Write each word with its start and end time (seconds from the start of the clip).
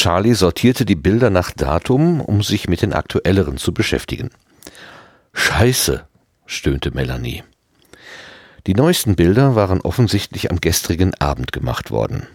Charlie 0.00 0.32
sortierte 0.32 0.86
die 0.86 0.94
Bilder 0.94 1.28
nach 1.28 1.50
Datum, 1.50 2.22
um 2.22 2.42
sich 2.42 2.70
mit 2.70 2.80
den 2.80 2.94
aktuelleren 2.94 3.58
zu 3.58 3.74
beschäftigen. 3.74 4.30
Scheiße, 5.34 6.06
stöhnte 6.46 6.90
Melanie. 6.92 7.44
Die 8.66 8.72
neuesten 8.72 9.14
Bilder 9.14 9.56
waren 9.56 9.82
offensichtlich 9.82 10.50
am 10.50 10.58
gestrigen 10.58 11.12
Abend 11.16 11.52
gemacht 11.52 11.90
worden. 11.90 12.26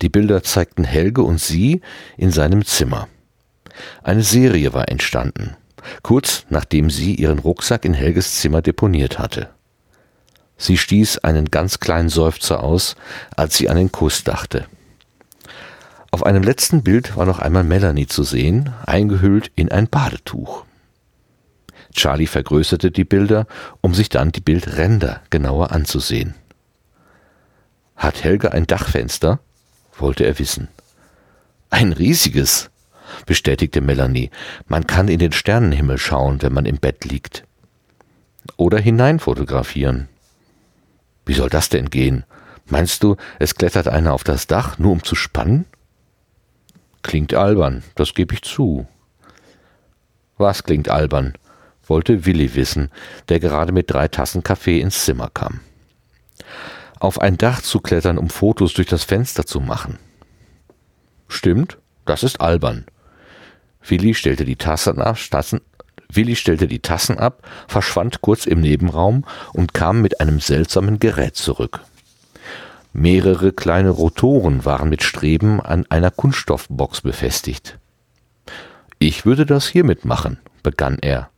Die 0.00 0.08
Bilder 0.08 0.42
zeigten 0.42 0.82
Helge 0.82 1.22
und 1.22 1.38
sie 1.38 1.82
in 2.16 2.30
seinem 2.30 2.64
Zimmer. 2.64 3.06
Eine 4.02 4.22
Serie 4.22 4.72
war 4.72 4.88
entstanden, 4.88 5.58
kurz 6.02 6.46
nachdem 6.48 6.88
sie 6.88 7.16
ihren 7.16 7.40
Rucksack 7.40 7.84
in 7.84 7.92
Helges 7.92 8.40
Zimmer 8.40 8.62
deponiert 8.62 9.18
hatte. 9.18 9.50
Sie 10.56 10.78
stieß 10.78 11.18
einen 11.18 11.50
ganz 11.50 11.80
kleinen 11.80 12.08
Seufzer 12.08 12.62
aus, 12.62 12.96
als 13.36 13.58
sie 13.58 13.68
an 13.68 13.76
den 13.76 13.92
Kuss 13.92 14.24
dachte. 14.24 14.64
Auf 16.10 16.24
einem 16.24 16.42
letzten 16.42 16.82
Bild 16.82 17.16
war 17.16 17.24
noch 17.24 17.38
einmal 17.38 17.64
Melanie 17.64 18.06
zu 18.06 18.24
sehen, 18.24 18.72
eingehüllt 18.84 19.52
in 19.54 19.70
ein 19.70 19.88
Badetuch. 19.88 20.64
Charlie 21.94 22.26
vergrößerte 22.26 22.90
die 22.90 23.04
Bilder, 23.04 23.46
um 23.80 23.94
sich 23.94 24.08
dann 24.08 24.32
die 24.32 24.40
Bildränder 24.40 25.22
genauer 25.30 25.72
anzusehen. 25.72 26.34
Hat 27.96 28.24
Helga 28.24 28.48
ein 28.48 28.66
Dachfenster? 28.66 29.40
wollte 29.98 30.24
er 30.24 30.38
wissen. 30.38 30.68
Ein 31.68 31.92
riesiges, 31.92 32.70
bestätigte 33.26 33.80
Melanie. 33.80 34.30
Man 34.66 34.86
kann 34.86 35.08
in 35.08 35.18
den 35.18 35.32
Sternenhimmel 35.32 35.98
schauen, 35.98 36.42
wenn 36.42 36.52
man 36.52 36.64
im 36.64 36.78
Bett 36.78 37.04
liegt. 37.04 37.44
Oder 38.56 38.78
hinein 38.78 39.18
fotografieren. 39.18 40.08
Wie 41.26 41.34
soll 41.34 41.50
das 41.50 41.68
denn 41.68 41.90
gehen? 41.90 42.24
Meinst 42.66 43.02
du, 43.02 43.16
es 43.38 43.54
klettert 43.54 43.88
einer 43.88 44.14
auf 44.14 44.24
das 44.24 44.46
Dach, 44.46 44.78
nur 44.78 44.92
um 44.92 45.04
zu 45.04 45.14
spannen? 45.14 45.66
Klingt 47.02 47.34
albern, 47.34 47.82
das 47.94 48.14
gebe 48.14 48.34
ich 48.34 48.42
zu. 48.42 48.86
Was 50.38 50.62
klingt 50.64 50.88
albern? 50.88 51.34
wollte 51.90 52.24
Willi 52.24 52.54
wissen, 52.54 52.90
der 53.28 53.40
gerade 53.40 53.72
mit 53.72 53.90
drei 53.90 54.08
Tassen 54.08 54.44
Kaffee 54.44 54.80
ins 54.80 55.04
Zimmer 55.04 55.28
kam. 55.28 55.60
Auf 57.00 57.20
ein 57.20 57.36
Dach 57.36 57.60
zu 57.60 57.80
klettern, 57.80 58.16
um 58.16 58.30
Fotos 58.30 58.74
durch 58.74 58.86
das 58.86 59.04
Fenster 59.04 59.44
zu 59.44 59.60
machen. 59.60 59.98
Stimmt, 61.26 61.78
das 62.06 62.22
ist 62.22 62.40
albern. 62.40 62.86
Willi 63.82 64.14
stellte 64.14 64.44
die 64.44 64.56
Tassen 64.56 65.00
ab, 65.00 65.18
Tassen, 65.30 65.60
Willi 66.12 66.36
stellte 66.36 66.66
die 66.66 66.80
Tassen 66.80 67.18
ab, 67.18 67.46
verschwand 67.68 68.20
kurz 68.20 68.46
im 68.46 68.60
Nebenraum 68.60 69.24
und 69.52 69.74
kam 69.74 70.02
mit 70.02 70.20
einem 70.20 70.40
seltsamen 70.40 70.98
Gerät 70.98 71.36
zurück. 71.36 71.80
Mehrere 72.92 73.52
kleine 73.52 73.90
Rotoren 73.90 74.64
waren 74.64 74.88
mit 74.88 75.02
Streben 75.02 75.60
an 75.60 75.86
einer 75.88 76.10
Kunststoffbox 76.10 77.02
befestigt. 77.02 77.78
Ich 78.98 79.24
würde 79.24 79.46
das 79.46 79.68
hiermit 79.68 80.04
machen, 80.04 80.38
begann 80.62 80.98
er, 81.00 81.30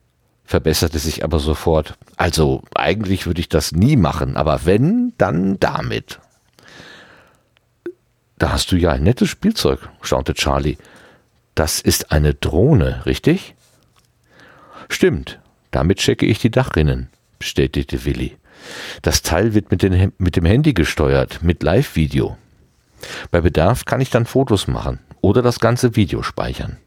verbesserte 0.45 0.99
sich 0.99 1.25
aber 1.25 1.39
sofort. 1.39 1.95
Also 2.17 2.63
eigentlich 2.75 3.27
würde 3.27 3.41
ich 3.41 3.49
das 3.49 3.73
nie 3.73 3.97
machen, 3.97 4.37
aber 4.37 4.65
wenn, 4.65 5.13
dann 5.19 5.61
damit. 5.61 6.21
Da 8.39 8.51
hast 8.51 8.73
du 8.73 8.77
ja 8.77 8.91
ein 8.91 9.03
nettes 9.03 9.29
Spielzeug, 9.29 9.89
staunte 10.01 10.35
Charlie. 10.35 10.79
Das 11.55 11.81
ist 11.81 12.11
eine 12.11 12.35
Drohne, 12.35 13.05
richtig? 13.05 13.55
Stimmt, 14.89 15.39
damit 15.71 15.99
checke 15.99 16.27
ich 16.27 16.39
die 16.39 16.51
Dachrinnen, 16.51 17.11
bestätigte 17.39 18.05
Willi. 18.05 18.37
Das 19.03 19.23
Teil 19.23 19.55
wird 19.55 19.71
mit, 19.71 19.83
den, 19.83 20.13
mit 20.19 20.37
dem 20.37 20.45
Handy 20.45 20.75
gesteuert, 20.75 21.43
mit 21.43 21.63
Live-Video. 21.63 22.37
Bei 23.31 23.41
Bedarf 23.41 23.85
kann 23.85 24.01
ich 24.01 24.11
dann 24.11 24.27
Fotos 24.27 24.69
machen 24.69 24.99
oder 25.21 25.43
das 25.43 25.61
ganze 25.61 25.97
Video 25.97 26.23
speichern. 26.23 26.79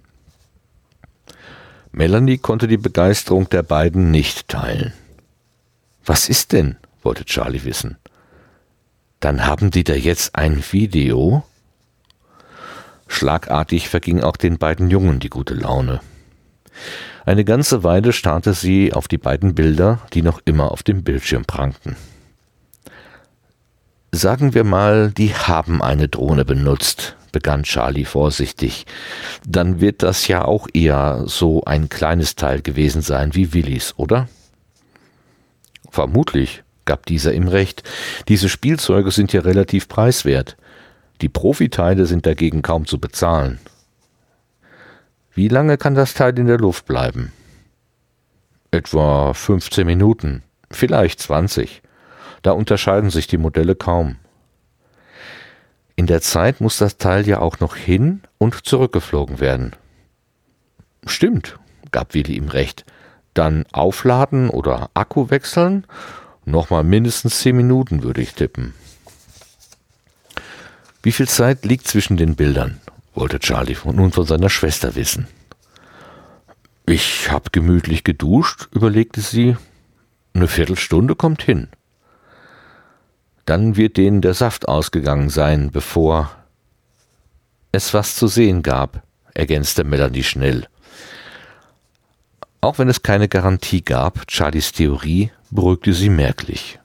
Melanie 1.91 2.37
konnte 2.37 2.67
die 2.67 2.77
Begeisterung 2.77 3.49
der 3.49 3.63
beiden 3.63 4.11
nicht 4.11 4.47
teilen. 4.47 4.93
Was 6.05 6.29
ist 6.29 6.51
denn? 6.51 6.77
wollte 7.03 7.23
Charlie 7.23 7.63
wissen. 7.63 7.97
Dann 9.19 9.45
haben 9.45 9.71
die 9.71 9.83
da 9.83 9.93
jetzt 9.93 10.35
ein 10.35 10.63
Video? 10.71 11.43
Schlagartig 13.07 13.87
verging 13.87 14.21
auch 14.21 14.35
den 14.35 14.57
beiden 14.57 14.89
Jungen 14.89 15.19
die 15.19 15.29
gute 15.29 15.53
Laune. 15.53 16.01
Eine 17.25 17.43
ganze 17.43 17.83
Weile 17.83 18.13
starrte 18.13 18.53
sie 18.53 18.93
auf 18.93 19.07
die 19.07 19.17
beiden 19.17 19.55
Bilder, 19.55 19.99
die 20.13 20.21
noch 20.21 20.41
immer 20.45 20.71
auf 20.71 20.83
dem 20.83 21.03
Bildschirm 21.03 21.43
prangten. 21.45 21.95
Sagen 24.11 24.53
wir 24.53 24.63
mal, 24.63 25.11
die 25.11 25.33
haben 25.33 25.81
eine 25.81 26.07
Drohne 26.07 26.45
benutzt, 26.45 27.17
begann 27.31 27.63
Charlie 27.63 28.05
vorsichtig. 28.05 28.85
Dann 29.45 29.81
wird 29.81 30.03
das 30.03 30.27
ja 30.27 30.45
auch 30.45 30.67
eher 30.73 31.23
so 31.25 31.63
ein 31.65 31.89
kleines 31.89 32.35
Teil 32.35 32.61
gewesen 32.61 33.01
sein 33.01 33.33
wie 33.33 33.53
Willis, 33.53 33.95
oder? 33.97 34.29
Vermutlich, 35.89 36.63
gab 36.85 37.07
dieser 37.07 37.33
ihm 37.33 37.47
recht. 37.47 37.83
Diese 38.27 38.49
Spielzeuge 38.49 39.11
sind 39.11 39.33
ja 39.33 39.41
relativ 39.41 39.87
preiswert. 39.87 40.55
Die 41.21 41.29
Profiteile 41.29 42.05
sind 42.05 42.25
dagegen 42.25 42.61
kaum 42.61 42.85
zu 42.85 42.99
bezahlen. 42.99 43.59
Wie 45.35 45.49
lange 45.49 45.77
kann 45.77 45.95
das 45.95 46.13
Teil 46.13 46.39
in 46.39 46.47
der 46.47 46.57
Luft 46.57 46.85
bleiben? 46.85 47.33
Etwa 48.71 49.33
15 49.33 49.85
Minuten, 49.85 50.43
vielleicht 50.71 51.19
20. 51.19 51.81
Da 52.41 52.51
unterscheiden 52.51 53.09
sich 53.09 53.27
die 53.27 53.37
Modelle 53.37 53.75
kaum. 53.75 54.15
In 55.97 56.07
der 56.07 56.21
Zeit 56.21 56.61
muss 56.61 56.77
das 56.77 56.97
Teil 56.97 57.27
ja 57.27 57.39
auch 57.39 57.59
noch 57.59 57.75
hin 57.75 58.21
und 58.37 58.65
zurückgeflogen 58.65 59.41
werden. 59.41 59.73
Stimmt, 61.05 61.59
gab 61.91 62.13
Willi 62.13 62.37
ihm 62.37 62.47
recht. 62.47 62.85
Dann 63.33 63.65
aufladen 63.73 64.49
oder 64.49 64.89
Akku 64.93 65.29
wechseln? 65.31 65.85
Nochmal 66.45 66.85
mindestens 66.85 67.39
10 67.39 67.57
Minuten 67.57 68.03
würde 68.03 68.21
ich 68.21 68.35
tippen. 68.35 68.73
Wie 71.03 71.11
viel 71.11 71.27
Zeit 71.27 71.65
liegt 71.65 71.89
zwischen 71.89 72.15
den 72.15 72.37
Bildern? 72.37 72.79
Wollte 73.15 73.39
Charlie 73.39 73.77
nun 73.85 74.11
von 74.11 74.25
seiner 74.25 74.49
Schwester 74.49 74.95
wissen. 74.95 75.27
Ich 76.85 77.31
hab 77.31 77.51
gemütlich 77.51 78.03
geduscht, 78.03 78.67
überlegte 78.71 79.21
sie. 79.21 79.57
Eine 80.33 80.47
Viertelstunde 80.47 81.15
kommt 81.15 81.41
hin. 81.41 81.69
Dann 83.45 83.77
wird 83.77 83.97
denen 83.97 84.21
der 84.21 84.33
Saft 84.33 84.67
ausgegangen 84.67 85.29
sein, 85.29 85.71
bevor 85.71 86.31
es 87.71 87.93
was 87.93 88.15
zu 88.15 88.27
sehen 88.27 88.63
gab, 88.63 89.03
ergänzte 89.33 89.83
Melanie 89.83 90.23
schnell. 90.23 90.67
Auch 92.61 92.79
wenn 92.79 92.89
es 92.89 93.03
keine 93.03 93.27
Garantie 93.27 93.83
gab, 93.83 94.29
Charlies 94.29 94.71
Theorie 94.71 95.31
beruhigte 95.51 95.93
sie 95.93 96.09
merklich. 96.09 96.79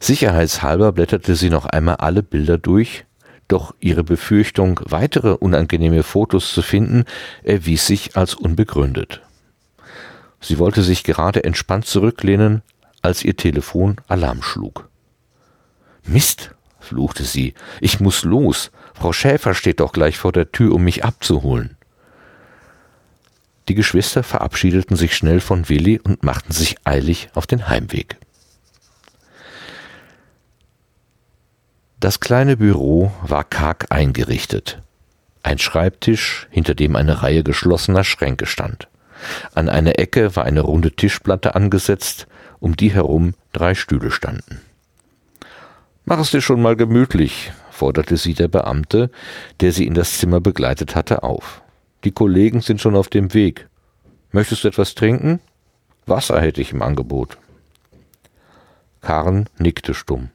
Sicherheitshalber 0.00 0.92
blätterte 0.92 1.34
sie 1.34 1.50
noch 1.50 1.66
einmal 1.66 1.96
alle 1.96 2.22
Bilder 2.22 2.58
durch, 2.58 3.05
doch 3.48 3.74
ihre 3.80 4.04
Befürchtung, 4.04 4.80
weitere 4.84 5.32
unangenehme 5.32 6.02
Fotos 6.02 6.52
zu 6.52 6.62
finden, 6.62 7.04
erwies 7.42 7.86
sich 7.86 8.16
als 8.16 8.34
unbegründet. 8.34 9.22
Sie 10.40 10.58
wollte 10.58 10.82
sich 10.82 11.04
gerade 11.04 11.44
entspannt 11.44 11.86
zurücklehnen, 11.86 12.62
als 13.02 13.24
ihr 13.24 13.36
Telefon 13.36 13.96
Alarm 14.08 14.42
schlug. 14.42 14.88
Mist, 16.04 16.54
fluchte 16.80 17.24
sie, 17.24 17.54
ich 17.80 18.00
muss 18.00 18.24
los. 18.24 18.70
Frau 18.94 19.12
Schäfer 19.12 19.54
steht 19.54 19.80
doch 19.80 19.92
gleich 19.92 20.18
vor 20.18 20.32
der 20.32 20.52
Tür, 20.52 20.74
um 20.74 20.84
mich 20.84 21.04
abzuholen. 21.04 21.76
Die 23.68 23.74
Geschwister 23.74 24.22
verabschiedeten 24.22 24.96
sich 24.96 25.16
schnell 25.16 25.40
von 25.40 25.68
Willi 25.68 25.98
und 25.98 26.22
machten 26.22 26.52
sich 26.52 26.76
eilig 26.84 27.28
auf 27.34 27.46
den 27.46 27.68
Heimweg. 27.68 28.16
Das 31.98 32.20
kleine 32.20 32.58
Büro 32.58 33.10
war 33.22 33.42
karg 33.42 33.86
eingerichtet. 33.88 34.82
Ein 35.42 35.58
Schreibtisch, 35.58 36.46
hinter 36.50 36.74
dem 36.74 36.94
eine 36.94 37.22
Reihe 37.22 37.42
geschlossener 37.42 38.04
Schränke 38.04 38.44
stand. 38.44 38.88
An 39.54 39.70
einer 39.70 39.98
Ecke 39.98 40.36
war 40.36 40.44
eine 40.44 40.60
runde 40.60 40.92
Tischplatte 40.92 41.54
angesetzt, 41.54 42.26
um 42.60 42.76
die 42.76 42.92
herum 42.92 43.32
drei 43.52 43.74
Stühle 43.74 44.10
standen. 44.10 44.60
Mach 46.04 46.18
es 46.18 46.32
dir 46.32 46.42
schon 46.42 46.60
mal 46.60 46.76
gemütlich, 46.76 47.52
forderte 47.70 48.18
sie 48.18 48.34
der 48.34 48.48
Beamte, 48.48 49.10
der 49.60 49.72
sie 49.72 49.86
in 49.86 49.94
das 49.94 50.18
Zimmer 50.18 50.40
begleitet 50.40 50.94
hatte, 50.94 51.22
auf. 51.22 51.62
Die 52.04 52.12
Kollegen 52.12 52.60
sind 52.60 52.82
schon 52.82 52.94
auf 52.94 53.08
dem 53.08 53.32
Weg. 53.32 53.68
Möchtest 54.32 54.64
du 54.64 54.68
etwas 54.68 54.94
trinken? 54.94 55.40
Wasser 56.04 56.40
hätte 56.42 56.60
ich 56.60 56.72
im 56.72 56.82
Angebot. 56.82 57.38
Karen 59.00 59.48
nickte 59.58 59.94
stumm. 59.94 60.28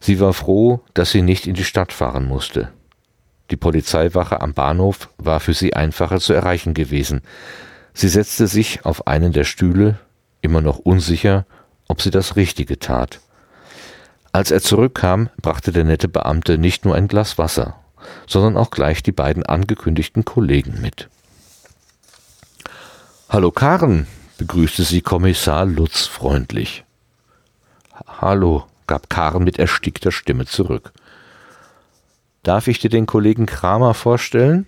Sie 0.00 0.20
war 0.20 0.32
froh, 0.32 0.80
dass 0.94 1.10
sie 1.10 1.22
nicht 1.22 1.46
in 1.46 1.54
die 1.54 1.64
Stadt 1.64 1.92
fahren 1.92 2.26
musste. 2.26 2.70
Die 3.50 3.56
Polizeiwache 3.56 4.40
am 4.40 4.54
Bahnhof 4.54 5.08
war 5.16 5.40
für 5.40 5.54
sie 5.54 5.74
einfacher 5.74 6.20
zu 6.20 6.32
erreichen 6.32 6.74
gewesen. 6.74 7.22
Sie 7.94 8.08
setzte 8.08 8.46
sich 8.46 8.84
auf 8.84 9.06
einen 9.06 9.32
der 9.32 9.44
Stühle, 9.44 9.98
immer 10.40 10.60
noch 10.60 10.78
unsicher, 10.78 11.46
ob 11.88 12.02
sie 12.02 12.10
das 12.10 12.36
Richtige 12.36 12.78
tat. 12.78 13.20
Als 14.32 14.50
er 14.50 14.60
zurückkam, 14.60 15.30
brachte 15.40 15.72
der 15.72 15.84
nette 15.84 16.08
Beamte 16.08 16.58
nicht 16.58 16.84
nur 16.84 16.94
ein 16.94 17.08
Glas 17.08 17.38
Wasser, 17.38 17.76
sondern 18.26 18.56
auch 18.56 18.70
gleich 18.70 19.02
die 19.02 19.12
beiden 19.12 19.44
angekündigten 19.44 20.24
Kollegen 20.24 20.80
mit. 20.80 21.08
Hallo 23.30 23.50
Karen, 23.50 24.06
begrüßte 24.36 24.84
sie 24.84 25.00
Kommissar 25.00 25.64
Lutz 25.66 26.06
freundlich. 26.06 26.84
Hallo, 28.06 28.66
gab 28.88 29.08
Karen 29.08 29.44
mit 29.44 29.60
erstickter 29.60 30.10
Stimme 30.10 30.46
zurück. 30.46 30.92
Darf 32.42 32.66
ich 32.66 32.80
dir 32.80 32.90
den 32.90 33.06
Kollegen 33.06 33.46
Kramer 33.46 33.94
vorstellen? 33.94 34.66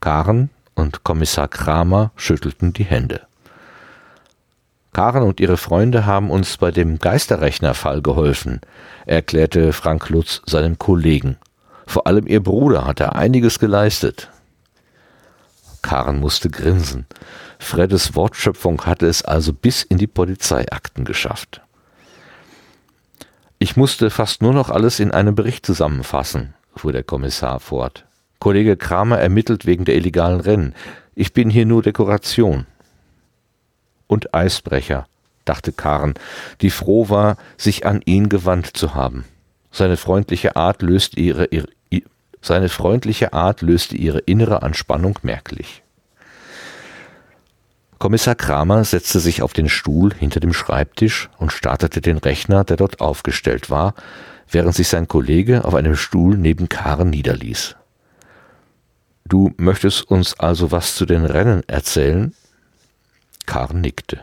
Karen 0.00 0.50
und 0.74 1.04
Kommissar 1.04 1.46
Kramer 1.46 2.10
schüttelten 2.16 2.72
die 2.72 2.84
Hände. 2.84 3.20
Karen 4.92 5.22
und 5.22 5.40
ihre 5.40 5.56
Freunde 5.56 6.04
haben 6.04 6.30
uns 6.30 6.58
bei 6.58 6.70
dem 6.70 6.98
Geisterrechnerfall 6.98 8.02
geholfen, 8.02 8.60
erklärte 9.06 9.72
Frank 9.72 10.10
Lutz 10.10 10.42
seinem 10.44 10.78
Kollegen. 10.78 11.36
Vor 11.86 12.06
allem 12.06 12.26
ihr 12.26 12.42
Bruder 12.42 12.86
hat 12.86 13.00
er 13.00 13.14
einiges 13.14 13.58
geleistet. 13.58 14.30
Karen 15.82 16.20
musste 16.20 16.50
grinsen. 16.50 17.06
Freddes 17.58 18.14
Wortschöpfung 18.14 18.84
hatte 18.86 19.06
es 19.06 19.22
also 19.22 19.52
bis 19.52 19.82
in 19.82 19.98
die 19.98 20.06
Polizeiakten 20.06 21.04
geschafft. 21.04 21.62
Ich 23.62 23.76
musste 23.76 24.10
fast 24.10 24.42
nur 24.42 24.52
noch 24.52 24.70
alles 24.70 24.98
in 24.98 25.12
einem 25.12 25.36
Bericht 25.36 25.64
zusammenfassen, 25.64 26.54
fuhr 26.74 26.90
der 26.90 27.04
Kommissar 27.04 27.60
fort. 27.60 28.06
Kollege 28.40 28.76
Kramer 28.76 29.20
ermittelt 29.20 29.66
wegen 29.66 29.84
der 29.84 29.94
illegalen 29.94 30.40
Rennen. 30.40 30.74
Ich 31.14 31.32
bin 31.32 31.48
hier 31.48 31.64
nur 31.64 31.80
Dekoration. 31.80 32.66
Und 34.08 34.34
Eisbrecher, 34.34 35.06
dachte 35.44 35.70
Karen, 35.70 36.14
die 36.60 36.70
froh 36.70 37.08
war, 37.08 37.36
sich 37.56 37.86
an 37.86 38.02
ihn 38.04 38.28
gewandt 38.28 38.76
zu 38.76 38.96
haben. 38.96 39.26
Seine 39.70 39.96
freundliche 39.96 40.56
Art 40.56 40.82
löste 40.82 41.20
ihre, 41.20 41.44
ihre, 41.44 41.68
seine 42.40 42.68
freundliche 42.68 43.32
Art 43.32 43.62
löste 43.62 43.96
ihre 43.96 44.18
innere 44.18 44.64
Anspannung 44.64 45.20
merklich. 45.22 45.81
Kommissar 48.02 48.34
Kramer 48.34 48.82
setzte 48.82 49.20
sich 49.20 49.42
auf 49.42 49.52
den 49.52 49.68
Stuhl 49.68 50.12
hinter 50.12 50.40
dem 50.40 50.52
Schreibtisch 50.52 51.30
und 51.38 51.52
startete 51.52 52.00
den 52.00 52.18
Rechner, 52.18 52.64
der 52.64 52.76
dort 52.76 53.00
aufgestellt 53.00 53.70
war, 53.70 53.94
während 54.50 54.74
sich 54.74 54.88
sein 54.88 55.06
Kollege 55.06 55.64
auf 55.64 55.76
einem 55.76 55.94
Stuhl 55.94 56.36
neben 56.36 56.68
Karen 56.68 57.10
niederließ. 57.10 57.76
Du 59.24 59.54
möchtest 59.56 60.10
uns 60.10 60.36
also 60.40 60.72
was 60.72 60.96
zu 60.96 61.06
den 61.06 61.24
Rennen 61.24 61.62
erzählen? 61.68 62.34
Karen 63.46 63.80
nickte. 63.80 64.22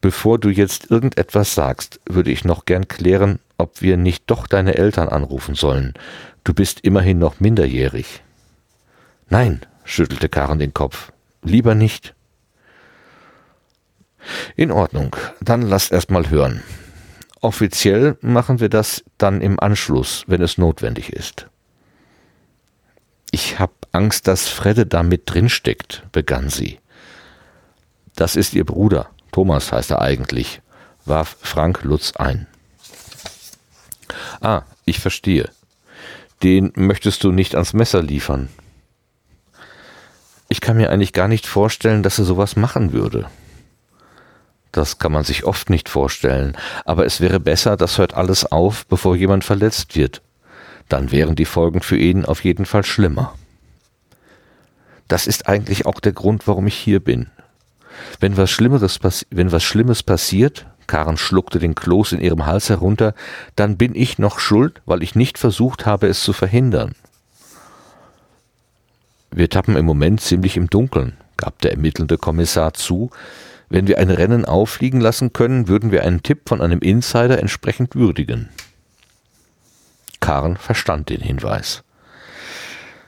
Bevor 0.00 0.40
du 0.40 0.48
jetzt 0.48 0.90
irgendetwas 0.90 1.54
sagst, 1.54 2.00
würde 2.06 2.32
ich 2.32 2.44
noch 2.44 2.64
gern 2.64 2.88
klären, 2.88 3.38
ob 3.56 3.82
wir 3.82 3.96
nicht 3.96 4.24
doch 4.26 4.48
deine 4.48 4.74
Eltern 4.74 5.08
anrufen 5.08 5.54
sollen. 5.54 5.94
Du 6.42 6.54
bist 6.54 6.80
immerhin 6.80 7.20
noch 7.20 7.38
minderjährig. 7.38 8.24
Nein, 9.28 9.60
schüttelte 9.84 10.28
Karen 10.28 10.58
den 10.58 10.74
Kopf. 10.74 11.12
Lieber 11.44 11.74
nicht. 11.74 12.14
In 14.56 14.72
Ordnung, 14.72 15.14
dann 15.40 15.62
lasst 15.62 15.92
erst 15.92 16.10
mal 16.10 16.30
hören. 16.30 16.62
Offiziell 17.40 18.16
machen 18.22 18.58
wir 18.58 18.70
das 18.70 19.04
dann 19.18 19.42
im 19.42 19.60
Anschluss, 19.60 20.24
wenn 20.26 20.40
es 20.40 20.56
notwendig 20.56 21.12
ist. 21.12 21.46
Ich 23.30 23.58
hab 23.58 23.86
Angst, 23.92 24.26
dass 24.28 24.48
Fredde 24.48 24.86
da 24.86 25.02
mit 25.02 25.22
drinsteckt, 25.26 26.04
begann 26.10 26.48
sie. 26.48 26.78
Das 28.16 28.36
ist 28.36 28.54
ihr 28.54 28.64
Bruder, 28.64 29.10
Thomas 29.32 29.72
heißt 29.72 29.90
er 29.90 30.00
eigentlich, 30.00 30.62
warf 31.04 31.36
Frank 31.40 31.82
Lutz 31.82 32.12
ein. 32.16 32.46
Ah, 34.40 34.62
ich 34.84 35.00
verstehe. 35.00 35.50
Den 36.42 36.72
möchtest 36.76 37.24
du 37.24 37.32
nicht 37.32 37.54
ans 37.54 37.72
Messer 37.72 38.02
liefern. 38.02 38.48
Ich 40.48 40.60
kann 40.60 40.76
mir 40.76 40.90
eigentlich 40.90 41.12
gar 41.12 41.28
nicht 41.28 41.46
vorstellen, 41.46 42.02
dass 42.02 42.18
er 42.18 42.24
sowas 42.24 42.56
machen 42.56 42.92
würde. 42.92 43.26
Das 44.72 44.98
kann 44.98 45.12
man 45.12 45.24
sich 45.24 45.44
oft 45.44 45.70
nicht 45.70 45.88
vorstellen, 45.88 46.56
aber 46.84 47.06
es 47.06 47.20
wäre 47.20 47.38
besser, 47.38 47.76
das 47.76 47.98
hört 47.98 48.14
alles 48.14 48.50
auf, 48.50 48.86
bevor 48.86 49.14
jemand 49.14 49.44
verletzt 49.44 49.94
wird. 49.94 50.20
Dann 50.88 51.12
wären 51.12 51.36
die 51.36 51.44
Folgen 51.44 51.80
für 51.80 51.96
ihn 51.96 52.24
auf 52.24 52.44
jeden 52.44 52.66
Fall 52.66 52.84
schlimmer. 52.84 53.34
Das 55.06 55.26
ist 55.26 55.48
eigentlich 55.48 55.86
auch 55.86 56.00
der 56.00 56.12
Grund, 56.12 56.48
warum 56.48 56.66
ich 56.66 56.74
hier 56.74 57.00
bin. 57.00 57.30
Wenn 58.18 58.36
was 58.36 58.50
Schlimmeres, 58.50 58.98
wenn 59.30 59.52
was 59.52 59.62
Schlimmes 59.62 60.02
passiert, 60.02 60.66
Karen 60.86 61.16
schluckte 61.16 61.58
den 61.58 61.74
Kloß 61.74 62.12
in 62.12 62.20
ihrem 62.20 62.44
Hals 62.46 62.68
herunter, 62.68 63.14
dann 63.56 63.76
bin 63.76 63.94
ich 63.94 64.18
noch 64.18 64.38
schuld, 64.38 64.82
weil 64.86 65.02
ich 65.02 65.14
nicht 65.14 65.38
versucht 65.38 65.86
habe, 65.86 66.08
es 66.08 66.22
zu 66.22 66.32
verhindern. 66.32 66.94
Wir 69.36 69.50
tappen 69.50 69.74
im 69.74 69.84
Moment 69.84 70.20
ziemlich 70.20 70.56
im 70.56 70.70
Dunkeln, 70.70 71.14
gab 71.36 71.60
der 71.60 71.72
ermittelnde 71.72 72.18
Kommissar 72.18 72.72
zu. 72.72 73.10
Wenn 73.68 73.88
wir 73.88 73.98
ein 73.98 74.10
Rennen 74.10 74.44
auffliegen 74.44 75.00
lassen 75.00 75.32
können, 75.32 75.66
würden 75.66 75.90
wir 75.90 76.04
einen 76.04 76.22
Tipp 76.22 76.42
von 76.48 76.60
einem 76.60 76.78
Insider 76.78 77.40
entsprechend 77.40 77.96
würdigen. 77.96 78.50
Karen 80.20 80.56
verstand 80.56 81.08
den 81.08 81.20
Hinweis. 81.20 81.82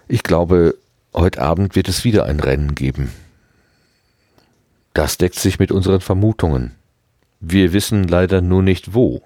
Ich 0.08 0.24
glaube, 0.24 0.74
heute 1.14 1.40
Abend 1.42 1.76
wird 1.76 1.88
es 1.88 2.02
wieder 2.02 2.24
ein 2.24 2.40
Rennen 2.40 2.74
geben. 2.74 3.12
Das 4.94 5.18
deckt 5.18 5.38
sich 5.38 5.60
mit 5.60 5.70
unseren 5.70 6.00
Vermutungen. 6.00 6.72
Wir 7.38 7.72
wissen 7.72 8.02
leider 8.02 8.40
nur 8.40 8.64
nicht 8.64 8.94
wo. 8.94 9.22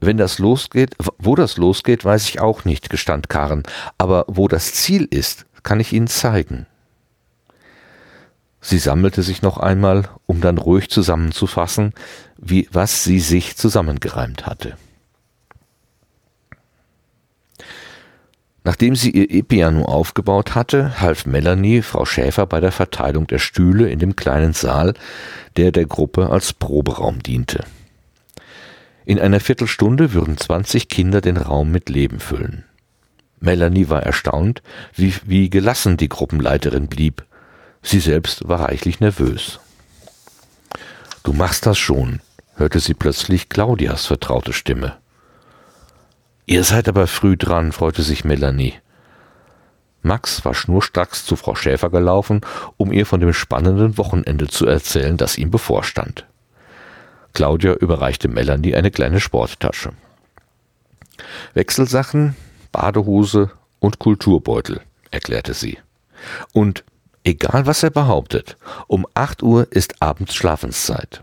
Wenn 0.00 0.16
das 0.16 0.38
losgeht, 0.38 0.94
wo 1.18 1.34
das 1.34 1.56
losgeht, 1.58 2.04
weiß 2.04 2.28
ich 2.28 2.40
auch 2.40 2.64
nicht, 2.64 2.88
gestand 2.88 3.28
Karen. 3.28 3.62
Aber 3.98 4.24
wo 4.28 4.48
das 4.48 4.72
Ziel 4.72 5.06
ist, 5.10 5.46
kann 5.62 5.78
ich 5.78 5.92
Ihnen 5.92 6.08
zeigen. 6.08 6.66
Sie 8.62 8.78
sammelte 8.78 9.22
sich 9.22 9.42
noch 9.42 9.58
einmal, 9.58 10.08
um 10.26 10.40
dann 10.40 10.58
ruhig 10.58 10.90
zusammenzufassen, 10.90 11.92
wie 12.38 12.68
was 12.72 13.04
sie 13.04 13.20
sich 13.20 13.56
zusammengereimt 13.56 14.46
hatte. 14.46 14.76
Nachdem 18.62 18.94
sie 18.94 19.10
ihr 19.10 19.30
E-Piano 19.30 19.86
aufgebaut 19.86 20.54
hatte, 20.54 21.00
half 21.00 21.24
Melanie 21.24 21.80
Frau 21.80 22.04
Schäfer 22.04 22.46
bei 22.46 22.60
der 22.60 22.72
Verteilung 22.72 23.26
der 23.26 23.38
Stühle 23.38 23.88
in 23.88 23.98
dem 23.98 24.16
kleinen 24.16 24.52
Saal, 24.52 24.92
der 25.56 25.72
der 25.72 25.86
Gruppe 25.86 26.28
als 26.28 26.52
Proberaum 26.52 27.22
diente. 27.22 27.64
In 29.10 29.18
einer 29.18 29.40
Viertelstunde 29.40 30.12
würden 30.12 30.36
20 30.36 30.88
Kinder 30.88 31.20
den 31.20 31.36
Raum 31.36 31.72
mit 31.72 31.88
Leben 31.88 32.20
füllen. 32.20 32.62
Melanie 33.40 33.88
war 33.88 34.04
erstaunt, 34.04 34.62
wie, 34.94 35.12
wie 35.24 35.50
gelassen 35.50 35.96
die 35.96 36.08
Gruppenleiterin 36.08 36.86
blieb. 36.86 37.24
Sie 37.82 37.98
selbst 37.98 38.46
war 38.46 38.60
reichlich 38.60 39.00
nervös. 39.00 39.58
Du 41.24 41.32
machst 41.32 41.66
das 41.66 41.76
schon, 41.76 42.20
hörte 42.54 42.78
sie 42.78 42.94
plötzlich 42.94 43.48
Claudias 43.48 44.06
vertraute 44.06 44.52
Stimme. 44.52 44.96
Ihr 46.46 46.62
seid 46.62 46.88
aber 46.88 47.08
früh 47.08 47.36
dran, 47.36 47.72
freute 47.72 48.02
sich 48.02 48.24
Melanie. 48.24 48.74
Max 50.02 50.44
war 50.44 50.54
schnurstracks 50.54 51.26
zu 51.26 51.34
Frau 51.34 51.56
Schäfer 51.56 51.90
gelaufen, 51.90 52.42
um 52.76 52.92
ihr 52.92 53.06
von 53.06 53.18
dem 53.18 53.32
spannenden 53.32 53.98
Wochenende 53.98 54.46
zu 54.46 54.68
erzählen, 54.68 55.16
das 55.16 55.36
ihm 55.36 55.50
bevorstand. 55.50 56.26
Claudia 57.32 57.74
überreichte 57.74 58.28
Melanie 58.28 58.74
eine 58.74 58.90
kleine 58.90 59.20
Sporttasche. 59.20 59.92
Wechselsachen, 61.54 62.36
Badehose 62.72 63.50
und 63.78 63.98
Kulturbeutel, 63.98 64.80
erklärte 65.10 65.54
sie. 65.54 65.78
Und 66.52 66.84
egal 67.24 67.66
was 67.66 67.82
er 67.82 67.90
behauptet, 67.90 68.56
um 68.86 69.06
acht 69.14 69.42
Uhr 69.42 69.68
ist 69.70 70.02
abends 70.02 70.34
Schlafenszeit. 70.34 71.22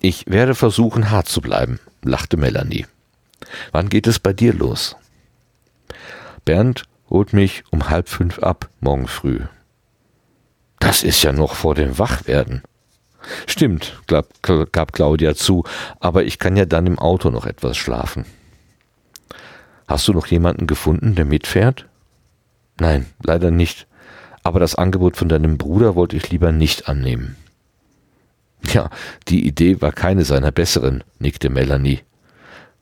Ich 0.00 0.26
werde 0.28 0.54
versuchen, 0.54 1.10
hart 1.10 1.28
zu 1.28 1.40
bleiben, 1.40 1.80
lachte 2.02 2.36
Melanie. 2.36 2.86
Wann 3.72 3.88
geht 3.88 4.06
es 4.06 4.18
bei 4.18 4.32
dir 4.32 4.52
los? 4.52 4.96
Bernd 6.44 6.84
holt 7.10 7.32
mich 7.32 7.64
um 7.70 7.90
halb 7.90 8.08
fünf 8.08 8.38
ab, 8.38 8.68
morgen 8.80 9.08
früh. 9.08 9.40
Das 10.78 11.02
ist 11.02 11.22
ja 11.22 11.32
noch 11.32 11.54
vor 11.54 11.74
dem 11.74 11.98
Wachwerden. 11.98 12.62
Stimmt, 13.46 14.00
gab 14.06 14.92
Claudia 14.92 15.34
zu, 15.34 15.64
aber 16.00 16.24
ich 16.24 16.38
kann 16.38 16.56
ja 16.56 16.64
dann 16.64 16.86
im 16.86 16.98
Auto 16.98 17.30
noch 17.30 17.46
etwas 17.46 17.76
schlafen. 17.76 18.24
Hast 19.86 20.06
du 20.08 20.12
noch 20.12 20.26
jemanden 20.26 20.66
gefunden, 20.66 21.14
der 21.14 21.24
mitfährt? 21.24 21.86
Nein, 22.78 23.06
leider 23.22 23.50
nicht. 23.50 23.86
Aber 24.42 24.60
das 24.60 24.74
Angebot 24.74 25.16
von 25.16 25.28
deinem 25.28 25.58
Bruder 25.58 25.94
wollte 25.94 26.16
ich 26.16 26.30
lieber 26.30 26.52
nicht 26.52 26.88
annehmen. 26.88 27.36
Ja, 28.62 28.90
die 29.28 29.46
Idee 29.46 29.80
war 29.80 29.92
keine 29.92 30.24
seiner 30.24 30.52
besseren, 30.52 31.04
nickte 31.18 31.48
Melanie. 31.48 32.00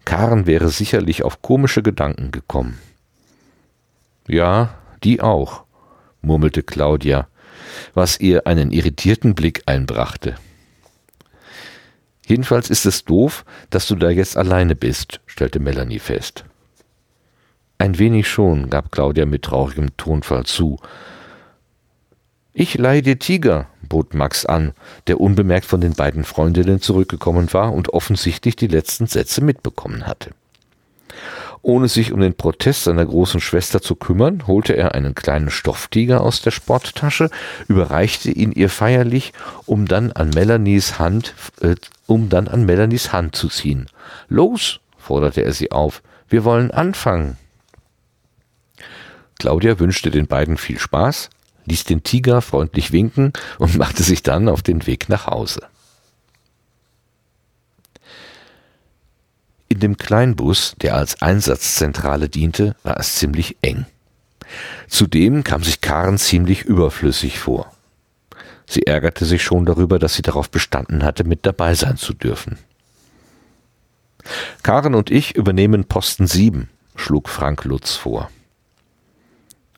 Karen 0.05 0.47
wäre 0.47 0.69
sicherlich 0.69 1.23
auf 1.23 1.43
komische 1.43 1.83
Gedanken 1.83 2.31
gekommen. 2.31 2.79
Ja, 4.27 4.75
die 5.03 5.21
auch, 5.21 5.65
murmelte 6.23 6.63
Claudia 6.63 7.29
was 7.95 8.21
ihr 8.21 8.47
einen 8.47 8.71
irritierten 8.71 9.35
Blick 9.35 9.63
einbrachte. 9.67 10.37
Jedenfalls 12.27 12.71
ist 12.71 12.87
es 12.87 13.05
doof, 13.05 13.45
dass 13.71 13.87
du 13.87 13.95
da 13.95 14.11
jetzt 14.11 14.37
alleine 14.37 14.75
bist, 14.75 15.21
stellte 15.27 15.61
Melanie 15.61 16.01
fest. 16.01 16.45
Ein 17.79 17.99
wenig 17.99 18.29
schon, 18.29 18.71
gab 18.71 18.91
Claudia 18.91 19.27
mit 19.27 19.43
traurigem 19.43 19.97
Tonfall 19.97 20.45
zu. 20.45 20.79
Ich 22.53 22.77
leihe 22.79 23.03
dir 23.03 23.19
Tiger, 23.19 23.67
bot 23.83 24.15
Max 24.15 24.47
an, 24.47 24.73
der 25.07 25.21
unbemerkt 25.21 25.67
von 25.67 25.81
den 25.81 25.93
beiden 25.93 26.25
Freundinnen 26.25 26.81
zurückgekommen 26.81 27.53
war 27.53 27.73
und 27.73 27.91
offensichtlich 27.91 28.57
die 28.57 28.67
letzten 28.67 29.07
Sätze 29.07 29.45
mitbekommen 29.45 30.07
hatte. 30.07 30.31
Ohne 31.67 31.89
sich 31.89 32.13
um 32.13 32.21
den 32.21 32.37
Protest 32.37 32.85
seiner 32.85 33.05
großen 33.05 33.41
Schwester 33.41 33.83
zu 33.83 33.97
kümmern, 33.97 34.47
holte 34.47 34.77
er 34.77 34.95
einen 34.95 35.17
kleinen 35.17 35.51
Stofftiger 35.51 36.21
aus 36.21 36.41
der 36.41 36.53
Sporttasche, 36.53 37.29
überreichte 37.67 38.31
ihn 38.31 38.53
ihr 38.53 38.71
feierlich, 38.71 39.33
um 39.65 39.89
dann 39.89 40.13
an 40.13 40.31
Melanies 40.31 41.01
Hand, 41.01 41.35
äh, 41.61 41.75
um 42.07 42.29
dann 42.29 42.47
an 42.47 42.67
Melanies 42.67 43.13
Hand 43.13 43.35
zu 43.35 43.49
ziehen. 43.49 43.89
Los, 44.29 44.79
forderte 44.97 45.43
er 45.43 45.53
sie 45.53 45.73
auf, 45.73 46.05
wir 46.29 46.45
wollen 46.45 46.71
anfangen. 46.71 47.37
Claudia 49.41 49.81
wünschte 49.81 50.13
den 50.13 50.29
beiden 50.29 50.59
viel 50.59 50.79
Spaß, 50.79 51.31
ließ 51.65 51.83
den 51.83 52.05
Tiger 52.05 52.43
freundlich 52.43 52.93
winken 52.93 53.33
und 53.59 53.77
machte 53.77 54.05
sich 54.05 54.23
dann 54.23 54.49
auf 54.49 54.63
den 54.63 54.87
Weg 54.87 55.09
nach 55.09 55.27
Hause. 55.27 55.63
In 59.69 59.81
dem 59.81 59.97
Kleinbus, 59.97 60.75
der 60.81 60.97
als 60.97 61.21
Einsatzzentrale 61.23 62.29
diente, 62.29 62.77
war 62.83 62.99
es 62.99 63.17
ziemlich 63.17 63.57
eng. 63.63 63.87
Zudem 64.89 65.43
kam 65.43 65.63
sich 65.63 65.81
Karen 65.81 66.19
ziemlich 66.19 66.63
überflüssig 66.63 67.41
vor. 67.41 67.73
Sie 68.69 68.87
ärgerte 68.87 69.25
sich 69.25 69.43
schon 69.43 69.65
darüber, 69.67 69.99
dass 69.99 70.15
sie 70.15 70.23
darauf 70.23 70.51
bestanden 70.51 71.05
hatte, 71.05 71.25
mit 71.25 71.47
dabei 71.47 71.75
sein 71.75 71.97
zu 71.97 72.15
dürfen. 72.15 72.59
Karen 74.63 74.95
und 74.95 75.11
ich 75.11 75.37
übernehmen 75.37 75.85
Posten 75.85 76.27
7, 76.27 76.69
schlug 76.97 77.29
Frank 77.29 77.65
Lutz 77.65 77.95
vor. 77.95 78.31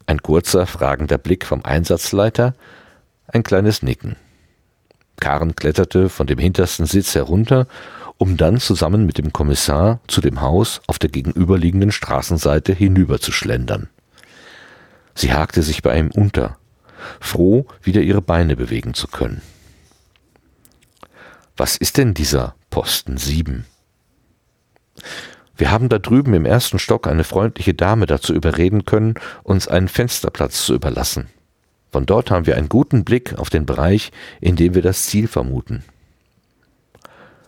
Ein 0.06 0.22
kurzer, 0.22 0.66
fragender 0.66 1.18
Blick 1.18 1.44
vom 1.44 1.64
Einsatzleiter, 1.64 2.54
ein 3.26 3.42
kleines 3.42 3.82
Nicken. 3.82 4.16
Karen 5.20 5.54
kletterte 5.54 6.08
von 6.08 6.26
dem 6.26 6.38
hintersten 6.38 6.86
Sitz 6.86 7.14
herunter, 7.14 7.66
um 8.18 8.36
dann 8.36 8.60
zusammen 8.60 9.06
mit 9.06 9.16
dem 9.16 9.32
Kommissar 9.32 10.00
zu 10.08 10.20
dem 10.20 10.40
Haus 10.40 10.80
auf 10.86 10.98
der 10.98 11.08
gegenüberliegenden 11.08 11.92
Straßenseite 11.92 12.72
hinüberzuschlendern. 12.74 13.88
Sie 15.14 15.32
hakte 15.32 15.62
sich 15.62 15.82
bei 15.82 15.98
ihm 15.98 16.10
unter, 16.10 16.58
froh, 17.20 17.66
wieder 17.82 18.02
ihre 18.02 18.22
Beine 18.22 18.56
bewegen 18.56 18.94
zu 18.94 19.06
können. 19.08 19.40
Was 21.56 21.76
ist 21.76 21.96
denn 21.96 22.14
dieser 22.14 22.54
Posten 22.70 23.16
7? 23.16 23.64
Wir 25.56 25.72
haben 25.72 25.88
da 25.88 25.98
drüben 25.98 26.34
im 26.34 26.44
ersten 26.44 26.78
Stock 26.78 27.08
eine 27.08 27.24
freundliche 27.24 27.74
Dame 27.74 28.06
dazu 28.06 28.32
überreden 28.32 28.84
können, 28.84 29.14
uns 29.42 29.66
einen 29.66 29.88
Fensterplatz 29.88 30.64
zu 30.64 30.74
überlassen. 30.74 31.28
Von 31.90 32.06
dort 32.06 32.30
haben 32.30 32.46
wir 32.46 32.56
einen 32.56 32.68
guten 32.68 33.04
Blick 33.04 33.36
auf 33.38 33.50
den 33.50 33.66
Bereich, 33.66 34.12
in 34.40 34.54
dem 34.54 34.74
wir 34.74 34.82
das 34.82 35.04
Ziel 35.04 35.26
vermuten. 35.26 35.82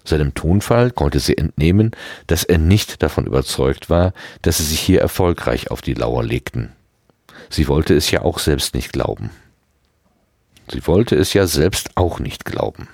Seinem 0.05 0.35
Tonfall 0.35 0.91
konnte 0.91 1.21
sie 1.21 1.37
entnehmen, 1.37 1.93
dass 2.27 2.45
er 2.45 2.59
nicht 2.59 3.03
davon 3.03 3.27
überzeugt 3.27 3.91
war, 3.91 4.13
dass 4.43 4.59
sie 4.59 4.65
sich 4.65 4.81
hier 4.81 5.01
erfolgreich 5.01 5.71
auf 5.71 5.83
die 5.83 5.95
Lauer 5.95 6.23
legten. 6.23 6.73
Sie 7.49 7.69
wollte 7.69 7.95
es 7.95 8.11
ja 8.11 8.23
auch 8.23 8.39
selbst 8.39 8.75
nicht 8.75 8.93
glauben. 8.93 9.31
Sie 10.71 10.87
wollte 10.87 11.17
es 11.17 11.33
ja 11.33 11.47
selbst 11.47 11.91
auch 11.97 12.21
nicht 12.21 12.45
glauben. 12.45 12.89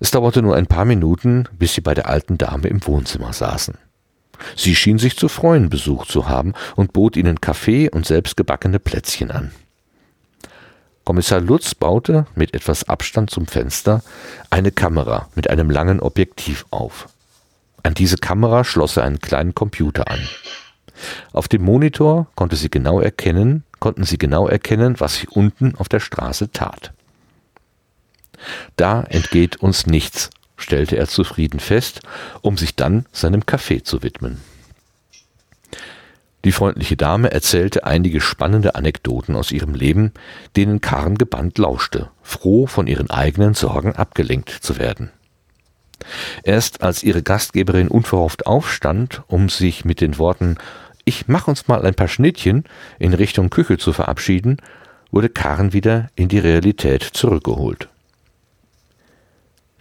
Es 0.00 0.10
dauerte 0.10 0.42
nur 0.42 0.56
ein 0.56 0.66
paar 0.66 0.84
Minuten, 0.84 1.44
bis 1.58 1.74
sie 1.74 1.80
bei 1.80 1.94
der 1.94 2.08
alten 2.08 2.38
Dame 2.38 2.68
im 2.68 2.84
Wohnzimmer 2.86 3.32
saßen. 3.32 3.76
Sie 4.56 4.74
schien 4.74 4.98
sich 4.98 5.16
zu 5.16 5.28
freuen, 5.28 5.70
Besuch 5.70 6.06
zu 6.06 6.28
haben 6.28 6.54
und 6.74 6.92
bot 6.92 7.16
ihnen 7.16 7.40
Kaffee 7.40 7.88
und 7.88 8.06
selbstgebackene 8.06 8.80
Plätzchen 8.80 9.30
an. 9.30 9.52
Kommissar 11.04 11.40
Lutz 11.40 11.74
baute 11.74 12.26
mit 12.34 12.54
etwas 12.54 12.88
Abstand 12.88 13.30
zum 13.30 13.46
Fenster 13.46 14.02
eine 14.50 14.70
Kamera 14.70 15.28
mit 15.34 15.50
einem 15.50 15.68
langen 15.70 16.00
Objektiv 16.00 16.64
auf. 16.70 17.08
An 17.82 17.94
diese 17.94 18.16
Kamera 18.16 18.62
schloss 18.62 18.96
er 18.96 19.04
einen 19.04 19.20
kleinen 19.20 19.54
Computer 19.54 20.08
an. 20.08 20.20
Auf 21.32 21.48
dem 21.48 21.62
Monitor 21.62 22.28
konnte 22.36 22.54
sie 22.54 22.70
genau 22.70 23.00
erkennen, 23.00 23.64
konnten 23.80 24.04
sie 24.04 24.18
genau 24.18 24.46
erkennen, 24.46 25.00
was 25.00 25.16
sie 25.16 25.26
unten 25.26 25.74
auf 25.74 25.88
der 25.88 25.98
Straße 25.98 26.52
tat. 26.52 26.92
Da 28.76 29.02
entgeht 29.02 29.56
uns 29.56 29.86
nichts, 29.86 30.30
stellte 30.56 30.96
er 30.96 31.08
zufrieden 31.08 31.58
fest, 31.58 32.00
um 32.40 32.56
sich 32.56 32.76
dann 32.76 33.06
seinem 33.12 33.46
Kaffee 33.46 33.82
zu 33.82 34.04
widmen. 34.04 34.40
Die 36.44 36.52
freundliche 36.52 36.96
Dame 36.96 37.30
erzählte 37.30 37.84
einige 37.84 38.20
spannende 38.20 38.74
Anekdoten 38.74 39.36
aus 39.36 39.52
ihrem 39.52 39.74
Leben, 39.74 40.12
denen 40.56 40.80
Karen 40.80 41.16
gebannt 41.16 41.58
lauschte, 41.58 42.10
froh 42.22 42.66
von 42.66 42.86
ihren 42.88 43.10
eigenen 43.10 43.54
Sorgen 43.54 43.94
abgelenkt 43.94 44.50
zu 44.50 44.78
werden. 44.78 45.10
Erst 46.42 46.82
als 46.82 47.04
ihre 47.04 47.22
Gastgeberin 47.22 47.86
unverhofft 47.86 48.46
aufstand, 48.46 49.22
um 49.28 49.48
sich 49.48 49.84
mit 49.84 50.00
den 50.00 50.18
Worten 50.18 50.56
Ich 51.04 51.28
mach 51.28 51.46
uns 51.46 51.68
mal 51.68 51.84
ein 51.86 51.94
paar 51.94 52.08
Schnittchen 52.08 52.64
in 52.98 53.14
Richtung 53.14 53.50
Küche 53.50 53.78
zu 53.78 53.92
verabschieden, 53.92 54.56
wurde 55.12 55.28
Karen 55.28 55.72
wieder 55.72 56.10
in 56.16 56.28
die 56.28 56.40
Realität 56.40 57.02
zurückgeholt. 57.02 57.88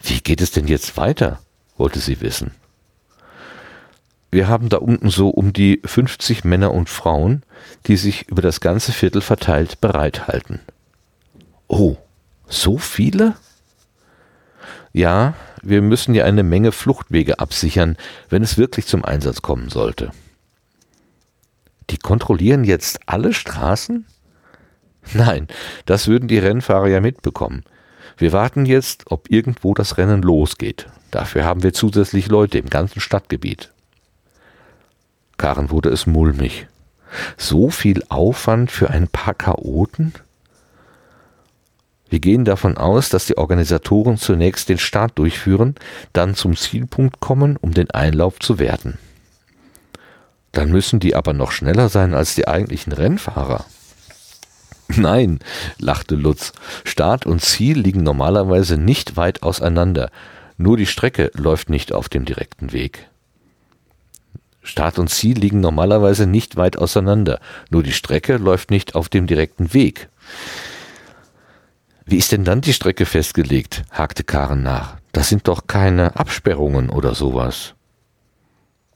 Wie 0.04 0.20
geht 0.20 0.42
es 0.42 0.52
denn 0.52 0.68
jetzt 0.68 0.98
weiter? 0.98 1.40
wollte 1.78 2.00
sie 2.00 2.22
wissen. 2.22 2.52
Wir 4.32 4.48
haben 4.48 4.70
da 4.70 4.78
unten 4.78 5.10
so 5.10 5.30
um 5.30 5.52
die 5.52 5.82
50 5.84 6.46
Männer 6.46 6.74
und 6.74 6.90
Frauen, 6.90 7.44
die 7.88 7.98
sich 7.98 8.30
über 8.30 8.42
das 8.42 8.62
ganze 8.62 8.94
Viertel 8.94 9.22
verteilt 9.22 9.82
bereithalten. 9.82 10.62
Oh, 11.68 11.98
so 12.48 12.78
viele? 12.78 13.36
Ja, 14.94 15.34
wir 15.62 15.82
müssen 15.82 16.16
ja 16.16 16.24
eine 16.24 16.44
Menge 16.44 16.72
Fluchtwege 16.72 17.40
absichern, 17.40 17.98
wenn 18.30 18.42
es 18.42 18.58
wirklich 18.58 18.88
zum 18.88 19.04
Einsatz 19.04 19.42
kommen 19.42 19.70
sollte. 19.70 20.12
Die 21.90 21.98
kontrollieren 21.98 22.64
jetzt 22.64 23.00
alle 23.08 23.34
Straßen? 23.34 24.06
Nein, 25.14 25.48
das 25.86 26.08
würden 26.08 26.30
die 26.30 26.40
Rennfahrer 26.40 26.88
ja 26.88 27.02
mitbekommen. 27.02 27.64
Wir 28.18 28.32
warten 28.32 28.66
jetzt, 28.66 29.12
ob 29.12 29.30
irgendwo 29.30 29.74
das 29.74 29.98
Rennen 29.98 30.22
losgeht. 30.22 30.88
Dafür 31.10 31.44
haben 31.44 31.64
wir 31.64 31.74
zusätzlich 31.74 32.28
Leute 32.28 32.60
im 32.60 32.70
ganzen 32.70 33.02
Stadtgebiet. 33.02 33.72
Karen 35.42 35.72
wurde 35.72 35.90
es 35.90 36.06
mulmig. 36.06 36.68
So 37.36 37.72
viel 37.72 38.04
Aufwand 38.10 38.70
für 38.70 38.92
ein 38.92 39.08
paar 39.08 39.34
Chaoten? 39.34 40.14
Wir 42.10 42.20
gehen 42.20 42.46
davon 42.46 42.78
aus, 42.78 43.10
dass 43.10 43.26
die 43.26 43.40
Organisatoren 43.40 44.18
zunächst 44.18 44.70
den 44.70 44.78
Start 44.78 45.18
durchführen, 45.18 45.74
dann 46.14 46.36
zum 46.36 46.56
Zielpunkt 46.56 47.22
kommen, 47.22 47.58
um 47.58 47.74
den 47.74 47.90
Einlauf 47.90 48.38
zu 48.38 48.60
werten. 48.60 49.00
Dann 50.52 50.70
müssen 50.70 51.00
die 51.00 51.16
aber 51.16 51.34
noch 51.34 51.52
schneller 51.52 51.90
sein 51.90 52.14
als 52.14 52.36
die 52.36 52.48
eigentlichen 52.48 52.94
Rennfahrer. 52.94 53.66
Nein, 54.90 55.40
lachte 55.80 56.14
Lutz. 56.14 56.54
Start 56.84 57.26
und 57.26 57.42
Ziel 57.42 57.80
liegen 57.80 58.04
normalerweise 58.04 58.78
nicht 58.78 59.18
weit 59.18 59.42
auseinander. 59.42 60.12
Nur 60.58 60.78
die 60.78 60.86
Strecke 60.86 61.32
läuft 61.34 61.72
nicht 61.72 61.94
auf 61.94 62.10
dem 62.10 62.26
direkten 62.26 62.74
Weg. 62.74 63.08
Start 64.64 65.00
und 65.00 65.10
Ziel 65.10 65.38
liegen 65.38 65.60
normalerweise 65.60 66.28
nicht 66.28 66.56
weit 66.56 66.78
auseinander. 66.78 67.40
Nur 67.70 67.84
die 67.84 67.94
Strecke 67.94 68.38
läuft 68.38 68.72
nicht 68.72 68.96
auf 68.96 69.10
dem 69.10 69.28
direkten 69.28 69.74
Weg. 69.74 70.10
Wie 72.06 72.18
ist 72.18 72.32
denn 72.32 72.44
dann 72.44 72.62
die 72.62 72.74
Strecke 72.74 73.06
festgelegt? 73.06 73.84
hakte 73.92 74.24
Karen 74.24 74.64
nach. 74.64 74.98
Das 75.12 75.30
sind 75.30 75.48
doch 75.48 75.68
keine 75.68 76.16
Absperrungen 76.16 76.90
oder 76.90 77.16
sowas. 77.16 77.74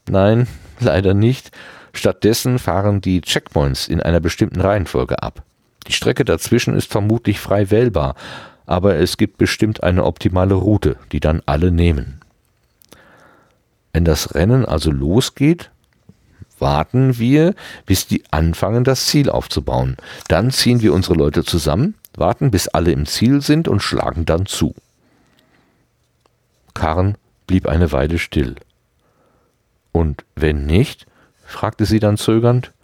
Nein, 0.08 0.46
leider 0.80 1.14
nicht. 1.14 1.50
Stattdessen 1.92 2.58
fahren 2.58 3.00
die 3.00 3.20
Checkpoints 3.20 3.88
in 3.88 4.00
einer 4.00 4.20
bestimmten 4.20 4.60
Reihenfolge 4.60 5.22
ab. 5.22 5.42
Die 5.86 5.92
Strecke 5.92 6.24
dazwischen 6.24 6.74
ist 6.74 6.90
vermutlich 6.90 7.40
frei 7.40 7.70
wählbar, 7.70 8.14
aber 8.66 8.96
es 8.96 9.16
gibt 9.16 9.38
bestimmt 9.38 9.82
eine 9.82 10.04
optimale 10.04 10.54
Route, 10.54 10.96
die 11.12 11.20
dann 11.20 11.42
alle 11.46 11.70
nehmen. 11.70 12.20
Wenn 13.96 14.04
das 14.04 14.34
Rennen 14.34 14.66
also 14.66 14.90
losgeht, 14.90 15.70
warten 16.58 17.16
wir, 17.16 17.54
bis 17.86 18.06
die 18.06 18.24
anfangen, 18.30 18.84
das 18.84 19.06
Ziel 19.06 19.30
aufzubauen. 19.30 19.96
Dann 20.28 20.50
ziehen 20.50 20.82
wir 20.82 20.92
unsere 20.92 21.14
Leute 21.14 21.44
zusammen, 21.44 21.94
warten, 22.14 22.50
bis 22.50 22.68
alle 22.68 22.92
im 22.92 23.06
Ziel 23.06 23.40
sind 23.40 23.68
und 23.68 23.80
schlagen 23.80 24.26
dann 24.26 24.44
zu. 24.44 24.74
Karen 26.74 27.16
blieb 27.46 27.66
eine 27.66 27.90
Weile 27.90 28.18
still. 28.18 28.56
Und 29.92 30.26
wenn 30.34 30.66
nicht? 30.66 31.06
fragte 31.46 31.86
sie 31.86 31.98
dann 31.98 32.18
zögernd 32.18 32.74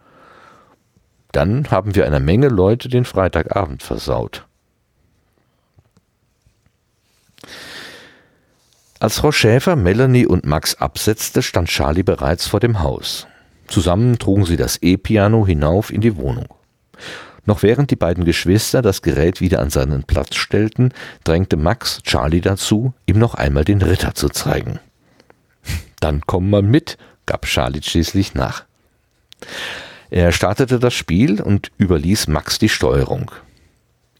dann 1.33 1.71
haben 1.71 1.95
wir 1.95 2.07
einer 2.07 2.21
Menge 2.21 2.49
Leute 2.49 2.89
den 2.89 3.05
Freitagabend 3.05 3.83
versaut. 3.83 4.47
Als 9.03 9.19
Frau 9.19 9.33
Schäfer 9.33 9.75
Melanie 9.75 10.27
und 10.27 10.47
Max 10.47 10.77
absetzte, 10.77 11.43
stand 11.43 11.67
Charlie 11.67 12.05
bereits 12.05 12.47
vor 12.47 12.61
dem 12.61 12.85
Haus. 12.85 13.27
Zusammen 13.67 14.17
trugen 14.21 14.45
sie 14.45 14.57
das 14.57 14.81
E-Piano 14.81 15.45
hinauf 15.45 15.93
in 15.93 16.01
die 16.01 16.15
Wohnung. 16.15 16.47
Noch 17.45 17.65
während 17.65 17.91
die 17.91 17.97
beiden 17.97 18.25
Geschwister 18.25 18.81
das 18.81 19.03
Gerät 19.03 19.41
wieder 19.41 19.59
an 19.59 19.71
seinen 19.71 20.05
Platz 20.05 20.37
stellten, 20.37 20.95
drängte 21.25 21.57
Max 21.57 22.01
Charlie 22.05 22.41
dazu, 22.41 22.95
ihm 23.05 23.19
noch 23.19 23.35
einmal 23.35 23.65
den 23.65 23.83
Ritter 23.83 24.15
zu 24.15 24.29
zeigen. 24.29 24.79
Dann 25.99 26.21
komm 26.25 26.49
mal 26.49 26.63
mit, 26.63 26.97
gab 27.27 27.47
Charlie 27.47 27.83
schließlich 27.83 28.35
nach. 28.35 28.67
Er 30.11 30.31
startete 30.31 30.79
das 30.79 30.95
Spiel 30.95 31.43
und 31.43 31.73
überließ 31.77 32.29
Max 32.29 32.61
die 32.61 32.69
Steuerung. 32.69 33.33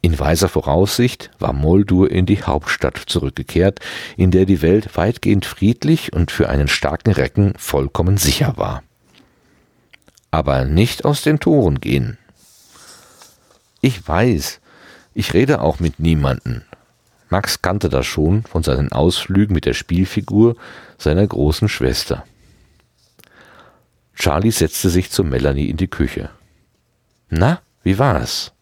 In 0.05 0.19
weiser 0.19 0.49
Voraussicht 0.49 1.31
war 1.39 1.53
Moldur 1.53 2.11
in 2.11 2.27
die 2.27 2.43
Hauptstadt 2.43 3.01
zurückgekehrt, 3.07 3.79
in 4.17 4.33
der 4.33 4.47
die 4.47 4.61
Welt 4.61 4.97
weitgehend 4.97 5.47
friedlich 5.47 6.13
und 6.13 6.33
für 6.33 6.49
einen 6.49 6.67
starken 6.67 7.13
Recken 7.13 7.55
vollkommen 7.57 8.17
sicher 8.17 8.55
war. 8.57 8.83
Aber 10.33 10.65
nicht 10.65 11.05
aus 11.05 11.23
den 11.23 11.39
Toren 11.39 11.81
gehen. 11.81 12.19
Ich 13.81 14.07
weiß, 14.07 14.61
ich 15.15 15.35
rede 15.35 15.61
auch 15.61 15.79
mit 15.79 16.01
niemanden. 16.01 16.65
Max 17.29 17.63
kannte 17.63 17.89
das 17.89 18.05
schon 18.05 18.43
von 18.43 18.65
seinen 18.65 18.91
Ausflügen 18.91 19.55
mit 19.55 19.67
der 19.67 19.75
Spielfigur 19.75 20.57
seiner 20.99 21.27
großen 21.27 21.69
Schwester. 21.69 22.25
Charlie 24.17 24.51
setzte 24.51 24.91
sich 24.91 25.13
zu 25.13 25.23
Melanie 25.23 25.71
in 25.71 25.77
die 25.77 25.89
Küche. 25.89 26.31
Na, 27.31 27.63
wie 27.85 27.99
war's? 27.99 28.53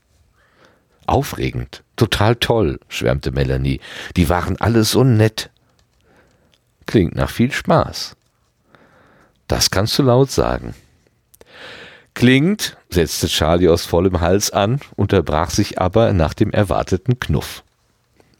Aufregend, 1.10 1.82
total 1.96 2.36
toll, 2.36 2.78
schwärmte 2.88 3.32
Melanie. 3.32 3.80
Die 4.16 4.28
waren 4.28 4.60
alle 4.60 4.84
so 4.84 5.02
nett. 5.02 5.50
Klingt 6.86 7.16
nach 7.16 7.30
viel 7.30 7.50
Spaß. 7.50 8.14
Das 9.48 9.72
kannst 9.72 9.98
du 9.98 10.04
laut 10.04 10.30
sagen. 10.30 10.72
Klingt, 12.14 12.76
setzte 12.90 13.26
Charlie 13.26 13.68
aus 13.68 13.86
vollem 13.86 14.20
Hals 14.20 14.52
an, 14.52 14.78
unterbrach 14.94 15.50
sich 15.50 15.80
aber 15.80 16.12
nach 16.12 16.32
dem 16.32 16.52
erwarteten 16.52 17.18
Knuff. 17.18 17.64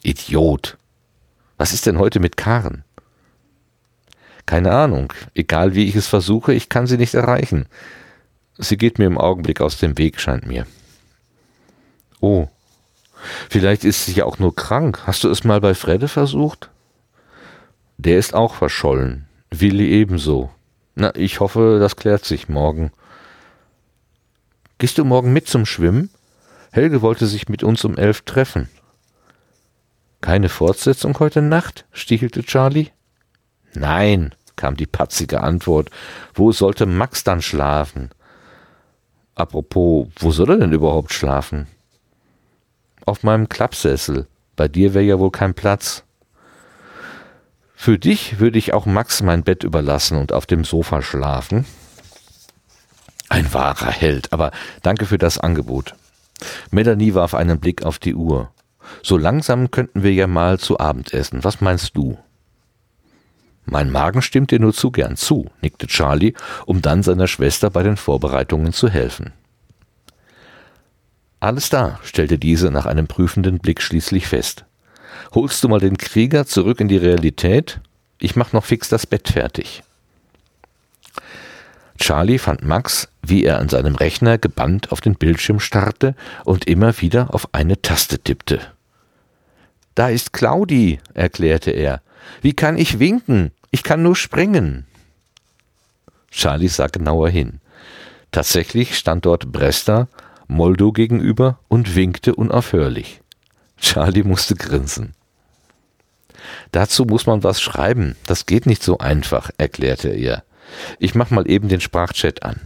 Idiot. 0.05 0.79
Was 1.59 1.73
ist 1.73 1.87
denn 1.87 1.99
heute 1.99 2.21
mit 2.21 2.37
Karen? 2.37 2.85
Keine 4.47 4.71
Ahnung. 4.71 5.13
Egal 5.35 5.75
wie 5.75 5.89
ich 5.89 5.97
es 5.97 6.07
versuche, 6.07 6.55
ich 6.55 6.69
kann 6.69 6.87
sie 6.87 6.99
nicht 6.99 7.15
erreichen. 7.15 7.67
Sie 8.59 8.77
geht 8.77 9.01
mir 9.01 9.07
im 9.07 9.19
Augenblick 9.19 9.61
aus 9.61 9.79
dem 9.79 9.99
Weg, 9.99 10.21
scheint 10.21 10.47
mir. 10.47 10.69
Oh. 12.21 12.47
Vielleicht 13.49 13.85
ist 13.85 14.07
sie 14.07 14.13
ja 14.13 14.25
auch 14.25 14.39
nur 14.39 14.55
krank. 14.55 15.01
Hast 15.07 15.25
du 15.25 15.31
es 15.31 15.45
mal 15.45 15.61
bei 15.61 15.75
Fredde 15.75 16.09
versucht? 16.09 16.71
Der 17.99 18.19
ist 18.19 18.35
auch 18.35 18.55
verschollen. 18.55 19.27
Willi 19.51 19.89
ebenso. 19.91 20.51
Na, 20.95 21.15
ich 21.15 21.41
hoffe, 21.41 21.79
das 21.81 21.97
klärt 21.97 22.25
sich 22.25 22.49
morgen. 22.49 22.93
Gehst 24.79 24.99
du 24.99 25.05
morgen 25.05 25.33
mit 25.33 25.49
zum 25.49 25.67
Schwimmen? 25.67 26.11
Helge 26.73 27.03
wollte 27.03 27.27
sich 27.27 27.49
mit 27.49 27.63
uns 27.63 27.85
um 27.85 27.97
elf 27.97 28.23
treffen. 28.23 28.69
Keine 30.21 30.49
Fortsetzung 30.49 31.19
heute 31.19 31.43
Nacht? 31.43 31.87
stichelte 31.93 32.43
Charlie. 32.43 32.89
Nein, 33.75 34.35
kam 34.57 34.77
die 34.77 34.87
patzige 34.87 35.43
Antwort. 35.43 35.91
Wo 36.35 36.53
sollte 36.53 36.87
Max 36.87 37.25
dann 37.25 37.43
schlafen? 37.43 38.11
Apropos, 39.35 40.09
wo 40.17 40.31
soll 40.31 40.51
er 40.51 40.59
denn 40.59 40.73
überhaupt 40.73 41.13
schlafen? 41.13 41.67
Auf 43.07 43.23
meinem 43.23 43.49
Klappsessel. 43.49 44.27
Bei 44.57 44.69
dir 44.69 44.95
wäre 44.95 45.05
ja 45.05 45.19
wohl 45.19 45.31
kein 45.31 45.55
Platz. 45.55 46.05
Für 47.75 47.99
dich 47.99 48.39
würde 48.39 48.59
ich 48.59 48.75
auch 48.75 48.85
Max 48.85 49.23
mein 49.23 49.43
Bett 49.43 49.65
überlassen 49.65 50.19
und 50.19 50.33
auf 50.33 50.45
dem 50.45 50.65
Sofa 50.65 51.01
schlafen, 51.01 51.65
ein 53.31 53.55
wahrer 53.55 53.91
Held, 53.91 54.33
aber 54.33 54.51
danke 54.83 55.07
für 55.07 55.17
das 55.17 55.39
Angebot. 55.39 55.95
Melanie 56.71 57.15
warf 57.15 57.33
einen 57.33 57.61
Blick 57.61 57.85
auf 57.85 57.99
die 57.99 58.15
Uhr. 58.15 58.51
So 59.03 59.17
langsam 59.17 59.71
könnten 59.71 60.03
wir 60.03 60.13
ja 60.13 60.27
mal 60.27 60.59
zu 60.59 60.81
Abend 60.81 61.15
essen. 61.15 61.45
Was 61.45 61.61
meinst 61.61 61.97
du? 61.97 62.19
Mein 63.65 63.91
Magen 63.91 64.21
stimmt 64.21 64.51
dir 64.51 64.59
nur 64.59 64.75
zu 64.75 64.91
gern 64.91 65.17
zu, 65.17 65.49
nickte 65.63 65.87
Charlie, 65.87 66.35
um 66.67 66.83
dann 66.83 67.05
seiner 67.05 67.29
Schwester 67.29 67.71
bei 67.71 67.85
den 67.85 67.97
Vorbereitungen 67.97 68.73
zu 68.73 68.89
helfen. 68.89 69.33
Alles 71.41 71.71
da, 71.71 71.99
stellte 72.03 72.39
diese 72.39 72.71
nach 72.71 72.85
einem 72.85 73.07
prüfenden 73.07 73.59
Blick 73.59 73.81
schließlich 73.81 74.29
fest. 74.29 74.67
Holst 75.35 75.65
du 75.65 75.69
mal 75.69 75.81
den 75.81 75.97
Krieger 75.97 76.47
zurück 76.47 76.81
in 76.81 76.89
die 76.89 76.99
Realität? 76.99 77.81
Ich 78.19 78.37
mach 78.37 78.53
noch 78.53 78.65
fix 78.65 78.91
das 78.91 79.07
Bett 79.07 79.31
fertig. 79.31 79.83
Charlie 81.99 82.39
fand 82.39 82.65
Max, 82.65 83.09
wie 83.23 83.45
er 83.45 83.59
an 83.59 83.69
seinem 83.69 83.95
Rechner 83.95 84.39
gebannt 84.39 84.93
auf 84.93 85.01
den 85.01 85.15
Bildschirm 85.15 85.61
starrte 85.61 86.15
und 86.45 86.67
immer 86.67 87.01
wieder 87.01 87.35
auf 87.35 87.49
eine 87.53 87.81
Taste 87.81 88.19
tippte. 88.19 88.61
Da 89.95 90.09
ist 90.09 90.33
Claudi, 90.33 90.99
erklärte 91.15 91.71
er. 91.71 92.03
Wie 92.43 92.53
kann 92.53 92.79
ich 92.79 92.99
winken? 92.99 93.51
Ich 93.71 93.83
kann 93.83 94.03
nur 94.03 94.17
springen. 94.17 94.87
Charlie 96.31 96.69
sah 96.69 96.87
genauer 96.87 97.29
hin. 97.29 97.61
Tatsächlich 98.31 98.97
stand 98.97 99.27
dort 99.27 99.51
Bresta, 99.53 100.09
Moldo 100.51 100.91
gegenüber 100.91 101.61
und 101.69 101.95
winkte 101.95 102.35
unaufhörlich. 102.35 103.23
Charlie 103.79 104.25
musste 104.25 104.57
grinsen. 104.57 105.15
Dazu 106.73 107.05
muss 107.05 107.27
man 107.27 107.45
was 107.45 107.61
schreiben, 107.61 108.17
das 108.27 108.47
geht 108.47 108.67
nicht 108.67 108.83
so 108.83 108.99
einfach, 108.99 109.51
erklärte 109.59 110.09
er. 110.09 110.43
Ich 110.99 111.15
mache 111.15 111.35
mal 111.35 111.49
eben 111.49 111.69
den 111.69 111.81
Sprachchat 111.81 112.43
an. 112.43 112.61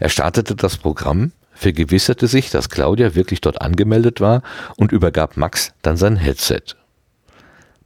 Er 0.00 0.08
startete 0.08 0.56
das 0.56 0.76
Programm, 0.76 1.32
vergewisserte 1.54 2.26
sich, 2.26 2.50
dass 2.50 2.68
Claudia 2.68 3.14
wirklich 3.14 3.40
dort 3.40 3.60
angemeldet 3.60 4.20
war 4.20 4.42
und 4.76 4.90
übergab 4.90 5.36
Max 5.36 5.72
dann 5.82 5.96
sein 5.96 6.16
Headset. 6.16 6.62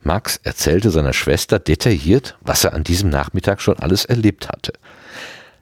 Max 0.01 0.41
erzählte 0.43 0.91
seiner 0.91 1.13
Schwester 1.13 1.59
detailliert, 1.59 2.39
was 2.41 2.65
er 2.65 2.73
an 2.73 2.85
diesem 2.85 3.11
Nachmittag 3.11 3.61
schon 3.61 3.79
alles 3.79 4.05
erlebt 4.05 4.49
hatte. 4.49 4.73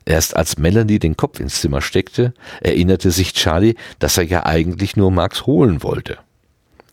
Erst 0.06 0.36
als 0.36 0.58
Melanie 0.58 0.98
den 0.98 1.16
Kopf 1.16 1.40
ins 1.40 1.60
Zimmer 1.60 1.80
steckte, 1.80 2.34
erinnerte 2.60 3.10
sich 3.10 3.32
Charlie, 3.32 3.76
dass 3.98 4.18
er 4.18 4.24
ja 4.24 4.44
eigentlich 4.44 4.96
nur 4.96 5.10
Max 5.10 5.46
holen 5.46 5.82
wollte. 5.82 6.18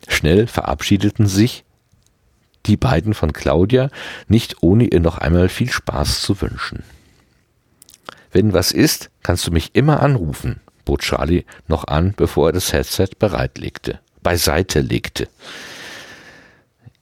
Schnell 0.08 0.48
verabschiedeten 0.48 1.28
sich 1.28 1.64
die 2.66 2.78
beiden 2.78 3.14
von 3.14 3.34
Claudia, 3.34 3.90
nicht 4.28 4.62
ohne 4.62 4.86
ihr 4.86 5.00
noch 5.00 5.18
einmal 5.18 5.50
viel 5.50 5.70
Spaß 5.70 6.22
zu 6.22 6.42
wünschen. 6.42 6.84
Wenn 8.32 8.54
was 8.54 8.72
ist, 8.72 9.10
kannst 9.24 9.46
du 9.48 9.52
mich 9.52 9.72
immer 9.74 10.02
anrufen, 10.02 10.62
bot 10.86 11.02
Charlie 11.02 11.46
noch 11.68 11.88
an, 11.88 12.14
bevor 12.16 12.50
er 12.50 12.54
das 12.54 12.72
Headset 12.72 13.10
bereitlegte, 13.20 14.00
beiseite 14.24 14.80
legte. 14.80 15.28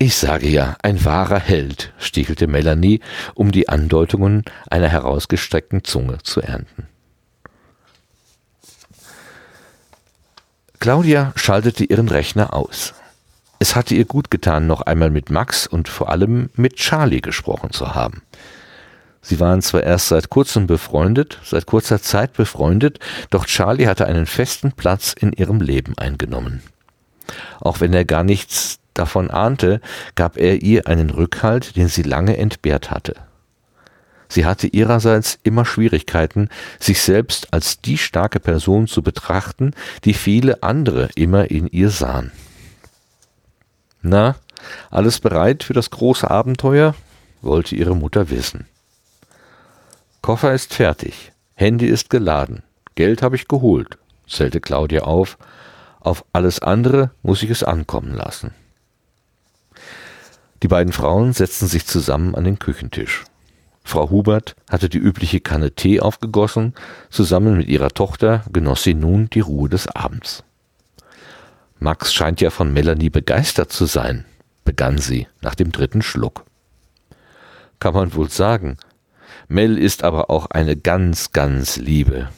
Ich 0.02 0.16
sage 0.16 0.48
ja, 0.48 0.78
ein 0.82 1.04
wahrer 1.04 1.42
Held, 1.42 1.92
stichelte 1.98 2.48
Melanie, 2.48 3.02
um 3.36 3.52
die 3.52 3.68
Andeutungen 3.68 4.46
einer 4.70 4.88
herausgestreckten 4.88 5.84
Zunge 5.84 6.20
zu 6.24 6.42
ernten. 6.42 6.88
Claudia 10.80 11.34
schaltete 11.36 11.84
ihren 11.84 12.08
Rechner 12.08 12.54
aus. 12.54 12.94
Es 13.60 13.76
hatte 13.76 13.94
ihr 13.94 14.06
gut 14.06 14.32
getan, 14.32 14.68
noch 14.68 14.84
einmal 14.84 15.10
mit 15.10 15.32
Max 15.32 15.68
und 15.68 15.90
vor 15.90 16.08
allem 16.08 16.50
mit 16.56 16.78
Charlie 16.78 17.20
gesprochen 17.20 17.72
zu 17.72 17.94
haben. 17.94 18.22
Sie 19.22 19.42
waren 19.42 19.62
zwar 19.62 19.84
erst 19.84 20.08
seit 20.08 20.30
kurzem 20.30 20.66
befreundet, 20.66 21.40
seit 21.44 21.66
kurzer 21.66 22.02
Zeit 22.02 22.32
befreundet, 22.32 23.00
doch 23.32 23.46
Charlie 23.46 23.88
hatte 23.88 24.06
einen 24.06 24.28
festen 24.28 24.72
Platz 24.72 25.12
in 25.12 25.34
ihrem 25.34 25.60
Leben 25.60 25.98
eingenommen. 25.98 26.64
Auch 27.60 27.82
wenn 27.82 27.94
er 27.94 28.06
gar 28.06 28.24
nichts 28.24 28.80
davon 29.00 29.32
ahnte, 29.32 29.82
gab 30.16 30.38
er 30.38 30.62
ihr 30.62 30.88
einen 30.88 31.10
Rückhalt, 31.10 31.76
den 31.76 31.88
sie 31.88 32.04
lange 32.04 32.38
entbehrt 32.38 32.92
hatte. 32.92 33.16
Sie 34.28 34.46
hatte 34.46 34.68
ihrerseits 34.68 35.40
immer 35.42 35.66
Schwierigkeiten, 35.66 36.50
sich 36.80 37.02
selbst 37.02 37.52
als 37.52 37.82
die 37.82 37.98
starke 37.98 38.40
Person 38.40 38.86
zu 38.86 39.02
betrachten, 39.02 39.74
die 40.06 40.14
viele 40.14 40.62
andere 40.62 41.10
immer 41.16 41.50
in 41.50 41.66
ihr 41.68 41.90
sahen. 41.90 42.32
Na, 44.02 44.36
alles 44.92 45.20
bereit 45.20 45.64
für 45.64 45.74
das 45.74 45.90
große 45.90 46.30
Abenteuer? 46.30 46.94
wollte 47.42 47.76
ihre 47.76 47.96
Mutter 47.96 48.30
wissen. 48.30 48.68
Koffer 50.22 50.54
ist 50.54 50.74
fertig, 50.74 51.32
Handy 51.56 51.88
ist 51.88 52.10
geladen, 52.10 52.64
Geld 52.96 53.22
habe 53.22 53.38
ich 53.38 53.48
geholt, 53.48 53.98
zählte 54.28 54.60
Claudia 54.60 55.04
auf, 55.04 55.38
auf 56.02 56.26
alles 56.34 56.62
andere 56.62 57.12
muss 57.24 57.42
ich 57.42 57.50
es 57.50 57.64
ankommen 57.64 58.14
lassen. 58.14 58.54
Die 60.62 60.68
beiden 60.68 60.94
Frauen 60.94 61.34
setzten 61.34 61.68
sich 61.68 61.86
zusammen 61.86 62.36
an 62.36 62.44
den 62.44 62.60
Küchentisch. 62.60 63.24
Frau 63.84 64.10
Hubert 64.10 64.56
hatte 64.70 64.90
die 64.90 64.98
übliche 64.98 65.40
Kanne 65.40 65.72
Tee 65.72 66.00
aufgegossen, 66.00 66.76
zusammen 67.10 67.58
mit 67.58 67.68
ihrer 67.68 67.90
Tochter 67.90 68.44
genoss 68.52 68.84
sie 68.84 68.94
nun 68.94 69.30
die 69.30 69.40
Ruhe 69.40 69.70
des 69.70 69.88
Abends. 69.88 70.44
Max 71.80 72.14
scheint 72.14 72.42
ja 72.42 72.50
von 72.50 72.74
Melanie 72.74 73.10
begeistert 73.10 73.72
zu 73.72 73.86
sein, 73.86 74.26
begann 74.66 74.98
sie 74.98 75.28
nach 75.42 75.56
dem 75.56 75.72
dritten 75.72 76.02
Schluck. 76.02 76.46
Kann 77.80 77.94
man 77.94 78.14
wohl 78.14 78.30
sagen. 78.30 78.78
Mel 79.48 79.78
ist 79.78 80.04
aber 80.04 80.30
auch 80.30 80.48
eine 80.48 80.76
ganz, 80.76 81.32
ganz 81.32 81.78
Liebe. 81.78 82.30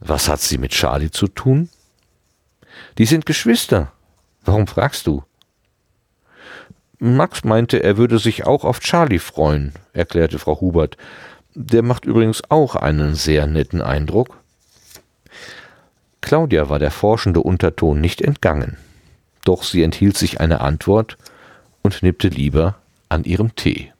Was 0.00 0.28
hat 0.28 0.40
sie 0.40 0.58
mit 0.58 0.72
Charlie 0.72 1.10
zu 1.10 1.26
tun? 1.26 1.70
Die 2.98 3.06
sind 3.06 3.24
Geschwister. 3.24 3.92
Warum 4.44 4.66
fragst 4.66 5.06
du? 5.06 5.24
Max 7.04 7.42
meinte, 7.42 7.82
er 7.82 7.96
würde 7.96 8.20
sich 8.20 8.46
auch 8.46 8.64
auf 8.64 8.78
Charlie 8.78 9.18
freuen, 9.18 9.72
erklärte 9.92 10.38
Frau 10.38 10.60
Hubert. 10.60 10.96
Der 11.52 11.82
macht 11.82 12.04
übrigens 12.04 12.42
auch 12.48 12.76
einen 12.76 13.16
sehr 13.16 13.48
netten 13.48 13.82
Eindruck. 13.82 14.38
Claudia 16.20 16.68
war 16.68 16.78
der 16.78 16.92
forschende 16.92 17.40
Unterton 17.40 18.00
nicht 18.00 18.22
entgangen. 18.22 18.76
Doch 19.44 19.64
sie 19.64 19.82
enthielt 19.82 20.16
sich 20.16 20.40
eine 20.40 20.60
Antwort 20.60 21.18
und 21.82 22.04
nippte 22.04 22.28
lieber 22.28 22.76
an 23.08 23.24
ihrem 23.24 23.56
Tee. 23.56 23.91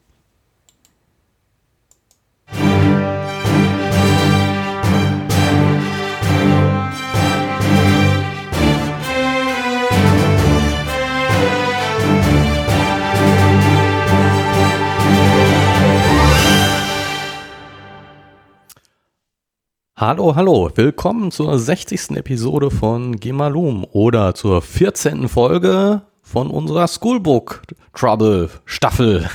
Hallo, 20.05 20.35
hallo, 20.35 20.69
willkommen 20.75 21.31
zur 21.31 21.57
60. 21.57 22.17
Episode 22.17 22.69
von 22.71 23.21
Gemalum 23.21 23.85
oder 23.93 24.35
zur 24.35 24.61
14. 24.61 25.29
Folge 25.29 26.01
von 26.21 26.49
unserer 26.49 26.89
Schoolbook 26.89 27.61
Trouble 27.93 28.49
Staffel. 28.65 29.29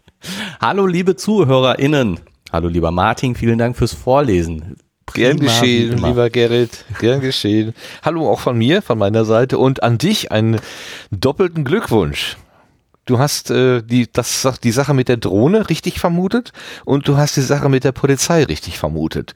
Hallo, 0.60 0.86
liebe 0.86 1.14
ZuhörerInnen. 1.14 2.18
Hallo, 2.50 2.66
lieber 2.66 2.90
Martin, 2.90 3.36
vielen 3.36 3.58
Dank 3.58 3.76
fürs 3.76 3.92
Vorlesen. 3.92 4.78
Prima, 5.06 5.28
Gern 5.28 5.38
geschehen, 5.38 6.04
lieber 6.04 6.30
Gerrit. 6.30 6.84
Gern 6.98 7.20
geschehen. 7.20 7.72
Hallo 8.02 8.28
auch 8.28 8.40
von 8.40 8.58
mir, 8.58 8.82
von 8.82 8.98
meiner 8.98 9.24
Seite 9.24 9.56
und 9.56 9.84
an 9.84 9.98
dich 9.98 10.32
einen 10.32 10.58
doppelten 11.12 11.62
Glückwunsch. 11.62 12.36
Du 13.04 13.20
hast 13.20 13.52
äh, 13.52 13.82
die, 13.82 14.10
das, 14.12 14.58
die 14.64 14.72
Sache 14.72 14.94
mit 14.94 15.08
der 15.08 15.16
Drohne 15.16 15.70
richtig 15.70 16.00
vermutet 16.00 16.52
und 16.84 17.06
du 17.06 17.16
hast 17.16 17.36
die 17.36 17.40
Sache 17.40 17.68
mit 17.68 17.84
der 17.84 17.92
Polizei 17.92 18.42
richtig 18.42 18.78
vermutet. 18.78 19.34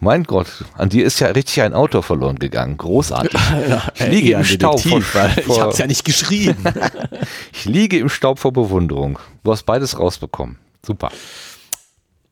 Mein 0.00 0.24
Gott, 0.24 0.64
an 0.74 0.88
dir 0.88 1.04
ist 1.04 1.18
ja 1.18 1.28
richtig 1.28 1.60
ein 1.62 1.74
Autor 1.74 2.02
verloren 2.02 2.38
gegangen. 2.38 2.76
Großartig. 2.76 3.40
ich 3.94 4.06
liege 4.06 4.32
im 4.32 4.44
Staub 4.44 4.80
vor, 4.80 5.02
vor, 5.02 5.30
Ich 5.36 5.60
hab's 5.60 5.78
ja 5.78 5.86
nicht 5.86 6.04
geschrieben. 6.04 6.62
ich 7.52 7.64
liege 7.64 7.98
im 7.98 8.08
Staub 8.08 8.38
vor 8.38 8.52
Bewunderung. 8.52 9.18
Du 9.42 9.50
hast 9.50 9.64
beides 9.64 9.98
rausbekommen. 9.98 10.58
Super. 10.86 11.10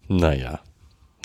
Naja, 0.08 0.60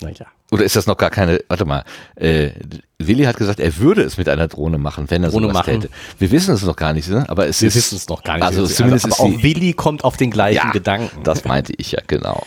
naja. 0.00 0.26
Oder 0.50 0.64
ist 0.64 0.76
das 0.76 0.86
noch 0.86 0.98
gar 0.98 1.08
keine, 1.08 1.40
warte 1.48 1.64
mal, 1.64 1.84
äh, 2.16 2.50
Willi 2.98 3.24
hat 3.24 3.38
gesagt, 3.38 3.58
er 3.58 3.78
würde 3.78 4.02
es 4.02 4.18
mit 4.18 4.28
einer 4.28 4.48
Drohne 4.48 4.76
machen, 4.76 5.10
wenn 5.10 5.22
er 5.22 5.30
Drohne 5.30 5.46
sowas 5.46 5.66
machen. 5.66 5.80
täte. 5.80 5.94
Wir 6.18 6.30
wissen 6.30 6.54
es 6.54 6.62
noch 6.62 6.76
gar 6.76 6.92
nicht, 6.92 7.08
ne? 7.08 7.24
aber 7.28 7.46
es 7.46 7.62
Wir 7.62 7.68
ist. 7.68 7.74
Wir 7.74 7.78
wissen 7.78 7.96
es 7.96 8.08
noch 8.08 8.22
gar 8.22 8.34
nicht. 8.34 8.44
Also, 8.44 8.66
zumindest 8.66 9.06
aber, 9.06 9.14
aber 9.14 9.22
auch 9.36 9.42
Willi 9.42 9.72
kommt 9.72 10.04
auf 10.04 10.18
den 10.18 10.30
gleichen 10.30 10.56
ja, 10.66 10.70
Gedanken. 10.70 11.22
Das 11.22 11.44
meinte 11.44 11.72
ich 11.78 11.92
ja, 11.92 12.00
genau. 12.06 12.44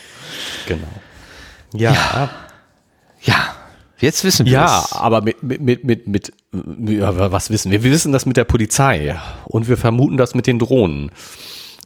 Genau. 0.68 0.88
Ja. 1.74 1.94
Ja. 1.94 2.30
Ja. 4.06 4.10
Jetzt 4.10 4.24
wissen 4.24 4.46
wir 4.46 4.54
Ja, 4.54 4.84
es. 4.86 4.94
aber 4.94 5.22
mit, 5.22 5.42
mit, 5.44 5.62
mit, 5.62 5.84
mit, 5.84 6.08
mit, 6.08 6.34
was 6.52 7.50
wissen 7.50 7.72
wir? 7.72 7.84
Wir 7.84 7.92
wissen 7.92 8.12
das 8.12 8.26
mit 8.26 8.38
der 8.38 8.44
Polizei 8.46 9.16
und 9.46 9.68
wir 9.68 9.78
vermuten 9.78 10.18
das 10.18 10.36
mit 10.36 10.48
den 10.48 10.60
Drohnen. 10.60 11.12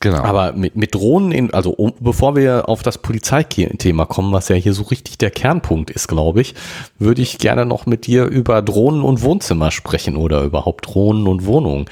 Genau. 0.01 0.19
Aber 0.23 0.53
mit, 0.53 0.77
mit 0.77 0.95
Drohnen, 0.95 1.31
in, 1.33 1.53
also 1.53 1.71
um, 1.71 1.93
bevor 1.99 2.35
wir 2.35 2.69
auf 2.69 2.83
das 2.83 2.97
Polizeithema 2.99 4.05
kommen, 4.05 4.31
was 4.31 4.47
ja 4.47 4.55
hier 4.55 4.73
so 4.73 4.83
richtig 4.83 5.17
der 5.17 5.29
Kernpunkt 5.29 5.89
ist, 5.91 6.07
glaube 6.07 6.39
ich, 6.39 6.55
würde 6.99 7.21
ich 7.21 7.37
gerne 7.37 7.65
noch 7.65 7.85
mit 7.85 8.07
dir 8.07 8.25
über 8.25 8.61
Drohnen 8.61 9.01
und 9.01 9.21
Wohnzimmer 9.23 9.71
sprechen 9.71 10.15
oder 10.15 10.43
überhaupt 10.43 10.87
Drohnen 10.87 11.27
und 11.27 11.45
Wohnungen. 11.45 11.85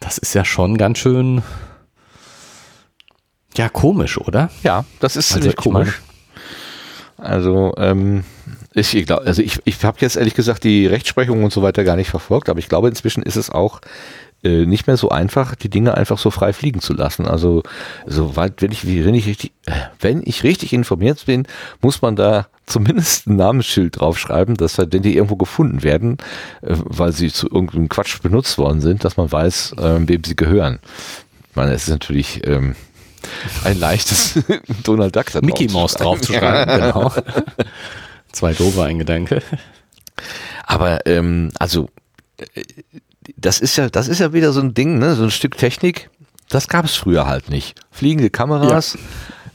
Das 0.00 0.18
ist 0.18 0.34
ja 0.34 0.44
schon 0.44 0.76
ganz 0.76 0.98
schön, 0.98 1.42
ja, 3.56 3.70
komisch, 3.70 4.18
oder? 4.18 4.50
Ja, 4.62 4.84
das 5.00 5.16
ist 5.16 5.30
also 5.32 5.40
ziemlich 5.40 5.56
komisch. 5.56 5.88
Meine, 5.88 6.15
also, 7.16 7.74
ähm, 7.78 8.24
ich 8.74 8.90
glaube, 9.06 9.26
also 9.26 9.42
ich, 9.42 9.58
ich 9.64 9.82
habe 9.84 9.98
jetzt 10.00 10.16
ehrlich 10.16 10.34
gesagt 10.34 10.64
die 10.64 10.86
Rechtsprechung 10.86 11.44
und 11.44 11.52
so 11.52 11.62
weiter 11.62 11.84
gar 11.84 11.96
nicht 11.96 12.10
verfolgt, 12.10 12.48
aber 12.48 12.58
ich 12.58 12.68
glaube, 12.68 12.88
inzwischen 12.88 13.22
ist 13.22 13.36
es 13.36 13.50
auch 13.50 13.80
äh, 14.44 14.66
nicht 14.66 14.86
mehr 14.86 14.96
so 14.96 15.08
einfach, 15.08 15.54
die 15.54 15.70
Dinge 15.70 15.96
einfach 15.96 16.18
so 16.18 16.30
frei 16.30 16.52
fliegen 16.52 16.80
zu 16.80 16.92
lassen. 16.92 17.26
Also, 17.26 17.62
soweit, 18.06 18.60
wenn 18.60 18.70
ich, 18.70 18.86
wenn 18.86 19.14
ich 19.14 19.26
richtig, 19.26 19.52
wenn 19.98 20.22
ich 20.24 20.44
richtig 20.44 20.72
informiert 20.72 21.24
bin, 21.26 21.46
muss 21.80 22.02
man 22.02 22.16
da 22.16 22.48
zumindest 22.66 23.26
ein 23.26 23.36
Namensschild 23.36 23.98
draufschreiben, 23.98 24.56
dass 24.56 24.76
wenn 24.78 25.02
die 25.02 25.16
irgendwo 25.16 25.36
gefunden 25.36 25.82
werden, 25.82 26.18
äh, 26.62 26.76
weil 26.84 27.12
sie 27.12 27.32
zu 27.32 27.48
irgendeinem 27.48 27.88
Quatsch 27.88 28.20
benutzt 28.20 28.58
worden 28.58 28.80
sind, 28.80 29.04
dass 29.04 29.16
man 29.16 29.32
weiß, 29.32 29.74
äh, 29.78 30.06
wem 30.06 30.22
sie 30.22 30.36
gehören. 30.36 30.80
Ich 31.50 31.56
meine, 31.56 31.72
es 31.72 31.84
ist 31.84 31.90
natürlich 31.90 32.46
ähm, 32.46 32.76
ein 33.64 33.78
leichtes 33.78 34.38
Donald 34.82 35.14
Duck 35.14 35.42
Mickey 35.42 35.68
Mouse 35.68 35.94
draufzuschreiben, 35.94 36.80
genau. 36.80 37.12
Zwei 38.32 38.52
doofe 38.52 38.82
ein 38.84 38.98
Gedanke. 38.98 39.42
Aber 40.64 41.06
ähm, 41.06 41.50
also 41.58 41.88
äh, 42.38 42.62
das 43.36 43.60
ist 43.60 43.76
ja, 43.76 43.88
das 43.88 44.08
ist 44.08 44.20
ja 44.20 44.32
wieder 44.32 44.52
so 44.52 44.60
ein 44.60 44.74
Ding, 44.74 44.98
ne? 44.98 45.14
So 45.14 45.24
ein 45.24 45.30
Stück 45.30 45.56
Technik. 45.56 46.10
Das 46.48 46.68
gab 46.68 46.84
es 46.84 46.94
früher 46.94 47.26
halt 47.26 47.50
nicht. 47.50 47.80
Fliegende 47.90 48.30
Kameras. 48.30 48.96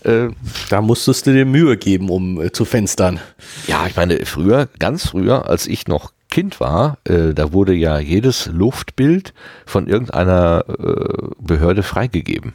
Ja. 0.03 0.11
Äh, 0.11 0.29
da 0.69 0.81
musstest 0.81 1.27
du 1.27 1.33
dir 1.33 1.45
Mühe 1.45 1.77
geben, 1.77 2.09
um 2.09 2.41
äh, 2.41 2.51
zu 2.51 2.65
fenstern. 2.65 3.19
Ja, 3.67 3.85
ich 3.87 3.95
meine, 3.95 4.25
früher, 4.25 4.67
ganz 4.79 5.07
früher, 5.07 5.47
als 5.47 5.67
ich 5.67 5.87
noch 5.87 6.11
Kind 6.29 6.59
war, 6.59 6.97
äh, 7.03 7.33
da 7.33 7.53
wurde 7.53 7.73
ja 7.73 7.99
jedes 7.99 8.47
Luftbild 8.47 9.33
von 9.65 9.87
irgendeiner 9.87 10.65
äh, 10.67 11.27
Behörde 11.39 11.83
freigegeben 11.83 12.53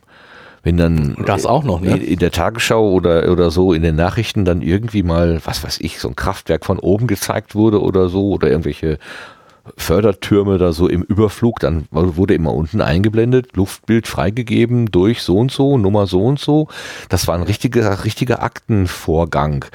wenn 0.67 0.77
dann 0.77 1.17
das 1.25 1.47
auch 1.47 1.63
noch, 1.63 1.81
ne? 1.81 1.97
in 1.97 2.19
der 2.19 2.33
Tagesschau 2.33 2.91
oder, 2.91 3.31
oder 3.31 3.53
so 3.53 3.73
in 3.73 3.83
den 3.83 3.95
Nachrichten 3.95 4.45
dann 4.45 4.63
irgendwie 4.63 5.05
mal, 5.05 5.41
was 5.45 5.63
weiß 5.63 5.79
ich, 5.79 6.01
so 6.01 6.09
ein 6.09 6.17
Kraftwerk 6.17 6.65
von 6.65 6.81
oben 6.81 7.07
gezeigt 7.07 7.55
wurde 7.55 7.81
oder 7.81 8.09
so 8.09 8.31
oder 8.31 8.51
irgendwelche 8.51 8.99
Fördertürme 9.77 10.59
da 10.59 10.73
so 10.73 10.89
im 10.89 11.03
Überflug, 11.03 11.61
dann 11.61 11.87
wurde 11.93 12.35
immer 12.35 12.53
unten 12.53 12.81
eingeblendet, 12.81 13.55
Luftbild 13.55 14.09
freigegeben 14.09 14.91
durch 14.91 15.23
so 15.23 15.39
und 15.39 15.53
so, 15.53 15.79
Nummer 15.79 16.09
so 16.09 16.25
und 16.25 16.41
so. 16.41 16.67
Das 17.11 17.29
war 17.29 17.37
ein 17.37 17.45
richtiger, 17.45 18.05
richtiger 18.05 18.43
Aktenvorgang. 18.43 19.67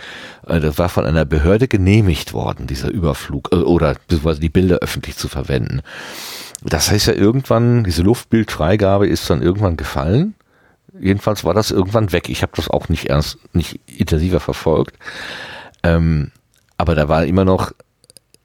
Äh, 0.46 0.60
das 0.60 0.78
war 0.78 0.90
von 0.90 1.06
einer 1.06 1.24
Behörde 1.24 1.70
genehmigt 1.70 2.34
worden, 2.34 2.68
dieser 2.68 2.90
Überflug, 2.90 3.48
äh, 3.54 3.56
oder 3.56 3.94
beziehungsweise 3.94 4.42
die 4.42 4.50
Bilder 4.50 4.80
öffentlich 4.80 5.16
zu 5.16 5.30
verwenden. 5.30 5.84
Das 6.66 6.92
heißt 6.92 7.08
ja 7.08 7.14
irgendwann, 7.14 7.86
diese 7.86 8.04
Luftbildfreigabe 8.04 9.08
ist 9.08 9.30
dann 9.30 9.42
irgendwann 9.42 9.78
gefallen 9.78 10.36
jedenfalls 11.00 11.44
war 11.44 11.54
das 11.54 11.72
irgendwann 11.72 12.12
weg. 12.12 12.30
Ich 12.30 12.42
habe 12.42 12.54
das 12.56 12.70
auch 12.70 12.90
nicht 12.90 13.10
ernst, 13.10 13.38
nicht 13.54 13.80
intensiver 13.88 14.40
verfolgt. 14.40 14.98
Ähm, 15.84 16.32
aber 16.78 16.96
da 16.96 17.08
war 17.10 17.26
immer 17.26 17.46
noch 17.46 17.72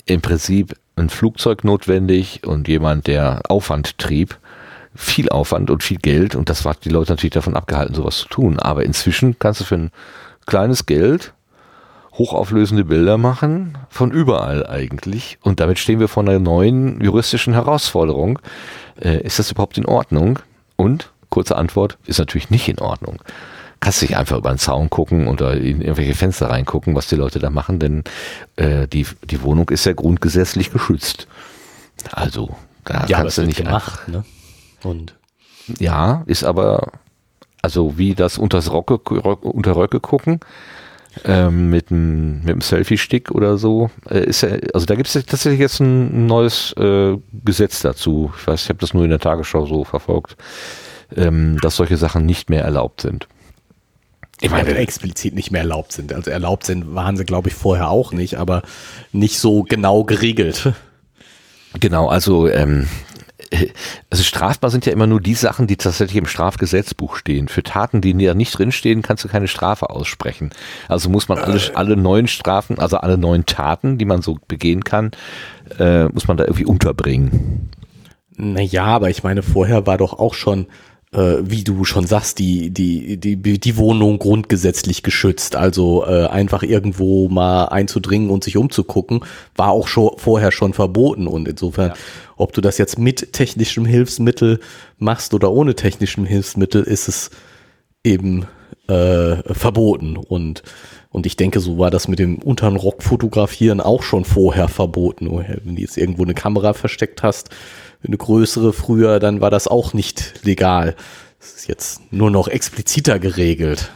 im 0.04 0.20
Prinzip 0.20 0.76
ein 0.96 1.10
Flugzeug 1.10 1.64
notwendig 1.64 2.46
und 2.46 2.68
jemand, 2.68 3.06
der 3.06 3.42
Aufwand 3.48 3.98
trieb. 3.98 4.38
Viel 4.94 5.28
Aufwand 5.28 5.70
und 5.70 5.82
viel 5.82 5.98
Geld 5.98 6.34
und 6.34 6.48
das 6.48 6.64
hat 6.64 6.86
die 6.86 6.88
Leute 6.88 7.12
natürlich 7.12 7.34
davon 7.34 7.54
abgehalten, 7.54 7.94
sowas 7.94 8.16
zu 8.16 8.28
tun. 8.28 8.58
Aber 8.58 8.82
inzwischen 8.82 9.38
kannst 9.38 9.60
du 9.60 9.64
für 9.64 9.74
ein 9.74 9.90
kleines 10.46 10.86
Geld 10.86 11.34
hochauflösende 12.14 12.84
Bilder 12.84 13.18
machen, 13.18 13.76
von 13.90 14.10
überall 14.10 14.66
eigentlich. 14.66 15.38
Und 15.42 15.60
damit 15.60 15.78
stehen 15.78 16.00
wir 16.00 16.08
vor 16.08 16.22
einer 16.22 16.38
neuen 16.38 17.00
juristischen 17.02 17.52
Herausforderung. 17.52 18.38
Äh, 18.98 19.20
ist 19.20 19.38
das 19.38 19.50
überhaupt 19.50 19.76
in 19.76 19.84
Ordnung? 19.84 20.38
Und 20.76 21.12
Kurze 21.30 21.56
Antwort, 21.56 21.98
ist 22.06 22.18
natürlich 22.18 22.50
nicht 22.50 22.68
in 22.68 22.78
Ordnung. 22.78 23.22
Kannst 23.80 24.02
nicht 24.02 24.16
einfach 24.16 24.38
über 24.38 24.50
den 24.50 24.58
Zaun 24.58 24.88
gucken 24.90 25.28
oder 25.28 25.54
in 25.54 25.80
irgendwelche 25.80 26.14
Fenster 26.14 26.48
reingucken, 26.48 26.94
was 26.94 27.08
die 27.08 27.16
Leute 27.16 27.38
da 27.38 27.50
machen, 27.50 27.78
denn 27.78 28.04
äh, 28.56 28.88
die, 28.88 29.06
die 29.24 29.42
Wohnung 29.42 29.68
ist 29.70 29.84
ja 29.84 29.92
grundgesetzlich 29.92 30.72
geschützt. 30.72 31.28
Also, 32.12 32.56
da 32.84 33.04
ja, 33.06 33.18
kannst 33.18 33.38
du 33.38 33.42
nicht 33.42 33.58
gemacht, 33.58 34.00
einfach. 34.06 34.08
Ne? 34.08 34.24
Und 34.82 35.14
ja, 35.78 36.22
ist 36.26 36.44
aber 36.44 36.92
also 37.66 37.98
wie 37.98 38.14
das 38.14 38.38
unters 38.38 38.70
Rocke, 38.70 38.98
unter 38.98 39.74
Röcke 39.74 39.98
gucken 39.98 40.38
ähm, 41.24 41.70
mit 41.70 41.90
einem 41.90 42.38
mit 42.40 42.48
dem 42.50 42.60
Selfie-Stick 42.60 43.32
oder 43.32 43.58
so. 43.58 43.90
Äh, 44.08 44.26
ist 44.26 44.42
ja, 44.42 44.50
also 44.72 44.86
da 44.86 44.94
gibt 44.94 45.08
es 45.08 45.14
tatsächlich 45.14 45.58
jetzt 45.58 45.80
ein 45.80 46.26
neues 46.26 46.72
äh, 46.74 47.16
Gesetz 47.44 47.82
dazu. 47.82 48.32
Ich 48.38 48.46
weiß, 48.46 48.62
ich 48.62 48.68
habe 48.68 48.78
das 48.78 48.94
nur 48.94 49.02
in 49.02 49.10
der 49.10 49.18
Tagesschau 49.18 49.66
so 49.66 49.82
verfolgt 49.82 50.36
ähm, 51.14 51.58
dass 51.60 51.76
solche 51.76 51.96
Sachen 51.96 52.26
nicht 52.26 52.50
mehr 52.50 52.64
erlaubt 52.64 53.00
sind. 53.00 53.28
Ich 54.40 54.50
meine, 54.50 54.70
ja, 54.70 54.76
explizit 54.76 55.34
nicht 55.34 55.50
mehr 55.50 55.62
erlaubt 55.62 55.92
sind. 55.92 56.12
Also 56.12 56.30
erlaubt 56.30 56.64
sind 56.64 56.94
waren 56.94 57.16
sie, 57.16 57.24
glaube 57.24 57.48
ich, 57.48 57.54
vorher 57.54 57.90
auch 57.90 58.12
nicht, 58.12 58.36
aber 58.36 58.62
nicht 59.12 59.38
so 59.38 59.62
genau 59.62 60.04
geregelt. 60.04 60.72
Genau, 61.80 62.08
also 62.08 62.48
ähm, 62.48 62.86
Also 64.10 64.24
strafbar 64.24 64.70
sind 64.70 64.86
ja 64.86 64.92
immer 64.92 65.06
nur 65.06 65.20
die 65.20 65.34
Sachen, 65.34 65.66
die 65.66 65.76
tatsächlich 65.76 66.16
im 66.16 66.26
Strafgesetzbuch 66.26 67.16
stehen. 67.16 67.48
Für 67.48 67.62
Taten, 67.62 68.00
die 68.00 68.12
da 68.24 68.34
nicht 68.34 68.56
drinstehen, 68.56 69.02
kannst 69.02 69.24
du 69.24 69.28
keine 69.28 69.48
Strafe 69.48 69.90
aussprechen. 69.90 70.50
Also 70.88 71.10
muss 71.10 71.28
man 71.28 71.38
alle, 71.38 71.60
alle 71.74 71.96
neuen 71.96 72.28
Strafen, 72.28 72.78
also 72.78 72.98
alle 72.98 73.18
neuen 73.18 73.46
Taten, 73.46 73.98
die 73.98 74.04
man 74.04 74.22
so 74.22 74.38
begehen 74.48 74.84
kann, 74.84 75.12
äh, 75.78 76.06
muss 76.06 76.28
man 76.28 76.36
da 76.36 76.44
irgendwie 76.44 76.66
unterbringen. 76.66 77.70
Naja, 78.36 78.84
aber 78.84 79.10
ich 79.10 79.22
meine, 79.22 79.42
vorher 79.42 79.86
war 79.86 79.98
doch 79.98 80.18
auch 80.18 80.34
schon 80.34 80.66
äh, 81.16 81.38
wie 81.40 81.64
du 81.64 81.84
schon 81.84 82.06
sagst, 82.06 82.38
die, 82.38 82.70
die, 82.70 83.16
die, 83.16 83.36
die 83.36 83.76
Wohnung 83.76 84.18
grundgesetzlich 84.18 85.02
geschützt. 85.02 85.56
Also 85.56 86.04
äh, 86.06 86.26
einfach 86.26 86.62
irgendwo 86.62 87.28
mal 87.28 87.64
einzudringen 87.66 88.28
und 88.28 88.44
sich 88.44 88.56
umzugucken, 88.56 89.20
war 89.54 89.70
auch 89.70 89.88
schon 89.88 90.10
vorher 90.18 90.52
schon 90.52 90.74
verboten. 90.74 91.26
Und 91.26 91.48
insofern, 91.48 91.90
ja. 91.90 91.96
ob 92.36 92.52
du 92.52 92.60
das 92.60 92.76
jetzt 92.76 92.98
mit 92.98 93.32
technischem 93.32 93.86
Hilfsmittel 93.86 94.60
machst 94.98 95.32
oder 95.32 95.50
ohne 95.50 95.74
technischem 95.74 96.26
Hilfsmittel, 96.26 96.82
ist 96.82 97.08
es 97.08 97.30
eben 98.04 98.46
äh, 98.88 99.36
verboten. 99.54 100.16
Und 100.16 100.62
und 101.16 101.24
ich 101.24 101.36
denke, 101.36 101.60
so 101.60 101.78
war 101.78 101.90
das 101.90 102.08
mit 102.08 102.18
dem 102.18 102.36
unteren 102.36 102.76
Rock 102.76 103.02
fotografieren 103.02 103.80
auch 103.80 104.02
schon 104.02 104.26
vorher 104.26 104.68
verboten. 104.68 105.30
Wenn 105.64 105.76
du 105.76 105.80
jetzt 105.80 105.96
irgendwo 105.96 106.24
eine 106.24 106.34
Kamera 106.34 106.74
versteckt 106.74 107.22
hast, 107.22 107.48
eine 108.04 108.16
größere 108.16 108.72
früher, 108.72 109.20
dann 109.20 109.40
war 109.40 109.50
das 109.50 109.68
auch 109.68 109.92
nicht 109.92 110.44
legal. 110.44 110.96
Das 111.38 111.52
ist 111.52 111.68
jetzt 111.68 112.12
nur 112.12 112.30
noch 112.30 112.48
expliziter 112.48 113.18
geregelt. 113.18 113.90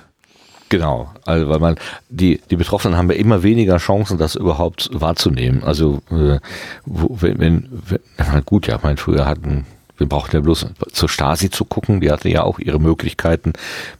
Genau, 0.69 1.11
also 1.25 1.49
weil 1.49 1.59
man 1.59 1.77
die 2.09 2.41
die 2.49 2.57
Betroffenen 2.57 2.97
haben 2.97 3.11
ja 3.11 3.17
immer 3.17 3.43
weniger 3.43 3.79
Chancen, 3.79 4.19
das 4.19 4.37
überhaupt 4.37 4.89
wahrzunehmen. 4.93 5.65
Also 5.65 6.01
äh, 6.11 6.39
wenn, 6.87 7.41
wenn, 7.41 7.69
wenn 7.89 8.45
gut, 8.45 8.69
ja, 8.69 8.79
mein 8.83 8.97
früher 8.97 9.27
hatten 9.27 9.67
wir 10.01 10.09
brauchten 10.09 10.37
ja 10.37 10.41
bloß 10.41 10.67
zur 10.93 11.09
Stasi 11.11 11.51
zu 11.51 11.67
gucken. 11.67 12.01
Die 12.01 12.11
hatte 12.11 12.31
ja 12.31 12.43
auch 12.43 12.59
ihre 12.59 12.81
Möglichkeiten 12.81 13.53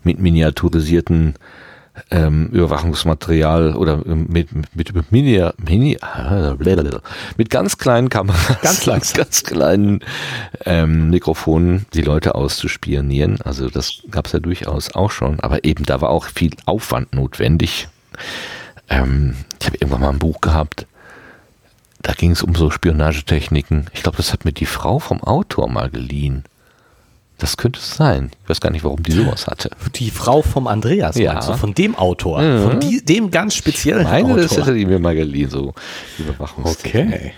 mit 0.03 0.19
miniaturisierten 0.19 1.35
ähm, 2.11 2.49
Überwachungsmaterial 2.49 3.75
oder 3.75 4.03
ähm, 4.07 4.27
mit, 4.29 4.49
mit, 4.55 4.95
mit, 4.95 5.13
Mini, 5.13 5.45
Mini, 5.59 5.99
mit 7.37 7.51
ganz 7.51 7.79
kleinen 7.79 8.09
Kameras, 8.09 8.61
ganz, 8.63 8.85
ganz, 8.87 9.13
ganz 9.13 9.43
kleinen 9.45 10.01
ähm, 10.65 11.11
Mikrofonen 11.11 11.87
die 11.95 12.03
Leute 12.03 12.35
auszuspionieren. 12.35 13.41
Also 13.43 13.71
das 13.71 14.03
gab 14.11 14.27
es 14.27 14.33
ja 14.33 14.39
durchaus 14.41 14.95
auch 14.95 15.11
schon, 15.11 15.41
aber 15.41 15.65
eben 15.65 15.85
da 15.85 16.01
war 16.01 16.11
auch 16.11 16.27
viel 16.27 16.53
Aufwand 16.67 17.15
notwendig. 17.15 17.89
Ähm, 18.89 19.37
ich 19.61 19.67
habe 19.67 19.77
irgendwann 19.79 20.01
mal 20.01 20.11
ein 20.11 20.19
Buch 20.19 20.41
gehabt, 20.41 20.87
da 22.03 22.13
ging 22.13 22.33
es 22.33 22.43
um 22.43 22.55
so 22.55 22.71
Spionagetechniken. 22.71 23.87
Ich 23.93 24.03
glaube, 24.03 24.17
das 24.17 24.33
hat 24.33 24.45
mir 24.45 24.53
die 24.53 24.67
Frau 24.67 24.99
vom 24.99 25.23
Autor 25.23 25.69
mal 25.69 25.91
geliehen. 25.91 26.45
Das 27.40 27.57
könnte 27.57 27.81
es 27.81 27.96
sein. 27.96 28.31
Ich 28.42 28.50
weiß 28.50 28.61
gar 28.61 28.70
nicht, 28.70 28.85
warum 28.85 29.03
die 29.03 29.12
sowas 29.12 29.46
hatte. 29.46 29.70
Die 29.94 30.11
Frau 30.11 30.42
vom 30.42 30.66
Andreas, 30.66 31.16
ja. 31.16 31.40
du, 31.40 31.55
von 31.55 31.72
dem 31.74 31.96
Autor, 31.96 32.42
mhm. 32.42 32.62
von 32.62 32.81
die, 32.81 33.03
dem 33.03 33.31
ganz 33.31 33.55
speziellen 33.55 34.05
Meine, 34.05 34.29
Autor. 34.29 34.42
das 34.42 34.57
hätte 34.59 34.74
die 34.74 34.85
mir 34.85 34.98
mal 34.98 35.14
geliehen, 35.14 35.48
so 35.48 35.74
Okay. 36.62 37.33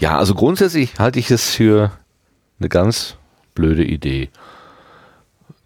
Ja, 0.00 0.18
also 0.18 0.34
grundsätzlich 0.34 0.98
halte 0.98 1.20
ich 1.20 1.30
es 1.30 1.50
für 1.50 1.92
eine 2.58 2.68
ganz 2.68 3.14
blöde 3.54 3.84
Idee, 3.84 4.30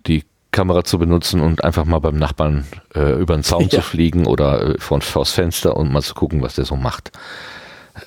die 0.06 0.24
Kamera 0.50 0.84
zu 0.84 0.98
benutzen 0.98 1.40
und 1.40 1.64
einfach 1.64 1.86
mal 1.86 2.00
beim 2.00 2.18
Nachbarn 2.18 2.66
äh, 2.94 3.18
über 3.18 3.34
den 3.34 3.44
Zaun 3.44 3.62
ja. 3.70 3.70
zu 3.70 3.80
fliegen 3.80 4.26
oder 4.26 4.74
äh, 4.74 4.78
von, 4.78 5.00
vors 5.00 5.32
Fenster 5.32 5.74
und 5.74 5.90
mal 5.90 6.02
zu 6.02 6.14
gucken, 6.14 6.42
was 6.42 6.56
der 6.56 6.66
so 6.66 6.76
macht. 6.76 7.12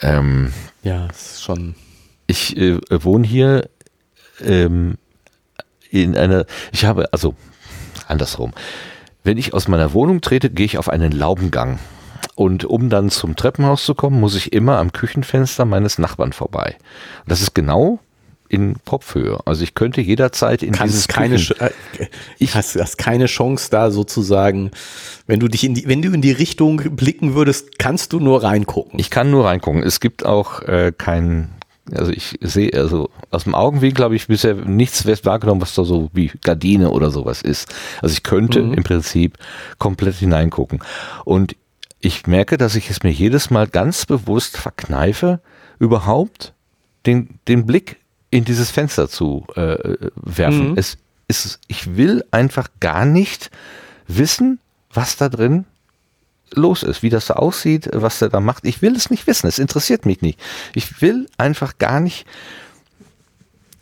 Ähm, 0.02 0.54
ja, 0.84 1.08
das 1.08 1.34
ist 1.34 1.44
schon. 1.44 1.74
Ich 2.28 2.56
äh, 2.58 2.80
wohne 2.92 3.26
hier 3.26 3.70
ähm, 4.42 4.98
in 6.04 6.16
einer, 6.16 6.46
ich 6.72 6.86
habe, 6.86 7.12
also 7.12 7.36
andersrum. 8.08 8.54
Wenn 9.24 9.38
ich 9.38 9.54
aus 9.54 9.68
meiner 9.68 9.94
Wohnung 9.94 10.22
trete, 10.22 10.50
gehe 10.50 10.66
ich 10.66 10.78
auf 10.78 10.90
einen 10.90 11.12
Laubengang. 11.12 11.80
Und 12.36 12.66
um 12.66 12.90
dann 12.90 13.10
zum 13.10 13.36
Treppenhaus 13.36 13.86
zu 13.86 13.96
kommen, 13.96 14.20
muss 14.20 14.36
ich 14.36 14.54
immer 14.54 14.78
am 14.78 14.92
Küchenfenster 14.92 15.66
meines 15.66 15.98
Nachbarn 15.98 16.34
vorbei. 16.34 16.76
Und 17.24 17.32
das 17.32 17.42
ist 17.42 17.56
genau 17.56 18.00
in 18.48 18.76
Kopfhöhe. 18.86 19.40
Also 19.46 19.64
ich 19.64 19.74
könnte 19.74 20.02
jederzeit 20.02 20.62
in 20.62 20.74
Kannst 20.74 20.94
dieses 20.94 21.08
keine 21.08 21.36
Küchen 21.36 21.60
äh, 21.60 21.72
ich 22.38 22.56
hast, 22.56 22.76
hast 22.76 22.98
keine 22.98 23.26
Chance 23.26 23.70
da 23.72 23.90
sozusagen, 23.90 24.72
wenn 25.26 25.40
du 25.40 25.48
dich 25.48 25.64
in 25.64 25.74
die 25.74 25.88
wenn 25.88 26.02
du 26.02 26.12
in 26.12 26.22
die 26.22 26.32
Richtung 26.32 26.78
blicken 26.96 27.34
würdest, 27.34 27.80
kannst 27.80 28.14
du 28.14 28.20
nur 28.20 28.44
reingucken. 28.44 29.00
Ich 29.00 29.10
kann 29.10 29.32
nur 29.32 29.46
reingucken. 29.46 29.82
Es 29.82 30.00
gibt 30.00 30.26
auch 30.26 30.62
äh, 30.62 30.94
kein 30.96 31.55
also 31.92 32.12
ich 32.12 32.38
sehe, 32.42 32.74
also 32.74 33.10
aus 33.30 33.44
dem 33.44 33.54
Augenwinkel 33.54 34.04
habe 34.04 34.16
ich 34.16 34.28
bisher 34.28 34.56
nichts 34.56 35.06
wahrgenommen, 35.06 35.62
was 35.62 35.76
da 35.76 35.84
so 35.84 36.10
wie 36.14 36.32
Gardine 36.42 36.90
oder 36.90 37.12
sowas 37.12 37.42
ist. 37.42 37.74
Also 38.02 38.14
ich 38.14 38.24
könnte 38.24 38.62
mhm. 38.62 38.74
im 38.74 38.84
Prinzip 38.84 39.38
komplett 39.78 40.16
hineingucken. 40.16 40.80
Und 41.26 41.56
ich 42.00 42.28
merke, 42.28 42.58
dass 42.58 42.76
ich 42.76 42.90
es 42.90 43.04
mir 43.04 43.12
jedes 43.12 43.50
Mal 43.50 43.68
ganz 43.68 44.06
bewusst 44.06 44.58
verkneife, 44.58 45.40
überhaupt 45.80 46.54
den, 47.06 47.40
den 47.48 47.66
Blick 47.66 47.98
in 48.32 48.46
dieses 48.46 48.72
Fenster 48.72 49.08
zu 49.08 49.46
äh, 49.56 49.78
werfen. 50.16 50.72
Mhm. 50.72 50.78
Es 50.78 50.98
ist, 51.28 51.60
ich 51.68 51.98
will 51.98 52.24
einfach 52.32 52.70
gar 52.80 53.06
nicht 53.06 53.52
wissen, 54.08 54.60
was 54.92 55.18
da 55.18 55.30
drin 55.30 55.66
los 56.54 56.84
ist, 56.84 57.04
wie 57.04 57.10
das 57.10 57.26
da 57.26 57.36
aussieht, 57.36 57.90
was 57.94 58.22
er 58.22 58.30
da 58.30 58.40
macht. 58.40 58.66
Ich 58.66 58.82
will 58.82 58.96
es 58.96 59.10
nicht 59.10 59.28
wissen, 59.28 59.48
es 59.48 59.60
interessiert 59.60 60.06
mich 60.06 60.22
nicht. 60.22 60.40
Ich 60.74 61.02
will 61.02 61.28
einfach 61.38 61.78
gar 61.78 62.00
nicht 62.00 62.26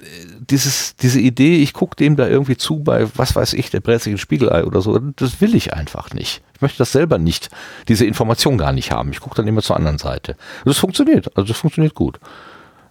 äh, 0.02 0.06
dieses, 0.49 0.95
diese 0.95 1.19
Idee, 1.19 1.62
ich 1.62 1.73
gucke 1.73 1.95
dem 1.95 2.15
da 2.15 2.28
irgendwie 2.28 2.58
zu 2.58 2.80
bei, 2.80 3.08
was 3.15 3.36
weiß 3.36 3.54
ich, 3.54 3.69
der 3.69 3.82
ein 3.86 4.17
Spiegelei 4.17 4.63
oder 4.65 4.82
so, 4.82 4.97
das 4.97 5.41
will 5.41 5.56
ich 5.56 5.73
einfach 5.73 6.13
nicht. 6.13 6.41
Ich 6.56 6.62
möchte 6.62 6.80
das 6.80 6.91
selber 6.91 7.17
nicht, 7.17 7.49
diese 7.88 8.06
Information 8.06 8.58
gar 8.58 8.71
nicht 8.71 8.91
haben. 8.91 9.12
Ich 9.12 9.19
gucke 9.19 9.36
dann 9.36 9.47
immer 9.47 9.62
zur 9.62 9.76
anderen 9.76 9.97
Seite. 9.97 10.36
Das 10.65 10.78
funktioniert, 10.78 11.36
also 11.38 11.47
das 11.47 11.58
funktioniert 11.58 11.95
gut. 11.95 12.19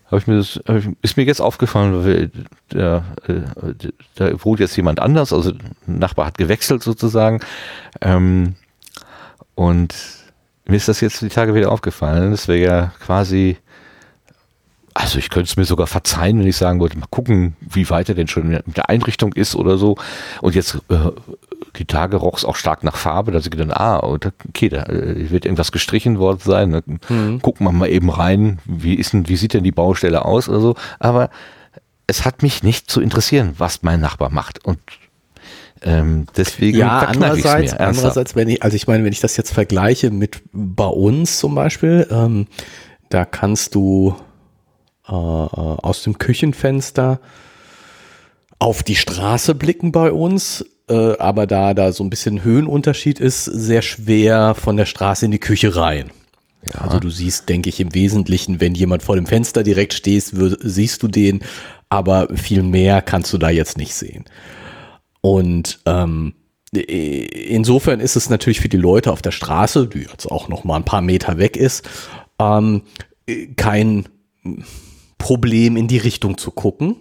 Habe 0.06 0.18
ich 0.18 0.26
mir 0.26 0.36
das, 0.36 0.60
ist 1.00 1.16
mir 1.16 1.24
jetzt 1.24 1.40
aufgefallen, 1.40 2.04
weil 2.04 2.30
der, 2.70 3.02
äh, 3.26 3.74
da 4.16 4.44
wohnt 4.44 4.60
jetzt 4.60 4.76
jemand 4.76 5.00
anders, 5.00 5.32
also 5.32 5.52
ein 5.52 5.98
Nachbar 5.98 6.26
hat 6.26 6.36
gewechselt 6.36 6.82
sozusagen. 6.82 7.40
Ähm, 8.02 8.54
und 9.54 9.94
mir 10.64 10.76
ist 10.76 10.88
das 10.88 11.00
jetzt 11.00 11.20
die 11.22 11.28
Tage 11.28 11.54
wieder 11.54 11.72
aufgefallen. 11.72 12.30
Das 12.30 12.48
wäre 12.48 12.58
ja 12.58 12.92
quasi, 13.00 13.56
also 14.94 15.18
ich 15.18 15.30
könnte 15.30 15.48
es 15.48 15.56
mir 15.56 15.64
sogar 15.64 15.86
verzeihen, 15.86 16.38
wenn 16.38 16.46
ich 16.46 16.56
sagen 16.56 16.80
wollte, 16.80 16.98
mal 16.98 17.06
gucken, 17.10 17.56
wie 17.60 17.88
weit 17.90 18.08
er 18.08 18.14
denn 18.14 18.28
schon 18.28 18.48
mit 18.48 18.76
der 18.76 18.88
Einrichtung 18.88 19.32
ist 19.32 19.54
oder 19.54 19.76
so. 19.76 19.96
Und 20.40 20.54
jetzt 20.54 20.76
äh, 20.88 21.10
die 21.76 21.84
Tage 21.84 22.16
roch 22.16 22.38
es 22.38 22.44
auch 22.44 22.56
stark 22.56 22.84
nach 22.84 22.96
Farbe, 22.96 23.32
da 23.32 23.40
sie 23.40 23.50
gedacht, 23.50 23.76
ah, 23.78 23.98
okay, 24.00 24.68
da 24.68 24.84
äh, 24.84 25.30
wird 25.30 25.44
irgendwas 25.44 25.72
gestrichen 25.72 26.18
worden 26.18 26.40
sein. 26.42 26.70
Ne? 26.70 26.82
Mhm. 27.08 27.42
Gucken 27.42 27.66
wir 27.66 27.72
mal 27.72 27.88
eben 27.88 28.10
rein, 28.10 28.58
wie 28.64 28.94
ist 28.94 29.12
denn, 29.12 29.28
wie 29.28 29.36
sieht 29.36 29.54
denn 29.54 29.64
die 29.64 29.72
Baustelle 29.72 30.24
aus 30.24 30.48
oder 30.48 30.60
so. 30.60 30.74
Aber 31.00 31.30
es 32.06 32.24
hat 32.24 32.42
mich 32.42 32.62
nicht 32.62 32.90
zu 32.90 33.00
interessieren, 33.00 33.54
was 33.58 33.82
mein 33.82 34.00
Nachbar 34.00 34.30
macht. 34.30 34.64
Und 34.64 34.78
ähm, 35.84 36.26
deswegen 36.36 36.78
ja, 36.78 37.00
andererseits, 37.00 37.72
andererseits, 37.74 38.36
wenn 38.36 38.48
ich, 38.48 38.62
also 38.62 38.76
ich 38.76 38.86
meine, 38.86 39.04
wenn 39.04 39.12
ich 39.12 39.20
das 39.20 39.36
jetzt 39.36 39.52
vergleiche 39.52 40.10
mit 40.10 40.42
bei 40.52 40.86
uns 40.86 41.38
zum 41.38 41.54
Beispiel, 41.54 42.06
ähm, 42.10 42.46
da 43.08 43.24
kannst 43.24 43.74
du 43.74 44.14
äh, 45.08 45.12
äh, 45.12 45.16
aus 45.16 46.04
dem 46.04 46.18
Küchenfenster 46.18 47.20
auf 48.58 48.82
die 48.82 48.94
Straße 48.94 49.54
blicken 49.54 49.90
bei 49.90 50.12
uns, 50.12 50.64
äh, 50.88 51.16
aber 51.18 51.46
da 51.46 51.74
da 51.74 51.92
so 51.92 52.04
ein 52.04 52.10
bisschen 52.10 52.44
Höhenunterschied 52.44 53.18
ist, 53.18 53.44
sehr 53.44 53.82
schwer 53.82 54.54
von 54.54 54.76
der 54.76 54.86
Straße 54.86 55.24
in 55.24 55.32
die 55.32 55.40
Küche 55.40 55.74
rein. 55.74 56.10
Ja. 56.64 56.82
Also 56.82 57.00
du 57.00 57.10
siehst, 57.10 57.48
denke 57.48 57.68
ich, 57.68 57.80
im 57.80 57.92
Wesentlichen, 57.92 58.60
wenn 58.60 58.74
jemand 58.74 59.02
vor 59.02 59.16
dem 59.16 59.26
Fenster 59.26 59.64
direkt 59.64 59.94
stehst, 59.94 60.32
siehst 60.60 61.02
du 61.02 61.08
den, 61.08 61.40
aber 61.88 62.28
viel 62.36 62.62
mehr 62.62 63.02
kannst 63.02 63.32
du 63.32 63.38
da 63.38 63.50
jetzt 63.50 63.76
nicht 63.76 63.94
sehen. 63.94 64.24
Und 65.22 65.80
ähm, 65.86 66.34
insofern 66.72 68.00
ist 68.00 68.16
es 68.16 68.28
natürlich 68.28 68.60
für 68.60 68.68
die 68.68 68.76
Leute 68.76 69.10
auf 69.12 69.22
der 69.22 69.30
Straße, 69.30 69.86
die 69.86 70.00
jetzt 70.00 70.30
auch 70.30 70.48
noch 70.48 70.64
mal 70.64 70.76
ein 70.76 70.84
paar 70.84 71.00
Meter 71.00 71.38
weg 71.38 71.56
ist, 71.56 71.88
ähm, 72.38 72.82
kein 73.56 74.08
Problem 75.16 75.76
in 75.76 75.88
die 75.88 75.98
Richtung 75.98 76.36
zu 76.36 76.50
gucken. 76.50 76.96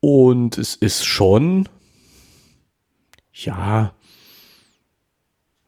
Und 0.00 0.56
es 0.56 0.76
ist 0.76 1.04
schon, 1.04 1.68
ja, 3.32 3.92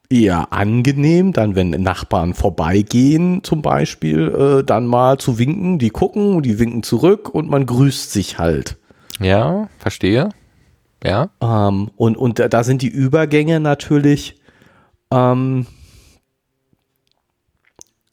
eher 0.09 0.53
angenehm, 0.53 1.33
dann 1.33 1.55
wenn 1.55 1.71
Nachbarn 1.71 2.33
vorbeigehen 2.33 3.43
zum 3.43 3.61
Beispiel, 3.61 4.59
äh, 4.59 4.63
dann 4.63 4.85
mal 4.85 5.17
zu 5.17 5.37
winken, 5.37 5.79
die 5.79 5.89
gucken, 5.89 6.41
die 6.43 6.59
winken 6.59 6.83
zurück 6.83 7.29
und 7.33 7.49
man 7.49 7.65
grüßt 7.65 8.11
sich 8.11 8.37
halt. 8.37 8.77
Ja, 9.19 9.67
verstehe. 9.79 10.29
Ja. 11.03 11.29
Ähm, 11.41 11.91
und, 11.95 12.17
und 12.17 12.39
da 12.39 12.63
sind 12.63 12.81
die 12.81 12.89
Übergänge 12.89 13.59
natürlich 13.59 14.39
ähm, 15.11 15.67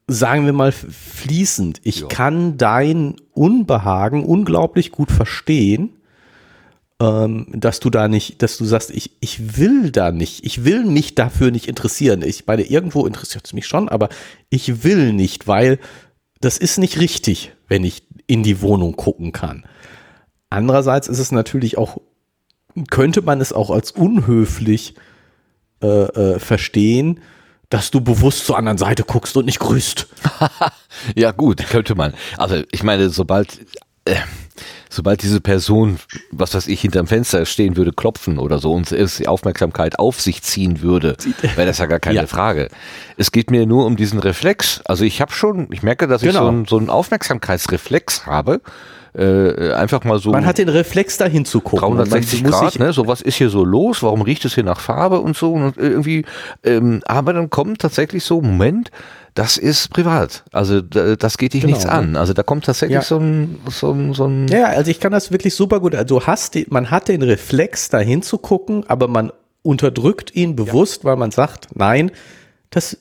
sagen 0.07 0.47
wir 0.47 0.53
mal 0.53 0.73
fließend. 0.73 1.81
Ich 1.83 2.01
ja. 2.01 2.07
kann 2.09 2.59
dein 2.59 3.17
Unbehagen 3.33 4.25
unglaublich 4.25 4.93
gut 4.93 5.11
verstehen, 5.11 5.91
ähm, 7.01 7.47
dass 7.53 7.81
du 7.81 7.91
da 7.91 8.09
nicht, 8.09 8.43
dass 8.43 8.59
du 8.59 8.65
sagst, 8.65 8.91
ich, 8.91 9.13
ich 9.21 9.57
will 9.57 9.91
da 9.91 10.13
nicht, 10.13 10.45
ich 10.45 10.65
will 10.65 10.85
mich 10.85 11.15
dafür 11.15 11.51
nicht 11.51 11.69
interessieren. 11.69 12.23
Ich 12.23 12.47
meine, 12.47 12.63
irgendwo 12.63 13.07
interessiert 13.07 13.47
es 13.47 13.53
mich 13.53 13.67
schon, 13.67 13.89
aber 13.89 14.09
ich 14.51 14.85
will 14.85 15.13
nicht, 15.13 15.47
weil 15.47 15.79
das 16.41 16.59
ist 16.59 16.79
nicht 16.79 16.99
richtig, 17.01 17.53
wenn 17.69 17.85
ich 17.85 18.07
in 18.27 18.43
die 18.43 18.61
Wohnung 18.61 18.97
gucken 18.97 19.33
kann. 19.33 19.65
Andererseits 20.51 21.09
ist 21.09 21.19
es 21.19 21.33
natürlich 21.33 21.79
auch, 21.79 21.99
könnte 22.91 23.23
man 23.23 23.41
es 23.41 23.53
auch 23.53 23.71
als 23.71 23.91
unhöflich 23.91 24.95
äh, 25.83 25.87
äh, 25.87 26.39
verstehen, 26.39 27.21
dass 27.71 27.91
du 27.91 28.01
bewusst 28.01 28.47
zur 28.47 28.57
anderen 28.57 28.79
Seite 28.79 29.05
guckst 29.05 29.37
und 29.37 29.47
nicht 29.47 29.59
grüßt. 29.59 30.07
ja 31.17 31.33
gut, 31.33 31.67
könnte 31.69 31.95
man. 31.95 32.15
Also 32.37 32.63
ich 32.71 32.83
meine, 32.83 33.11
sobald 33.11 33.61
äh, 34.05 34.17
sobald 34.89 35.23
diese 35.23 35.41
Person, 35.41 35.99
was 36.31 36.55
weiß 36.55 36.69
ich, 36.69 36.81
hinterm 36.81 37.07
Fenster 37.07 37.45
stehen 37.47 37.77
würde, 37.77 37.93
klopfen 37.93 38.39
oder 38.39 38.59
so 38.59 38.73
und 38.73 38.91
es 38.93 39.17
die 39.17 39.29
Aufmerksamkeit 39.29 39.99
auf 39.99 40.21
sich 40.21 40.43
ziehen 40.43 40.81
würde, 40.81 41.17
wäre 41.57 41.67
das 41.67 41.79
ja 41.79 41.87
gar 41.87 42.01
keine 42.01 42.21
ja. 42.21 42.27
Frage. 42.27 42.69
Es 43.17 43.33
geht 43.33 43.51
mir 43.51 43.67
nur 43.67 43.87
um 43.87 43.97
diesen 43.97 44.19
Reflex. 44.21 44.81
Also 44.85 45.05
ich 45.05 45.21
habe 45.21 45.33
schon, 45.33 45.69
ich 45.73 45.83
merke, 45.83 46.07
dass 46.07 46.23
genau. 46.23 46.33
ich 46.33 46.37
so, 46.39 46.49
ein, 46.49 46.65
so 46.67 46.79
einen 46.79 46.91
Aufmerksamkeitsreflex 46.91 48.27
habe. 48.27 48.61
Äh, 49.17 49.73
einfach 49.73 50.03
mal 50.03 50.19
so. 50.19 50.33
Man 50.33 50.45
hat 50.45 50.59
den 50.59 50.69
Reflex 50.69 51.17
dahin 51.19 51.45
zu 51.45 51.61
gucken. 51.61 51.97
360 51.97 52.43
Grad, 52.43 52.79
ne? 52.81 52.93
So 52.93 53.07
was 53.07 53.21
ist 53.21 53.37
hier 53.37 53.49
so 53.49 53.65
los? 53.65 54.03
Warum 54.03 54.23
riecht 54.23 54.45
es 54.45 54.55
hier 54.55 54.65
nach 54.65 54.81
Farbe 54.81 55.21
und 55.21 55.37
so 55.37 55.53
und 55.53 55.77
irgendwie. 55.77 56.25
Ähm, 56.65 57.01
aber 57.07 57.33
dann 57.33 57.49
kommt 57.49 57.81
tatsächlich 57.81 58.25
so 58.25 58.41
Moment, 58.41 58.91
das 59.35 59.57
ist 59.57 59.91
privat. 59.91 60.43
Also 60.51 60.81
das 60.81 61.39
geht 61.39 61.55
dich 61.55 61.61
genau. 61.61 61.75
nichts 61.75 61.87
an. 61.87 62.17
Also 62.17 62.33
da 62.33 62.43
kommt 62.43 62.65
tatsächlich 62.65 62.97
ja. 62.97 63.03
so, 63.03 63.19
ein, 63.19 63.61
so, 63.69 63.93
ein, 63.93 64.15
so 64.15 64.27
ein. 64.27 64.49
Ja, 64.49 64.67
also 64.67 64.91
ich 64.91 64.99
kann 64.99 65.13
das 65.13 65.31
wirklich 65.31 65.55
super 65.55 65.79
gut. 65.79 65.95
Also 65.95 66.27
hast 66.27 66.55
die, 66.55 66.67
man 66.71 66.91
hat 66.91 67.07
den 67.07 67.23
Reflex, 67.23 67.89
da 67.89 67.99
hinzugucken, 67.99 68.85
aber 68.89 69.07
man 69.07 69.33
unterdrückt 69.63 70.35
ihn 70.35 70.57
bewusst, 70.57 71.05
ja. 71.05 71.11
weil 71.11 71.17
man 71.17 71.31
sagt, 71.31 71.69
nein, 71.75 72.11
das 72.71 72.99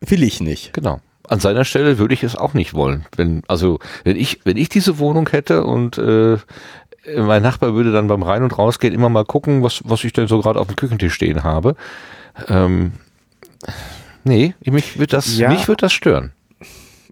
will 0.00 0.22
ich 0.22 0.40
nicht. 0.40 0.72
Genau. 0.72 1.00
An 1.30 1.40
seiner 1.40 1.64
Stelle 1.64 1.98
würde 1.98 2.14
ich 2.14 2.24
es 2.24 2.36
auch 2.36 2.54
nicht 2.54 2.74
wollen. 2.74 3.06
Wenn, 3.16 3.42
also, 3.46 3.78
wenn 4.04 4.16
ich, 4.16 4.40
wenn 4.44 4.56
ich 4.56 4.68
diese 4.68 4.98
Wohnung 4.98 5.28
hätte 5.28 5.64
und 5.64 5.96
äh, 5.96 6.38
mein 7.16 7.42
Nachbar 7.42 7.74
würde 7.74 7.92
dann 7.92 8.08
beim 8.08 8.22
Rein- 8.22 8.42
und 8.42 8.58
Rausgehen 8.58 8.92
immer 8.92 9.08
mal 9.08 9.24
gucken, 9.24 9.62
was, 9.62 9.80
was 9.84 10.04
ich 10.04 10.12
denn 10.12 10.26
so 10.26 10.40
gerade 10.40 10.58
auf 10.58 10.66
dem 10.66 10.76
Küchentisch 10.76 11.14
stehen 11.14 11.44
habe. 11.44 11.76
Ähm, 12.48 12.92
Nee, 14.24 14.54
mich 14.64 14.98
wird 14.98 15.12
das, 15.12 15.38
ja. 15.38 15.48
mich 15.48 15.66
wird 15.68 15.82
das 15.82 15.92
stören. 15.92 16.32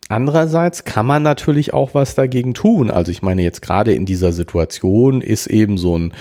Andererseits 0.09 0.85
kann 0.85 1.07
man 1.07 1.23
natürlich 1.23 1.75
auch 1.75 1.95
was 1.95 2.15
dagegen 2.15 2.55
tun. 2.55 2.91
Also 2.91 3.11
ich 3.11 3.23
meine, 3.23 3.43
jetzt 3.43 3.61
gerade 3.61 3.93
in 3.93 4.07
dieser 4.07 4.33
Situation 4.33 5.21
ist 5.21 5.47
eben 5.47 5.77
so 5.77 5.99
ein 5.99 6.13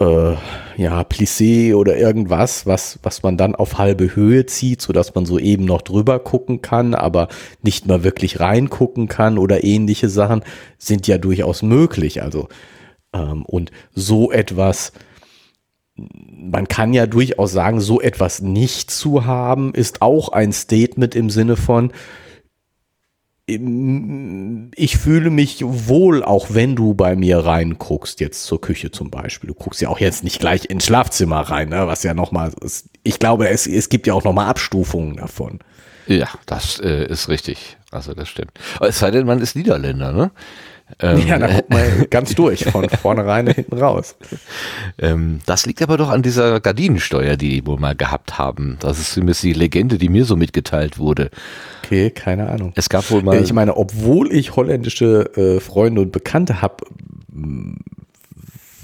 äh, 0.00 0.34
ja, 0.76 1.02
Plissé 1.02 1.74
oder 1.74 1.96
irgendwas, 1.96 2.66
was, 2.66 2.98
was 3.02 3.22
man 3.22 3.36
dann 3.36 3.54
auf 3.54 3.78
halbe 3.78 4.16
Höhe 4.16 4.46
zieht, 4.46 4.80
sodass 4.80 5.14
man 5.14 5.26
so 5.26 5.38
eben 5.38 5.64
noch 5.64 5.82
drüber 5.82 6.18
gucken 6.18 6.62
kann, 6.62 6.94
aber 6.94 7.28
nicht 7.62 7.86
mal 7.86 8.02
wirklich 8.02 8.40
reingucken 8.40 9.08
kann 9.08 9.38
oder 9.38 9.62
ähnliche 9.62 10.08
Sachen 10.08 10.42
sind 10.78 11.06
ja 11.06 11.18
durchaus 11.18 11.62
möglich. 11.62 12.22
Also 12.22 12.48
ähm, 13.12 13.44
und 13.44 13.70
so 13.94 14.32
etwas 14.32 14.92
man 15.96 16.66
kann 16.66 16.94
ja 16.94 17.06
durchaus 17.06 17.52
sagen, 17.52 17.80
so 17.80 18.00
etwas 18.00 18.40
nicht 18.40 18.90
zu 18.90 19.26
haben, 19.26 19.74
ist 19.74 20.00
auch 20.00 20.30
ein 20.30 20.52
Statement 20.52 21.14
im 21.14 21.28
Sinne 21.28 21.56
von, 21.56 21.92
ich 23.50 24.98
fühle 24.98 25.30
mich 25.30 25.62
wohl, 25.62 26.22
auch 26.22 26.48
wenn 26.50 26.76
du 26.76 26.94
bei 26.94 27.16
mir 27.16 27.38
reinguckst, 27.38 28.20
jetzt 28.20 28.44
zur 28.44 28.60
Küche 28.60 28.90
zum 28.90 29.10
Beispiel. 29.10 29.48
Du 29.48 29.54
guckst 29.54 29.80
ja 29.80 29.88
auch 29.88 30.00
jetzt 30.00 30.24
nicht 30.24 30.40
gleich 30.40 30.68
ins 30.70 30.86
Schlafzimmer 30.86 31.40
rein, 31.40 31.68
ne? 31.68 31.86
was 31.86 32.02
ja 32.02 32.14
nochmal, 32.14 32.52
ich 33.02 33.18
glaube, 33.18 33.48
es, 33.48 33.66
es 33.66 33.88
gibt 33.88 34.06
ja 34.06 34.14
auch 34.14 34.24
nochmal 34.24 34.46
Abstufungen 34.46 35.16
davon. 35.16 35.58
Ja, 36.06 36.28
das 36.46 36.80
äh, 36.80 37.06
ist 37.06 37.28
richtig. 37.28 37.76
Also 37.90 38.14
das 38.14 38.28
stimmt. 38.28 38.52
Es 38.80 38.98
sei 38.98 39.10
denn, 39.10 39.26
man 39.26 39.40
ist 39.40 39.56
Niederländer, 39.56 40.12
ne? 40.12 40.30
Ähm, 40.98 41.26
ja, 41.26 41.38
da 41.38 41.46
guckt 41.46 41.70
man 41.70 42.06
ganz 42.10 42.34
durch, 42.34 42.64
von 42.64 42.88
vorne 42.88 43.24
rein 43.26 43.48
und 43.48 43.54
hinten 43.54 43.78
raus. 43.78 44.16
Ähm, 44.98 45.40
das 45.46 45.66
liegt 45.66 45.82
aber 45.82 45.96
doch 45.96 46.08
an 46.08 46.22
dieser 46.22 46.60
Gardinensteuer, 46.60 47.36
die 47.36 47.60
die 47.60 47.66
wohl 47.66 47.78
mal 47.78 47.94
gehabt 47.94 48.38
haben. 48.38 48.76
Das 48.80 48.98
ist 48.98 49.12
zumindest 49.12 49.42
die 49.42 49.52
Legende, 49.52 49.98
die 49.98 50.08
mir 50.08 50.24
so 50.24 50.36
mitgeteilt 50.36 50.98
wurde. 50.98 51.30
Okay, 51.84 52.10
keine 52.10 52.48
Ahnung. 52.48 52.72
Es 52.76 52.88
gab 52.88 53.10
wohl 53.10 53.22
mal. 53.22 53.42
Ich 53.42 53.52
meine, 53.52 53.76
obwohl 53.76 54.32
ich 54.32 54.56
holländische 54.56 55.30
äh, 55.36 55.60
Freunde 55.60 56.00
und 56.00 56.12
Bekannte 56.12 56.62
habe, 56.62 56.84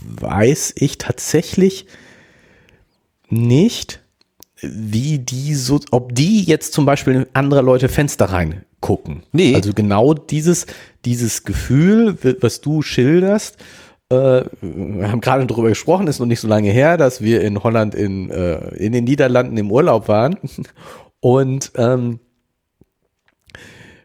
weiß 0.04 0.74
ich 0.76 0.98
tatsächlich 0.98 1.86
nicht, 3.28 4.00
wie 4.60 5.18
die 5.18 5.54
so, 5.54 5.80
ob 5.90 6.14
die 6.14 6.42
jetzt 6.42 6.72
zum 6.72 6.86
Beispiel 6.86 7.14
in 7.14 7.26
andere 7.32 7.62
Leute 7.62 7.88
Fenster 7.88 8.30
reingucken. 8.86 9.22
Nee. 9.32 9.54
Also 9.54 9.72
genau 9.74 10.14
dieses, 10.14 10.66
dieses 11.04 11.44
Gefühl, 11.44 12.16
was 12.40 12.60
du 12.60 12.82
schilderst, 12.82 13.58
äh, 14.08 14.44
wir 14.60 15.10
haben 15.10 15.20
gerade 15.20 15.46
darüber 15.46 15.68
gesprochen, 15.68 16.06
ist 16.06 16.20
noch 16.20 16.26
nicht 16.26 16.40
so 16.40 16.48
lange 16.48 16.70
her, 16.70 16.96
dass 16.96 17.20
wir 17.20 17.40
in 17.40 17.62
Holland 17.62 17.94
in, 17.94 18.30
äh, 18.30 18.74
in 18.76 18.92
den 18.92 19.04
Niederlanden 19.04 19.56
im 19.56 19.70
Urlaub 19.70 20.08
waren. 20.08 20.36
Und 21.20 21.72
ähm, 21.76 22.20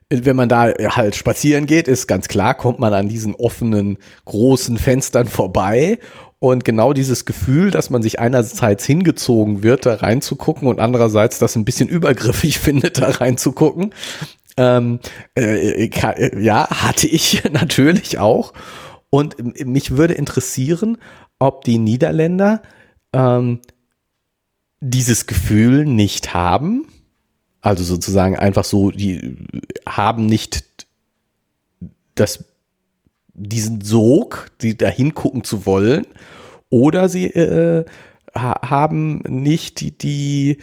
wenn 0.09 0.35
man 0.35 0.49
da 0.49 0.73
halt 0.73 1.15
spazieren 1.15 1.67
geht, 1.67 1.87
ist 1.87 2.07
ganz 2.07 2.27
klar, 2.27 2.53
kommt 2.55 2.79
man 2.79 2.93
an 2.93 3.07
diesen 3.07 3.33
offenen, 3.35 3.97
großen 4.25 4.77
Fenstern 4.77 5.27
vorbei 5.27 5.99
und 6.43 6.65
genau 6.65 6.91
dieses 6.91 7.25
Gefühl, 7.25 7.69
dass 7.69 7.91
man 7.91 8.01
sich 8.01 8.19
einerseits 8.19 8.83
hingezogen 8.83 9.61
wird, 9.61 9.85
da 9.85 9.93
reinzugucken 9.93 10.67
und 10.67 10.79
andererseits 10.79 11.37
das 11.37 11.55
ein 11.55 11.65
bisschen 11.65 11.87
übergriffig 11.87 12.57
findet, 12.59 12.97
da 12.97 13.09
reinzugucken. 13.09 13.93
Ähm, 14.57 14.99
äh, 15.37 15.85
äh, 15.85 16.41
ja, 16.41 16.69
hatte 16.69 17.07
ich 17.07 17.43
natürlich 17.51 18.19
auch. 18.19 18.53
Und 19.09 19.65
mich 19.65 19.97
würde 19.97 20.13
interessieren, 20.13 20.97
ob 21.39 21.63
die 21.63 21.77
Niederländer 21.77 22.61
ähm, 23.13 23.59
dieses 24.79 25.27
Gefühl 25.27 25.85
nicht 25.85 26.33
haben. 26.33 26.87
Also 27.61 27.83
sozusagen 27.83 28.37
einfach 28.37 28.63
so, 28.63 28.91
die 28.91 29.37
haben 29.85 30.25
nicht 30.25 30.87
das 32.15 32.45
diesen 33.33 33.81
Sog, 33.81 34.51
die 34.61 34.77
da 34.77 34.87
hingucken 34.87 35.43
zu 35.43 35.65
wollen, 35.65 36.05
oder 36.69 37.09
sie 37.09 37.25
äh, 37.25 37.85
haben 38.33 39.17
nicht 39.27 39.81
die, 39.81 39.97
die, 39.97 40.57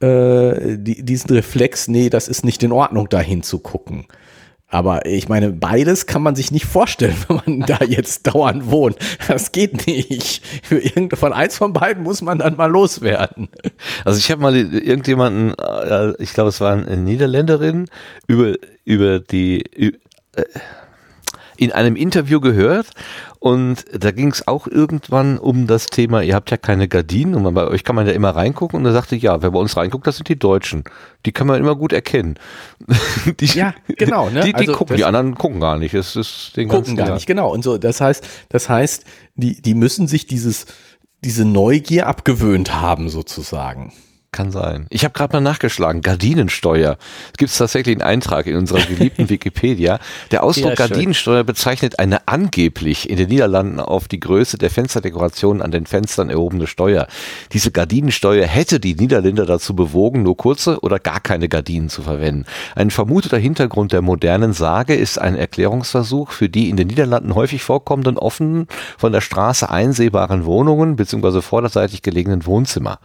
äh, 0.00 0.76
die, 0.78 1.02
diesen 1.04 1.30
Reflex, 1.30 1.88
nee, 1.88 2.10
das 2.10 2.28
ist 2.28 2.44
nicht 2.44 2.62
in 2.62 2.72
Ordnung, 2.72 3.08
da 3.08 3.20
hinzugucken. 3.20 4.06
Aber 4.68 5.06
ich 5.06 5.28
meine, 5.28 5.52
beides 5.52 6.06
kann 6.06 6.22
man 6.22 6.34
sich 6.34 6.50
nicht 6.50 6.66
vorstellen, 6.66 7.16
wenn 7.28 7.40
man 7.46 7.60
da 7.60 7.78
jetzt 7.84 8.26
dauernd 8.26 8.70
wohnt. 8.70 8.96
Das 9.28 9.52
geht 9.52 9.86
nicht. 9.86 10.44
Für 10.62 10.80
von 11.16 11.32
eins 11.32 11.56
von 11.56 11.72
beiden 11.72 12.02
muss 12.02 12.20
man 12.20 12.38
dann 12.38 12.56
mal 12.56 12.70
loswerden. 12.70 13.48
Also 14.04 14.18
ich 14.18 14.30
habe 14.30 14.42
mal 14.42 14.56
irgendjemanden, 14.56 15.54
äh, 15.58 16.12
ich 16.22 16.32
glaube, 16.32 16.48
es 16.48 16.60
war 16.60 16.72
eine 16.72 16.96
Niederländerin, 16.96 17.88
über, 18.26 18.54
über 18.84 19.20
die, 19.20 19.62
über, 19.74 19.98
äh, 20.34 20.44
in 21.56 21.72
einem 21.72 21.96
Interview 21.96 22.40
gehört 22.40 22.88
und 23.38 23.84
da 23.92 24.10
ging 24.10 24.30
es 24.30 24.46
auch 24.48 24.66
irgendwann 24.66 25.38
um 25.38 25.66
das 25.66 25.86
Thema, 25.86 26.22
ihr 26.22 26.34
habt 26.34 26.50
ja 26.50 26.56
keine 26.56 26.88
Gardinen 26.88 27.34
und 27.34 27.54
bei 27.54 27.66
euch 27.66 27.84
kann 27.84 27.96
man 27.96 28.06
ja 28.06 28.12
immer 28.12 28.30
reingucken 28.30 28.78
und 28.78 28.84
da 28.84 28.92
sagte 28.92 29.16
ich, 29.16 29.22
ja, 29.22 29.42
wer 29.42 29.50
bei 29.50 29.58
uns 29.58 29.76
reinguckt, 29.76 30.06
das 30.06 30.16
sind 30.16 30.28
die 30.28 30.38
Deutschen. 30.38 30.84
Die 31.24 31.32
kann 31.32 31.46
man 31.46 31.60
immer 31.60 31.76
gut 31.76 31.92
erkennen. 31.92 32.38
Die, 33.40 33.46
ja, 33.46 33.74
genau. 33.86 34.30
Ne? 34.30 34.40
Die, 34.40 34.52
die 34.52 34.54
also 34.54 34.72
gucken, 34.72 34.96
die 34.96 35.04
anderen 35.04 35.34
gucken 35.34 35.60
gar 35.60 35.78
nicht. 35.78 35.94
Es 35.94 36.14
ist 36.14 36.56
den 36.56 36.68
gucken 36.68 36.96
gar 36.96 37.14
nicht, 37.14 37.26
genau. 37.26 37.52
Und 37.52 37.64
so, 37.64 37.78
das 37.78 38.00
heißt, 38.00 38.26
das 38.48 38.68
heißt, 38.68 39.04
die, 39.34 39.60
die 39.60 39.74
müssen 39.74 40.06
sich 40.06 40.26
dieses, 40.26 40.66
diese 41.24 41.44
Neugier 41.44 42.06
abgewöhnt 42.06 42.74
haben 42.80 43.08
sozusagen. 43.08 43.92
Kann 44.36 44.52
sein. 44.52 44.86
Ich 44.90 45.02
habe 45.02 45.14
gerade 45.14 45.32
mal 45.32 45.40
nachgeschlagen. 45.40 46.02
Gardinensteuer. 46.02 46.98
Es 47.32 47.38
gibt 47.38 47.56
tatsächlich 47.56 47.96
einen 47.96 48.02
Eintrag 48.02 48.46
in 48.46 48.56
unserer 48.56 48.82
geliebten 48.82 49.28
Wikipedia. 49.30 49.98
Der 50.30 50.42
Ausdruck 50.42 50.78
ja, 50.78 50.86
Gardinensteuer 50.86 51.42
bezeichnet 51.42 51.98
eine 51.98 52.28
angeblich 52.28 53.08
in 53.08 53.16
den 53.16 53.30
Niederlanden 53.30 53.80
auf 53.80 54.08
die 54.08 54.20
Größe 54.20 54.58
der 54.58 54.68
Fensterdekoration 54.68 55.62
an 55.62 55.70
den 55.70 55.86
Fenstern 55.86 56.28
erhobene 56.28 56.66
Steuer. 56.66 57.06
Diese 57.54 57.70
Gardinensteuer 57.70 58.44
hätte 58.44 58.78
die 58.78 58.94
Niederländer 58.94 59.46
dazu 59.46 59.74
bewogen, 59.74 60.22
nur 60.22 60.36
kurze 60.36 60.80
oder 60.80 60.98
gar 60.98 61.20
keine 61.20 61.48
Gardinen 61.48 61.88
zu 61.88 62.02
verwenden. 62.02 62.44
Ein 62.74 62.90
vermuteter 62.90 63.38
Hintergrund 63.38 63.92
der 63.92 64.02
modernen 64.02 64.52
Sage 64.52 64.94
ist 64.94 65.18
ein 65.18 65.34
Erklärungsversuch 65.34 66.30
für 66.32 66.50
die 66.50 66.68
in 66.68 66.76
den 66.76 66.88
Niederlanden 66.88 67.34
häufig 67.34 67.62
vorkommenden 67.62 68.18
offenen, 68.18 68.68
von 68.98 69.12
der 69.12 69.22
Straße 69.22 69.70
einsehbaren 69.70 70.44
Wohnungen 70.44 70.96
bzw. 70.96 71.40
vorderseitig 71.40 72.02
gelegenen 72.02 72.44
Wohnzimmer. 72.44 72.98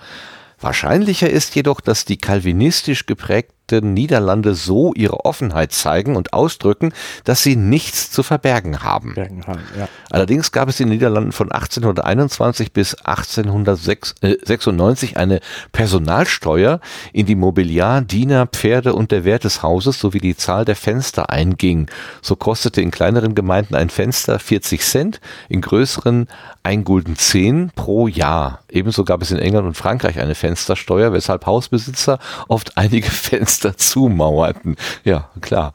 Wahrscheinlicher 0.61 1.29
ist 1.29 1.55
jedoch, 1.55 1.81
dass 1.81 2.05
die 2.05 2.17
kalvinistisch 2.17 3.05
geprägte 3.07 3.55
Vereinigten 3.71 3.93
Niederlande 3.93 4.55
so 4.55 4.93
ihre 4.93 5.25
Offenheit 5.25 5.71
zeigen 5.71 6.15
und 6.15 6.33
ausdrücken, 6.33 6.93
dass 7.23 7.43
sie 7.43 7.55
nichts 7.55 8.11
zu 8.11 8.23
verbergen 8.23 8.83
haben. 8.83 9.13
Bergen 9.13 9.43
ja. 9.77 9.87
Allerdings 10.09 10.51
gab 10.51 10.69
es 10.69 10.79
in 10.79 10.87
den 10.87 10.93
Niederlanden 10.93 11.31
von 11.31 11.51
1821 11.51 12.73
bis 12.73 12.95
1896 12.95 15.17
eine 15.17 15.39
Personalsteuer, 15.71 16.79
in 17.13 17.25
die 17.25 17.35
Mobiliar, 17.35 18.01
Diener, 18.01 18.47
Pferde 18.47 18.93
und 18.93 19.11
der 19.11 19.23
Wert 19.23 19.43
des 19.43 19.63
Hauses 19.63 19.99
sowie 19.99 20.19
die 20.19 20.35
Zahl 20.35 20.65
der 20.65 20.75
Fenster 20.75 21.29
einging. 21.29 21.87
So 22.21 22.35
kostete 22.35 22.81
in 22.81 22.91
kleineren 22.91 23.35
Gemeinden 23.35 23.75
ein 23.75 23.89
Fenster 23.89 24.39
40 24.39 24.81
Cent, 24.81 25.21
in 25.49 25.61
größeren 25.61 26.27
ein 26.63 26.83
Gulden 26.83 27.15
10 27.15 27.71
pro 27.75 28.07
Jahr. 28.07 28.59
Ebenso 28.69 29.03
gab 29.03 29.21
es 29.21 29.31
in 29.31 29.39
England 29.39 29.67
und 29.67 29.77
Frankreich 29.77 30.19
eine 30.19 30.35
Fenstersteuer, 30.35 31.13
weshalb 31.13 31.45
Hausbesitzer 31.45 32.19
oft 32.47 32.77
einige 32.77 33.09
Fenster 33.09 33.60
zumauerten. 33.77 34.75
Ja, 35.03 35.29
klar. 35.41 35.73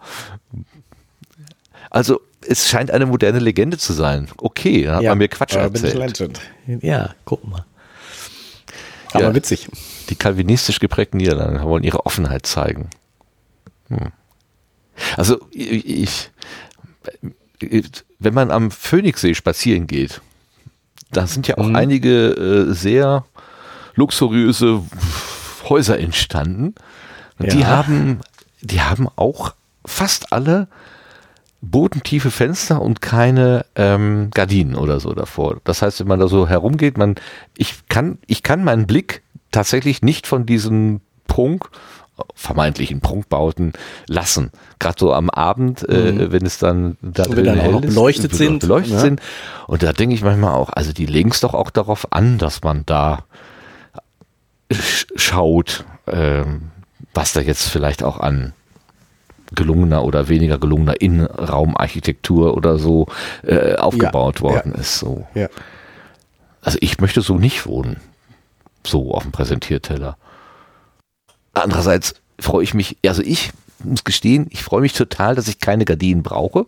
Also 1.90 2.20
es 2.46 2.68
scheint 2.68 2.90
eine 2.90 3.06
moderne 3.06 3.38
Legende 3.38 3.78
zu 3.78 3.92
sein. 3.92 4.28
Okay, 4.38 4.84
dann 4.84 4.96
hat 4.96 5.02
ja, 5.02 5.10
man 5.10 5.18
mir 5.18 5.28
Quatsch 5.28 5.54
erzählt. 5.54 6.40
Ja, 6.66 7.14
guck 7.24 7.46
mal. 7.46 7.64
Aber 9.12 9.24
ja, 9.24 9.34
witzig. 9.34 9.68
Die 10.10 10.14
kalvinistisch 10.14 10.78
geprägten 10.78 11.16
Niederlande 11.16 11.62
wollen 11.62 11.84
ihre 11.84 12.06
Offenheit 12.06 12.46
zeigen. 12.46 12.90
Hm. 13.88 14.12
Also 15.16 15.38
ich, 15.50 16.30
wenn 18.18 18.34
man 18.34 18.50
am 18.50 18.70
Phoenixsee 18.70 19.34
spazieren 19.34 19.86
geht, 19.86 20.20
da 21.12 21.26
sind 21.26 21.48
ja 21.48 21.58
auch 21.58 21.68
mhm. 21.68 21.76
einige 21.76 22.30
äh, 22.30 22.72
sehr 22.74 23.24
luxuriöse 23.94 24.82
Häuser 25.68 25.98
entstanden. 25.98 26.74
Ja. 27.38 27.46
Die 27.48 27.66
haben, 27.66 28.20
die 28.62 28.80
haben 28.80 29.08
auch 29.16 29.54
fast 29.84 30.32
alle 30.32 30.68
bodentiefe 31.60 32.30
Fenster 32.30 32.80
und 32.80 33.00
keine 33.00 33.64
ähm, 33.74 34.30
Gardinen 34.32 34.76
oder 34.76 35.00
so 35.00 35.12
davor. 35.12 35.58
Das 35.64 35.82
heißt, 35.82 36.00
wenn 36.00 36.08
man 36.08 36.20
da 36.20 36.28
so 36.28 36.48
herumgeht, 36.48 36.98
man, 36.98 37.16
ich 37.56 37.88
kann, 37.88 38.18
ich 38.26 38.42
kann 38.42 38.64
meinen 38.64 38.86
Blick 38.86 39.22
tatsächlich 39.50 40.02
nicht 40.02 40.26
von 40.26 40.46
diesem 40.46 41.00
Prunk 41.26 41.70
vermeintlichen 42.34 43.00
Prunkbauten 43.00 43.72
lassen. 44.06 44.50
Gerade 44.78 44.96
so 44.98 45.12
am 45.12 45.28
Abend, 45.28 45.86
äh, 45.88 46.12
mhm. 46.12 46.32
wenn 46.32 46.46
es 46.46 46.58
dann 46.58 46.96
da 47.02 47.24
drin 47.24 47.44
dann 47.44 47.58
ist, 47.58 47.94
beleuchtet 47.94 48.34
sind. 48.34 48.60
Beleuchtet 48.60 48.94
ja. 48.94 49.00
sind. 49.00 49.20
Und 49.66 49.82
da 49.82 49.92
denke 49.92 50.14
ich 50.14 50.22
manchmal 50.22 50.54
auch, 50.54 50.70
also 50.70 50.92
die 50.92 51.06
legen 51.06 51.30
es 51.30 51.40
doch 51.40 51.52
auch 51.54 51.70
darauf 51.70 52.12
an, 52.12 52.38
dass 52.38 52.62
man 52.62 52.84
da 52.86 53.24
schaut, 55.16 55.84
äh, 56.06 56.44
was 57.16 57.32
da 57.32 57.40
jetzt 57.40 57.68
vielleicht 57.68 58.02
auch 58.02 58.20
an 58.20 58.52
gelungener 59.54 60.04
oder 60.04 60.28
weniger 60.28 60.58
gelungener 60.58 61.00
Innenraumarchitektur 61.00 62.56
oder 62.56 62.78
so 62.78 63.06
äh, 63.42 63.76
aufgebaut 63.76 64.36
ja, 64.36 64.42
worden 64.42 64.72
ja. 64.74 64.80
ist. 64.80 64.98
So. 64.98 65.26
Ja. 65.34 65.48
Also 66.62 66.78
ich 66.80 67.00
möchte 67.00 67.22
so 67.22 67.38
nicht 67.38 67.66
wohnen. 67.66 68.00
So 68.84 69.14
auf 69.14 69.22
dem 69.22 69.32
Präsentierteller. 69.32 70.16
Andererseits 71.54 72.14
freue 72.38 72.64
ich 72.64 72.74
mich, 72.74 72.98
also 73.06 73.22
ich 73.22 73.52
muss 73.82 74.04
gestehen, 74.04 74.46
ich 74.50 74.62
freue 74.62 74.80
mich 74.80 74.92
total, 74.92 75.34
dass 75.34 75.48
ich 75.48 75.58
keine 75.58 75.84
Gardinen 75.84 76.22
brauche. 76.22 76.66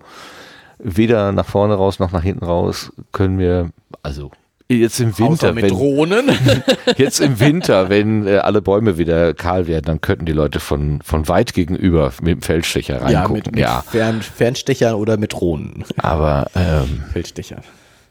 Weder 0.79 1.33
nach 1.33 1.47
vorne 1.47 1.75
raus 1.75 1.99
noch 1.99 2.13
nach 2.13 2.23
hinten 2.23 2.45
raus 2.45 2.93
können 3.13 3.39
wir, 3.39 3.71
also 4.03 4.31
jetzt 4.77 5.01
im 5.01 5.19
Winter, 5.19 5.53
mit 5.53 5.65
wenn, 5.65 5.71
Drohnen. 5.71 6.31
jetzt 6.97 7.21
im 7.21 7.41
Winter, 7.41 7.89
wenn 7.89 8.27
äh, 8.27 8.37
alle 8.37 8.61
Bäume 8.61 8.99
wieder 8.99 9.35
kahl 9.35 9.67
werden, 9.67 9.85
dann 9.87 10.01
könnten 10.01 10.27
die 10.27 10.33
Leute 10.33 10.61
von, 10.61 11.01
von 11.03 11.29
weit 11.29 11.55
gegenüber 11.55 12.13
mit 12.21 12.37
dem 12.37 12.43
Feldstecher 12.43 13.03
reingucken. 13.03 13.13
Ja, 13.15 13.29
mit, 13.29 13.47
mit 13.47 13.59
ja. 13.59 13.83
Fern, 13.83 14.23
Fernstecher 14.23 14.99
oder 14.99 15.17
mit 15.17 15.33
Drohnen. 15.33 15.85
Aber 15.97 16.51
ähm, 16.55 17.05
Feldstecher. 17.13 17.63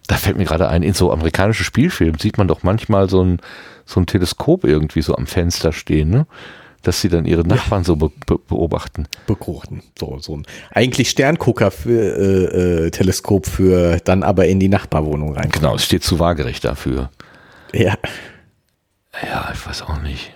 Da 0.08 0.16
fällt 0.16 0.38
mir 0.38 0.46
gerade 0.46 0.70
ein, 0.70 0.84
in 0.84 0.94
so 0.94 1.12
amerikanischen 1.12 1.66
Spielfilmen 1.66 2.18
sieht 2.18 2.38
man 2.38 2.48
doch 2.48 2.64
manchmal 2.64 3.10
so 3.10 3.22
ein, 3.22 3.40
so 3.86 4.00
ein 4.00 4.06
Teleskop 4.06 4.64
irgendwie 4.64 5.02
so 5.02 5.16
am 5.16 5.28
Fenster 5.28 5.74
stehen, 5.74 6.10
ne? 6.10 6.26
Dass 6.84 7.02
sie 7.02 7.10
dann 7.10 7.26
ihre 7.26 7.42
Nachbarn 7.42 7.82
ja. 7.82 7.86
so 7.86 7.96
be 7.96 8.10
be 8.26 8.40
beobachten. 8.48 9.08
Beobachten. 9.26 9.84
So, 9.98 10.18
so 10.20 10.38
ein 10.38 10.46
eigentlich 10.72 11.10
Sterngucker 11.10 11.72
für 11.72 11.92
äh, 11.92 12.86
äh, 12.86 12.92
Teleskop 12.92 13.46
für 13.46 14.00
dann 14.04 14.24
aber 14.24 14.48
in 14.48 14.60
die 14.60 14.70
Nachbarwohnung 14.70 15.36
rein. 15.36 15.50
Genau, 15.50 15.76
es 15.76 15.86
steht 15.86 16.04
zu 16.04 16.20
waagerecht 16.20 16.64
dafür. 16.64 17.10
Ja. 17.74 17.96
Ja, 19.22 19.50
ich 19.54 19.68
weiß 19.68 19.82
auch 19.84 20.02
nicht. 20.02 20.34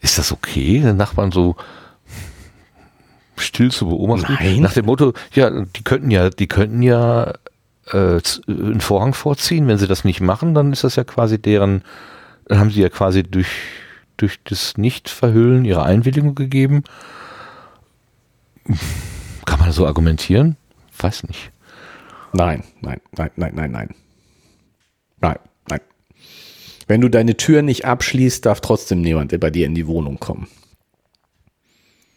Ist 0.00 0.18
das 0.18 0.32
okay, 0.32 0.80
den 0.80 0.96
Nachbarn 0.96 1.32
so 1.32 1.56
still 3.36 3.70
zu 3.70 3.88
beobachten? 3.88 4.34
Nein. 4.40 4.60
Nach 4.60 4.72
dem 4.72 4.86
Motto, 4.86 5.12
ja, 5.32 5.50
die 5.50 5.82
könnten 5.82 6.10
ja, 6.10 6.30
die 6.30 6.46
könnten 6.46 6.82
ja 6.82 7.34
äh, 7.92 8.20
einen 8.48 8.80
Vorhang 8.80 9.14
vorziehen. 9.14 9.66
Wenn 9.66 9.78
sie 9.78 9.88
das 9.88 10.04
nicht 10.04 10.20
machen, 10.20 10.54
dann 10.54 10.72
ist 10.72 10.84
das 10.84 10.96
ja 10.96 11.04
quasi 11.04 11.40
deren, 11.40 11.82
dann 12.46 12.58
haben 12.58 12.70
sie 12.70 12.80
ja 12.80 12.88
quasi 12.88 13.22
durch 13.22 13.48
durch 14.20 14.40
das 14.44 14.76
Nicht-Verhüllen 14.76 15.64
ihre 15.64 15.82
Einwilligung 15.82 16.34
gegeben. 16.34 16.84
Kann 19.46 19.58
man 19.58 19.72
so 19.72 19.86
argumentieren? 19.86 20.56
Weiß 20.98 21.24
nicht. 21.24 21.50
Nein, 22.32 22.64
nein, 22.80 23.00
nein, 23.16 23.30
nein, 23.36 23.54
nein, 23.54 23.70
nein. 23.72 23.94
Nein, 25.20 25.38
nein. 25.68 25.80
Wenn 26.86 27.00
du 27.00 27.08
deine 27.08 27.36
Tür 27.36 27.62
nicht 27.62 27.84
abschließt, 27.84 28.46
darf 28.46 28.60
trotzdem 28.60 29.00
niemand 29.00 29.38
bei 29.40 29.50
dir 29.50 29.66
in 29.66 29.74
die 29.74 29.86
Wohnung 29.86 30.20
kommen. 30.20 30.48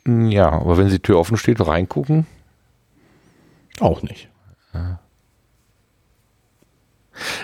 Ja, 0.05 0.51
aber 0.51 0.77
wenn 0.77 0.89
die 0.89 0.99
Tür 0.99 1.17
offen 1.17 1.37
steht, 1.37 1.65
reingucken? 1.65 2.27
Auch 3.79 4.01
nicht. 4.03 4.29
Ja. 4.73 4.99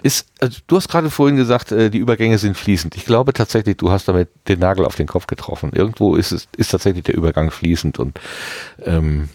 Ist, 0.03 0.27
also 0.39 0.59
du 0.67 0.75
hast 0.77 0.89
gerade 0.89 1.09
vorhin 1.09 1.35
gesagt, 1.37 1.71
äh, 1.71 1.89
die 1.89 1.99
Übergänge 1.99 2.37
sind 2.37 2.57
fließend. 2.57 2.95
Ich 2.95 3.05
glaube 3.05 3.33
tatsächlich, 3.33 3.77
du 3.77 3.91
hast 3.91 4.07
damit 4.07 4.29
den 4.47 4.59
Nagel 4.59 4.85
auf 4.85 4.95
den 4.95 5.07
Kopf 5.07 5.27
getroffen. 5.27 5.71
Irgendwo 5.73 6.15
ist 6.15 6.31
es 6.31 6.47
ist 6.57 6.71
tatsächlich 6.71 7.03
der 7.03 7.15
Übergang 7.15 7.51
fließend 7.51 7.99
und 7.99 8.19
ähm, 8.83 9.29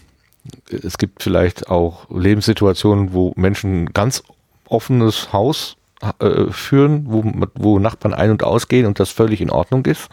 es 0.69 0.97
gibt 0.97 1.23
vielleicht 1.23 1.69
auch 1.69 2.09
Lebenssituationen, 2.09 3.13
wo 3.13 3.33
Menschen 3.35 3.93
ganz 3.93 4.23
offenes 4.67 5.33
Haus 5.33 5.77
äh, 6.19 6.51
führen, 6.51 7.05
wo, 7.07 7.23
wo 7.55 7.79
Nachbarn 7.79 8.13
ein- 8.13 8.31
und 8.31 8.43
ausgehen 8.43 8.85
und 8.85 8.99
das 8.99 9.09
völlig 9.09 9.41
in 9.41 9.49
Ordnung 9.49 9.85
ist. 9.85 10.09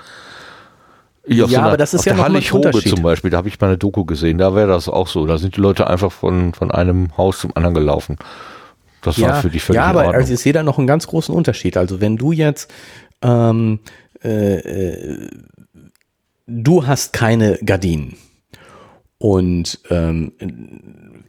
Ja, 1.26 1.46
so 1.46 1.56
aber 1.58 1.76
das 1.76 1.94
ist 1.94 2.04
ja 2.04 2.14
noch 2.14 2.24
ein 2.24 2.34
Unterschied. 2.34 2.88
zum 2.88 3.02
Beispiel, 3.02 3.30
da 3.30 3.38
habe 3.38 3.48
ich 3.48 3.60
mal 3.60 3.68
eine 3.68 3.78
Doku 3.78 4.04
gesehen, 4.04 4.38
da 4.38 4.54
wäre 4.54 4.68
das 4.68 4.88
auch 4.88 5.06
so. 5.06 5.26
Da 5.26 5.38
sind 5.38 5.56
die 5.56 5.60
Leute 5.60 5.86
einfach 5.86 6.10
von, 6.10 6.52
von 6.52 6.70
einem 6.70 7.16
Haus 7.16 7.38
zum 7.38 7.56
anderen 7.56 7.74
gelaufen. 7.74 8.16
Das 9.02 9.16
ja, 9.16 9.28
war 9.28 9.42
für 9.42 9.50
dich 9.50 9.62
völlig 9.62 9.78
Ja, 9.78 9.86
aber 9.86 10.14
also 10.14 10.32
ich 10.32 10.40
sehe 10.40 10.52
da 10.52 10.62
noch 10.62 10.78
einen 10.78 10.86
ganz 10.86 11.06
großen 11.06 11.34
Unterschied. 11.34 11.76
Also 11.76 12.00
wenn 12.00 12.16
du 12.16 12.32
jetzt 12.32 12.72
ähm, 13.22 13.80
äh, 14.24 14.54
äh, 14.56 15.28
du 16.46 16.86
hast 16.86 17.12
keine 17.12 17.58
Gardinen 17.64 18.16
und 19.18 19.80
ähm, 19.90 20.32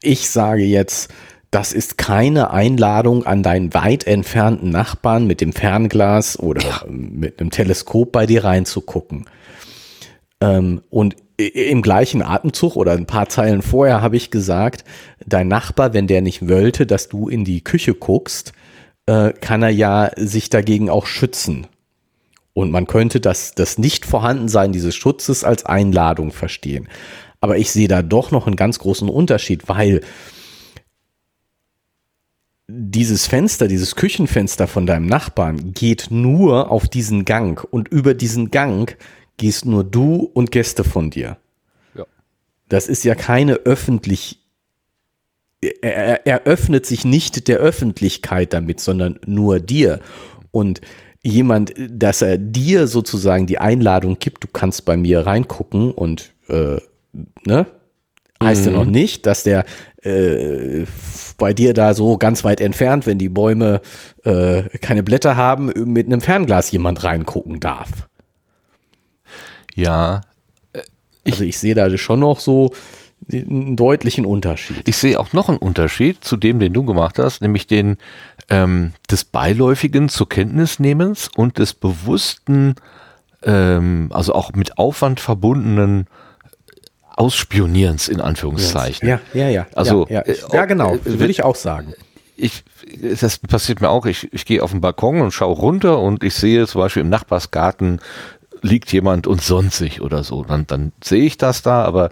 ich 0.01 0.30
sage 0.30 0.63
jetzt, 0.63 1.13
das 1.51 1.71
ist 1.71 1.99
keine 1.99 2.49
Einladung 2.49 3.26
an 3.26 3.43
deinen 3.43 3.74
weit 3.74 4.07
entfernten 4.07 4.69
Nachbarn 4.71 5.28
mit 5.28 5.39
dem 5.39 5.53
Fernglas 5.53 6.39
oder 6.39 6.61
ja. 6.61 6.84
mit 6.88 7.39
einem 7.39 7.51
Teleskop 7.51 8.11
bei 8.11 8.26
dir 8.26 8.43
reinzugucken. 8.43 9.26
Ähm, 10.41 10.82
und 10.89 11.15
im 11.38 11.82
gleichen 11.82 12.22
Atemzug 12.22 12.76
oder 12.76 12.94
ein 12.94 13.08
paar 13.08 13.30
Zeilen 13.30 13.62
vorher 13.62 14.02
habe 14.02 14.18
ich 14.18 14.32
gesagt, 14.32 14.84
dein 15.26 15.48
Nachbar, 15.48 15.94
wenn 15.94 16.08
der 16.08 16.22
nicht 16.22 16.48
wollte, 16.48 16.86
dass 16.86 17.10
du 17.10 17.28
in 17.28 17.44
die 17.44 17.64
Küche 17.64 17.94
guckst, 17.94 18.54
äh, 19.06 19.34
kann 19.34 19.64
er 19.64 19.70
ja 19.70 20.12
sich 20.16 20.50
dagegen 20.50 20.90
auch 20.90 21.06
schützen. 21.06 21.68
Und 22.54 22.72
man 22.72 22.86
könnte 22.86 23.20
das, 23.20 23.56
das 23.56 23.80
Nicht-Vorhandensein 23.80 24.72
dieses 24.72 24.96
Schutzes 24.96 25.44
als 25.44 25.66
Einladung 25.66 26.32
verstehen. 26.32 26.88
Aber 27.42 27.58
ich 27.58 27.72
sehe 27.72 27.88
da 27.88 28.04
doch 28.04 28.32
noch 28.32 28.46
einen 28.46 28.56
ganz 28.56 28.80
großen 28.80 29.10
Unterschied, 29.10 29.68
weil 29.68 30.02
dieses 32.68 33.28
Fenster, 33.28 33.68
dieses 33.68 33.96
Küchenfenster 33.96 34.68
von 34.68 34.86
deinem 34.86 35.08
Nachbarn 35.08 35.74
geht 35.74 36.08
nur 36.10 36.72
auf 36.72 36.88
diesen 36.88 37.26
Gang 37.26 37.64
und 37.64 37.90
über 37.90 38.14
diesen 38.14 38.52
Gang 38.52 38.98
gehst 39.38 39.66
nur 39.66 39.84
du 39.84 40.30
und 40.34 40.52
Gäste 40.52 40.84
von 40.84 41.10
dir. 41.10 41.38
Ja. 41.96 42.06
Das 42.70 42.88
ist 42.88 43.04
ja 43.04 43.16
keine 43.16 43.54
öffentlich. 43.54 44.40
Er, 45.82 46.28
er 46.28 46.44
öffnet 46.44 46.86
sich 46.86 47.06
nicht 47.06 47.48
der 47.48 47.58
Öffentlichkeit 47.58 48.54
damit, 48.54 48.80
sondern 48.82 49.20
nur 49.26 49.60
dir. 49.60 50.00
Und 50.52 50.82
jemand, 51.24 51.74
dass 51.90 52.22
er 52.22 52.38
dir 52.38 52.88
sozusagen 52.88 53.48
die 53.48 53.60
Einladung 53.60 54.20
gibt, 54.20 54.44
du 54.44 54.48
kannst 54.52 54.86
bei 54.86 54.98
mir 54.98 55.26
reingucken 55.26 55.92
und 55.92 56.34
äh, 56.50 56.78
ne? 57.46 57.66
Heißt 58.42 58.66
mhm. 58.66 58.72
ja 58.72 58.78
noch 58.78 58.86
nicht, 58.86 59.26
dass 59.26 59.44
der 59.44 59.64
äh, 60.02 60.86
bei 61.38 61.54
dir 61.54 61.74
da 61.74 61.94
so 61.94 62.18
ganz 62.18 62.44
weit 62.44 62.60
entfernt, 62.60 63.06
wenn 63.06 63.18
die 63.18 63.30
Bäume 63.30 63.82
äh, 64.24 64.64
keine 64.80 65.02
Blätter 65.02 65.38
haben, 65.38 65.72
mit 65.86 66.08
einem 66.08 66.20
Fernglas 66.20 66.72
jemand 66.72 67.04
reingucken 67.04 67.62
darf. 67.62 68.10
Ja, 69.76 70.21
Also 71.26 71.43
ich 71.43 71.57
sehe 71.57 71.76
da 71.76 71.95
schon 71.97 72.19
noch 72.19 72.39
so 72.39 72.71
einen 73.32 73.76
deutlichen 73.76 74.26
Unterschied. 74.26 74.88
Ich 74.88 74.97
sehe 74.97 75.19
auch 75.19 75.34
noch 75.34 75.49
einen 75.49 75.57
Unterschied 75.57 76.24
zu 76.24 76.38
dem, 76.38 76.59
den 76.59 76.74
du 76.74 76.84
gemacht 76.84 77.19
hast, 77.19 77.41
nämlich 77.41 77.67
den 77.67 77.97
ähm, 78.49 78.93
des 79.09 79.24
beiläufigen 79.24 80.09
zur 80.09 80.28
Kenntnisnehmens 80.28 81.30
und 81.36 81.57
des 81.57 81.74
bewussten, 81.74 82.76
ähm, 83.43 84.09
also 84.11 84.34
auch 84.34 84.51
mit 84.53 84.78
Aufwand 84.78 85.19
verbundenen 85.19 86.07
Ausspionierens 87.15 88.07
in 88.07 88.19
Anführungszeichen. 88.19 89.07
Ja, 89.07 89.19
ja, 89.34 89.47
ja. 89.47 89.67
Also 89.76 90.07
ja, 90.09 90.24
ja. 90.26 90.34
ja 90.51 90.65
genau, 90.65 90.95
äh, 90.95 91.05
würde 91.05 91.32
ich 91.32 91.43
auch 91.43 91.55
sagen. 91.55 91.93
Ich, 92.36 92.63
das 93.21 93.38
passiert 93.38 93.80
mir 93.80 93.89
auch. 93.89 94.07
Ich, 94.07 94.34
ich 94.34 94.45
gehe 94.45 94.63
auf 94.63 94.71
den 94.71 94.82
Balkon 94.82 95.21
und 95.21 95.32
schaue 95.32 95.55
runter 95.55 95.99
und 95.99 96.24
ich 96.24 96.34
sehe 96.34 96.65
zum 96.65 96.82
Beispiel 96.82 97.03
im 97.03 97.09
Nachbarsgarten 97.09 98.01
liegt 98.64 98.91
jemand 98.91 99.28
und 99.28 99.41
sonstig 99.41 100.01
oder 100.01 100.24
so. 100.24 100.43
Dann, 100.43 100.66
dann 100.66 100.93
sehe 101.03 101.24
ich 101.24 101.38
das 101.38 101.61
da, 101.61 101.84
aber 101.84 102.09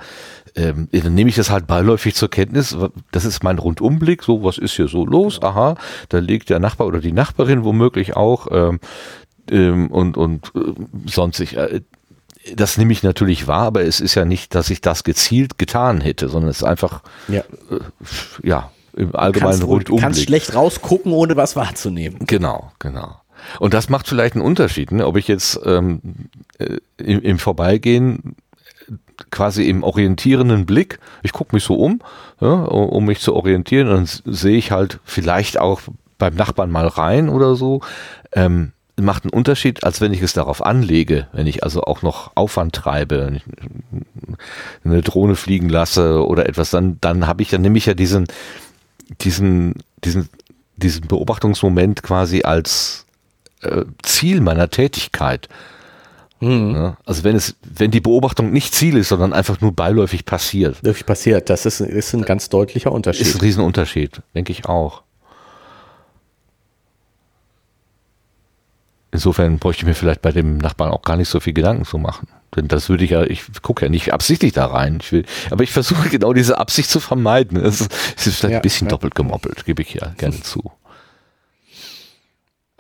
ähm, 0.56 0.90
dann 0.92 1.16
nehme 1.16 1.30
ich 1.30 1.36
das 1.36 1.50
halt 1.50 1.66
beiläufig 1.66 2.14
zur 2.14 2.30
Kenntnis. 2.30 2.78
Das 3.12 3.26
ist 3.26 3.44
mein 3.44 3.58
Rundumblick. 3.58 4.22
So, 4.22 4.44
was 4.44 4.58
ist 4.58 4.74
hier 4.74 4.88
so 4.88 5.06
los? 5.06 5.42
Aha, 5.42 5.76
da 6.10 6.20
liegt 6.20 6.50
der 6.50 6.60
Nachbar 6.60 6.88
oder 6.88 7.00
die 7.00 7.14
Nachbarin 7.14 7.64
womöglich 7.64 8.16
auch 8.16 8.48
ähm, 8.52 8.80
ähm, 9.50 9.90
und 9.90 10.18
und 10.18 10.52
äh, 10.56 10.74
sonstig. 11.10 11.56
Äh, 11.56 11.82
das 12.56 12.78
nehme 12.78 12.92
ich 12.92 13.04
natürlich 13.04 13.48
wahr, 13.48 13.68
aber 13.68 13.84
es 13.84 14.00
ist 14.00 14.16
ja 14.16 14.26
nicht, 14.26 14.56
dass 14.56 14.70
ich 14.70 14.82
das 14.82 15.04
gezielt 15.04 15.58
getan 15.58 16.02
hätte, 16.02 16.28
sondern 16.28 16.50
es 16.50 16.58
ist 16.58 16.64
einfach, 16.64 17.04
ja, 17.28 17.44
äh, 17.70 17.80
ja 18.48 18.72
im 18.94 19.16
allgemeinen 19.16 19.62
Rundumblick. 19.62 19.86
Du 19.88 19.96
kannst 19.98 20.24
schlecht 20.24 20.56
rausgucken, 20.56 21.14
ohne 21.14 21.36
was 21.36 21.56
wahrzunehmen. 21.56 22.20
Genau, 22.26 22.72
genau. 22.80 23.21
Und 23.60 23.74
das 23.74 23.90
macht 23.90 24.08
vielleicht 24.08 24.36
einen 24.36 24.46
Unterschied, 24.46 24.92
ne? 24.92 25.06
ob 25.06 25.18
ich 25.18 25.28
jetzt 25.28 25.60
ähm, 25.66 26.02
äh, 26.58 26.78
im, 26.98 27.22
im 27.22 27.40
Vorbeigehen 27.40 28.36
quasi 29.30 29.70
im 29.70 29.84
orientierenden 29.84 30.66
Blick, 30.66 31.00
ich 31.22 31.32
gucke 31.32 31.56
mich 31.56 31.64
so 31.64 31.76
um, 31.76 32.02
ja, 32.40 32.52
um 32.52 33.06
mich 33.06 33.20
zu 33.20 33.36
orientieren, 33.36 33.88
dann 33.88 34.06
sehe 34.06 34.58
ich 34.58 34.72
halt 34.72 35.00
vielleicht 35.04 35.60
auch 35.60 35.82
beim 36.18 36.36
Nachbarn 36.36 36.72
mal 36.72 36.88
rein 36.88 37.30
oder 37.30 37.56
so. 37.56 37.82
Ähm, 38.32 38.72
macht 39.00 39.24
einen 39.24 39.34
Unterschied, 39.34 39.84
als 39.84 40.02
wenn 40.02 40.14
ich 40.14 40.22
es 40.22 40.34
darauf 40.34 40.64
anlege, 40.64 41.28
wenn 41.32 41.48
ich 41.48 41.64
also 41.64 41.82
auch 41.84 42.02
noch 42.02 42.32
Aufwand 42.36 42.76
treibe, 42.76 43.40
eine 44.84 45.02
Drohne 45.02 45.36
fliegen 45.36 45.70
lasse 45.70 46.26
oder 46.26 46.48
etwas, 46.48 46.70
dann, 46.70 46.98
dann 47.02 47.26
habe 47.26 47.42
ich, 47.42 47.50
dann 47.50 47.62
nehme 47.62 47.78
ich 47.78 47.86
ja 47.86 47.94
diesen, 47.94 48.28
diesen, 49.22 49.76
diesen, 50.04 50.30
diesen 50.78 51.08
Beobachtungsmoment 51.08 52.04
quasi 52.04 52.44
als 52.44 53.06
äh, 53.62 53.86
Ziel 54.04 54.42
meiner 54.42 54.70
Tätigkeit. 54.70 55.50
Mhm. 56.40 56.76
Ja, 56.76 56.98
also 57.06 57.24
wenn 57.24 57.36
es, 57.36 57.56
wenn 57.62 57.92
die 57.92 58.02
Beobachtung 58.02 58.52
nicht 58.52 58.74
Ziel 58.74 58.98
ist, 58.98 59.10
sondern 59.10 59.32
einfach 59.32 59.62
nur 59.62 59.74
beiläufig 59.74 60.26
passiert. 60.26 60.82
Beiläufig 60.82 61.06
passiert, 61.06 61.50
das 61.50 61.66
ist, 61.66 61.82
ist 61.82 62.14
ein 62.14 62.24
ganz 62.24 62.50
deutlicher 62.50 62.92
Unterschied. 62.92 63.28
Ist 63.28 63.36
ein 63.36 63.42
Riesenunterschied, 63.42 64.22
denke 64.34 64.52
ich 64.52 64.66
auch. 64.66 65.04
Insofern 69.12 69.60
bräuchte 69.60 69.82
ich 69.82 69.88
mir 69.88 69.94
vielleicht 69.94 70.22
bei 70.22 70.32
dem 70.32 70.58
Nachbarn 70.58 70.92
auch 70.92 71.02
gar 71.02 71.18
nicht 71.18 71.28
so 71.28 71.40
viel 71.40 71.54
Gedanken 71.54 71.84
zu 71.86 71.98
machen. 71.98 72.28
Denn 72.56 72.68
das 72.68 72.90
würde 72.90 73.04
ich 73.04 73.12
ja, 73.12 73.24
ich 73.24 73.44
gucke 73.62 73.86
ja 73.86 73.90
nicht 73.90 74.14
absichtlich 74.14 74.54
da 74.54 74.66
rein. 74.66 75.00
Ich 75.02 75.12
will, 75.12 75.26
aber 75.52 75.64
ich 75.64 75.72
versuche 75.72 76.10
genau 76.10 76.34
diese 76.34 76.58
Absicht 76.58 76.90
zu 76.90 77.00
vermeiden. 77.00 77.58
Es 77.58 77.82
ist, 77.82 77.94
vielleicht 78.16 78.44
ja, 78.44 78.50
ein 78.58 78.62
bisschen 78.62 78.88
ja. 78.88 78.92
doppelt 78.92 79.14
gemoppelt, 79.14 79.66
gebe 79.66 79.82
ich 79.82 79.94
ja 79.94 80.08
gerne 80.18 80.40
zu. 80.42 80.72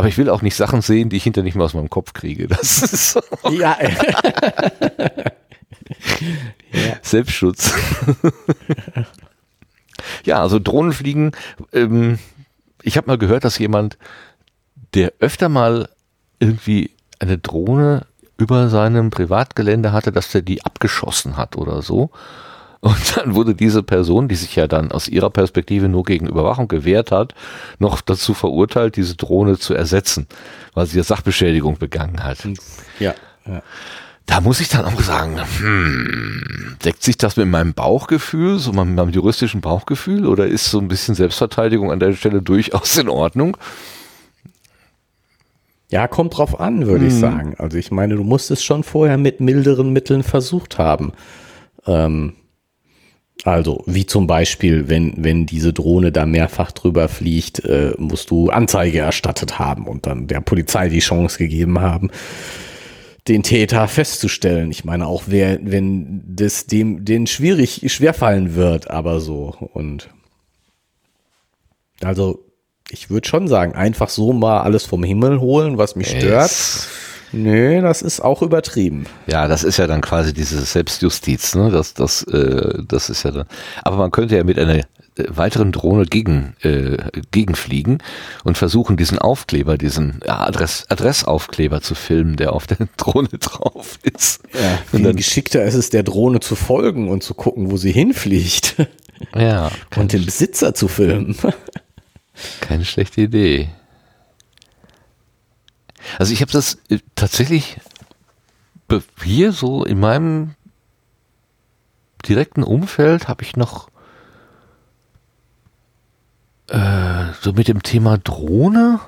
Aber 0.01 0.07
ich 0.07 0.17
will 0.17 0.31
auch 0.31 0.41
nicht 0.41 0.55
Sachen 0.55 0.81
sehen, 0.81 1.09
die 1.09 1.17
ich 1.17 1.23
hinter 1.23 1.43
nicht 1.43 1.53
mehr 1.53 1.63
aus 1.65 1.75
meinem 1.75 1.91
Kopf 1.91 2.13
kriege. 2.13 2.47
Das 2.47 2.81
ist 2.81 3.11
so. 3.11 3.21
Ja. 3.51 3.77
ja. 6.71 6.95
Selbstschutz. 7.03 7.71
ja, 10.25 10.41
also 10.41 10.57
Drohnenfliegen. 10.57 11.33
Ähm, 11.71 12.17
ich 12.81 12.97
habe 12.97 13.05
mal 13.05 13.19
gehört, 13.19 13.43
dass 13.43 13.59
jemand, 13.59 13.99
der 14.95 15.13
öfter 15.19 15.49
mal 15.49 15.87
irgendwie 16.39 16.89
eine 17.19 17.37
Drohne 17.37 18.07
über 18.37 18.69
seinem 18.69 19.11
Privatgelände 19.11 19.91
hatte, 19.91 20.11
dass 20.11 20.31
der 20.31 20.41
die 20.41 20.65
abgeschossen 20.65 21.37
hat 21.37 21.57
oder 21.57 21.83
so. 21.83 22.09
Und 22.81 23.15
dann 23.15 23.35
wurde 23.35 23.53
diese 23.53 23.83
Person, 23.83 24.27
die 24.27 24.35
sich 24.35 24.55
ja 24.55 24.67
dann 24.67 24.91
aus 24.91 25.07
ihrer 25.07 25.29
Perspektive 25.29 25.87
nur 25.87 26.03
gegen 26.03 26.27
Überwachung 26.27 26.67
gewehrt 26.67 27.11
hat, 27.11 27.35
noch 27.77 28.01
dazu 28.01 28.33
verurteilt, 28.33 28.95
diese 28.95 29.15
Drohne 29.15 29.59
zu 29.59 29.75
ersetzen, 29.75 30.27
weil 30.73 30.87
sie 30.87 30.97
ja 30.97 31.03
Sachbeschädigung 31.03 31.77
begangen 31.77 32.23
hat. 32.23 32.39
Ja. 32.99 33.13
ja. 33.45 33.61
Da 34.25 34.41
muss 34.41 34.61
ich 34.61 34.69
dann 34.69 34.85
auch 34.85 34.99
sagen, 34.99 35.39
hm, 35.59 36.77
deckt 36.83 37.03
sich 37.03 37.17
das 37.17 37.37
mit 37.37 37.47
meinem 37.47 37.73
Bauchgefühl, 37.73 38.57
so 38.57 38.71
mit 38.71 38.87
meinem 38.87 39.09
juristischen 39.09 39.61
Bauchgefühl, 39.61 40.25
oder 40.25 40.47
ist 40.47 40.71
so 40.71 40.79
ein 40.79 40.87
bisschen 40.87 41.13
Selbstverteidigung 41.13 41.91
an 41.91 41.99
der 41.99 42.13
Stelle 42.13 42.41
durchaus 42.41 42.97
in 42.97 43.09
Ordnung? 43.09 43.57
Ja, 45.89 46.07
kommt 46.07 46.35
drauf 46.35 46.59
an, 46.59 46.87
würde 46.87 47.05
hm. 47.05 47.07
ich 47.07 47.13
sagen. 47.13 47.55
Also 47.59 47.77
ich 47.77 47.91
meine, 47.91 48.15
du 48.15 48.23
musst 48.23 48.49
es 48.49 48.63
schon 48.63 48.83
vorher 48.83 49.19
mit 49.19 49.39
milderen 49.39 49.93
Mitteln 49.93 50.23
versucht 50.23 50.79
haben. 50.79 51.11
Ähm, 51.85 52.33
also, 53.43 53.83
wie 53.87 54.05
zum 54.05 54.27
Beispiel, 54.27 54.87
wenn, 54.87 55.13
wenn 55.17 55.45
diese 55.47 55.73
Drohne 55.73 56.11
da 56.11 56.25
mehrfach 56.25 56.71
drüber 56.71 57.09
fliegt, 57.09 57.63
äh, 57.65 57.93
musst 57.97 58.29
du 58.29 58.49
Anzeige 58.49 58.99
erstattet 58.99 59.57
haben 59.57 59.87
und 59.87 60.05
dann 60.05 60.27
der 60.27 60.41
Polizei 60.41 60.89
die 60.89 60.99
Chance 60.99 61.39
gegeben 61.39 61.79
haben, 61.79 62.11
den 63.27 63.41
Täter 63.41 63.87
festzustellen. 63.87 64.69
Ich 64.69 64.85
meine, 64.85 65.07
auch 65.07 65.23
wer, 65.25 65.59
wenn 65.63 66.23
das 66.27 66.67
dem, 66.67 67.03
den 67.03 67.25
schwierig, 67.25 67.91
schwerfallen 67.91 68.55
wird, 68.55 68.91
aber 68.91 69.19
so. 69.19 69.55
Und 69.73 70.09
also, 72.03 72.45
ich 72.89 73.09
würde 73.09 73.27
schon 73.27 73.47
sagen, 73.47 73.73
einfach 73.73 74.09
so 74.09 74.33
mal 74.33 74.61
alles 74.61 74.85
vom 74.85 75.03
Himmel 75.03 75.39
holen, 75.39 75.77
was 75.77 75.95
mich 75.95 76.09
stört. 76.09 76.51
Nö, 77.33 77.81
das 77.81 78.01
ist 78.01 78.19
auch 78.19 78.41
übertrieben. 78.41 79.05
Ja, 79.27 79.47
das 79.47 79.63
ist 79.63 79.77
ja 79.77 79.87
dann 79.87 80.01
quasi 80.01 80.33
diese 80.33 80.59
Selbstjustiz, 80.61 81.55
ne? 81.55 81.71
Das, 81.71 81.93
das, 81.93 82.23
äh, 82.23 82.83
das 82.87 83.09
ist 83.09 83.23
ja 83.23 83.31
dann. 83.31 83.47
Aber 83.83 83.97
man 83.97 84.11
könnte 84.11 84.35
ja 84.35 84.43
mit 84.43 84.59
einer 84.59 84.75
äh, 84.75 84.83
weiteren 85.15 85.71
Drohne 85.71 86.05
gegen, 86.05 86.55
äh, 86.61 86.97
gegenfliegen 87.31 87.99
und 88.43 88.57
versuchen, 88.57 88.97
diesen 88.97 89.17
Aufkleber, 89.17 89.77
diesen 89.77 90.21
Adress, 90.27 90.85
Adressaufkleber 90.89 91.81
zu 91.81 91.95
filmen, 91.95 92.35
der 92.35 92.53
auf 92.53 92.67
der 92.67 92.87
Drohne 92.97 93.29
drauf 93.39 93.97
ist. 94.03 94.41
Ja, 94.53 94.79
viel 94.89 95.03
dann, 95.03 95.15
geschickter 95.15 95.63
ist 95.63 95.75
es, 95.75 95.89
der 95.89 96.03
Drohne 96.03 96.41
zu 96.41 96.55
folgen 96.55 97.09
und 97.09 97.23
zu 97.23 97.33
gucken, 97.33 97.71
wo 97.71 97.77
sie 97.77 97.91
hinfliegt. 97.91 98.75
Ja. 99.35 99.69
Und 99.95 100.13
den 100.13 100.25
Besitzer 100.25 100.73
zu 100.73 100.87
filmen. 100.87 101.35
Keine 102.61 102.85
schlechte 102.85 103.21
Idee. 103.21 103.69
Also 106.19 106.33
ich 106.33 106.41
habe 106.41 106.51
das 106.51 106.77
äh, 106.89 106.99
tatsächlich 107.15 107.77
hier 109.23 109.53
so 109.53 109.85
in 109.85 109.99
meinem 109.99 110.55
direkten 112.27 112.63
Umfeld 112.63 113.27
habe 113.27 113.43
ich 113.43 113.55
noch 113.55 113.89
äh, 116.67 117.25
so 117.41 117.53
mit 117.53 117.67
dem 117.67 117.83
Thema 117.83 118.17
Drohne 118.17 118.99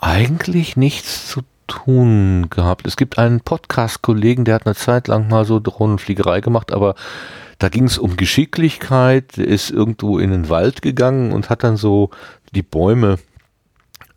eigentlich 0.00 0.76
nichts 0.76 1.28
zu 1.28 1.42
tun 1.66 2.48
gehabt. 2.50 2.86
Es 2.86 2.96
gibt 2.96 3.18
einen 3.18 3.40
Podcast-Kollegen, 3.40 4.44
der 4.44 4.54
hat 4.54 4.66
eine 4.66 4.74
Zeit 4.74 5.08
lang 5.08 5.28
mal 5.28 5.44
so 5.44 5.60
Drohnenfliegerei 5.60 6.40
gemacht, 6.40 6.72
aber 6.72 6.94
da 7.58 7.68
ging 7.68 7.84
es 7.84 7.98
um 7.98 8.16
Geschicklichkeit, 8.16 9.36
der 9.36 9.48
ist 9.48 9.70
irgendwo 9.70 10.18
in 10.18 10.30
den 10.30 10.48
Wald 10.48 10.80
gegangen 10.80 11.32
und 11.32 11.50
hat 11.50 11.64
dann 11.64 11.76
so 11.76 12.10
die 12.54 12.62
Bäume 12.62 13.18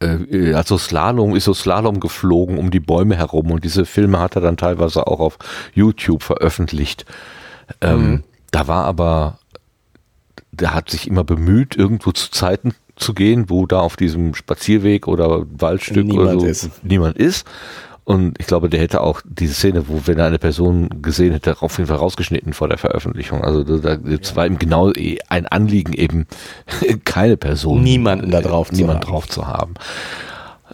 äh, 0.02 0.54
also 0.54 0.78
Slalom, 0.78 1.36
ist 1.36 1.45
so 1.45 1.54
Slalom 1.54 1.99
geflogen 1.99 2.58
um 2.58 2.72
die 2.72 2.80
Bäume 2.80 3.16
herum 3.16 3.52
und 3.52 3.64
diese 3.64 3.86
Filme 3.86 4.20
hat 4.20 4.36
er 4.36 4.41
dann 4.41 4.58
teilweise 4.58 5.08
auch 5.08 5.20
auf 5.20 5.38
YouTube 5.74 6.24
veröffentlicht. 6.24 7.06
Ähm, 7.80 8.10
mhm. 8.10 8.24
Da 8.52 8.68
war 8.68 8.86
aber, 8.86 9.39
der 10.52 10.74
hat 10.74 10.89
sich 10.89 11.08
immer 11.08 11.24
bemüht, 11.24 11.76
irgendwo 11.76 12.12
zu 12.12 12.32
Zeiten 12.32 12.74
zu 12.95 13.14
gehen, 13.14 13.49
wo 13.49 13.66
da 13.66 13.80
auf 13.80 13.95
diesem 13.95 14.34
Spazierweg 14.36 15.08
oder 15.08 15.45
Waldstück 15.60 16.06
niemand 16.06 16.30
oder 16.30 16.39
so 16.39 16.45
ist. 16.45 16.84
niemand 16.84 17.18
ist. 17.18 17.45
Und 18.04 18.39
ich 18.39 18.47
glaube, 18.47 18.70
der 18.70 18.80
hätte 18.80 19.02
auch 19.02 19.22
diese 19.24 19.54
Szene, 19.54 19.88
wo 19.88 20.02
wenn 20.06 20.18
er 20.18 20.26
eine 20.26 20.39
Person 20.39 20.89
gesehen 21.02 21.34
hätte, 21.34 21.62
auf 21.62 21.78
jeden 21.78 21.88
Fall 21.88 21.97
rausgeschnitten 21.97 22.54
vor 22.54 22.68
der 22.68 22.78
Veröffentlichung. 22.78 23.43
Also 23.43 23.64
da, 23.64 23.93
ja. 23.93 24.36
war 24.36 24.47
ihm 24.47 24.58
genau 24.58 24.91
ein 25.30 25.45
Anliegen, 25.47 25.93
eben 25.93 26.26
keine 27.06 27.38
Person. 27.38 27.84
Niemanden 27.84 28.32
da 28.32 28.41
drauf 28.41 28.72
niemand 28.72 29.04
zu 29.04 29.10
drauf 29.10 29.28
zu 29.28 29.47
haben. 29.47 29.76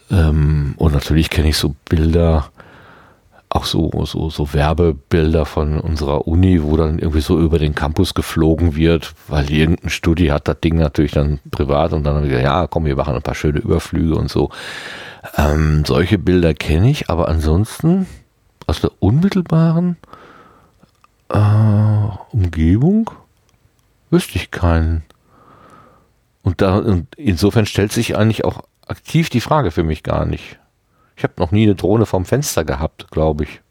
Ähm, 0.10 0.74
und 0.78 0.94
natürlich 0.94 1.30
kenne 1.30 1.50
ich 1.50 1.58
so 1.58 1.76
Bilder, 1.90 2.50
auch 3.58 3.66
so, 3.66 3.92
so, 4.06 4.30
so 4.30 4.54
Werbebilder 4.54 5.46
von 5.46 5.80
unserer 5.80 6.28
Uni, 6.28 6.62
wo 6.64 6.78
dann 6.78 7.00
irgendwie 7.00 7.22
so 7.22 7.40
über 7.40 7.60
den 7.60 7.76
Campus 7.76 8.14
geflogen 8.14 8.76
wird, 8.76 9.14
weil 9.28 9.52
irgendein 9.52 9.90
Studi 9.90 10.28
hat 10.28 10.48
das 10.48 10.60
Ding 10.62 10.78
natürlich 10.78 11.12
dann 11.12 11.40
privat 11.52 11.92
und 11.94 12.04
dann 12.04 12.16
haben 12.16 12.24
wir 12.24 12.30
gesagt, 12.30 12.46
ja, 12.46 12.68
komm, 12.68 12.86
wir 12.86 12.96
machen 12.96 13.16
ein 13.16 13.22
paar 13.22 13.36
schöne 13.36 13.60
Überflüge 13.60 14.16
und 14.16 14.30
so. 14.30 14.52
Ähm, 15.36 15.84
solche 15.86 16.18
Bilder 16.18 16.54
kenne 16.54 16.90
ich, 16.90 17.10
aber 17.10 17.28
ansonsten 17.28 18.08
aus 18.68 18.82
der 18.82 18.92
unmittelbaren 19.00 19.98
Äh, 21.30 21.38
Umgebung? 22.32 23.12
Wüsste 24.10 24.38
ich 24.38 24.52
keinen. 24.52 25.04
Und, 26.44 26.62
da, 26.62 26.78
und 26.78 27.08
insofern 27.18 27.66
stellt 27.66 27.92
sich 27.92 28.16
eigentlich 28.16 28.46
auch 28.46 28.64
aktiv 28.88 29.30
die 29.30 29.42
Frage 29.42 29.72
für 29.72 29.84
mich 29.84 30.04
gar 30.04 30.26
nicht. 30.26 30.58
Ich 31.18 31.24
habe 31.24 31.34
noch 31.38 31.52
nie 31.52 31.64
eine 31.64 31.74
Drohne 31.74 32.06
vom 32.06 32.26
Fenster 32.26 32.64
gehabt, 32.64 33.10
glaube 33.10 33.46
ich. 33.46 33.62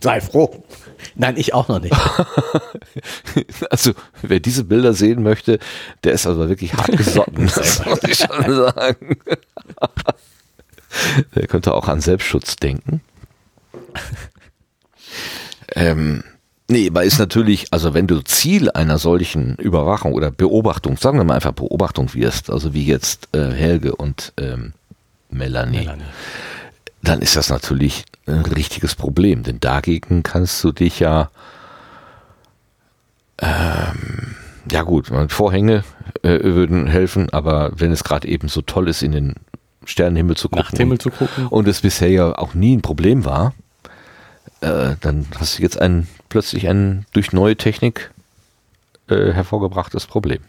Sei 0.00 0.20
froh. 0.20 0.62
Nein, 1.14 1.36
ich 1.38 1.54
auch 1.54 1.68
noch 1.68 1.80
nicht. 1.80 1.94
also, 3.70 3.92
wer 4.20 4.38
diese 4.38 4.64
Bilder 4.64 4.92
sehen 4.92 5.22
möchte, 5.22 5.58
der 6.04 6.12
ist 6.12 6.26
also 6.26 6.48
wirklich 6.48 6.74
hart 6.74 6.96
gesotten, 6.96 7.46
das 7.54 7.84
muss 7.84 8.02
ich 8.04 8.18
schon 8.18 8.54
sagen. 8.54 9.16
der 11.34 11.46
könnte 11.46 11.72
auch 11.72 11.88
an 11.88 12.02
Selbstschutz 12.02 12.56
denken. 12.56 13.00
ähm, 15.74 16.22
nee, 16.68 16.88
aber 16.88 17.04
ist 17.04 17.18
natürlich, 17.18 17.72
also 17.72 17.94
wenn 17.94 18.06
du 18.06 18.20
Ziel 18.20 18.70
einer 18.70 18.98
solchen 18.98 19.56
Überwachung 19.56 20.12
oder 20.12 20.30
Beobachtung, 20.30 20.98
sagen 20.98 21.16
wir 21.16 21.24
mal 21.24 21.34
einfach 21.34 21.52
Beobachtung 21.52 22.12
wirst, 22.12 22.50
also 22.50 22.74
wie 22.74 22.84
jetzt 22.84 23.34
äh, 23.34 23.50
Helge 23.50 23.96
und 23.96 24.34
ähm, 24.36 24.74
Melanie, 25.30 25.78
Melanie, 25.78 26.04
dann 27.02 27.20
ist 27.20 27.36
das 27.36 27.50
natürlich 27.50 28.04
ein 28.26 28.44
richtiges 28.44 28.94
Problem, 28.94 29.42
denn 29.42 29.60
dagegen 29.60 30.22
kannst 30.22 30.62
du 30.64 30.72
dich 30.72 31.00
ja, 31.00 31.30
ähm, 33.40 34.34
ja 34.70 34.82
gut, 34.82 35.10
Vorhänge 35.28 35.84
äh, 36.22 36.42
würden 36.42 36.86
helfen, 36.86 37.30
aber 37.30 37.72
wenn 37.74 37.92
es 37.92 38.04
gerade 38.04 38.28
eben 38.28 38.48
so 38.48 38.62
toll 38.62 38.88
ist, 38.88 39.02
in 39.02 39.12
den 39.12 39.34
Sternenhimmel 39.84 40.36
zu 40.36 40.48
gucken, 40.48 40.64
Nachthimmel 40.64 40.92
und, 40.94 41.02
zu 41.02 41.10
gucken. 41.10 41.46
und 41.46 41.68
es 41.68 41.80
bisher 41.80 42.10
ja 42.10 42.36
auch 42.36 42.54
nie 42.54 42.76
ein 42.76 42.82
Problem 42.82 43.24
war, 43.24 43.54
äh, 44.60 44.96
dann 45.00 45.26
hast 45.38 45.58
du 45.58 45.62
jetzt 45.62 45.80
ein 45.80 46.08
plötzlich 46.28 46.68
ein 46.68 47.06
durch 47.12 47.32
neue 47.32 47.56
Technik 47.56 48.10
äh, 49.08 49.32
hervorgebrachtes 49.32 50.06
Problem. 50.06 50.40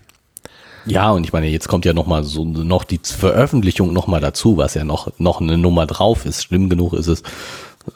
Ja, 0.86 1.12
und 1.12 1.24
ich 1.24 1.34
meine, 1.34 1.48
jetzt 1.48 1.68
kommt 1.68 1.86
ja 1.86 1.94
noch 1.94 2.08
mal 2.08 2.24
so 2.24 2.46
noch 2.46 2.84
die 2.84 3.00
Veröffentlichung 3.04 3.94
noch 3.94 4.08
mal 4.08 4.22
dazu, 4.22 4.58
was 4.58 4.74
ja 4.74 4.84
noch 4.84 5.12
noch 5.18 5.42
eine 5.42 5.58
Nummer 5.58 5.86
drauf 5.86 6.26
ist. 6.26 6.44
Schlimm 6.44 6.70
genug 6.70 6.94
ist 6.94 7.08
es, 7.08 7.22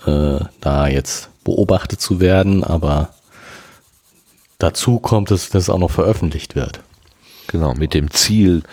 äh, 0.06 0.44
da 0.62 0.88
jetzt 0.88 1.30
beobachtet 1.44 2.02
zu 2.02 2.20
werden, 2.20 2.64
aber 2.64 3.10
dazu 4.60 5.00
kommt 5.00 5.32
es, 5.32 5.50
dass 5.50 5.64
es 5.64 5.70
auch 5.70 5.80
noch 5.80 5.92
veröffentlicht 5.92 6.56
wird. 6.56 6.80
Genau, 7.48 7.74
mit 7.74 7.94
dem 7.94 8.12
Ziel, 8.12 8.64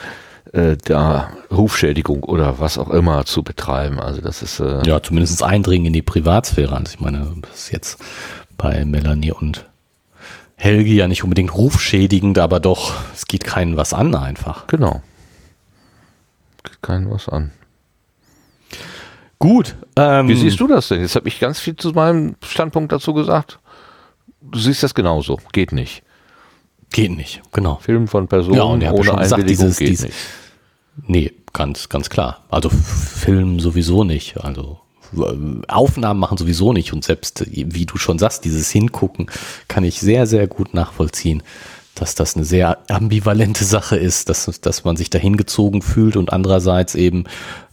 äh, 0.53 0.77
da 0.85 1.31
Rufschädigung 1.51 2.23
oder 2.25 2.59
was 2.59 2.79
auch 2.79 2.91
immer 2.91 3.25
zu 3.25 3.43
betreiben. 3.43 4.01
Also 4.01 4.21
das 4.21 4.43
ist 4.43 4.61
äh 4.61 4.83
ja 4.87 5.03
zumindest 5.03 5.43
Eindringen 5.43 5.89
in 5.89 5.93
die 5.93 6.03
Privatsphäre. 6.03 6.77
Also 6.77 6.93
ich 6.95 7.01
meine, 7.01 7.33
das 7.43 7.65
ist 7.65 7.73
jetzt 7.73 7.99
bei 8.57 8.85
Melanie 8.85 9.33
und 9.33 9.67
Helgi 10.61 10.95
ja 10.95 11.09
nicht 11.09 11.25
unbedingt 11.25 11.55
rufschädigend, 11.55 12.39
aber 12.39 12.61
doch, 12.61 12.95
es 13.15 13.25
geht 13.25 13.45
keinen 13.45 13.79
was 13.79 13.95
an 13.95 14.15
einfach. 14.15 14.67
Genau. 14.67 15.03
Geht 16.63 16.83
keinen 16.83 17.11
was 17.11 17.31
an. 17.31 17.51
Gut. 19.39 19.75
Ähm, 19.97 20.29
Wie 20.29 20.35
siehst 20.35 20.61
du 20.61 20.67
das 20.67 20.89
denn? 20.89 21.01
Jetzt 21.01 21.17
habe 21.17 21.29
ich 21.29 21.41
ganz 21.41 21.59
viel 21.61 21.77
zu 21.77 21.93
meinem 21.93 22.37
Standpunkt 22.45 22.93
dazu 22.93 23.15
gesagt. 23.15 23.59
Du 24.43 24.59
siehst 24.59 24.83
das 24.83 24.95
genauso. 24.95 25.39
Geht 25.53 25.73
nicht. 25.73 26.03
Geht 26.91 27.17
nicht, 27.17 27.41
genau. 27.53 27.77
Film 27.77 28.07
von 28.07 28.29
Personen 28.29 28.57
ja, 28.57 28.65
und 28.65 28.83
ohne 28.83 29.17
Einwilligung 29.17 29.23
gesagt, 29.23 29.49
dieses, 29.49 29.79
geht 29.79 29.89
dieses, 29.89 30.07
nicht. 30.07 30.19
Nee, 31.07 31.33
ganz, 31.55 31.89
ganz 31.89 32.11
klar. 32.11 32.45
Also 32.51 32.69
Film 32.69 33.61
sowieso 33.61 34.05
nicht. 34.05 34.37
Also 34.39 34.81
Aufnahmen 35.69 36.21
machen 36.21 36.39
sowieso 36.39 36.73
nicht 36.73 36.93
und 36.93 37.05
selbst, 37.05 37.45
wie 37.51 37.87
du 37.87 37.97
schon 37.97 38.19
sagst, 38.19 38.45
dieses 38.45 38.71
Hingucken 38.71 39.31
kann 39.69 39.85
ich 39.85 40.01
sehr, 40.01 40.27
sehr 40.27 40.47
gut 40.47 40.75
nachvollziehen, 40.75 41.43
dass 41.95 42.15
das 42.15 42.37
eine 42.37 42.45
sehr 42.45 42.79
ambivalente 42.89 43.65
Sache 43.65 43.97
ist, 43.97 44.29
dass, 44.29 44.47
dass 44.61 44.85
man 44.85 44.97
sich 44.97 45.11
dahin 45.11 45.37
gezogen 45.37 45.83
fühlt 45.83 46.17
und 46.17 46.33
andererseits 46.33 46.95
eben 46.95 47.25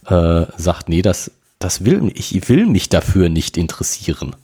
äh, 0.06 0.46
sagt, 0.56 0.88
nee, 0.88 1.02
das, 1.02 1.30
das 1.58 1.84
will, 1.84 2.12
ich 2.14 2.48
will 2.48 2.66
mich 2.66 2.88
dafür 2.88 3.28
nicht 3.28 3.56
interessieren. 3.56 4.36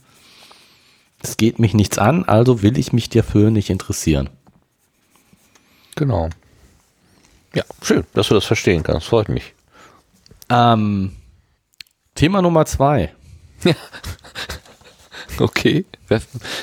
Es 1.21 1.37
geht 1.37 1.59
mich 1.59 1.73
nichts 1.73 1.97
an, 1.97 2.23
also 2.25 2.61
will 2.61 2.77
ich 2.77 2.93
mich 2.93 3.09
dafür 3.09 3.49
nicht 3.49 3.69
interessieren. 3.69 4.29
Genau. 5.95 6.29
Ja, 7.53 7.63
schön, 7.81 8.03
dass 8.13 8.27
du 8.27 8.33
das 8.33 8.45
verstehen 8.45 8.83
kannst, 8.83 9.07
freut 9.07 9.29
mich. 9.29 9.53
Ähm, 10.49 11.13
Thema 12.15 12.41
Nummer 12.41 12.65
zwei. 12.65 13.13
okay. 15.39 15.85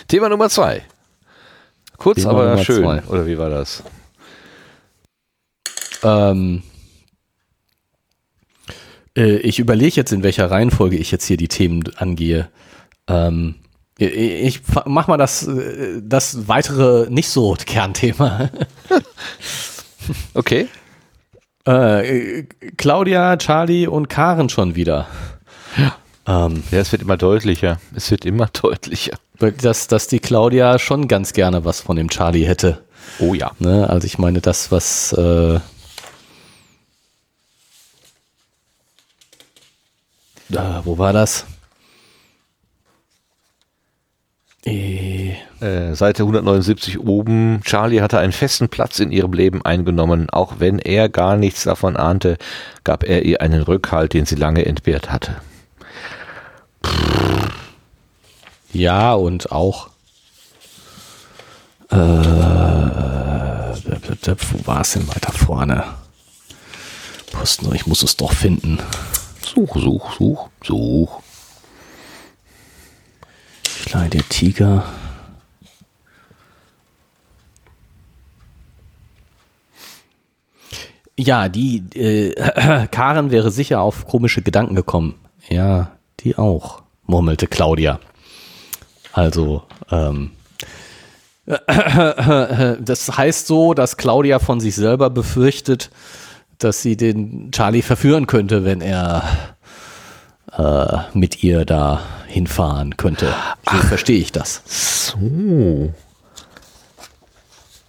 Thema 0.09 0.29
Nummer 0.29 0.49
zwei. 0.49 0.83
Kurz, 1.99 2.21
Thema 2.21 2.31
aber 2.31 2.51
Nummer 2.51 2.65
schön. 2.65 2.83
Zwei. 2.83 3.03
Oder 3.05 3.27
wie 3.27 3.39
war 3.39 3.51
das? 3.51 3.83
Ähm, 6.03 6.63
äh, 9.17 9.37
ich 9.37 9.59
überlege 9.59 9.97
jetzt, 9.97 10.13
in 10.13 10.23
welcher 10.23 10.51
Reihenfolge 10.51 10.97
ich 10.97 11.11
jetzt 11.11 11.27
hier 11.27 11.37
die 11.37 11.49
Themen 11.49 11.85
angehe. 11.97 12.49
Ähm, 13.07 13.57
ich 13.99 14.63
mach 14.87 15.07
mal 15.07 15.19
das, 15.19 15.47
äh, 15.47 16.01
das 16.03 16.49
weitere 16.49 17.11
nicht 17.11 17.29
so 17.29 17.55
Kernthema. 17.67 18.51
okay. 20.35 20.67
Äh, 21.65 22.45
Claudia, 22.77 23.37
Charlie 23.37 23.87
und 23.87 24.09
Karen 24.09 24.49
schon 24.49 24.75
wieder. 24.75 25.07
Ja. 26.27 26.47
Ähm, 26.47 26.63
ja, 26.71 26.79
es 26.79 26.93
wird 26.93 27.03
immer 27.03 27.17
deutlicher. 27.17 27.81
Es 27.95 28.11
wird 28.11 28.25
immer 28.25 28.47
deutlicher. 28.53 29.17
Dass, 29.39 29.89
dass 29.89 30.07
die 30.07 30.21
Claudia 30.21 30.79
schon 30.79 31.09
ganz 31.09 31.33
gerne 31.33 31.65
was 31.65 31.81
von 31.81 31.97
dem 31.97 32.09
Charlie 32.09 32.47
hätte. 32.47 32.83
Oh 33.19 33.35
ja. 33.35 33.51
Ne? 33.59 33.89
Also 33.91 34.07
ich 34.07 34.19
meine, 34.19 34.41
das, 34.41 34.71
was 34.71 35.13
äh, 35.15 35.59
da, 40.49 40.83
wo 40.85 40.99
war 40.99 41.13
das? 41.13 41.47
Äh, 44.65 45.95
Seite 45.95 46.23
179 46.23 47.01
oben. 47.01 47.63
Charlie 47.65 48.01
hatte 48.01 48.21
einen 48.21 48.33
festen 48.33 48.69
Platz 48.69 49.01
in 49.01 49.11
ihrem 49.11 49.33
Leben 49.33 49.65
eingenommen. 49.65 50.31
Auch 50.31 50.61
wenn 50.61 50.79
er 50.79 51.09
gar 51.09 51.37
nichts 51.37 51.65
davon 51.65 51.97
ahnte, 51.97 52.37
gab 52.85 53.03
er 53.03 53.25
ihr 53.25 53.41
einen 53.41 53.63
Rückhalt, 53.63 54.13
den 54.13 54.25
sie 54.25 54.37
lange 54.37 54.65
entbehrt 54.65 55.11
hatte. 55.11 55.37
Ja, 58.73 59.15
und 59.15 59.53
auch 59.53 59.91
äh, 61.91 61.97
wo 64.53 64.67
war 64.67 64.81
es 64.81 64.93
denn 64.93 65.09
weiter 65.09 65.33
vorne? 65.33 65.85
Posten, 67.33 67.75
ich 67.75 67.87
muss 67.87 68.03
es 68.03 68.17
doch 68.17 68.33
finden. 68.33 68.79
Such, 69.43 69.77
such, 69.77 70.13
such, 70.17 70.49
such. 70.63 71.23
Kleine 73.87 74.11
der 74.11 74.29
Tiger. 74.29 74.85
Ja, 81.19 81.49
die 81.49 81.83
äh, 81.95 82.87
Karen 82.91 83.31
wäre 83.31 83.51
sicher 83.51 83.81
auf 83.81 84.07
komische 84.07 84.41
Gedanken 84.43 84.75
gekommen. 84.75 85.17
Ja, 85.49 85.93
die 86.25 86.37
auch, 86.37 86.83
murmelte 87.05 87.47
Claudia. 87.47 88.01
Also, 89.13 89.63
ähm, 89.91 90.33
das 91.47 93.17
heißt 93.17 93.47
so, 93.47 93.75
dass 93.75 93.97
Claudia 93.97 94.39
von 94.39 94.61
sich 94.61 94.75
selber 94.75 95.11
befürchtet, 95.11 95.91
dass 96.59 96.83
sie 96.83 96.97
den 96.97 97.51
Charlie 97.51 97.83
verführen 97.83 98.27
könnte, 98.27 98.65
wenn 98.65 98.81
er 98.81 99.25
äh, 100.57 100.99
mit 101.13 101.43
ihr 101.43 101.65
da 101.65 102.01
hinfahren 102.27 102.97
könnte. 102.97 103.27
So 103.27 103.33
Ach, 103.65 103.85
verstehe 103.85 104.19
ich 104.19 104.33
das. 104.33 104.63
So. 104.67 105.93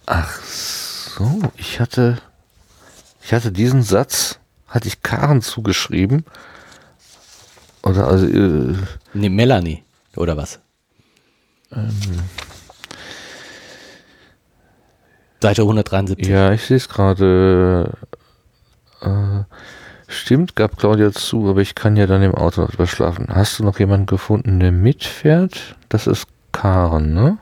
Ach 0.06 0.42
so, 0.42 1.40
ich 1.56 1.80
hatte, 1.80 2.18
ich 3.22 3.32
hatte 3.32 3.52
diesen 3.52 3.82
Satz, 3.82 4.38
hatte 4.68 4.88
ich 4.88 5.02
Karen 5.02 5.40
zugeschrieben. 5.40 6.24
Oder 7.84 8.08
also. 8.08 8.26
Äh, 8.26 8.74
nee, 9.12 9.28
Melanie. 9.28 9.82
Oder 10.16 10.36
was? 10.36 10.60
Ähm, 11.72 11.90
Seite 15.40 15.62
173. 15.62 16.26
Ja, 16.26 16.52
ich 16.52 16.62
sehe 16.62 16.78
es 16.78 16.88
gerade. 16.88 17.92
Äh, 19.02 19.42
stimmt, 20.08 20.56
gab 20.56 20.78
Claudia 20.78 21.12
zu, 21.12 21.48
aber 21.50 21.60
ich 21.60 21.74
kann 21.74 21.96
ja 21.96 22.06
dann 22.06 22.22
im 22.22 22.34
Auto 22.34 22.64
drüber 22.64 22.86
schlafen. 22.86 23.26
Hast 23.28 23.58
du 23.58 23.64
noch 23.64 23.78
jemanden 23.78 24.06
gefunden, 24.06 24.60
der 24.60 24.72
mitfährt? 24.72 25.76
Das 25.90 26.06
ist 26.06 26.26
Karen, 26.52 27.12
ne? 27.12 27.38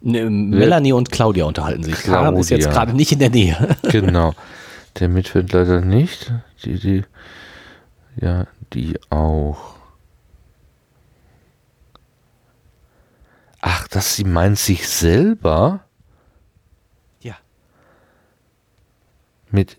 ne 0.00 0.30
Melanie 0.30 0.94
und 0.94 1.10
Claudia 1.10 1.44
unterhalten 1.44 1.82
sich. 1.82 1.94
Claudia. 1.94 2.22
Karen 2.22 2.36
ist 2.38 2.50
jetzt 2.50 2.70
gerade 2.70 2.94
nicht 2.94 3.12
in 3.12 3.18
der 3.18 3.30
Nähe. 3.30 3.76
genau. 3.82 4.34
Der 4.98 5.08
mitfährt 5.08 5.52
leider 5.52 5.82
nicht. 5.82 6.32
Die, 6.64 6.78
die 6.78 7.04
ja, 8.16 8.46
die 8.72 8.98
auch. 9.10 9.76
Ach, 13.60 13.86
dass 13.88 14.16
sie 14.16 14.24
meint 14.24 14.58
sich 14.58 14.88
selber? 14.88 15.84
Ja. 17.20 17.36
Mit 19.50 19.78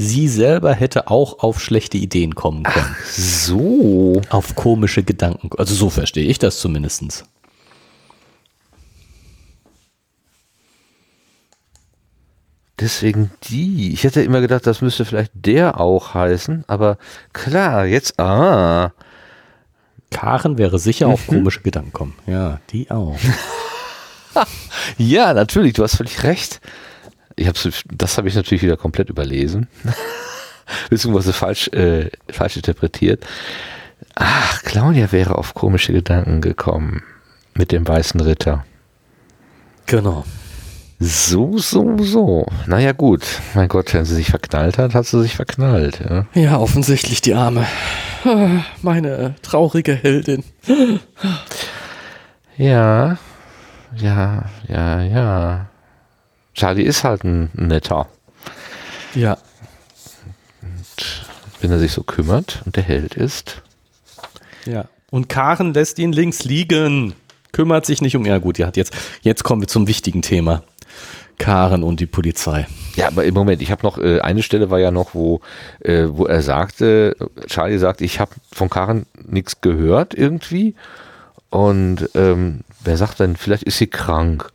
Sie 0.00 0.28
selber 0.28 0.74
hätte 0.74 1.08
auch 1.08 1.40
auf 1.40 1.60
schlechte 1.60 1.98
Ideen 1.98 2.36
kommen 2.36 2.62
können. 2.62 2.94
Ach 2.96 3.04
so. 3.04 4.22
Auf 4.30 4.54
komische 4.54 5.02
Gedanken. 5.02 5.50
Also 5.58 5.74
so 5.74 5.90
verstehe 5.90 6.28
ich 6.28 6.38
das 6.38 6.60
zumindestens. 6.60 7.24
Deswegen 12.88 13.30
die. 13.42 13.92
Ich 13.92 14.04
hätte 14.04 14.22
immer 14.22 14.40
gedacht, 14.40 14.66
das 14.66 14.80
müsste 14.80 15.04
vielleicht 15.04 15.32
der 15.34 15.78
auch 15.78 16.14
heißen, 16.14 16.64
aber 16.68 16.96
klar, 17.34 17.84
jetzt, 17.84 18.18
ah. 18.18 18.94
Karen 20.10 20.56
wäre 20.56 20.78
sicher 20.78 21.08
auf 21.08 21.28
mhm. 21.28 21.34
komische 21.34 21.60
Gedanken 21.60 21.92
kommen. 21.92 22.14
Ja, 22.26 22.60
die 22.70 22.90
auch. 22.90 23.18
ja, 24.96 25.34
natürlich, 25.34 25.74
du 25.74 25.82
hast 25.82 25.96
völlig 25.96 26.22
recht. 26.22 26.62
Ich 27.36 27.46
hab's, 27.46 27.68
das 27.92 28.16
habe 28.16 28.26
ich 28.26 28.34
natürlich 28.34 28.62
wieder 28.62 28.78
komplett 28.78 29.10
überlesen. 29.10 29.68
Beziehungsweise 30.88 31.34
falsch, 31.34 31.68
äh, 31.74 32.10
falsch 32.30 32.56
interpretiert. 32.56 33.22
Ach, 34.14 34.62
Claudia 34.62 35.12
wäre 35.12 35.36
auf 35.36 35.52
komische 35.52 35.92
Gedanken 35.92 36.40
gekommen. 36.40 37.02
Mit 37.52 37.70
dem 37.70 37.86
weißen 37.86 38.18
Ritter. 38.18 38.64
Genau. 39.84 40.24
So, 41.00 41.58
so, 41.58 41.96
so. 41.98 42.46
Naja, 42.66 42.90
gut. 42.92 43.22
Mein 43.54 43.68
Gott, 43.68 43.94
wenn 43.94 44.04
sie 44.04 44.16
sich 44.16 44.30
verknallt 44.30 44.78
hat, 44.78 44.94
hat 44.94 45.06
sie 45.06 45.20
sich 45.22 45.36
verknallt. 45.36 46.00
Ja, 46.00 46.26
ja 46.34 46.58
offensichtlich 46.58 47.20
die 47.20 47.34
Arme. 47.34 47.66
Meine 48.82 49.36
traurige 49.42 49.94
Heldin. 49.94 50.42
Ja, 52.56 53.16
ja, 53.96 54.46
ja, 54.66 55.02
ja. 55.02 55.66
Charlie 56.54 56.82
ist 56.82 57.04
halt 57.04 57.22
ein 57.22 57.50
netter. 57.54 58.08
Ja. 59.14 59.38
Und 60.60 61.22
wenn 61.60 61.70
er 61.70 61.78
sich 61.78 61.92
so 61.92 62.02
kümmert 62.02 62.62
und 62.64 62.74
der 62.74 62.82
Held 62.82 63.14
ist. 63.14 63.62
Ja. 64.66 64.86
Und 65.10 65.28
Karen 65.28 65.72
lässt 65.72 66.00
ihn 66.00 66.12
links 66.12 66.42
liegen. 66.44 67.14
Kümmert 67.52 67.86
sich 67.86 68.02
nicht 68.02 68.16
um. 68.16 68.26
Ja, 68.26 68.38
gut, 68.38 68.58
ja, 68.58 68.70
jetzt, 68.74 68.92
jetzt 69.22 69.44
kommen 69.44 69.62
wir 69.62 69.68
zum 69.68 69.86
wichtigen 69.86 70.22
Thema. 70.22 70.64
Karen 71.38 71.82
und 71.82 72.00
die 72.00 72.06
Polizei. 72.06 72.66
Ja, 72.96 73.06
aber 73.06 73.24
im 73.24 73.34
Moment, 73.34 73.62
ich 73.62 73.70
habe 73.70 73.84
noch, 73.84 73.98
äh, 73.98 74.20
eine 74.20 74.42
Stelle 74.42 74.70
war 74.70 74.78
ja 74.78 74.90
noch, 74.90 75.14
wo, 75.14 75.40
äh, 75.80 76.06
wo 76.08 76.26
er 76.26 76.42
sagte, 76.42 77.16
Charlie 77.46 77.78
sagt, 77.78 78.00
ich 78.00 78.20
habe 78.20 78.32
von 78.52 78.68
Karen 78.68 79.06
nichts 79.26 79.60
gehört 79.60 80.14
irgendwie. 80.14 80.74
Und 81.50 82.10
ähm, 82.14 82.60
wer 82.84 82.96
sagt 82.96 83.20
denn, 83.20 83.36
vielleicht 83.36 83.62
ist 83.62 83.78
sie 83.78 83.86
krank. 83.86 84.50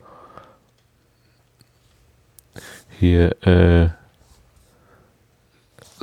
Hier, 2.99 3.35
äh, 3.45 3.89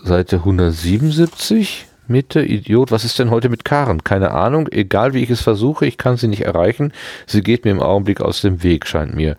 Seite 0.03 0.37
177. 0.37 1.87
Mitte, 2.09 2.43
Idiot, 2.43 2.91
was 2.91 3.05
ist 3.05 3.21
denn 3.21 3.31
heute 3.31 3.49
mit 3.49 3.65
Karen? 3.65 4.03
Keine 4.03 4.33
Ahnung, 4.33 4.67
egal 4.73 5.15
wie 5.15 5.23
ich 5.23 5.31
es 5.31 5.43
versuche, 5.43 5.87
ich 5.87 5.97
kann 5.97 6.17
sie 6.17 6.27
nicht 6.27 6.43
erreichen. 6.43 6.93
Sie 7.27 7.41
geht 7.41 7.65
mir 7.65 7.71
im 7.71 7.81
Augenblick 7.81 8.21
aus 8.21 8.41
dem 8.41 8.65
Weg, 8.65 8.87
scheint 8.89 9.15
mir 9.15 9.37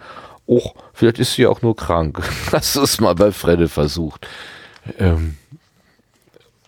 oh, 0.52 0.72
vielleicht 0.94 1.18
ist 1.20 1.34
sie 1.34 1.48
auch 1.48 1.62
nur 1.62 1.76
krank. 1.76 2.22
Hast 2.52 2.76
du 2.76 2.82
es 2.82 3.00
mal 3.00 3.16
bei 3.16 3.32
Fredde 3.32 3.70
versucht? 3.70 4.28
Ähm, 5.00 5.38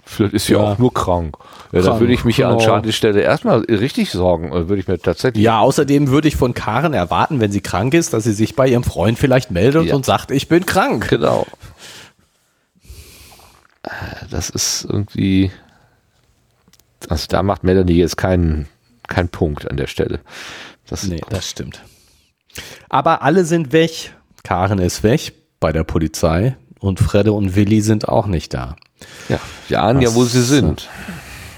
vielleicht 0.05 0.33
ist 0.33 0.45
sie 0.45 0.53
ja. 0.53 0.59
auch 0.59 0.77
nur 0.77 0.93
krank. 0.93 1.35
Ja, 1.73 1.81
da 1.81 1.99
würde 1.99 2.13
ich 2.13 2.23
mich 2.23 2.37
genau. 2.37 2.53
an 2.53 2.59
Charlies 2.61 2.95
Stelle 2.95 3.21
erstmal 3.21 3.59
richtig 3.61 4.11
sorgen. 4.11 4.53
Äh, 4.53 4.69
würde 4.69 4.79
ich 4.79 4.87
mir 4.87 4.99
tatsächlich. 4.99 5.43
Ja, 5.43 5.59
außerdem 5.59 6.07
würde 6.07 6.29
ich 6.29 6.37
von 6.37 6.53
Karen 6.53 6.93
erwarten, 6.93 7.41
wenn 7.41 7.51
sie 7.51 7.61
krank 7.61 7.93
ist, 7.93 8.13
dass 8.13 8.23
sie 8.23 8.31
sich 8.31 8.55
bei 8.55 8.67
ihrem 8.67 8.83
Freund 8.83 9.19
vielleicht 9.19 9.51
meldet 9.51 9.87
ja. 9.87 9.95
und 9.95 10.05
sagt, 10.05 10.31
ich 10.31 10.47
bin 10.47 10.65
krank. 10.65 11.09
Genau. 11.09 11.45
Äh, 13.83 13.89
das 14.29 14.49
ist 14.49 14.85
irgendwie. 14.89 15.51
Also 17.09 17.25
da 17.27 17.43
macht 17.43 17.65
Melanie 17.65 17.97
jetzt 17.97 18.15
keinen, 18.15 18.69
keinen 19.07 19.27
Punkt 19.27 19.69
an 19.69 19.75
der 19.75 19.87
Stelle. 19.87 20.21
Das 20.87 21.03
nee, 21.03 21.21
das 21.29 21.49
stimmt. 21.49 21.81
Aber 22.89 23.21
alle 23.21 23.45
sind 23.45 23.71
weg. 23.71 24.13
Karen 24.43 24.79
ist 24.79 25.03
weg 25.03 25.33
bei 25.59 25.71
der 25.71 25.83
Polizei 25.83 26.57
und 26.79 26.99
Fredde 26.99 27.31
und 27.31 27.55
Willi 27.55 27.81
sind 27.81 28.07
auch 28.07 28.27
nicht 28.27 28.53
da. 28.53 28.75
Ja, 29.29 29.39
wir 29.67 29.81
ahnen 29.81 30.01
ja, 30.01 30.13
wo 30.13 30.25
sie 30.25 30.43
sind. 30.43 30.89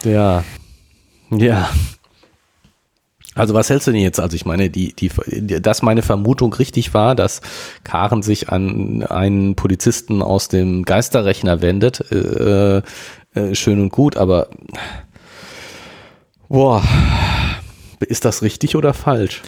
Ja, 0.03 0.43
ja. 1.31 1.69
Also 3.33 3.53
was 3.53 3.69
hältst 3.69 3.87
du 3.87 3.91
denn 3.91 4.01
jetzt? 4.01 4.19
Also 4.19 4.35
ich 4.35 4.45
meine, 4.45 4.69
die, 4.69 4.93
die, 4.93 5.09
dass 5.61 5.81
meine 5.81 6.01
Vermutung 6.01 6.53
richtig 6.53 6.93
war, 6.93 7.15
dass 7.15 7.41
Karen 7.83 8.23
sich 8.23 8.49
an 8.49 9.03
einen 9.03 9.55
Polizisten 9.55 10.21
aus 10.21 10.47
dem 10.47 10.83
Geisterrechner 10.83 11.61
wendet, 11.61 12.09
äh, 12.11 12.81
äh, 13.33 13.53
schön 13.53 13.81
und 13.81 13.89
gut, 13.89 14.15
aber 14.15 14.47
boah, 16.47 16.81
ist 17.99 18.23
das 18.23 18.41
richtig 18.41 18.77
oder 18.77 18.93
falsch? 18.93 19.41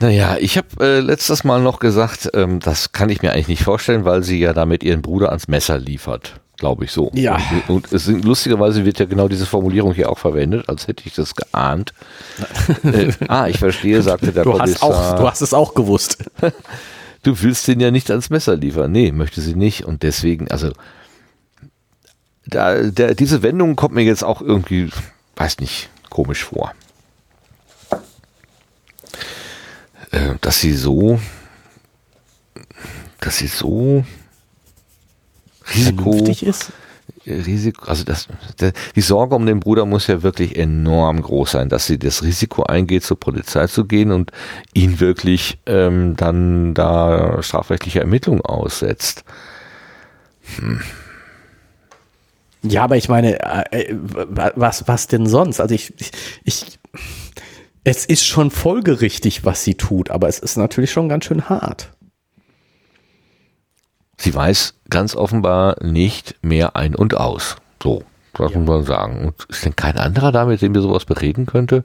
Naja, 0.00 0.36
ich 0.38 0.56
habe 0.56 0.68
äh, 0.80 1.00
letztes 1.00 1.42
Mal 1.44 1.60
noch 1.60 1.80
gesagt, 1.80 2.30
ähm, 2.34 2.60
das 2.60 2.92
kann 2.92 3.10
ich 3.10 3.22
mir 3.22 3.32
eigentlich 3.32 3.48
nicht 3.48 3.64
vorstellen, 3.64 4.04
weil 4.04 4.22
sie 4.22 4.38
ja 4.38 4.52
damit 4.52 4.84
ihren 4.84 5.02
Bruder 5.02 5.30
ans 5.30 5.48
Messer 5.48 5.78
liefert, 5.78 6.40
glaube 6.56 6.84
ich 6.84 6.92
so. 6.92 7.10
Ja. 7.14 7.38
Und, 7.66 7.86
und 7.86 7.92
es, 7.92 8.06
lustigerweise 8.06 8.84
wird 8.84 9.00
ja 9.00 9.06
genau 9.06 9.26
diese 9.26 9.46
Formulierung 9.46 9.92
hier 9.92 10.10
auch 10.10 10.18
verwendet, 10.18 10.68
als 10.68 10.86
hätte 10.86 11.02
ich 11.06 11.14
das 11.14 11.34
geahnt. 11.34 11.94
äh, 12.84 13.12
ah, 13.26 13.48
ich 13.48 13.58
verstehe, 13.58 14.00
sagte 14.02 14.32
der 14.32 14.44
du 14.44 14.58
Hast 14.58 14.82
auch, 14.82 15.16
du 15.16 15.28
hast 15.28 15.40
es 15.40 15.52
auch 15.52 15.74
gewusst. 15.74 16.24
du 17.24 17.42
willst 17.42 17.66
den 17.66 17.80
ja 17.80 17.90
nicht 17.90 18.10
ans 18.10 18.30
Messer 18.30 18.54
liefern. 18.56 18.92
Nee, 18.92 19.10
möchte 19.10 19.40
sie 19.40 19.56
nicht. 19.56 19.84
Und 19.84 20.04
deswegen, 20.04 20.48
also 20.48 20.70
da, 22.46 22.82
der, 22.82 23.16
diese 23.16 23.42
Wendung 23.42 23.74
kommt 23.74 23.94
mir 23.94 24.04
jetzt 24.04 24.22
auch 24.22 24.40
irgendwie, 24.40 24.90
weiß 25.34 25.58
nicht, 25.58 25.90
komisch 26.08 26.44
vor. 26.44 26.72
Dass 30.48 30.62
sie 30.62 30.72
so, 30.72 31.20
dass 33.20 33.36
sie 33.36 33.48
so 33.48 34.02
Risiko 35.74 36.24
ist. 36.40 36.72
Risiko, 37.26 37.84
also 37.84 38.02
das, 38.04 38.28
die 38.96 39.00
Sorge 39.02 39.34
um 39.34 39.44
den 39.44 39.60
Bruder 39.60 39.84
muss 39.84 40.06
ja 40.06 40.22
wirklich 40.22 40.56
enorm 40.56 41.20
groß 41.20 41.50
sein, 41.50 41.68
dass 41.68 41.84
sie 41.84 41.98
das 41.98 42.22
Risiko 42.22 42.62
eingeht, 42.62 43.04
zur 43.04 43.20
Polizei 43.20 43.66
zu 43.66 43.84
gehen 43.84 44.10
und 44.10 44.32
ihn 44.72 45.00
wirklich 45.00 45.58
ähm, 45.66 46.16
dann 46.16 46.72
da 46.72 47.42
strafrechtliche 47.42 48.00
Ermittlungen 48.00 48.40
aussetzt. 48.40 49.24
Hm. 50.56 50.80
Ja, 52.62 52.84
aber 52.84 52.96
ich 52.96 53.10
meine, 53.10 53.38
äh, 53.70 53.82
äh 53.82 53.94
was, 53.94 54.88
was 54.88 55.08
denn 55.08 55.26
sonst? 55.26 55.60
Also 55.60 55.74
ich, 55.74 55.92
ich 56.44 56.77
es 57.88 58.04
ist 58.04 58.26
schon 58.26 58.50
folgerichtig, 58.50 59.46
was 59.46 59.64
sie 59.64 59.74
tut, 59.74 60.10
aber 60.10 60.28
es 60.28 60.38
ist 60.38 60.58
natürlich 60.58 60.92
schon 60.92 61.08
ganz 61.08 61.24
schön 61.24 61.48
hart. 61.48 61.88
Sie 64.18 64.34
weiß 64.34 64.74
ganz 64.90 65.16
offenbar 65.16 65.82
nicht 65.82 66.36
mehr 66.42 66.76
ein 66.76 66.94
und 66.94 67.16
aus. 67.16 67.56
So, 67.82 68.02
das 68.34 68.52
ja. 68.52 68.58
muss 68.58 68.68
man 68.68 68.84
sagen. 68.84 69.24
Und 69.24 69.46
ist 69.48 69.64
denn 69.64 69.74
kein 69.74 69.96
anderer 69.96 70.32
da, 70.32 70.44
mit 70.44 70.60
dem 70.60 70.74
wir 70.74 70.82
sowas 70.82 71.06
bereden 71.06 71.46
könnte? 71.46 71.84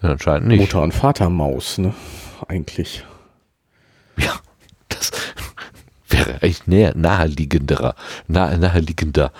Ja, 0.00 0.10
anscheinend 0.10 0.46
nicht. 0.46 0.60
Mutter 0.60 0.82
und 0.82 0.94
Vater 0.94 1.28
Maus, 1.28 1.78
ne? 1.78 1.92
Eigentlich. 2.46 3.04
Ja, 4.16 4.34
das 4.90 5.10
wäre 6.08 6.40
echt 6.42 6.68
naheliegenderer, 6.68 7.96
nahe, 8.28 8.58
naheliegender. 8.58 9.32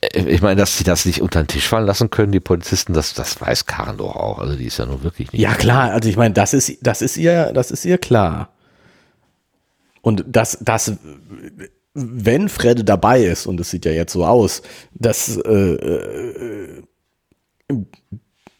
Äh, 0.00 0.22
ich 0.28 0.42
meine, 0.42 0.56
dass 0.56 0.78
sie 0.78 0.84
das 0.84 1.04
nicht 1.04 1.22
unter 1.22 1.42
den 1.42 1.48
Tisch 1.48 1.68
fallen 1.68 1.86
lassen 1.86 2.10
können, 2.10 2.32
die 2.32 2.40
Polizisten, 2.40 2.92
das, 2.92 3.14
das 3.14 3.40
weiß 3.40 3.66
Karen 3.66 3.96
doch 3.96 4.16
auch. 4.16 4.38
Also 4.38 4.56
die 4.56 4.66
ist 4.66 4.78
ja 4.78 4.86
nur 4.86 5.02
wirklich 5.02 5.32
nicht. 5.32 5.40
Ja, 5.40 5.54
klar, 5.54 5.92
also 5.92 6.08
ich 6.08 6.16
meine, 6.16 6.34
das 6.34 6.54
ist, 6.54 6.78
das 6.82 7.02
ist 7.02 7.16
ihr, 7.16 7.52
das 7.52 7.70
ist 7.70 7.84
ihr 7.84 7.98
klar. 7.98 8.50
Und 10.00 10.24
dass, 10.26 10.58
dass, 10.60 10.92
wenn 11.94 12.48
Fredde 12.48 12.84
dabei 12.84 13.22
ist, 13.24 13.46
und 13.46 13.60
es 13.60 13.70
sieht 13.70 13.84
ja 13.84 13.92
jetzt 13.92 14.12
so 14.12 14.24
aus, 14.24 14.62
dass, 14.94 15.36
äh, 15.36 15.50
äh, 15.50 16.82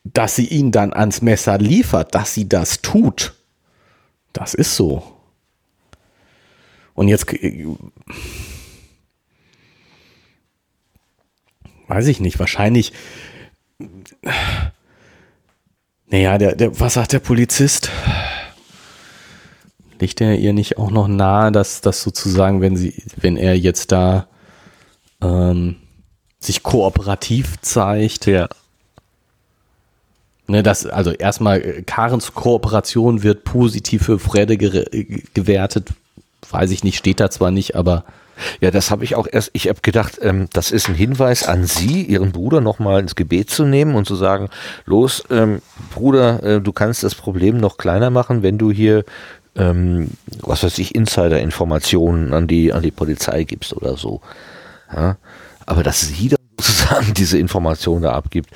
dass 0.05 0.37
sie 0.37 0.47
ihn 0.47 0.73
dann 0.73 0.93
ans 0.93 1.23
Messer 1.23 1.59
liefert, 1.59 2.15
dass 2.15 2.35
sie 2.35 2.49
das 2.49 2.83
tut, 2.83 3.35
das 4.33 4.55
ist 4.55 4.75
so. 4.77 5.03
Und 6.95 7.09
jetzt, 7.09 7.27
weiß 11.89 12.07
ich 12.07 12.21
nicht, 12.21 12.39
wahrscheinlich, 12.39 12.93
naja, 16.07 16.39
der, 16.39 16.55
der, 16.55 16.79
was 16.79 16.95
sagt 16.95 17.13
der 17.13 17.19
Polizist? 17.19 17.91
Liegt 20.01 20.21
er 20.21 20.37
ihr 20.37 20.53
nicht 20.53 20.79
auch 20.79 20.91
noch 20.91 21.09
nahe, 21.09 21.51
dass 21.51 21.81
das 21.81 22.03
sozusagen, 22.03 22.61
wenn 22.61 22.77
sie, 22.77 23.03
wenn 23.17 23.37
er 23.37 23.59
jetzt 23.59 23.91
da 23.91 24.29
ähm, 25.21 25.77
sich 26.39 26.63
kooperativ 26.63 27.61
zeigt, 27.61 28.27
ja. 28.27 28.49
Ne, 30.47 30.63
das, 30.63 30.87
also 30.87 31.11
erstmal, 31.11 31.61
äh, 31.61 31.83
Karens 31.83 32.33
Kooperation 32.33 33.23
wird 33.23 33.45
positiv 33.45 34.05
für 34.05 34.19
Fredde 34.19 34.57
gewertet. 34.57 35.91
Weiß 36.49 36.71
ich 36.71 36.85
nicht, 36.85 36.97
steht 36.97 37.21
da 37.21 37.31
zwar 37.31 37.51
nicht, 37.51 37.77
aber. 37.77 38.05
Ja, 38.61 38.71
das 38.71 38.91
habe 38.91 39.05
ich 39.05 39.15
auch 39.15 39.27
erst, 39.31 39.51
ich 39.53 39.69
habe 39.69 39.81
gedacht, 39.81 40.19
ähm, 40.23 40.49
das 40.53 40.71
ist 40.71 40.89
ein 40.89 40.95
Hinweis 40.95 41.45
an 41.45 41.67
Sie, 41.67 42.03
Ihren 42.03 42.33
Bruder 42.33 42.61
nochmal 42.61 43.01
ins 43.01 43.15
Gebet 43.15 43.51
zu 43.51 43.65
nehmen 43.65 43.95
und 43.95 44.07
zu 44.07 44.17
sagen, 44.17 44.49
los, 44.85 45.25
ähm, 45.31 45.61
Bruder, 45.95 46.43
äh, 46.43 46.61
du 46.61 46.73
kannst 46.73 47.03
das 47.03 47.15
Problem 47.15 47.59
noch 47.59 47.79
kleiner 47.79 48.11
machen, 48.11 48.43
wenn 48.43 48.59
du 48.59 48.71
hier, 48.71 49.05
ähm, 49.57 50.11
was 50.41 50.63
weiß 50.63 50.79
ich, 50.79 50.95
Insider-Informationen 50.95 52.33
an 52.33 52.47
die, 52.47 52.73
an 52.73 52.83
die 52.83 52.91
Polizei 52.91 53.45
gibst 53.45 53.75
oder 53.75 53.97
so. 53.97 54.21
Ja? 54.95 55.17
Aber 55.67 55.83
dass 55.83 56.01
sie 56.01 56.29
dann 56.29 56.39
sozusagen 56.61 57.15
diese 57.15 57.39
Informationen 57.39 58.03
da 58.03 58.13
abgibt, 58.13 58.51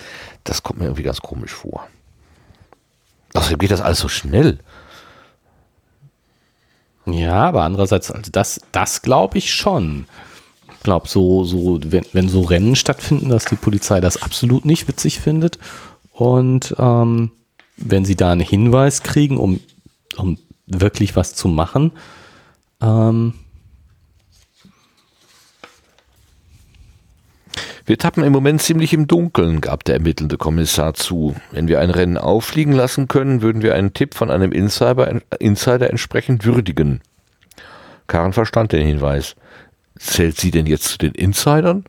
das 0.45 0.63
kommt 0.63 0.81
mir 0.81 0.87
irgendwie 0.87 1.05
ganz 1.05 1.21
komisch 1.21 1.53
vor. 1.53 1.87
Außerdem 3.35 3.59
geht 3.59 3.71
das 3.71 3.81
alles 3.81 3.99
so 3.99 4.09
schnell. 4.09 4.59
Ja, 7.07 7.45
aber 7.45 7.63
andererseits, 7.63 8.11
also 8.11 8.31
das, 8.31 8.61
das 8.73 9.03
glaube 9.03 9.39
ich 9.39 9.53
schon. 9.53 10.07
Ich 10.77 10.85
glaube, 10.85 11.09
so, 11.09 11.45
so, 11.45 11.79
wenn, 11.85 12.05
wenn 12.13 12.29
so 12.29 12.43
Rennen 12.43 12.77
stattfinden, 12.77 13.29
dass 13.29 13.45
die 13.45 13.57
Polizei 13.57 14.01
das 14.01 14.23
absolut 14.23 14.65
nicht 14.65 14.89
witzig 14.89 15.21
findet. 15.21 15.59
Und 16.13 16.75
ähm, 16.79 17.33
wenn 17.77 18.05
sie 18.05 18.17
da 18.17 18.33
einen 18.33 18.41
Hinweis 18.41 19.03
kriegen, 19.03 19.37
um, 19.37 19.61
um 20.17 20.39
wirklich 20.67 21.17
was 21.17 21.35
zu 21.35 21.49
machen, 21.49 21.93
ähm, 22.81 23.35
Wir 27.85 27.99
tappen 27.99 28.23
im 28.25 28.33
Moment 28.33 28.63
ziemlich 28.63 28.93
im 28.93 29.07
Dunkeln, 29.07 29.61
gab 29.61 29.85
der 29.85 29.97
ermittelnde 29.97 30.37
Kommissar 30.37 30.95
zu. 30.95 31.35
Wenn 31.51 31.69
wir 31.69 31.81
ein 31.81 31.91
Rennen 31.91 32.19
auffliegen 32.19 32.73
lassen 32.73 33.09
können, 33.09 33.43
würden 33.43 33.63
wir 33.63 33.75
einen 33.75 33.95
Tipp 33.95 34.15
von 34.15 34.31
einem 34.31 34.53
Insider, 34.53 35.21
Insider 35.39 35.91
entsprechend 35.91 36.45
würdigen. 36.45 37.01
Karen 38.07 38.33
verstand 38.33 38.73
den 38.73 38.87
Hinweis. 38.87 39.37
Zählt 39.99 40.39
sie 40.39 40.51
denn 40.51 40.67
jetzt 40.67 40.85
zu 40.85 40.99
den 40.99 41.13
Insidern? 41.13 41.85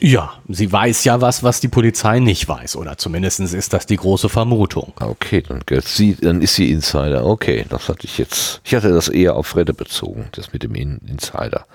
Ja, 0.00 0.32
sie 0.48 0.72
weiß 0.72 1.04
ja 1.04 1.20
was, 1.20 1.44
was 1.44 1.60
die 1.60 1.68
Polizei 1.68 2.18
nicht 2.18 2.48
weiß. 2.48 2.74
Oder 2.74 2.98
zumindest 2.98 3.38
ist 3.38 3.72
das 3.72 3.86
die 3.86 3.96
große 3.96 4.28
Vermutung. 4.28 4.92
Okay, 4.98 5.42
dann, 5.42 5.62
sie, 5.84 6.16
dann 6.16 6.42
ist 6.42 6.56
sie 6.56 6.72
Insider. 6.72 7.24
Okay, 7.24 7.64
das 7.68 7.88
hatte 7.88 8.06
ich 8.06 8.18
jetzt. 8.18 8.60
Ich 8.64 8.74
hatte 8.74 8.92
das 8.92 9.08
eher 9.08 9.36
auf 9.36 9.46
Fredde 9.46 9.74
bezogen, 9.74 10.26
das 10.32 10.52
mit 10.52 10.64
dem 10.64 10.74
Insider. 10.74 11.66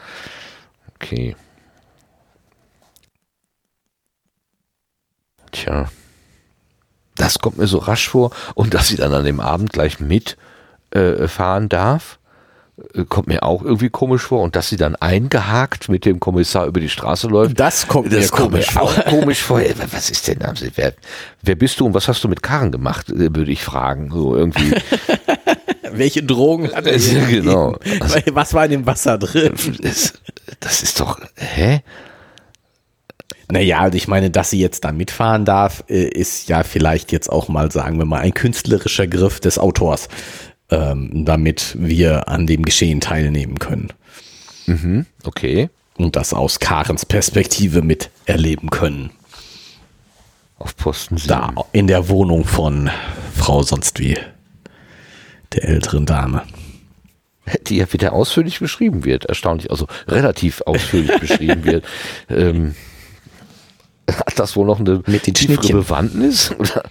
Okay. 0.95 1.38
Tja. 5.52 5.89
Das 7.16 7.39
kommt 7.39 7.58
mir 7.58 7.68
so 7.68 7.80
rasch 7.80 8.10
vor. 8.10 8.32
Und 8.54 8.74
dass 8.74 8.88
sie 8.88 8.95
dann 8.95 9.14
an 9.14 9.26
dem 9.26 9.39
Abend 9.39 9.74
gleich 9.74 10.00
mitfahren 10.00 11.66
äh, 11.66 11.68
darf, 11.68 12.20
äh, 12.93 13.06
kommt 13.06 13.28
mir 13.28 13.43
auch 13.43 13.64
irgendwie 13.64 13.89
komisch 13.89 14.24
vor. 14.24 14.43
Und 14.43 14.56
dass 14.56 14.70
sie 14.70 14.78
dann 14.78 14.95
eingehakt 14.95 15.89
mit 15.89 16.06
dem 16.06 16.20
Kommissar 16.20 16.68
über 16.68 16.80
die 16.80 16.89
Straße 16.89 17.28
läuft. 17.28 17.60
Das 17.60 17.88
kommt 17.88 18.14
das 18.14 18.32
mir 18.32 18.38
komisch 18.38 18.72
vor. 18.72 18.84
Auch 18.84 19.06
komisch 19.06 19.41
vor. 19.41 19.62
Was 19.91 20.10
ist 20.10 20.28
denn? 20.28 20.39
Wer, 20.76 20.93
wer 21.41 21.56
bist 21.56 21.80
du 21.80 21.88
und 21.88 21.93
was 21.93 22.08
hast 22.08 22.24
du 22.24 22.28
mit 22.28 22.43
Karen 22.43 22.72
gemacht? 22.72 23.10
Äh, 23.10 23.36
würde 23.36 23.52
ich 23.52 23.64
fragen. 23.64 24.12
So 24.12 24.36
irgendwie. 24.36 24.74
Welche 25.91 26.24
Drogen 26.24 26.72
hat 26.74 26.86
er? 26.86 26.98
Genau. 27.28 27.78
Was 28.34 28.54
war 28.54 28.66
in 28.66 28.72
dem 28.72 28.86
Wasser 28.86 29.18
drin? 29.18 29.54
Das, 29.82 30.14
das 30.60 30.84
ist 30.84 31.00
doch. 31.00 31.20
Hä? 31.36 31.82
Naja, 33.50 33.90
ich 33.94 34.08
meine, 34.08 34.30
dass 34.30 34.50
sie 34.50 34.60
jetzt 34.60 34.84
da 34.84 34.92
mitfahren 34.92 35.46
darf, 35.46 35.84
äh, 35.90 36.08
ist 36.08 36.50
ja 36.50 36.64
vielleicht 36.64 37.12
jetzt 37.12 37.32
auch 37.32 37.48
mal, 37.48 37.72
sagen 37.72 37.98
wir 37.98 38.06
mal, 38.06 38.20
ein 38.20 38.34
künstlerischer 38.34 39.08
Griff 39.08 39.40
des 39.40 39.58
Autors, 39.58 40.10
ähm, 40.70 41.26
damit 41.26 41.76
wir 41.80 42.28
an 42.28 42.46
dem 42.46 42.64
Geschehen 42.64 43.00
teilnehmen 43.00 43.58
können. 43.58 43.94
Mhm, 44.66 45.06
okay. 45.24 45.70
Und 45.98 46.16
das 46.16 46.34
aus 46.34 46.60
Karens 46.60 47.06
Perspektive 47.06 47.82
miterleben 47.82 48.70
können. 48.70 49.12
Auf 50.60 50.76
Posten 50.76 51.18
7. 51.18 51.30
Da, 51.30 51.54
in 51.72 51.88
der 51.88 52.10
Wohnung 52.10 52.44
von 52.44 52.90
Frau 53.34 53.64
sonst 53.64 54.00
wie 54.00 54.18
der 55.54 55.64
älteren 55.66 56.06
Dame. 56.06 56.44
Die 57.68 57.78
ja 57.78 57.92
wieder 57.94 58.12
ausführlich 58.12 58.60
beschrieben 58.60 59.06
wird, 59.06 59.26
erstaunlich, 59.26 59.72
also 59.72 59.88
relativ 60.08 60.62
ausführlich 60.66 61.18
beschrieben 61.20 61.64
wird. 61.64 61.86
Ähm, 62.30 62.76
hat 64.10 64.39
das 64.39 64.55
wohl 64.55 64.66
noch 64.66 64.80
eine 64.80 65.03
Mit 65.05 65.28
den 65.28 65.34
tiefere 65.34 65.74
Bewandtnis? 65.74 66.51
Oder? 66.58 66.84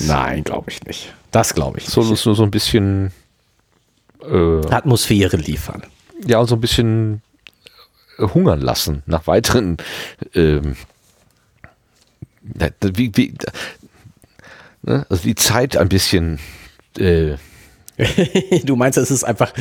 Nein, 0.00 0.44
glaube 0.44 0.70
ich 0.70 0.82
nicht. 0.84 1.14
Das 1.30 1.54
glaube 1.54 1.78
ich 1.78 1.84
nicht. 1.84 1.94
Soll 1.94 2.08
uns 2.08 2.24
nur 2.24 2.34
so 2.34 2.42
ein 2.42 2.50
bisschen 2.50 3.12
äh, 4.22 4.66
Atmosphäre 4.70 5.36
liefern. 5.36 5.82
Ja, 6.26 6.38
und 6.38 6.46
so 6.46 6.56
ein 6.56 6.60
bisschen 6.60 7.22
äh, 8.18 8.26
hungern 8.26 8.60
lassen 8.60 9.02
nach 9.06 9.26
weiteren 9.26 9.76
ähm, 10.34 10.76
wie, 12.80 13.16
wie, 13.16 13.34
ne? 14.82 15.06
also 15.08 15.22
die 15.22 15.34
Zeit 15.34 15.76
ein 15.76 15.88
bisschen 15.88 16.38
äh, 16.98 17.36
du 18.64 18.76
meinst, 18.76 18.98
es 18.98 19.10
ist 19.10 19.24
einfach 19.24 19.52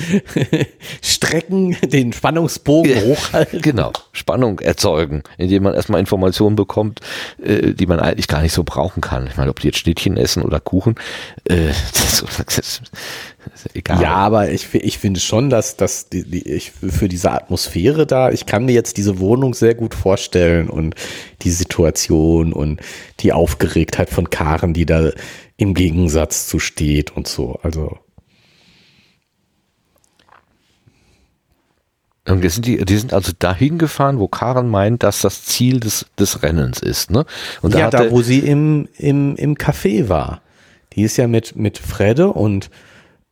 Strecken, 1.02 1.78
den 1.82 2.14
Spannungsbogen 2.14 2.92
ja, 2.92 3.02
hochhalten? 3.02 3.62
Genau, 3.62 3.92
Spannung 4.12 4.60
erzeugen, 4.60 5.24
indem 5.38 5.64
man 5.64 5.74
erstmal 5.74 6.00
Informationen 6.00 6.56
bekommt, 6.56 7.02
äh, 7.44 7.74
die 7.74 7.86
man 7.86 8.00
eigentlich 8.00 8.28
gar 8.28 8.42
nicht 8.42 8.54
so 8.54 8.64
brauchen 8.64 9.02
kann. 9.02 9.28
Ich 9.28 9.38
meine, 9.38 9.50
ob 9.50 9.60
die 9.60 9.68
jetzt 9.68 9.80
Schnittchen 9.80 10.18
essen 10.18 10.44
oder 10.44 10.60
Kuchen, 10.60 10.96
äh, 11.46 11.68
das 11.94 12.24
ist 13.56 13.76
egal. 13.76 14.02
Ja, 14.02 14.16
aber 14.16 14.52
ich, 14.52 14.74
ich 14.74 14.98
finde 14.98 15.20
schon, 15.20 15.50
dass, 15.50 15.78
dass 15.78 16.10
die, 16.10 16.24
die, 16.24 16.48
ich 16.48 16.72
für 16.72 17.08
diese 17.08 17.32
Atmosphäre 17.32 18.06
da, 18.06 18.30
ich 18.32 18.46
kann 18.46 18.66
mir 18.66 18.74
jetzt 18.74 18.98
diese 18.98 19.20
Wohnung 19.20 19.54
sehr 19.54 19.76
gut 19.76 19.94
vorstellen 19.94 20.70
und 20.70 20.96
die 21.42 21.52
Situation 21.52 22.54
und 22.54 22.82
die 23.22 23.34
Aufgeregtheit 23.34 24.10
von 24.10 24.30
Karen, 24.30 24.74
die 24.74 24.86
da 24.86 25.12
im 25.58 25.74
Gegensatz 25.74 26.48
zu 26.48 26.60
steht 26.60 27.16
und 27.16 27.28
so. 27.28 27.60
Also 27.64 27.98
Und 32.30 32.44
die 32.44 32.50
sind, 32.50 32.66
die, 32.66 32.84
die 32.86 32.98
sind 32.98 33.14
also 33.14 33.32
dahin 33.38 33.78
gefahren, 33.78 34.20
wo 34.20 34.28
Karen 34.28 34.70
meint, 34.70 35.04
dass 35.04 35.22
das 35.22 35.46
Ziel 35.46 35.80
des, 35.80 36.06
des 36.18 36.44
Rennens 36.44 36.80
ist. 36.80 37.12
Ne? 37.12 37.26
Und 37.62 37.74
da 37.74 37.80
ja, 37.80 37.90
da 37.90 38.12
wo 38.12 38.22
sie 38.22 38.40
im, 38.40 38.88
im, 38.98 39.36
im 39.36 39.56
Café 39.56 40.10
war. 40.10 40.42
Die 40.94 41.04
ist 41.04 41.18
ja 41.18 41.28
mit, 41.28 41.56
mit 41.56 41.78
Fredde 41.78 42.30
und 42.30 42.70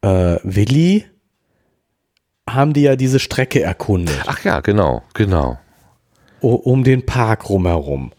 äh, 0.01 0.37
Willi 0.43 1.05
haben 2.49 2.73
die 2.73 2.81
ja 2.81 2.95
diese 2.95 3.19
Strecke 3.19 3.61
erkundet. 3.61 4.19
Ach 4.25 4.43
ja, 4.43 4.61
genau, 4.61 5.03
genau. 5.13 5.59
Um 6.39 6.83
den 6.83 7.05
Park 7.05 7.49
rumherum. 7.49 8.11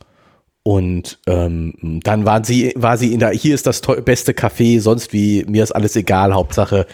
Und 0.64 1.18
ähm, 1.26 2.00
dann 2.04 2.26
waren 2.26 2.44
sie, 2.44 2.74
war 2.76 2.98
sie 2.98 3.14
in 3.14 3.20
der, 3.20 3.30
hier 3.30 3.54
ist 3.54 3.66
das 3.66 3.80
beste 3.80 4.32
Café, 4.32 4.80
sonst 4.80 5.14
wie, 5.14 5.44
mir 5.48 5.62
ist 5.62 5.72
alles 5.72 5.96
egal, 5.96 6.34
Hauptsache 6.34 6.86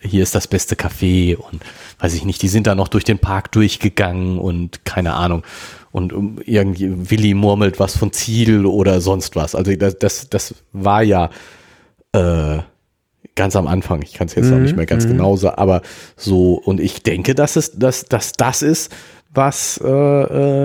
hier 0.00 0.22
ist 0.22 0.34
das 0.34 0.46
beste 0.46 0.74
Café 0.74 1.36
und 1.36 1.62
weiß 1.98 2.14
ich 2.14 2.24
nicht, 2.24 2.42
die 2.42 2.48
sind 2.48 2.66
da 2.66 2.74
noch 2.74 2.88
durch 2.88 3.04
den 3.04 3.18
Park 3.18 3.52
durchgegangen 3.52 4.38
und 4.38 4.84
keine 4.84 5.14
Ahnung. 5.14 5.42
Und 5.90 6.12
irgendwie 6.44 7.10
Willi 7.10 7.34
murmelt 7.34 7.80
was 7.80 7.96
von 7.96 8.12
Ziel 8.12 8.66
oder 8.66 9.00
sonst 9.00 9.36
was. 9.36 9.54
Also 9.54 9.74
das, 9.74 9.98
das, 9.98 10.28
das 10.28 10.54
war 10.72 11.02
ja 11.02 11.30
äh, 12.12 12.58
ganz 13.34 13.56
am 13.56 13.66
Anfang. 13.66 14.02
Ich 14.02 14.14
kann 14.14 14.26
es 14.26 14.34
jetzt 14.34 14.46
mhm, 14.46 14.54
auch 14.54 14.58
nicht 14.58 14.76
mehr 14.76 14.86
ganz 14.86 15.06
mhm. 15.06 15.10
genau 15.10 15.36
sagen, 15.36 15.58
aber 15.58 15.82
so, 16.16 16.54
und 16.54 16.80
ich 16.80 17.02
denke, 17.02 17.34
dass 17.34 17.56
es, 17.56 17.78
dass, 17.78 18.04
dass 18.04 18.32
das 18.32 18.62
ist, 18.62 18.94
was 19.32 19.80
äh, 19.82 19.88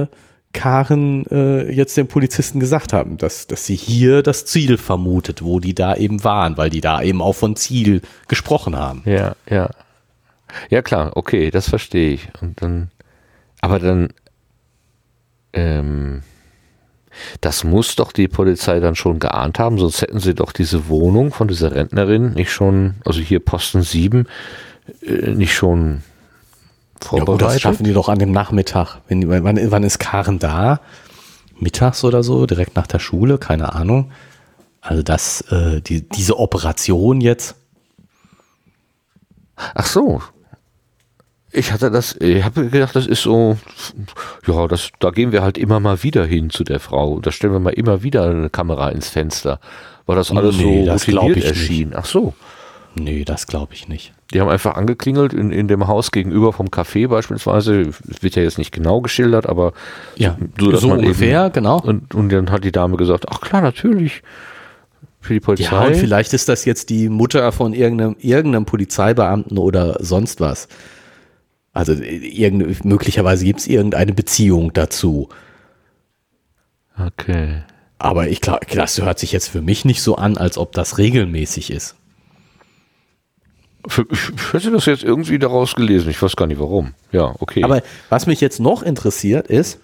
äh, 0.01 0.07
Karen 0.53 1.25
äh, 1.31 1.71
jetzt 1.71 1.97
den 1.97 2.07
Polizisten 2.07 2.59
gesagt 2.59 2.93
haben, 2.93 3.17
dass, 3.17 3.47
dass 3.47 3.65
sie 3.65 3.75
hier 3.75 4.21
das 4.21 4.45
Ziel 4.45 4.77
vermutet, 4.77 5.43
wo 5.43 5.59
die 5.59 5.73
da 5.73 5.95
eben 5.95 6.23
waren, 6.23 6.57
weil 6.57 6.69
die 6.69 6.81
da 6.81 7.01
eben 7.01 7.21
auch 7.21 7.33
von 7.33 7.55
Ziel 7.55 8.01
gesprochen 8.27 8.75
haben. 8.75 9.01
Ja, 9.05 9.35
ja. 9.49 9.69
Ja, 10.69 10.83
klar, 10.83 11.11
okay, 11.15 11.49
das 11.49 11.67
verstehe 11.67 12.13
ich. 12.13 12.29
Und 12.39 12.61
dann, 12.61 12.91
aber 13.61 13.79
dann, 13.79 14.09
ähm, 15.53 16.21
das 17.41 17.63
muss 17.63 17.95
doch 17.95 18.11
die 18.11 18.27
Polizei 18.27 18.79
dann 18.79 18.95
schon 18.95 19.19
geahnt 19.19 19.57
haben, 19.59 19.79
sonst 19.79 20.01
hätten 20.01 20.19
sie 20.19 20.35
doch 20.35 20.51
diese 20.51 20.87
Wohnung 20.87 21.33
von 21.33 21.47
dieser 21.47 21.73
Rentnerin 21.73 22.33
nicht 22.33 22.51
schon, 22.51 22.95
also 23.05 23.19
hier 23.19 23.39
Posten 23.39 23.81
7, 23.81 24.27
äh, 25.01 25.31
nicht 25.31 25.53
schon 25.53 26.03
vorbereitet. 27.03 27.41
Ja, 27.41 27.53
das 27.53 27.61
schaffen 27.61 27.83
die 27.83 27.93
doch 27.93 28.09
an 28.09 28.19
dem 28.19 28.31
Nachmittag. 28.31 28.97
Wenn, 29.07 29.29
wann, 29.29 29.59
wann 29.71 29.83
ist 29.83 29.99
Karen 29.99 30.39
da? 30.39 30.79
Mittags 31.59 32.03
oder 32.03 32.23
so, 32.23 32.45
direkt 32.45 32.75
nach 32.75 32.87
der 32.87 32.99
Schule, 32.99 33.37
keine 33.37 33.73
Ahnung. 33.73 34.11
Also 34.81 35.01
das, 35.01 35.41
äh, 35.49 35.81
die, 35.81 36.07
diese 36.07 36.37
Operation 36.39 37.21
jetzt. 37.21 37.55
Ach 39.55 39.85
so. 39.85 40.21
Ich 41.51 41.71
hatte 41.71 41.91
das, 41.91 42.15
ich 42.19 42.43
habe 42.43 42.69
gedacht, 42.69 42.95
das 42.95 43.05
ist 43.05 43.21
so, 43.21 43.57
ja, 44.47 44.67
das, 44.67 44.89
da 44.99 45.11
gehen 45.11 45.31
wir 45.31 45.43
halt 45.43 45.57
immer 45.57 45.79
mal 45.79 46.01
wieder 46.01 46.25
hin 46.25 46.49
zu 46.49 46.63
der 46.63 46.79
Frau. 46.79 47.19
Da 47.19 47.31
stellen 47.31 47.53
wir 47.53 47.59
mal 47.59 47.73
immer 47.73 48.01
wieder 48.01 48.23
eine 48.23 48.49
Kamera 48.49 48.89
ins 48.89 49.09
Fenster. 49.09 49.59
Weil 50.05 50.15
das 50.15 50.31
alles 50.31 50.57
nee, 50.57 50.81
so 50.81 50.85
das 50.87 51.07
routiniert 51.07 51.43
erschien. 51.43 51.89
Nicht. 51.89 51.97
Ach 51.97 52.05
so. 52.05 52.33
Nee, 52.95 53.23
das 53.23 53.47
glaube 53.47 53.73
ich 53.73 53.87
nicht. 53.87 54.13
Die 54.33 54.41
haben 54.41 54.49
einfach 54.49 54.75
angeklingelt 54.75 55.31
in, 55.31 55.51
in 55.51 55.67
dem 55.67 55.87
Haus 55.87 56.11
gegenüber 56.11 56.53
vom 56.53 56.67
Café 56.67 57.07
beispielsweise. 57.07 57.81
Es 57.81 58.23
wird 58.23 58.35
ja 58.35 58.41
jetzt 58.41 58.57
nicht 58.57 58.71
genau 58.71 58.99
geschildert, 59.01 59.47
aber 59.47 59.73
ja, 60.15 60.37
so, 60.59 60.75
so 60.75 60.91
ungefähr, 60.91 61.45
eben, 61.45 61.53
genau. 61.53 61.79
Und, 61.79 62.15
und 62.15 62.29
dann 62.29 62.49
hat 62.49 62.63
die 62.63 62.71
Dame 62.71 62.97
gesagt, 62.97 63.25
ach 63.29 63.41
klar, 63.41 63.61
natürlich. 63.61 64.23
Für 65.21 65.33
die 65.33 65.39
Polizei. 65.39 65.73
Ja, 65.73 65.83
und 65.83 65.95
vielleicht 65.95 66.33
ist 66.33 66.49
das 66.49 66.65
jetzt 66.65 66.89
die 66.89 67.07
Mutter 67.07 67.51
von 67.53 67.73
irgendeinem, 67.73 68.15
irgendeinem 68.19 68.65
Polizeibeamten 68.65 69.57
oder 69.57 69.97
sonst 70.01 70.41
was. 70.41 70.67
Also 71.71 71.95
möglicherweise 72.83 73.45
gibt 73.45 73.61
es 73.61 73.67
irgendeine 73.67 74.13
Beziehung 74.13 74.73
dazu. 74.73 75.29
Okay. 76.99 77.63
Aber 77.99 78.27
ich 78.27 78.41
glaube, 78.41 78.65
das 78.73 79.01
hört 79.01 79.17
sich 79.17 79.31
jetzt 79.31 79.47
für 79.47 79.61
mich 79.61 79.85
nicht 79.85 80.01
so 80.01 80.15
an, 80.15 80.37
als 80.37 80.57
ob 80.57 80.73
das 80.73 80.97
regelmäßig 80.97 81.71
ist. 81.71 81.95
Ich 83.85 84.53
hätte 84.53 84.71
das 84.71 84.85
jetzt 84.85 85.03
irgendwie 85.03 85.39
daraus 85.39 85.75
gelesen. 85.75 86.09
Ich 86.09 86.21
weiß 86.21 86.35
gar 86.35 86.47
nicht 86.47 86.59
warum. 86.59 86.93
Ja, 87.11 87.35
okay. 87.39 87.63
Aber 87.63 87.81
was 88.09 88.27
mich 88.27 88.39
jetzt 88.41 88.59
noch 88.59 88.81
interessiert 88.81 89.47
ist, 89.47 89.79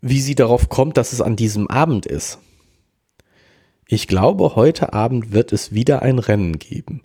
wie 0.00 0.20
sie 0.20 0.34
darauf 0.34 0.68
kommt, 0.68 0.96
dass 0.96 1.12
es 1.12 1.20
an 1.20 1.36
diesem 1.36 1.68
Abend 1.68 2.06
ist. 2.06 2.38
Ich 3.88 4.08
glaube, 4.08 4.56
heute 4.56 4.92
Abend 4.92 5.32
wird 5.32 5.52
es 5.52 5.72
wieder 5.72 6.02
ein 6.02 6.18
Rennen 6.18 6.58
geben. 6.58 7.02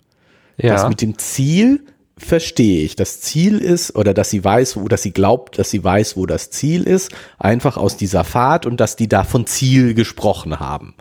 Ja. 0.56 0.74
Das 0.74 0.88
mit 0.88 1.00
dem 1.00 1.18
Ziel 1.18 1.86
verstehe 2.18 2.84
ich. 2.84 2.96
Das 2.96 3.20
Ziel 3.20 3.58
ist, 3.58 3.96
oder 3.96 4.14
dass 4.14 4.30
sie 4.30 4.44
weiß, 4.44 4.76
wo, 4.76 4.88
dass 4.88 5.02
sie 5.02 5.12
glaubt, 5.12 5.58
dass 5.58 5.70
sie 5.70 5.82
weiß, 5.82 6.16
wo 6.16 6.26
das 6.26 6.50
Ziel 6.50 6.82
ist, 6.84 7.10
einfach 7.38 7.76
aus 7.76 7.96
dieser 7.96 8.24
Fahrt 8.24 8.66
und 8.66 8.78
dass 8.78 8.96
die 8.96 9.08
da 9.08 9.24
von 9.24 9.46
Ziel 9.46 9.94
gesprochen 9.94 10.60
haben. 10.60 10.94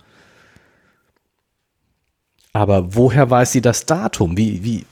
Aber 2.54 2.96
woher 2.96 3.30
weiß 3.30 3.52
sie 3.52 3.62
das 3.62 3.86
Datum? 3.86 4.38
Wie, 4.38 4.64
wie, 4.64 4.86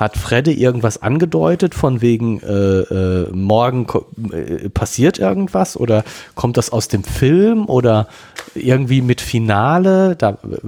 hat 0.00 0.16
Fredde 0.16 0.52
irgendwas 0.52 1.02
angedeutet 1.02 1.74
von 1.74 2.00
wegen 2.00 2.40
äh, 2.40 2.52
äh, 2.54 3.30
morgen 3.32 3.86
äh, 4.32 4.70
passiert 4.70 5.18
irgendwas 5.18 5.76
oder 5.76 6.04
kommt 6.34 6.56
das 6.56 6.70
aus 6.70 6.88
dem 6.88 7.04
Film 7.04 7.66
oder 7.66 8.08
irgendwie 8.54 9.02
mit 9.02 9.20
Finale? 9.20 10.16
Da 10.16 10.30
äh, 10.30 10.58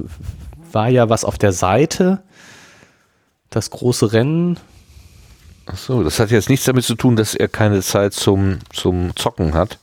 war 0.70 0.88
ja 0.88 1.08
was 1.08 1.24
auf 1.24 1.38
der 1.38 1.52
Seite 1.52 2.22
das 3.48 3.70
große 3.70 4.12
Rennen. 4.12 4.58
Ach 5.64 5.78
so, 5.78 6.02
das 6.02 6.18
hat 6.18 6.30
jetzt 6.30 6.50
nichts 6.50 6.66
damit 6.66 6.84
zu 6.84 6.94
tun, 6.94 7.16
dass 7.16 7.34
er 7.34 7.48
keine 7.48 7.80
Zeit 7.80 8.12
zum, 8.12 8.58
zum 8.70 9.16
Zocken 9.16 9.54
hat. 9.54 9.78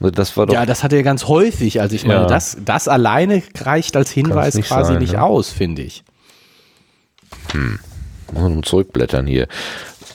Das 0.00 0.36
war 0.36 0.46
doch 0.46 0.54
ja, 0.54 0.64
das 0.64 0.82
hat 0.82 0.94
er 0.94 1.02
ganz 1.02 1.28
häufig. 1.28 1.82
Also 1.82 1.94
ich 1.94 2.06
meine, 2.06 2.22
ja. 2.22 2.26
das, 2.26 2.56
das 2.64 2.88
alleine 2.88 3.42
reicht 3.58 3.94
als 3.96 4.10
Hinweis 4.10 4.54
nicht 4.54 4.68
quasi 4.68 4.94
sein, 4.94 5.02
nicht 5.02 5.12
ne? 5.12 5.22
aus, 5.22 5.50
finde 5.50 5.82
ich. 5.82 6.02
Hm. 7.52 7.78
Mal 8.32 8.62
zurückblättern 8.62 9.26
hier. 9.26 9.46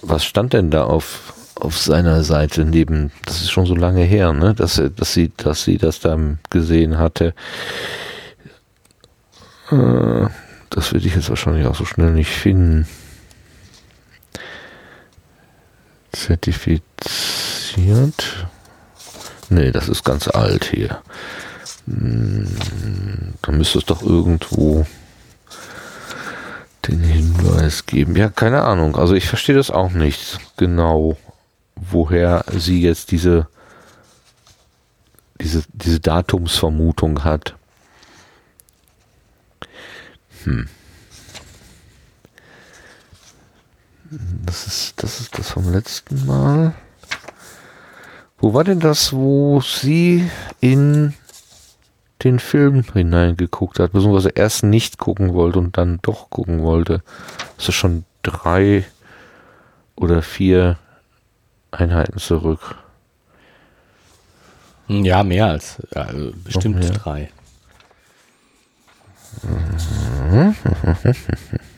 Was 0.02 0.26
stand 0.26 0.54
denn 0.54 0.72
da 0.72 0.86
auf, 0.86 1.34
auf 1.56 1.78
seiner 1.78 2.24
Seite 2.24 2.66
neben, 2.66 3.12
das 3.26 3.42
ist 3.42 3.52
schon 3.52 3.68
so 3.68 3.76
lange 3.76 4.04
her, 4.04 4.34
ne, 4.34 4.56
dass, 4.56 4.82
dass, 4.96 5.14
sie, 5.14 5.32
dass 5.38 5.64
sie 5.64 5.78
das 5.78 6.00
da 6.00 6.18
gesehen 6.50 6.98
hatte. 6.98 7.36
Äh, 9.72 10.28
das 10.70 10.94
würde 10.94 11.08
ich 11.08 11.16
jetzt 11.16 11.30
wahrscheinlich 11.30 11.66
auch 11.68 11.76
so 11.76 11.86
schnell 11.86 12.12
nicht 12.12 12.32
finden. 12.32 12.86
Zertifiziert. 16.12 16.86
Nee, 19.56 19.72
das 19.72 19.88
ist 19.88 20.03
ganz 20.03 20.28
alt 20.28 20.66
hier. 20.66 21.01
Hm, 21.86 22.45
da 23.41 23.53
müsste 23.53 23.78
es 23.78 23.86
doch 23.86 24.01
irgendwo 24.03 24.86
den 26.86 26.99
Hinweis 26.99 27.86
geben. 27.86 28.18
Ja, 28.18 28.28
keine 28.28 28.64
Ahnung. 28.64 28.97
Also 28.97 29.14
ich 29.14 29.30
verstehe 29.30 29.56
das 29.56 29.72
auch 29.72 29.91
nicht 29.91 30.39
genau, 30.58 31.16
woher 31.78 32.43
sie 32.51 32.82
jetzt 32.82 33.12
diese, 33.12 33.47
diese, 35.39 35.64
diese 35.72 36.01
Datumsvermutung 36.01 37.24
hat. 37.24 37.56
Hm. 40.43 40.68
Das 44.45 44.68
ist, 44.68 45.01
das 45.01 45.22
ist 45.22 45.39
das 45.39 45.49
vom 45.49 45.72
letzten 45.72 46.26
Mal. 46.26 46.76
Wo 48.38 48.54
war 48.54 48.64
denn 48.64 48.80
das, 48.80 49.14
wo 49.14 49.62
sie 49.62 50.30
in 50.60 51.14
den 52.24 52.40
Film 52.40 52.84
hineingeguckt 52.94 53.80
hat, 53.80 53.94
beziehungsweise 53.94 54.30
erst 54.30 54.64
nicht 54.64 54.98
gucken 54.98 55.34
wollte 55.34 55.60
und 55.60 55.78
dann 55.78 56.00
doch 56.02 56.30
gucken 56.30 56.62
wollte? 56.62 57.02
Das 57.58 57.70
ist 57.70 57.76
schon 57.76 58.06
drei 58.24 58.86
oder 59.96 60.22
vier 60.22 60.78
Einheiten 61.72 62.20
zurück. 62.20 62.76
Ja, 64.88 65.24
mehr 65.24 65.48
als 65.48 65.82
also 65.96 66.32
bestimmt 66.44 66.92
drei. 67.04 67.32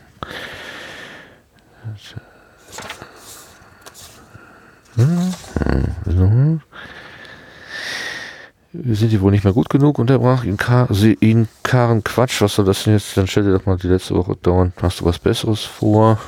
Sind 8.72 9.12
die 9.12 9.20
wohl 9.20 9.30
nicht 9.30 9.44
mehr 9.44 9.52
gut 9.52 9.70
genug? 9.70 9.98
Unterbrach 9.98 10.44
ihn, 10.44 10.56
Kar 10.56 10.90
ihn 10.90 11.48
Karen 11.62 12.02
Quatsch. 12.02 12.40
Was 12.42 12.54
soll 12.56 12.64
das 12.64 12.82
denn 12.82 12.94
jetzt? 12.94 13.16
Dann 13.16 13.26
stell 13.26 13.44
dir 13.44 13.52
doch 13.52 13.66
mal 13.66 13.76
die 13.76 13.86
letzte 13.86 14.14
Woche 14.14 14.36
dauernd. 14.36 14.74
Hast 14.82 15.00
du 15.00 15.04
was 15.04 15.18
Besseres 15.18 15.62
vor? 15.62 16.18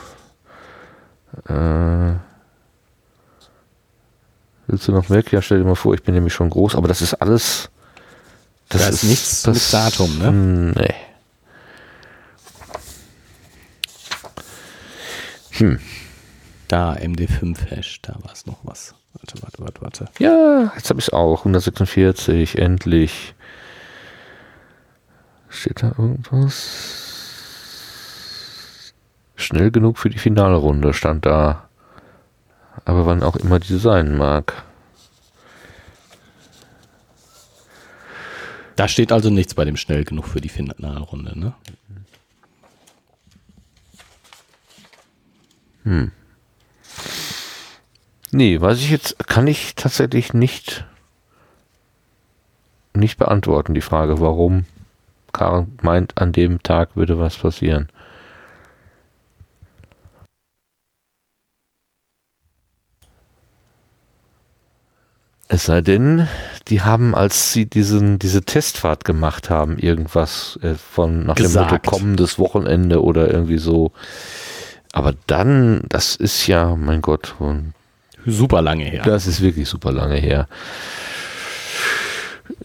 Äh, 1.49 2.12
willst 4.68 4.87
du 4.89 4.93
noch 4.93 5.11
weg? 5.11 5.33
Ja, 5.33 5.43
stell 5.43 5.59
dir 5.59 5.64
mal 5.64 5.75
vor, 5.75 5.95
ich 5.95 6.03
bin 6.03 6.14
nämlich 6.14 6.33
schon 6.35 6.51
groß. 6.51 6.77
Aber 6.77 6.87
das 6.87 7.03
ist 7.03 7.14
alles. 7.14 7.71
Das 8.68 8.83
da 8.83 8.89
ist, 8.89 9.03
ist 9.03 9.11
nichts 9.11 9.43
das, 9.43 9.55
mit 9.55 9.73
Datum, 9.73 10.18
ne? 10.18 10.33
Nee. 10.77 10.95
Hm. 15.59 15.81
Da, 16.71 16.93
MD5-Hash, 16.93 18.01
da 18.01 18.14
war 18.23 18.33
es 18.33 18.47
noch 18.47 18.59
was. 18.62 18.95
Warte, 19.14 19.43
warte, 19.43 19.59
warte, 19.59 19.83
warte. 19.83 20.09
Ja, 20.21 20.73
jetzt 20.77 20.89
habe 20.89 21.01
ich 21.01 21.09
es 21.09 21.12
auch. 21.12 21.41
146, 21.41 22.59
endlich. 22.59 23.35
Steht 25.49 25.83
da 25.83 25.89
irgendwas? 25.99 26.95
Schnell 29.35 29.73
genug 29.73 29.99
für 29.99 30.11
die 30.11 30.18
Finalrunde 30.18 30.95
stand 30.95 31.27
da. 31.27 31.68
Aber 32.85 33.05
wann 33.05 33.25
auch 33.25 33.35
immer 33.35 33.59
die 33.59 33.77
sein 33.77 34.16
mag. 34.16 34.62
Da 38.77 38.87
steht 38.87 39.11
also 39.11 39.29
nichts 39.29 39.55
bei 39.55 39.64
dem 39.64 39.77
schnell 39.77 40.05
genug 40.05 40.29
für 40.29 40.41
die 40.41 40.49
Finalrunde, 40.49 41.37
ne? 41.37 41.53
Hm. 45.83 46.12
Nee, 48.33 48.61
weiß 48.61 48.78
ich 48.78 48.91
jetzt, 48.91 49.18
kann 49.26 49.47
ich 49.47 49.74
tatsächlich 49.74 50.33
nicht, 50.35 50.87
nicht 52.95 53.18
beantworten, 53.18 53.74
die 53.74 53.81
Frage, 53.81 54.20
warum 54.20 54.66
Karen 55.33 55.76
meint, 55.83 56.18
an 56.18 56.33
dem 56.33 56.62
Tag 56.62 56.97
würde 56.97 57.18
was 57.18 57.37
passieren. 57.37 57.89
Es 65.49 65.64
sei 65.64 65.81
denn, 65.81 66.28
die 66.68 66.83
haben, 66.83 67.16
als 67.16 67.53
sie 67.53 67.66
diesen, 67.66 68.20
diese 68.20 68.43
Testfahrt 68.43 69.05
gemacht 69.05 69.51
haben, 69.51 69.78
irgendwas 69.78 70.59
äh, 70.62 70.74
von 70.74 71.26
nach 71.26 71.35
Gesagt. 71.35 71.70
dem 71.70 71.74
Motto 71.74 71.91
kommendes 71.91 72.39
Wochenende 72.39 73.03
oder 73.03 73.28
irgendwie 73.28 73.59
so 73.59 73.93
aber 74.93 75.14
dann, 75.26 75.83
das 75.89 76.16
ist 76.16 76.47
ja, 76.47 76.74
mein 76.74 77.01
Gott, 77.01 77.37
super 78.27 78.62
lange 78.62 78.85
her. 78.85 79.03
Das 79.05 79.27
ist 79.27 79.41
wirklich 79.41 79.68
super 79.68 79.93
lange 79.93 80.16
her. 80.16 80.49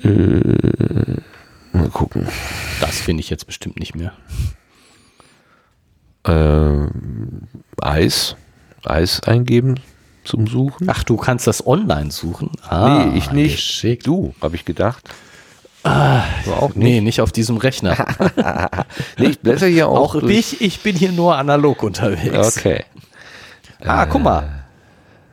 Äh, 0.03 1.18
mal 1.74 1.89
gucken. 1.89 2.28
Das 2.82 2.99
finde 2.99 3.22
ich 3.22 3.30
jetzt 3.30 3.45
bestimmt 3.45 3.80
nicht 3.80 3.95
mehr. 3.95 4.14
Äh, 6.28 6.88
Eis. 7.82 8.36
Eis 8.84 9.22
eingeben 9.24 9.80
zum 10.24 10.47
Suchen. 10.47 10.88
Ach, 10.89 11.03
du 11.03 11.18
kannst 11.18 11.47
das 11.47 11.66
online 11.66 12.12
suchen? 12.12 12.51
Ah, 12.68 13.06
nee, 13.06 13.18
ich 13.18 13.32
nicht. 13.32 13.56
Geschickt. 13.56 14.08
Du, 14.08 14.34
habe 14.41 14.56
ich 14.56 14.66
gedacht. 14.66 15.08
Ah, 15.84 16.24
auch 16.60 16.70
nicht. 16.70 16.78
Nee, 16.78 17.01
nicht 17.01 17.22
auf 17.22 17.32
diesem 17.32 17.58
Rechner. 17.58 17.95
nee, 19.20 19.28
ich 19.28 19.39
blätter 19.39 19.68
hier 19.68 19.88
auch. 19.88 20.16
Auch 20.16 20.24
ich, 20.24 20.60
ich 20.62 20.82
bin 20.82 20.95
hier 20.95 21.12
nur 21.12 21.38
analog 21.38 21.84
unterwegs. 21.84 22.58
Okay. 22.58 22.84
Ah, 23.84 24.03
äh, 24.03 24.08
guck 24.10 24.24
mal. 24.24 24.64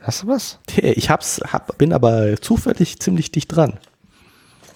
Hast 0.03 0.23
du 0.23 0.27
was? 0.27 0.59
Ich 0.75 1.09
hab's, 1.09 1.39
hab, 1.51 1.77
bin 1.77 1.93
aber 1.93 2.39
zufällig 2.41 2.99
ziemlich 2.99 3.31
dicht 3.31 3.55
dran. 3.55 3.79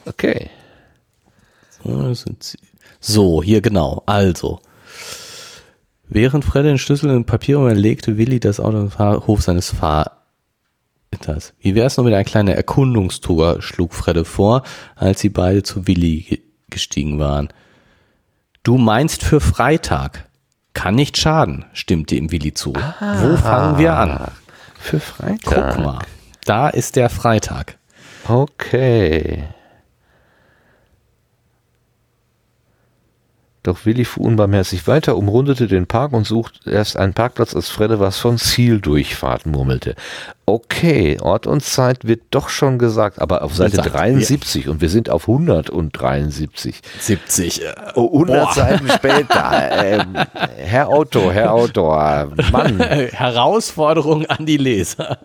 Okay. 0.06 0.50
So, 3.00 3.44
hier 3.44 3.62
genau. 3.62 4.04
Also. 4.06 4.62
Während 6.08 6.46
Fred 6.46 6.66
den 6.66 6.78
Schlüssel 6.78 7.10
in 7.10 7.26
Papier 7.26 7.60
legte 7.74 8.18
Willi 8.18 8.40
das 8.40 8.62
Auto 8.62 8.80
im 8.80 8.98
Hof 8.98 9.42
seines 9.42 9.72
Vaters. 9.72 11.54
Wie 11.60 11.76
wäre 11.76 11.88
es 11.88 11.98
noch 11.98 12.06
mit 12.06 12.14
einer 12.14 12.24
kleinen 12.24 12.56
Erkundungstour, 12.56 13.62
schlug 13.62 13.94
Fredde 13.94 14.24
vor, 14.24 14.64
als 14.96 15.20
sie 15.20 15.30
beide 15.30 15.62
zu 15.62 15.88
Willi 15.88 16.42
gestiegen 16.70 17.20
waren. 17.20 17.50
Du 18.64 18.78
meinst 18.78 19.24
für 19.24 19.42
Freitag? 19.42 20.30
Kann 20.74 20.96
nicht 20.96 21.18
schaden, 21.18 21.66
stimmte 21.74 22.16
ihm 22.16 22.32
Willi 22.32 22.54
zu. 22.54 22.74
Ah, 22.76 23.18
Wo 23.22 23.36
fangen 23.36 23.78
wir 23.80 23.98
an? 23.98 24.32
Für 24.88 25.02
Freitag. 25.02 25.76
Guck 25.76 25.84
mal, 25.84 26.00
da 26.46 26.70
ist 26.70 26.96
der 26.96 27.10
Freitag. 27.10 27.78
Okay. 28.26 29.44
Doch 33.68 33.86
Willi 33.86 34.06
fuhr 34.06 34.26
unbarmherzig 34.26 34.88
weiter, 34.88 35.18
umrundete 35.18 35.68
den 35.68 35.88
Park 35.88 36.14
und 36.14 36.26
suchte 36.26 36.72
erst 36.72 36.96
einen 36.96 37.14
Parkplatz, 37.14 37.54
als 37.54 37.68
Fredde 37.68 38.00
was 38.00 38.18
von 38.18 38.38
Zieldurchfahrt 38.38 39.46
murmelte. 39.46 39.96
Okay, 40.46 41.18
Ort 41.20 41.48
und 41.48 41.66
Zeit 41.66 42.08
wird 42.08 42.22
doch 42.32 42.48
schon 42.48 42.80
gesagt, 42.80 43.20
aber 43.20 43.42
auf 43.42 43.54
Seite 43.54 43.82
73 43.82 44.64
ja. 44.64 44.72
und 44.72 44.80
wir 44.80 44.88
sind 44.88 45.10
auf 45.10 45.28
173. 45.28 46.80
70. 46.98 47.62
Äh, 47.62 47.74
oh, 47.96 48.06
100 48.06 48.46
Boah. 48.46 48.54
Seiten 48.54 48.88
später. 48.88 49.70
Ähm, 49.84 50.16
Herr 50.56 50.88
Autor, 50.88 51.34
Herr 51.34 51.52
Autor, 51.52 52.32
Mann. 52.54 52.80
Herausforderung 52.80 54.26
an 54.28 54.46
die 54.46 54.56
Leser. 54.56 55.18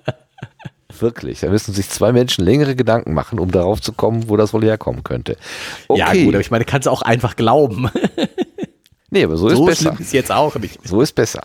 Wirklich. 1.01 1.41
Da 1.41 1.49
müssen 1.49 1.75
sich 1.75 1.89
zwei 1.89 2.13
Menschen 2.13 2.45
längere 2.45 2.75
Gedanken 2.77 3.15
machen, 3.15 3.39
um 3.39 3.51
darauf 3.51 3.81
zu 3.81 3.93
kommen, 3.93 4.29
wo 4.29 4.37
das 4.37 4.53
wohl 4.53 4.63
herkommen 4.63 5.03
könnte. 5.03 5.37
Okay. 5.89 5.99
Ja, 5.99 6.13
gut, 6.13 6.35
aber 6.35 6.41
ich 6.41 6.51
meine, 6.51 6.65
kannst 6.65 6.87
du 6.87 6.91
auch 6.91 7.03
einfach 7.03 7.37
glauben. 7.37 7.91
Nee, 9.13 9.25
aber 9.25 9.37
so, 9.37 9.51
so 9.51 9.69
ist 9.69 9.85
besser. 9.85 10.01
ist 10.01 10.15
jetzt 10.15 10.33
auch 10.33 10.57
nicht. 10.57 10.81
So 10.89 11.03
ist 11.03 11.13
besser. 11.13 11.43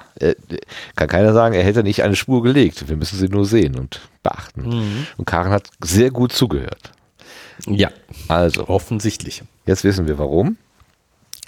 Kann 0.96 1.10
keiner 1.10 1.34
sagen, 1.34 1.54
er 1.54 1.64
hätte 1.64 1.84
nicht 1.84 2.02
eine 2.02 2.16
Spur 2.16 2.42
gelegt. 2.42 2.88
Wir 2.88 2.96
müssen 2.96 3.20
sie 3.20 3.28
nur 3.28 3.46
sehen 3.46 3.78
und 3.78 4.00
beachten. 4.24 4.62
Mhm. 4.62 5.08
Und 5.18 5.26
Karen 5.26 5.52
hat 5.52 5.70
sehr 5.84 6.10
gut 6.10 6.32
zugehört. 6.32 6.94
Ja. 7.66 7.90
Also. 8.30 8.70
Offensichtlich. 8.70 9.44
Jetzt 9.66 9.84
wissen 9.84 10.08
wir 10.08 10.18
warum. 10.18 10.56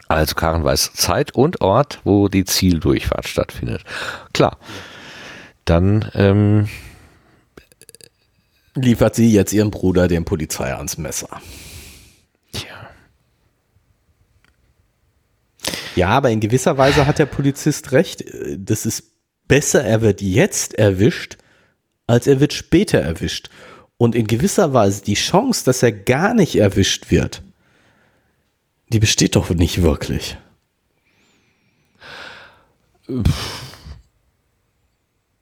Also 0.09 0.35
Karen 0.35 0.65
weiß 0.65 0.91
Zeit 0.91 1.33
und 1.35 1.61
Ort, 1.61 2.01
wo 2.03 2.27
die 2.27 2.43
Zieldurchfahrt 2.43 3.25
stattfindet. 3.25 3.85
Klar. 4.33 4.57
Dann 5.63 6.11
ähm, 6.15 6.67
liefert 8.75 9.15
sie 9.15 9.31
jetzt 9.31 9.53
ihren 9.53 9.71
Bruder 9.71 10.09
dem 10.09 10.25
Polizei 10.25 10.75
ans 10.75 10.97
Messer. 10.97 11.29
Ja, 15.95 16.09
aber 16.09 16.31
in 16.31 16.39
gewisser 16.39 16.77
Weise 16.77 17.05
hat 17.05 17.19
der 17.19 17.25
Polizist 17.25 17.91
recht. 17.91 18.23
Das 18.57 18.85
ist 18.85 19.03
besser, 19.47 19.83
er 19.83 20.01
wird 20.01 20.21
jetzt 20.21 20.75
erwischt, 20.75 21.37
als 22.07 22.27
er 22.27 22.39
wird 22.39 22.53
später 22.53 22.99
erwischt. 22.99 23.49
Und 23.97 24.15
in 24.15 24.27
gewisser 24.27 24.73
Weise 24.73 25.03
die 25.03 25.15
Chance, 25.15 25.65
dass 25.65 25.83
er 25.83 25.91
gar 25.91 26.33
nicht 26.33 26.55
erwischt 26.55 27.11
wird, 27.11 27.41
die 28.93 28.99
besteht 28.99 29.35
doch 29.35 29.49
nicht 29.49 29.81
wirklich. 29.81 30.37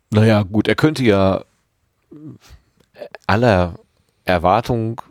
Naja, 0.10 0.44
gut, 0.44 0.68
er 0.68 0.76
könnte 0.76 1.04
ja 1.04 1.44
aller 3.28 3.78
Erwartung 4.26 5.02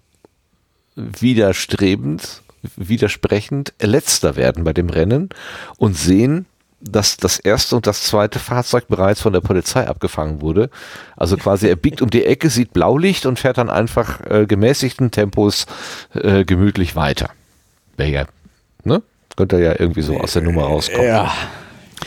widerstrebend, 0.96 2.42
widersprechend 2.76 3.72
letzter 3.80 4.36
werden 4.36 4.64
bei 4.64 4.72
dem 4.72 4.88
Rennen 4.88 5.30
und 5.78 5.96
sehen, 5.96 6.46
dass 6.80 7.16
das 7.16 7.38
erste 7.38 7.76
und 7.76 7.86
das 7.86 8.02
zweite 8.02 8.38
Fahrzeug 8.38 8.86
bereits 8.88 9.20
von 9.20 9.32
der 9.32 9.40
Polizei 9.40 9.86
abgefangen 9.86 10.40
wurde. 10.40 10.70
Also 11.16 11.36
quasi 11.36 11.68
er 11.68 11.76
biegt 11.76 12.02
um 12.02 12.10
die 12.10 12.24
Ecke, 12.24 12.50
sieht 12.50 12.72
Blaulicht 12.72 13.26
und 13.26 13.38
fährt 13.38 13.58
dann 13.58 13.70
einfach 13.70 14.20
äh, 14.28 14.46
gemäßigten 14.46 15.10
Tempos 15.10 15.66
äh, 16.14 16.44
gemütlich 16.44 16.94
weiter. 16.94 17.30
Wäre 17.96 18.26
ne? 18.84 19.02
Könnte 19.36 19.58
ja 19.58 19.78
irgendwie 19.78 20.02
so 20.02 20.18
aus 20.18 20.34
der 20.34 20.42
Nummer 20.42 20.62
rauskommen. 20.62 21.06
Ja. 21.06 21.32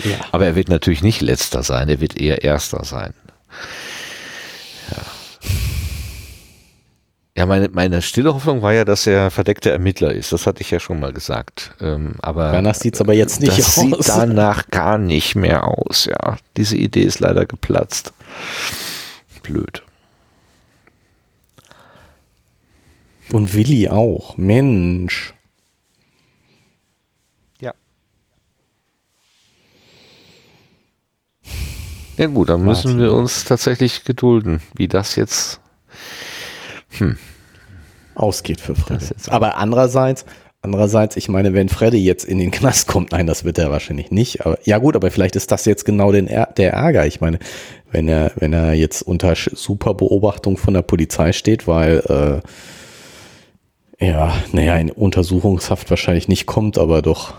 ja. 0.04 0.16
Aber 0.32 0.45
er 0.45 0.56
wird 0.56 0.70
natürlich 0.70 1.04
nicht 1.04 1.22
letzter 1.22 1.64
sein, 1.64 1.89
er 1.89 2.00
wird 2.00 2.20
eher 2.20 2.43
erster 2.43 2.84
sein. 2.84 3.14
Ja, 7.40 7.46
meine, 7.46 7.70
meine 7.70 8.02
stille 8.02 8.34
Hoffnung 8.34 8.62
war 8.62 8.74
ja, 8.74 8.84
dass 8.84 9.08
er 9.08 9.32
verdeckter 9.32 9.72
Ermittler 9.72 10.12
ist. 10.12 10.34
Das 10.34 10.46
hatte 10.46 10.60
ich 10.60 10.72
ja 10.72 10.80
schon 10.82 11.00
mal 11.00 11.14
gesagt. 11.14 11.74
Ähm, 11.80 12.16
aber 12.20 12.52
danach 12.52 12.76
sieht 12.76 12.96
es 12.96 13.00
aber 13.00 13.14
jetzt 13.14 13.40
nicht 13.40 13.58
das 13.58 13.78
aus. 13.78 13.86
sieht 13.86 14.10
danach 14.10 14.68
gar 14.68 14.98
nicht 14.98 15.36
mehr 15.36 15.66
aus, 15.66 16.04
ja. 16.04 16.36
Diese 16.58 16.76
Idee 16.76 17.04
ist 17.04 17.22
leider 17.22 17.46
geplatzt. 17.46 18.12
Blöd. 19.42 19.84
Und 23.32 23.54
Willi 23.54 23.88
auch. 23.88 24.36
Mensch. 24.36 25.34
Ja. 27.62 27.74
Ja 32.18 32.28
gut, 32.28 32.50
dann 32.50 32.66
müssen 32.66 33.00
wir 33.00 33.14
uns 33.14 33.46
tatsächlich 33.46 34.04
gedulden, 34.04 34.60
wie 34.76 34.90
das 34.90 35.16
jetzt 35.16 35.62
hm 36.98 37.18
ausgeht 38.20 38.62
für 38.62 38.76
Freddy. 38.76 39.06
Aber 39.28 39.58
andererseits, 39.58 40.26
andererseits, 40.62 41.16
ich 41.16 41.30
meine, 41.30 41.54
wenn 41.54 41.70
Freddy 41.70 42.04
jetzt 42.04 42.26
in 42.26 42.38
den 42.38 42.52
Knast 42.52 42.88
kommt, 42.88 43.12
nein, 43.12 43.28
das 43.28 43.44
wird 43.44 43.58
er 43.58 43.72
wahrscheinlich 43.72 44.12
nicht. 44.12 44.46
Aber 44.46 44.58
ja 44.64 44.78
gut, 44.78 44.96
aber 44.96 45.10
vielleicht 45.12 45.36
ist 45.36 45.52
das 45.52 45.66
jetzt 45.66 45.86
genau 45.86 46.12
den, 46.12 46.28
der 46.28 46.74
Ärger. 46.74 47.06
Ich 47.06 47.22
meine, 47.22 47.40
wenn 47.92 48.08
er, 48.08 48.32
wenn 48.36 48.54
er 48.54 48.74
jetzt 48.74 49.02
unter 49.02 49.34
super 49.36 49.94
Beobachtung 49.94 50.58
von 50.58 50.74
der 50.74 50.82
Polizei 50.82 51.32
steht, 51.32 51.68
weil 51.68 52.42
äh, 54.00 54.06
ja, 54.06 54.34
naja, 54.52 54.78
in 54.78 54.92
Untersuchungshaft 54.92 55.90
wahrscheinlich 55.90 56.28
nicht 56.28 56.46
kommt, 56.46 56.78
aber 56.78 57.02
doch 57.02 57.34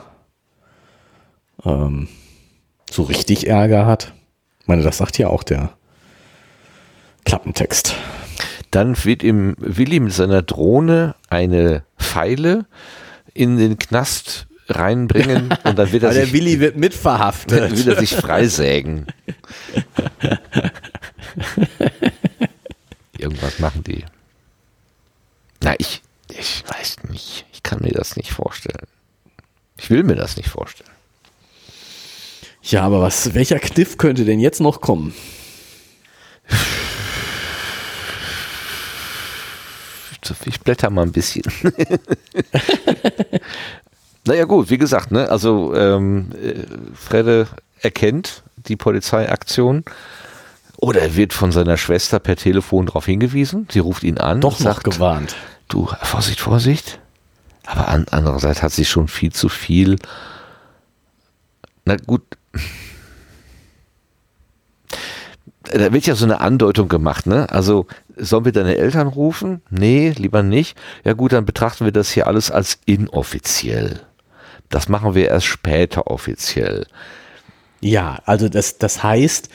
ähm, 1.64 2.08
so 2.90 3.02
richtig 3.04 3.46
Ärger 3.46 3.86
hat. 3.86 4.12
Ich 4.60 4.66
meine, 4.66 4.82
das 4.82 4.98
sagt 4.98 5.18
ja 5.18 5.28
auch 5.28 5.42
der 5.42 5.70
Klappentext. 7.24 7.94
Dann 8.70 9.02
wird 9.04 9.22
ihm 9.22 9.56
Willi 9.58 10.00
mit 10.00 10.12
seiner 10.12 10.42
Drohne 10.42 11.14
eine 11.28 11.84
Pfeile 11.98 12.66
in 13.34 13.56
den 13.58 13.78
Knast 13.78 14.46
reinbringen 14.68 15.54
und 15.64 15.78
dann 15.78 15.92
wird 15.92 16.02
er 16.04 16.12
sich, 16.12 16.24
der 16.24 16.32
Willi 16.32 16.60
wird 16.60 16.76
mitverhaftet. 16.76 17.60
Dann 17.60 17.76
wird 17.76 17.86
er 17.88 17.96
sich 17.98 18.14
freisägen. 18.14 19.06
Irgendwas 23.18 23.58
machen 23.58 23.84
die. 23.84 24.04
Na, 25.62 25.74
ich, 25.78 26.02
ich 26.30 26.64
weiß 26.66 27.04
nicht. 27.10 27.44
Ich 27.52 27.62
kann 27.62 27.80
mir 27.82 27.92
das 27.92 28.16
nicht 28.16 28.32
vorstellen. 28.32 28.86
Ich 29.76 29.90
will 29.90 30.04
mir 30.04 30.16
das 30.16 30.36
nicht 30.36 30.48
vorstellen. 30.48 30.90
Ja, 32.62 32.82
aber 32.82 33.00
was, 33.00 33.34
welcher 33.34 33.58
Kniff 33.58 33.98
könnte 33.98 34.24
denn 34.24 34.40
jetzt 34.40 34.60
noch 34.60 34.80
kommen? 34.80 35.14
Ich 40.44 40.60
blätter 40.60 40.90
mal 40.90 41.02
ein 41.02 41.12
bisschen. 41.12 41.44
naja 44.26 44.44
gut, 44.44 44.70
wie 44.70 44.78
gesagt, 44.78 45.10
ne, 45.10 45.28
also 45.28 45.74
ähm, 45.74 46.30
äh, 46.42 46.64
Fredde 46.94 47.48
erkennt 47.80 48.42
die 48.56 48.76
Polizeiaktion 48.76 49.84
oder 50.76 51.02
er 51.02 51.16
wird 51.16 51.32
von 51.32 51.52
seiner 51.52 51.76
Schwester 51.76 52.18
per 52.18 52.36
Telefon 52.36 52.86
darauf 52.86 53.06
hingewiesen. 53.06 53.68
Sie 53.70 53.80
ruft 53.80 54.02
ihn 54.02 54.18
an. 54.18 54.40
Doch 54.40 54.58
sagt, 54.58 54.86
noch 54.86 54.94
gewarnt. 54.94 55.36
Du, 55.68 55.88
Vorsicht, 56.02 56.40
Vorsicht. 56.40 56.98
Aber 57.66 57.88
an, 57.88 58.06
andererseits 58.10 58.62
hat 58.62 58.72
sie 58.72 58.84
schon 58.84 59.08
viel 59.08 59.32
zu 59.32 59.48
viel. 59.48 59.96
Na 61.84 61.96
gut, 61.96 62.22
da 65.72 65.92
wird 65.92 66.06
ja 66.06 66.14
so 66.14 66.24
eine 66.24 66.40
Andeutung 66.40 66.88
gemacht, 66.88 67.26
ne? 67.26 67.48
Also, 67.50 67.86
sollen 68.16 68.44
wir 68.44 68.52
deine 68.52 68.76
Eltern 68.76 69.08
rufen? 69.08 69.62
Nee, 69.70 70.12
lieber 70.16 70.42
nicht. 70.42 70.76
Ja 71.04 71.12
gut, 71.12 71.32
dann 71.32 71.44
betrachten 71.44 71.84
wir 71.84 71.92
das 71.92 72.10
hier 72.10 72.26
alles 72.26 72.50
als 72.50 72.78
inoffiziell. 72.86 74.00
Das 74.68 74.88
machen 74.88 75.14
wir 75.14 75.28
erst 75.28 75.46
später 75.46 76.08
offiziell. 76.08 76.86
Ja, 77.80 78.20
also 78.24 78.48
das, 78.48 78.78
das 78.78 79.02
heißt, 79.02 79.48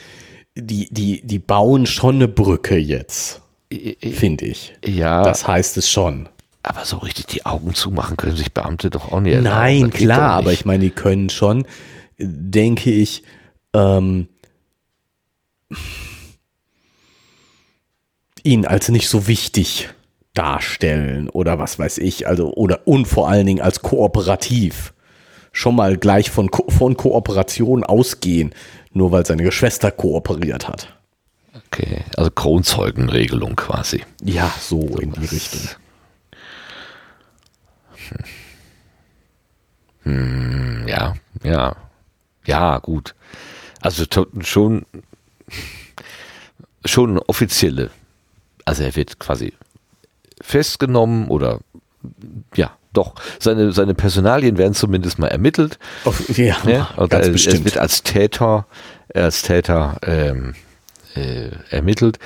die, 0.55 0.87
die, 0.91 1.25
die 1.25 1.39
bauen 1.39 1.85
schon 1.85 2.15
eine 2.15 2.27
Brücke 2.27 2.77
jetzt. 2.77 3.41
Finde 3.99 4.45
ich. 4.45 4.73
Ja. 4.85 5.23
Das 5.23 5.47
heißt 5.47 5.77
es 5.77 5.89
schon. 5.89 6.29
Aber 6.63 6.85
so 6.85 6.97
richtig 6.97 7.27
die 7.27 7.45
Augen 7.45 7.75
zumachen 7.75 8.17
können 8.17 8.35
sich 8.35 8.53
Beamte 8.53 8.89
doch 8.89 9.11
auch 9.11 9.19
nicht. 9.19 9.41
Nein, 9.41 9.91
klar, 9.91 10.31
aber 10.31 10.51
ich 10.51 10.65
meine, 10.65 10.83
die 10.85 10.89
können 10.89 11.29
schon, 11.29 11.65
denke 12.17 12.89
ich, 12.89 13.23
ähm, 13.73 14.29
ihn 18.43 18.65
als 18.65 18.89
nicht 18.89 19.09
so 19.09 19.27
wichtig 19.27 19.89
darstellen 20.33 21.29
oder 21.29 21.59
was 21.59 21.79
weiß 21.79 21.97
ich, 21.97 22.27
also 22.27 22.53
oder 22.53 22.87
und 22.87 23.07
vor 23.07 23.29
allen 23.29 23.45
Dingen 23.47 23.61
als 23.61 23.81
kooperativ 23.81 24.93
schon 25.51 25.75
mal 25.75 25.97
gleich 25.97 26.29
von, 26.29 26.51
Ko 26.51 26.69
von 26.69 26.97
Kooperation 26.97 27.83
ausgehen, 27.83 28.53
nur 28.91 29.11
weil 29.11 29.25
seine 29.25 29.51
Schwester 29.51 29.91
kooperiert 29.91 30.67
hat. 30.67 30.93
Okay, 31.67 32.03
also 32.17 32.29
Kronzeugenregelung 32.29 33.55
quasi. 33.55 34.03
Ja, 34.23 34.53
so, 34.59 34.81
so 34.81 34.97
in 34.97 35.13
die 35.13 35.25
Richtung. 35.25 35.61
Hm. 38.09 38.17
Hm, 40.03 40.87
ja, 40.87 41.15
ja, 41.43 41.75
ja, 42.45 42.77
gut. 42.79 43.15
Also 43.81 44.03
schon, 44.41 44.85
schon 46.85 47.19
offizielle. 47.19 47.91
Also 48.65 48.83
er 48.83 48.95
wird 48.95 49.19
quasi 49.19 49.53
festgenommen 50.41 51.27
oder 51.29 51.59
ja, 52.55 52.77
doch, 52.93 53.15
seine, 53.39 53.71
seine 53.73 53.93
Personalien 53.93 54.57
werden 54.57 54.73
zumindest 54.73 55.19
mal 55.19 55.27
ermittelt. 55.27 55.77
Oh, 56.05 56.13
ja, 56.29 56.57
ja 56.65 56.89
ganz 57.09 57.27
er, 57.27 57.31
bestimmt. 57.31 57.59
er 57.59 57.65
wird 57.65 57.77
als 57.77 58.03
Täter, 58.03 58.65
als 59.13 59.41
Täter 59.41 59.97
ähm, 60.03 60.55
äh, 61.15 61.49
ermittelt. 61.69 62.19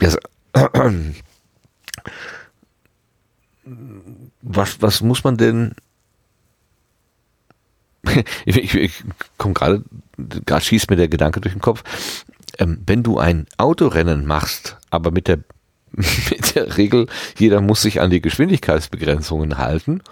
Ja, 0.00 0.10
was, 4.42 4.80
was 4.80 5.00
muss 5.02 5.24
man 5.24 5.36
denn 5.36 5.74
ich, 8.44 8.56
ich, 8.56 8.74
ich 8.74 9.04
komme 9.36 9.54
gerade, 9.54 9.82
gerade 10.16 10.64
schießt 10.64 10.90
mir 10.90 10.96
der 10.96 11.08
Gedanke 11.08 11.40
durch 11.40 11.54
den 11.54 11.62
Kopf, 11.62 11.82
ähm, 12.58 12.82
wenn 12.86 13.02
du 13.02 13.18
ein 13.18 13.46
Autorennen 13.56 14.26
machst, 14.26 14.76
aber 14.90 15.10
mit 15.10 15.28
der, 15.28 15.38
mit 15.92 16.54
der 16.54 16.76
Regel, 16.76 17.06
jeder 17.38 17.60
muss 17.60 17.82
sich 17.82 18.00
an 18.00 18.10
die 18.10 18.20
Geschwindigkeitsbegrenzungen 18.20 19.58
halten, 19.58 20.02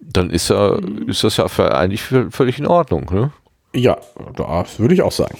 dann 0.00 0.30
ist, 0.30 0.50
er, 0.50 0.80
ist 1.06 1.24
das 1.24 1.36
ja 1.36 1.48
für, 1.48 1.76
eigentlich 1.76 2.02
völlig 2.02 2.58
in 2.58 2.66
Ordnung. 2.66 3.10
Ne? 3.12 3.32
Ja, 3.74 3.98
das 4.34 4.78
würde 4.78 4.94
ich 4.94 5.02
auch 5.02 5.12
sagen. 5.12 5.38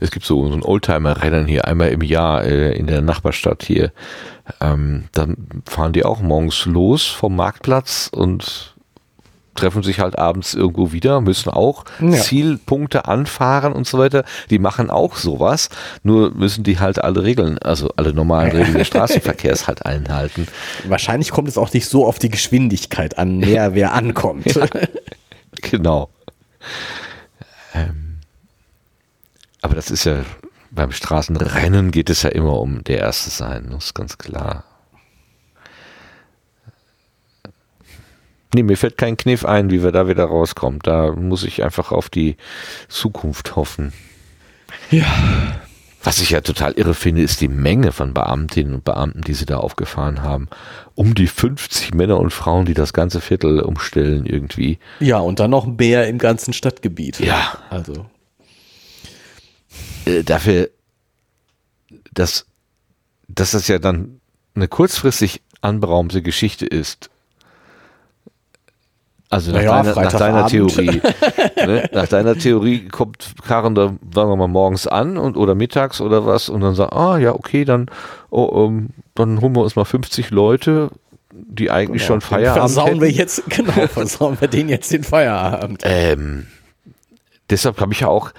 Es 0.00 0.10
gibt 0.10 0.26
so, 0.26 0.46
so 0.48 0.54
ein 0.54 0.62
Oldtimer-Rennen 0.62 1.46
hier 1.46 1.66
einmal 1.66 1.88
im 1.88 2.02
Jahr 2.02 2.44
äh, 2.44 2.76
in 2.76 2.86
der 2.86 3.00
Nachbarstadt 3.00 3.62
hier. 3.62 3.92
Ähm, 4.60 5.04
dann 5.12 5.62
fahren 5.64 5.94
die 5.94 6.04
auch 6.04 6.20
morgens 6.20 6.66
los 6.66 7.06
vom 7.06 7.34
Marktplatz 7.36 8.10
und 8.12 8.73
treffen 9.54 9.82
sich 9.82 10.00
halt 10.00 10.18
abends 10.18 10.54
irgendwo 10.54 10.92
wieder, 10.92 11.20
müssen 11.20 11.50
auch 11.50 11.84
ja. 12.00 12.12
Zielpunkte 12.12 13.06
anfahren 13.06 13.72
und 13.72 13.86
so 13.86 13.98
weiter. 13.98 14.24
Die 14.50 14.58
machen 14.58 14.90
auch 14.90 15.16
sowas, 15.16 15.68
nur 16.02 16.32
müssen 16.34 16.64
die 16.64 16.78
halt 16.78 17.02
alle 17.02 17.22
Regeln, 17.22 17.58
also 17.58 17.90
alle 17.96 18.12
normalen 18.12 18.52
Regeln 18.52 18.78
des 18.78 18.86
Straßenverkehrs 18.88 19.66
halt 19.66 19.86
einhalten. 19.86 20.46
Wahrscheinlich 20.86 21.30
kommt 21.30 21.48
es 21.48 21.58
auch 21.58 21.72
nicht 21.72 21.88
so 21.88 22.06
auf 22.06 22.18
die 22.18 22.30
Geschwindigkeit 22.30 23.18
an, 23.18 23.38
mehr 23.38 23.74
wer 23.74 23.92
ankommt. 23.92 24.54
Ja, 24.54 24.66
genau. 25.62 26.10
Ähm, 27.74 28.18
aber 29.62 29.74
das 29.74 29.90
ist 29.90 30.04
ja 30.04 30.24
beim 30.70 30.92
Straßenrennen 30.92 31.90
geht 31.92 32.10
es 32.10 32.22
ja 32.22 32.30
immer 32.30 32.60
um 32.60 32.82
der 32.84 32.98
Erste 32.98 33.30
sein, 33.30 33.68
das 33.70 33.86
ist 33.86 33.94
ganz 33.94 34.18
klar. 34.18 34.64
Nee, 38.54 38.62
mir 38.62 38.76
fällt 38.76 38.96
kein 38.96 39.16
Kniff 39.16 39.44
ein, 39.44 39.70
wie 39.70 39.82
wir 39.82 39.90
da 39.90 40.06
wieder 40.06 40.26
rauskommen. 40.26 40.78
Da 40.80 41.10
muss 41.10 41.42
ich 41.42 41.64
einfach 41.64 41.90
auf 41.90 42.08
die 42.08 42.36
Zukunft 42.88 43.56
hoffen. 43.56 43.92
Ja. 44.92 45.06
Was 46.04 46.20
ich 46.20 46.30
ja 46.30 46.40
total 46.40 46.72
irre 46.74 46.94
finde, 46.94 47.22
ist 47.22 47.40
die 47.40 47.48
Menge 47.48 47.90
von 47.90 48.14
Beamtinnen 48.14 48.74
und 48.74 48.84
Beamten, 48.84 49.22
die 49.22 49.34
sie 49.34 49.44
da 49.44 49.56
aufgefahren 49.56 50.22
haben. 50.22 50.48
Um 50.94 51.16
die 51.16 51.26
50 51.26 51.94
Männer 51.94 52.20
und 52.20 52.30
Frauen, 52.30 52.64
die 52.64 52.74
das 52.74 52.92
ganze 52.92 53.20
Viertel 53.20 53.58
umstellen 53.58 54.24
irgendwie. 54.24 54.78
Ja, 55.00 55.18
und 55.18 55.40
dann 55.40 55.50
noch 55.50 55.66
mehr 55.66 56.06
im 56.06 56.18
ganzen 56.18 56.52
Stadtgebiet. 56.52 57.18
Ja. 57.18 57.58
Also. 57.70 58.06
Äh, 60.04 60.22
dafür, 60.22 60.70
dass, 62.12 62.46
dass 63.26 63.50
das 63.50 63.66
ja 63.66 63.80
dann 63.80 64.20
eine 64.54 64.68
kurzfristig 64.68 65.42
anberaumte 65.60 66.22
Geschichte 66.22 66.66
ist 66.66 67.10
also 69.30 69.52
nach, 69.52 69.58
naja, 69.58 69.82
deiner, 69.82 70.02
nach 70.02 70.12
deiner 70.12 70.46
Theorie. 70.46 71.00
ne? 71.56 71.88
Nach 71.92 72.06
deiner 72.06 72.36
Theorie 72.36 72.88
kommt 72.88 73.34
Karen 73.46 73.74
da, 73.74 73.94
sagen 74.14 74.30
wir 74.30 74.36
mal, 74.36 74.48
morgens 74.48 74.86
an 74.86 75.16
und 75.16 75.36
oder 75.36 75.54
mittags 75.54 76.00
oder 76.00 76.26
was 76.26 76.48
und 76.48 76.60
dann 76.60 76.74
sagt, 76.74 76.92
ah 76.92 77.18
ja, 77.18 77.34
okay, 77.34 77.64
dann, 77.64 77.90
oh, 78.30 78.44
um, 78.44 78.78
ähm, 78.78 78.88
dann 79.14 79.40
holen 79.40 79.56
wir 79.56 79.62
uns 79.62 79.76
mal 79.76 79.84
50 79.84 80.30
Leute, 80.30 80.90
die 81.32 81.70
eigentlich 81.70 82.02
genau, 82.02 82.14
schon 82.14 82.20
Feierabend 82.20 82.58
versauen 82.58 82.86
hätten. 82.86 83.00
wir 83.00 83.10
jetzt, 83.10 83.42
genau, 83.50 83.86
versauen 83.88 84.36
wir 84.40 84.48
denen 84.48 84.68
jetzt 84.68 84.92
den 84.92 85.02
Feierabend. 85.04 85.82
Ähm, 85.84 86.46
deshalb 87.50 87.80
habe 87.80 87.92
ich 87.92 88.00
ja 88.00 88.08
auch 88.08 88.30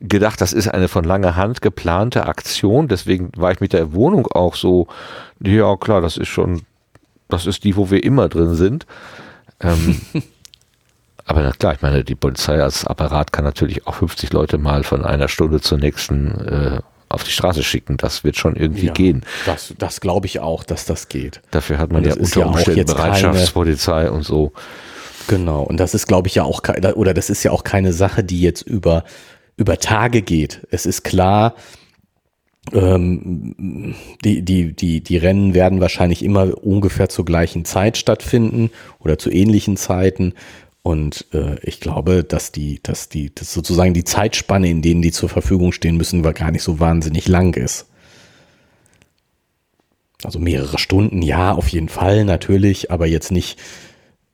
gedacht, 0.00 0.40
das 0.40 0.52
ist 0.52 0.68
eine 0.68 0.88
von 0.88 1.04
langer 1.04 1.36
Hand 1.36 1.62
geplante 1.62 2.26
Aktion. 2.26 2.88
Deswegen 2.88 3.30
war 3.36 3.52
ich 3.52 3.60
mit 3.60 3.72
der 3.72 3.94
Wohnung 3.94 4.26
auch 4.26 4.56
so, 4.56 4.88
ja 5.40 5.76
klar, 5.76 6.00
das 6.00 6.16
ist 6.16 6.28
schon, 6.28 6.62
das 7.28 7.46
ist 7.46 7.64
die, 7.64 7.76
wo 7.76 7.90
wir 7.90 8.02
immer 8.02 8.28
drin 8.28 8.54
sind. 8.54 8.86
Ähm, 9.62 10.00
Aber 11.24 11.42
na 11.42 11.52
klar, 11.52 11.74
ich 11.74 11.82
meine, 11.82 12.04
die 12.04 12.14
Polizei 12.14 12.60
als 12.60 12.86
Apparat 12.86 13.32
kann 13.32 13.44
natürlich 13.44 13.86
auch 13.86 13.94
50 13.94 14.32
Leute 14.32 14.58
mal 14.58 14.82
von 14.82 15.04
einer 15.04 15.28
Stunde 15.28 15.60
zur 15.60 15.78
nächsten 15.78 16.30
äh, 16.46 16.80
auf 17.08 17.24
die 17.24 17.30
Straße 17.30 17.62
schicken. 17.62 17.96
Das 17.96 18.24
wird 18.24 18.36
schon 18.36 18.56
irgendwie 18.56 18.86
ja, 18.86 18.92
gehen. 18.92 19.22
Das, 19.46 19.72
das 19.78 20.00
glaube 20.00 20.26
ich 20.26 20.40
auch, 20.40 20.64
dass 20.64 20.84
das 20.84 21.08
geht. 21.08 21.40
Dafür 21.50 21.78
hat 21.78 21.92
man 21.92 22.04
ja 22.04 22.14
unter 22.14 22.46
Umständen 22.46 22.78
ja 22.80 22.84
Bereitschaftspolizei 22.84 24.10
und 24.10 24.22
so. 24.24 24.52
Genau, 25.28 25.62
und 25.62 25.78
das 25.78 25.94
ist, 25.94 26.08
glaube 26.08 26.26
ich, 26.28 26.34
ja 26.34 26.42
auch, 26.42 26.62
oder 26.94 27.14
das 27.14 27.30
ist 27.30 27.44
ja 27.44 27.52
auch 27.52 27.62
keine 27.62 27.92
Sache, 27.92 28.24
die 28.24 28.40
jetzt 28.40 28.62
über, 28.62 29.04
über 29.56 29.78
Tage 29.78 30.22
geht. 30.22 30.66
Es 30.70 30.84
ist 30.84 31.04
klar, 31.04 31.54
ähm, 32.70 33.94
die, 34.24 34.42
die, 34.42 34.72
die, 34.72 35.00
die 35.02 35.16
Rennen 35.16 35.54
werden 35.54 35.80
wahrscheinlich 35.80 36.24
immer 36.24 36.64
ungefähr 36.64 37.08
zur 37.08 37.24
gleichen 37.24 37.64
Zeit 37.64 37.96
stattfinden 37.96 38.70
oder 39.00 39.18
zu 39.18 39.30
ähnlichen 39.30 39.76
Zeiten. 39.76 40.34
Und 40.82 41.26
äh, 41.32 41.56
ich 41.62 41.80
glaube, 41.80 42.24
dass 42.24 42.52
die, 42.52 42.80
dass 42.82 43.08
die, 43.08 43.34
dass 43.34 43.52
sozusagen 43.52 43.94
die 43.94 44.04
Zeitspanne, 44.04 44.68
in 44.68 44.82
denen 44.82 45.02
die 45.02 45.12
zur 45.12 45.28
Verfügung 45.28 45.72
stehen 45.72 45.96
müssen, 45.96 46.22
gar 46.22 46.50
nicht 46.50 46.62
so 46.62 46.80
wahnsinnig 46.80 47.28
lang 47.28 47.56
ist. 47.56 47.86
Also 50.24 50.38
mehrere 50.38 50.78
Stunden, 50.78 51.20
ja, 51.20 51.52
auf 51.52 51.68
jeden 51.68 51.88
Fall, 51.88 52.24
natürlich, 52.24 52.92
aber 52.92 53.06
jetzt 53.06 53.32
nicht 53.32 53.58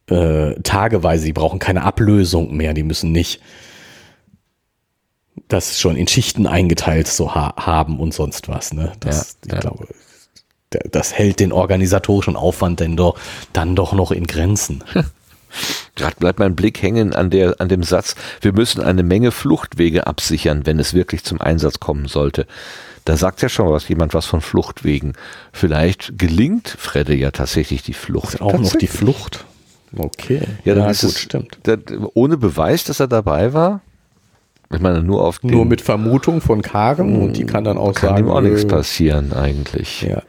äh, 0.09 0.55
tageweise. 0.63 1.25
Die 1.25 1.33
brauchen 1.33 1.59
keine 1.59 1.83
Ablösung 1.83 2.55
mehr. 2.57 2.75
Die 2.75 2.83
müssen 2.83 3.13
nicht 3.13 3.41
das 5.49 5.79
schon 5.79 5.97
in 5.97 6.09
Schichten 6.09 6.47
eingeteilt 6.47 7.09
so 7.09 7.35
ha 7.35 7.55
haben 7.57 8.01
und 8.01 8.15
sonst 8.15 8.49
was. 8.49 8.73
Ne? 8.73 8.93
Das, 9.01 9.37
ja, 9.45 9.47
ich 9.47 9.53
ja. 9.53 9.61
glaube, 9.61 9.89
das 10.71 11.13
hält 11.15 11.41
den 11.41 11.53
organisatorischen 11.53 12.37
Aufwand 12.37 12.81
denn 12.81 12.97
doch 12.97 13.19
dann 13.53 13.77
doch 13.77 13.93
noch 13.93 14.11
in 14.11 14.27
Grenzen. 14.27 14.85
Gerade 15.95 16.17
bleibt 16.17 16.39
mein 16.39 16.55
Blick 16.55 16.83
hängen 16.83 17.15
an, 17.15 17.31
der, 17.31 17.61
an 17.61 17.69
dem 17.69 17.83
Satz, 17.83 18.15
wir 18.41 18.53
müssen 18.53 18.83
eine 18.83 19.03
Menge 19.03 19.31
Fluchtwege 19.31 20.07
absichern, 20.07 20.67
wenn 20.67 20.79
es 20.79 20.95
wirklich 20.95 21.25
zum 21.25 21.41
Einsatz 21.41 21.81
kommen 21.81 22.07
sollte. 22.07 22.47
Da 23.05 23.17
sagt 23.17 23.41
ja 23.41 23.49
schon 23.49 23.71
was, 23.71 23.89
jemand 23.89 24.13
was 24.13 24.27
von 24.27 24.43
Fluchtwegen. 24.43 25.15
Vielleicht 25.53 26.19
gelingt 26.19 26.69
Fredde 26.69 27.15
ja 27.15 27.31
tatsächlich 27.31 27.83
die 27.83 27.95
Flucht. 27.95 28.43
Auch 28.43 28.59
noch 28.59 28.77
die 28.77 28.87
Flucht. 28.87 29.47
Okay. 29.97 30.43
Ja, 30.65 30.75
dann 30.75 30.85
ja, 30.85 30.91
ist 30.91 31.01
gut, 31.01 31.11
es, 31.11 31.19
stimmt. 31.19 31.59
Das, 31.63 31.79
ohne 32.13 32.37
Beweis, 32.37 32.85
dass 32.85 33.01
er 33.01 33.09
dabei 33.09 33.55
war. 33.55 33.81
Ich 34.71 34.81
meine, 34.81 35.03
nur 35.03 35.25
auf 35.25 35.43
Nur 35.43 35.65
mit 35.65 35.81
Vermutung 35.81 36.41
von 36.41 36.61
Karen 36.61 37.17
und 37.17 37.39
die 37.39 37.45
kann 37.45 37.65
dann 37.65 37.79
auch 37.79 37.95
kann 37.95 38.11
sagen. 38.11 38.15
Kann 38.17 38.25
ihm 38.25 38.31
auch 38.31 38.41
nichts 38.43 38.67
passieren 38.67 39.33
eigentlich. 39.33 40.03
Ja 40.03 40.23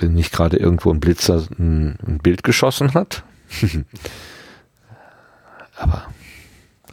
wenn 0.00 0.14
nicht 0.14 0.32
gerade 0.32 0.56
irgendwo 0.56 0.90
ein 0.90 1.00
Blitzer 1.00 1.46
ein, 1.58 1.96
ein 2.06 2.18
Bild 2.18 2.42
geschossen 2.42 2.94
hat. 2.94 3.22
Aber. 5.76 6.06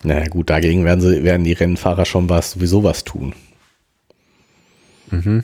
Naja, 0.04 0.28
gut, 0.28 0.50
dagegen 0.50 0.86
werden, 0.86 1.02
sie, 1.02 1.24
werden 1.24 1.44
die 1.44 1.54
Rennfahrer 1.54 2.06
schon 2.06 2.30
was, 2.30 2.52
sowieso 2.52 2.84
was 2.84 3.04
tun. 3.04 3.34
Mhm. 5.10 5.44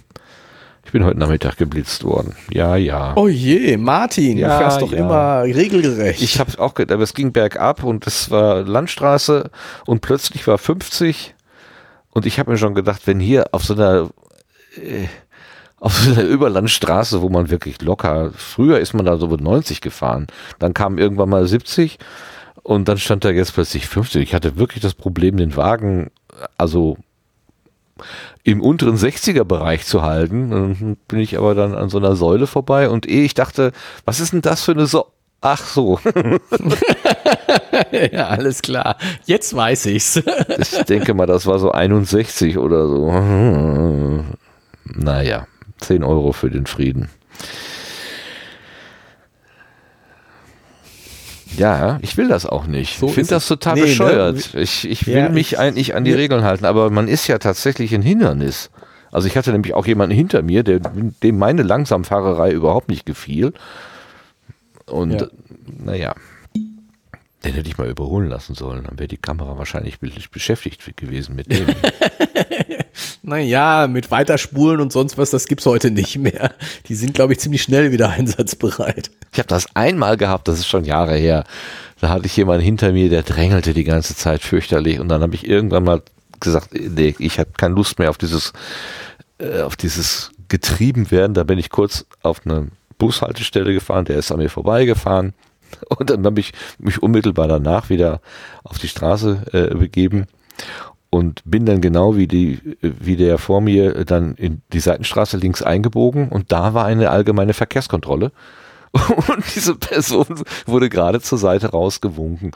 Ich 0.94 1.00
bin 1.00 1.06
heute 1.08 1.18
Nachmittag 1.18 1.58
geblitzt 1.58 2.04
worden. 2.04 2.36
Ja, 2.52 2.76
ja. 2.76 3.14
Oh 3.16 3.28
je, 3.28 3.78
Martin, 3.78 4.38
ja, 4.38 4.48
du 4.48 4.58
fährst 4.60 4.80
doch 4.80 4.92
ja. 4.92 5.00
immer 5.00 5.42
regelgerecht. 5.42 6.22
Ich 6.22 6.40
habe 6.40 6.52
auch, 6.60 6.76
aber 6.78 7.02
es 7.02 7.16
ging 7.16 7.32
bergab 7.32 7.84
und 7.84 8.06
es 8.06 8.30
war 8.30 8.62
Landstraße 8.62 9.50
und 9.88 10.02
plötzlich 10.02 10.46
war 10.46 10.60
50 10.60 11.34
und 12.12 12.28
ich 12.28 12.38
habe 12.38 12.52
mir 12.52 12.60
schon 12.60 12.76
gedacht, 12.76 13.08
wenn 13.08 13.20
hier 13.20 13.46
auf 13.54 13.64
so 13.64 13.74
einer 13.74 14.12
äh, 14.76 15.08
auf 15.80 15.96
so 15.96 16.12
einer 16.12 16.26
Überlandstraße, 16.26 17.24
wo 17.24 17.30
man 17.30 17.50
wirklich 17.50 17.82
locker, 17.82 18.32
früher 18.36 18.78
ist 18.78 18.94
man 18.94 19.08
da 19.08 19.18
so 19.18 19.28
mit 19.30 19.42
90 19.42 19.82
gefahren, 19.82 20.28
dann 20.60 20.76
kam 20.76 21.00
irgendwann 21.00 21.30
mal 21.30 21.48
70 21.48 21.98
Und 22.62 22.88
dann 22.88 23.00
stand 23.00 23.26
da 23.26 23.32
jetzt 23.32 23.56
plötzlich 23.56 23.88
50. 23.88 24.22
Ich 24.22 24.36
hatte 24.36 24.58
wirklich 24.58 24.84
das 24.84 24.94
Problem, 24.94 25.38
den 25.38 25.56
Wagen, 25.58 26.12
also 26.56 26.98
im 28.44 28.62
unteren 28.62 28.98
60er-Bereich 28.98 29.86
zu 29.86 30.02
halten. 30.02 30.50
Dann 30.50 30.98
bin 31.08 31.20
ich 31.20 31.38
aber 31.38 31.56
dann 31.56 31.76
an 31.76 31.90
so 31.90 31.98
einer 31.98 32.16
Säule 32.16 32.48
vorbei 32.48 32.90
und 32.90 33.08
eh 33.08 33.24
ich 33.24 33.34
dachte, 33.34 33.72
was 34.06 34.20
ist 34.20 34.34
denn 34.34 34.42
das 34.42 34.64
für 34.64 34.72
eine 34.72 34.88
Säule? 34.88 35.06
Ach 35.46 35.62
so. 35.62 36.00
ja, 38.14 38.28
alles 38.28 38.62
klar. 38.62 38.96
Jetzt 39.26 39.54
weiß 39.54 39.88
ich's. 39.88 40.16
ich 40.58 40.84
denke 40.86 41.14
mal, 41.14 41.26
das 41.26 41.46
war 41.46 41.60
so 41.60 41.72
61 41.72 42.58
oder 42.58 42.88
so. 42.88 44.24
Naja, 44.86 45.48
10 45.82 46.04
Euro 46.06 46.32
für 46.32 46.50
den 46.50 46.66
Frieden. 46.66 47.10
Ja, 51.58 52.00
ich 52.02 52.18
will 52.18 52.28
das 52.28 52.46
auch 52.46 52.68
nicht. 52.68 53.00
So 53.00 53.08
ich 53.08 53.14
finde 53.14 53.30
das 53.30 53.48
total 53.48 53.76
nee, 53.76 53.82
ne? 53.82 53.88
bescheuert. 53.88 54.54
Ne? 54.54 54.62
Ich, 54.62 54.90
ich 54.90 55.08
will 55.08 55.16
ja, 55.16 55.30
mich 55.30 55.60
eigentlich 55.60 55.96
an 55.96 56.04
die 56.04 56.12
ja. 56.12 56.18
Regeln 56.18 56.44
halten, 56.44 56.66
aber 56.66 56.90
man 56.90 57.08
ist 57.08 57.28
ja 57.28 57.38
tatsächlich 57.38 57.94
ein 57.94 58.02
Hindernis. 58.02 58.70
Also 59.12 59.28
ich 59.28 59.38
hatte 59.38 59.52
nämlich 59.52 59.74
auch 59.74 59.86
jemanden 59.86 60.16
hinter 60.16 60.42
mir, 60.42 60.64
der, 60.64 60.80
dem 60.80 61.38
meine 61.38 61.64
Langsamfahrerei 61.64 62.52
überhaupt 62.52 62.90
nicht 62.90 63.06
gefiel. 63.06 63.54
Und 64.86 65.22
ja. 65.22 65.28
naja, 65.86 66.16
den 67.44 67.54
hätte 67.54 67.70
ich 67.70 67.78
mal 67.78 67.90
überholen 67.90 68.30
lassen 68.30 68.56
sollen. 68.56 68.86
Dann 68.86 68.98
wäre 68.98 69.08
die 69.08 69.18
Kamera 69.18 69.58
wahrscheinlich 69.58 70.00
beschäftigt 70.00 70.98
gewesen 70.98 71.36
mit 71.36 71.52
dem. 71.52 71.68
naja, 73.24 73.88
mit 73.88 74.12
Weiterspulen 74.12 74.82
und 74.82 74.92
sonst 74.92 75.18
was, 75.18 75.32
das 75.32 75.48
gibt's 75.48 75.66
heute 75.66 75.92
nicht 75.92 76.18
mehr. 76.18 76.54
Die 76.88 76.96
sind, 76.96 77.14
glaube 77.14 77.34
ich, 77.34 77.40
ziemlich 77.40 77.64
schnell 77.64 77.92
wieder 77.92 78.10
einsatzbereit. 78.12 79.10
Ich 79.32 79.40
habe 79.40 79.48
das 79.48 79.74
einmal 79.76 80.18
gehabt, 80.18 80.48
das 80.48 80.60
ist 80.60 80.68
schon 80.68 80.84
Jahre 80.84 81.16
her. 81.16 81.46
Da 82.02 82.10
hatte 82.10 82.26
ich 82.26 82.36
jemanden 82.36 82.64
hinter 82.64 82.92
mir, 82.92 83.10
der 83.10 83.24
drängelte 83.24 83.74
die 83.74 83.86
ganze 83.86 84.16
Zeit 84.16 84.42
fürchterlich. 84.42 85.00
Und 85.00 85.08
dann 85.08 85.22
habe 85.22 85.36
ich 85.36 85.48
irgendwann 85.48 85.86
mal 85.86 86.02
gesagt, 86.42 86.72
nee, 86.74 87.16
ich 87.18 87.40
habe 87.40 87.52
keine 87.58 87.76
Lust 87.76 87.98
mehr 87.98 88.10
auf 88.10 88.18
dieses, 88.18 88.52
äh, 89.38 89.62
auf 89.62 89.78
dieses 89.78 90.32
getrieben 90.50 91.10
werden. 91.10 91.34
Da 91.34 91.46
bin 91.46 91.58
ich 91.58 91.70
kurz 91.70 92.06
auf 92.24 92.42
eine 92.46 92.68
Bushaltestelle 92.98 93.74
gefahren, 93.74 94.04
der 94.04 94.18
ist 94.18 94.34
an 94.34 94.40
mir 94.40 94.50
vorbeigefahren. 94.50 95.34
Und 95.98 96.10
dann 96.10 96.26
habe 96.26 96.42
ich 96.42 96.52
mich 96.78 97.02
unmittelbar 97.02 97.48
danach 97.48 97.90
wieder 97.90 98.20
auf 98.66 98.80
die 98.80 98.90
Straße 98.90 99.44
äh, 99.54 99.76
begeben 99.76 100.28
und 101.14 101.44
bin 101.46 101.68
dann 101.68 101.80
genau 101.80 102.18
wie 102.18 102.26
die 102.28 102.60
wie 102.82 103.16
der 103.16 103.38
vor 103.38 103.62
mir 103.62 104.04
dann 104.04 104.34
in 104.34 104.64
die 104.74 104.80
Seitenstraße 104.80 105.38
links 105.38 105.62
eingebogen 105.62 106.30
und 106.30 106.52
da 106.52 106.74
war 106.74 106.86
eine 106.86 107.12
allgemeine 107.12 107.54
Verkehrskontrolle 107.54 108.32
und 108.92 109.44
diese 109.56 109.76
Person 109.76 110.44
wurde 110.66 110.90
gerade 110.90 111.22
zur 111.22 111.38
Seite 111.38 111.70
rausgewunken. 111.70 112.52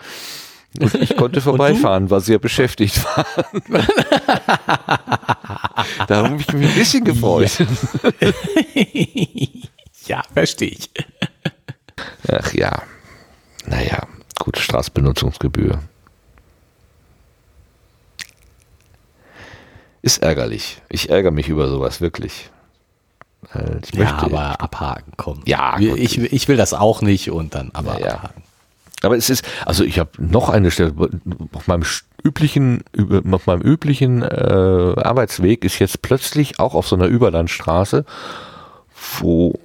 Und 0.80 0.94
ich 0.96 1.16
konnte 1.16 1.40
vorbeifahren, 1.50 2.10
war 2.10 2.20
sehr 2.20 2.40
beschäftigt 2.40 3.04
war. 3.06 3.26
da 6.08 6.24
habe 6.24 6.38
ich 6.40 6.54
mich 6.54 6.70
ein 6.70 6.76
bisschen 6.76 7.04
gefreut. 7.04 7.60
Ja, 8.20 8.32
ja 10.08 10.24
verstehe 10.34 10.70
ich. 10.70 10.90
Ach 12.28 12.54
ja. 12.54 12.82
Naja, 13.66 14.08
gut, 14.40 14.58
Straßenbenutzungsgebühr. 14.58 15.80
Ist 20.08 20.20
ärgerlich. 20.20 20.82
Ich 20.88 21.10
ärgere 21.10 21.32
mich 21.32 21.50
über 21.50 21.68
sowas, 21.68 22.00
wirklich. 22.00 22.50
Ich 23.84 23.94
ja, 23.94 24.18
aber 24.20 24.62
abhaken, 24.62 25.12
komm. 25.18 25.42
Ja, 25.46 25.78
gut. 25.78 25.98
ich, 25.98 26.18
ich 26.18 26.48
will 26.48 26.56
das 26.56 26.74
auch 26.74 27.02
nicht 27.02 27.30
und 27.30 27.56
dann 27.56 27.72
aber 27.74 28.00
ja, 28.00 28.14
abhaken. 28.14 28.42
Aber 29.02 29.18
es 29.18 29.30
ist, 29.30 29.44
also 29.66 29.84
ich 29.84 30.00
habe 30.00 30.12
noch 30.18 30.48
eine 30.48 30.72
Stelle, 30.72 30.94
auf 31.52 31.68
meinem 31.68 31.84
üblichen, 32.24 32.86
auf 33.30 33.48
meinem 33.48 33.62
üblichen 33.62 34.22
äh, 34.22 34.94
Arbeitsweg 34.96 35.66
ist 35.66 35.78
jetzt 35.80 36.02
plötzlich 36.02 36.58
auch 36.58 36.74
auf 36.74 36.88
so 36.88 36.96
einer 36.96 37.08
Überlandstraße, 37.08 38.06
wo 39.20 39.60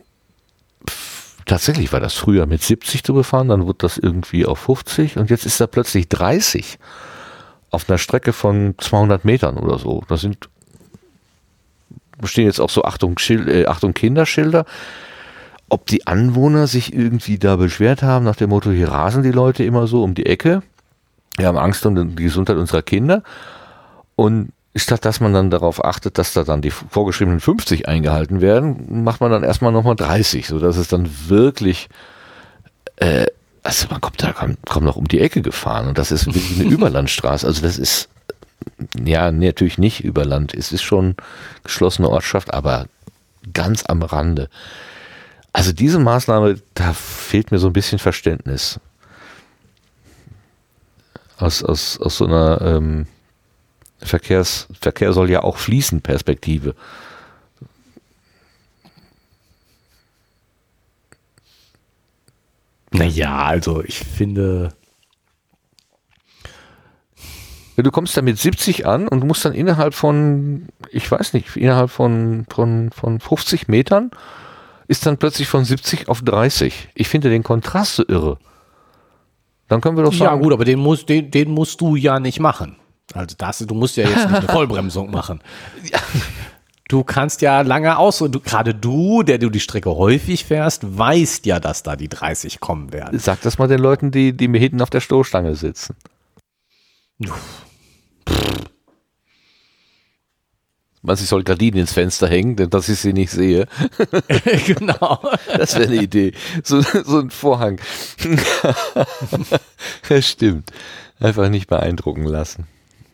tatsächlich 1.47 1.93
war 1.93 2.01
das 2.01 2.15
früher 2.15 2.47
mit 2.47 2.65
70 2.65 3.05
zu 3.05 3.15
befahren, 3.15 3.47
dann 3.47 3.65
wurde 3.65 3.79
das 3.79 3.97
irgendwie 3.97 4.45
auf 4.45 4.59
50 4.59 5.19
und 5.19 5.31
jetzt 5.31 5.47
ist 5.47 5.61
da 5.61 5.69
plötzlich 5.69 6.09
30 6.09 6.81
auf 7.73 7.89
einer 7.89 7.99
Strecke 7.99 8.33
von 8.33 8.75
200 8.79 9.25
Metern 9.25 9.57
oder 9.57 9.79
so. 9.79 10.05
Da 10.09 10.17
sind 10.17 10.49
stehen 12.25 12.47
jetzt 12.47 12.61
auch 12.61 12.71
so 12.71 12.85
Achtung, 12.85 13.19
Schild, 13.19 13.49
äh, 13.49 13.67
Achtung 13.67 13.95
Kinderschilder. 13.95 14.65
Ob 15.69 15.87
die 15.87 16.07
Anwohner 16.07 16.67
sich 16.69 16.93
irgendwie 16.95 17.39
da 17.39 17.57
beschwert 17.57 18.03
haben 18.03 18.25
nach 18.25 18.37
dem 18.37 18.51
Motto, 18.51 18.71
hier 18.71 18.89
rasen 18.89 19.23
die 19.23 19.33
Leute 19.33 19.65
immer 19.65 19.87
so 19.87 20.05
um 20.05 20.15
die 20.15 20.27
Ecke. 20.27 20.63
Wir 21.39 21.47
haben 21.47 21.59
Angst 21.59 21.85
um 21.87 22.15
die 22.15 22.23
Gesundheit 22.23 22.59
unserer 22.59 22.83
Kinder. 22.83 23.23
Und 24.15 24.53
statt 24.77 25.05
dass 25.05 25.21
man 25.21 25.33
dann 25.33 25.51
darauf 25.51 25.85
achtet, 25.85 26.19
dass 26.19 26.35
da 26.35 26.45
dann 26.45 26.61
die 26.61 26.71
vorgeschriebenen 26.71 27.41
50 27.41 27.89
eingehalten 27.89 28.41
werden, 28.41 29.03
macht 29.03 29.21
man 29.21 29.31
dann 29.31 29.43
erstmal 29.43 29.73
nochmal 29.73 29.97
30, 29.97 30.47
sodass 30.47 30.77
es 30.77 30.89
dann 30.89 31.09
wirklich 31.29 31.89
äh, 32.97 33.27
also 33.63 33.87
man 33.91 34.01
kommt 34.01 34.23
da 34.23 34.33
kommt, 34.33 34.65
kommt 34.67 34.87
noch 34.87 34.97
um 34.97 35.09
die 35.09 35.21
Ecke 35.21 35.43
gefahren 35.43 35.89
und 35.89 35.99
das 35.99 36.11
ist 36.11 36.27
wirklich 36.27 36.61
eine 36.61 36.71
Überlandstraße. 36.71 37.47
Also 37.47 37.63
das 37.63 37.79
ist 37.79 38.09
ja 39.03 39.31
natürlich 39.31 39.79
nicht 39.79 40.05
Überland. 40.05 40.55
Es 40.55 40.73
ist 40.73 40.83
schon 40.83 41.17
geschlossene 41.65 42.09
Ortschaft, 42.09 42.53
aber 42.53 42.87
ganz 43.53 43.85
am 43.87 44.03
Rande. 44.03 44.49
Also 45.53 45.73
diese 45.73 45.99
Maßnahme, 45.99 46.61
da 46.75 46.93
fehlt 46.93 47.51
mir 47.51 47.59
so 47.59 47.69
ein 47.69 47.73
bisschen 47.73 47.99
Verständnis. 47.99 48.81
Aus, 51.37 51.63
aus, 51.63 52.01
aus 52.01 52.17
so 52.17 52.27
einer 52.27 52.61
ähm, 52.63 53.07
Verkehrs, 54.01 54.69
Verkehr 54.81 55.13
soll 55.13 55.31
ja 55.31 55.43
auch 55.43 55.59
fließen 55.59 56.01
Perspektive. 56.01 56.75
Naja, 62.93 63.45
also 63.45 63.83
ich 63.83 63.99
finde. 63.99 64.75
Du 67.77 67.91
kommst 67.91 68.17
da 68.17 68.23
mit 68.23 68.39
70 68.39 68.87
an 68.87 69.09
und 69.09 69.25
musst 69.27 69.45
dann 69.45 69.55
innerhalb 69.55 69.95
von, 69.95 70.69
ich 70.91 71.11
weiß 71.11 71.33
nicht, 71.33 71.57
innerhalb 71.57 71.91
von, 71.91 72.45
von, 72.49 72.91
von 72.93 73.19
50 73.19 73.67
Metern 73.67 74.11
ist 74.89 75.07
dann 75.07 75.17
plötzlich 75.17 75.49
von 75.49 75.65
70 75.65 76.09
auf 76.09 76.21
30. 76.21 76.91
Ich 76.95 77.09
finde 77.09 77.31
den 77.31 77.43
Kontrast 77.43 77.97
so 77.97 78.05
irre. 78.07 78.39
Dann 79.69 79.81
können 79.81 79.97
wir 79.97 80.05
doch 80.05 80.13
sagen. 80.13 80.37
Ja, 80.37 80.43
gut, 80.43 80.53
aber 80.53 80.67
den 80.67 80.79
musst, 80.79 81.09
den, 81.09 81.31
den 81.31 81.51
musst 81.51 81.81
du 81.81 81.97
ja 81.97 82.21
nicht 82.21 82.41
machen. 82.41 82.77
Also 83.15 83.35
das, 83.39 83.59
du 83.59 83.75
musst 83.75 83.97
ja 83.97 84.05
jetzt 84.05 84.29
nicht 84.29 84.35
eine 84.39 84.49
Vollbremsung 84.49 85.11
machen. 85.11 85.41
Du 86.93 87.05
kannst 87.05 87.41
ja 87.41 87.63
lange 87.63 87.97
aus 87.97 88.21
und 88.21 88.45
gerade 88.45 88.75
du, 88.75 89.23
der 89.23 89.39
du 89.39 89.49
die 89.49 89.61
Strecke 89.61 89.97
häufig 89.97 90.45
fährst, 90.45 90.99
weißt 90.99 91.47
ja, 91.47 91.59
dass 91.59 91.83
da 91.83 91.97
die 91.97 92.11
30 92.11 92.61
kommen 92.61 92.93
werden. 92.93 93.19
Sag 93.19 93.41
das 93.41 93.57
mal 93.57 93.67
den 93.67 93.81
Leuten, 93.81 94.11
die, 94.11 94.37
die 94.37 94.47
mir 94.47 94.59
hinten 94.59 94.83
auf 94.83 94.91
der 94.91 95.01
Stoßstange 95.01 95.55
sitzen. 95.55 95.97
Was 101.01 101.23
ich 101.23 101.29
soll 101.29 101.45
Gardinen 101.45 101.79
ins 101.79 101.95
Fenster 101.95 102.29
hängen, 102.29 102.57
denn 102.57 102.69
dass 102.69 102.91
ich 102.91 102.99
sie 102.99 103.15
nicht 103.15 103.31
sehe. 103.31 103.69
genau. 104.67 105.19
Das 105.47 105.75
wäre 105.77 105.87
eine 105.87 106.03
Idee. 106.03 106.33
So, 106.63 106.83
so 106.83 107.21
ein 107.21 107.31
Vorhang. 107.31 107.81
das 110.11 110.29
stimmt. 110.29 110.71
Einfach 111.21 111.49
nicht 111.49 111.69
beeindrucken 111.69 112.25
lassen 112.25 112.67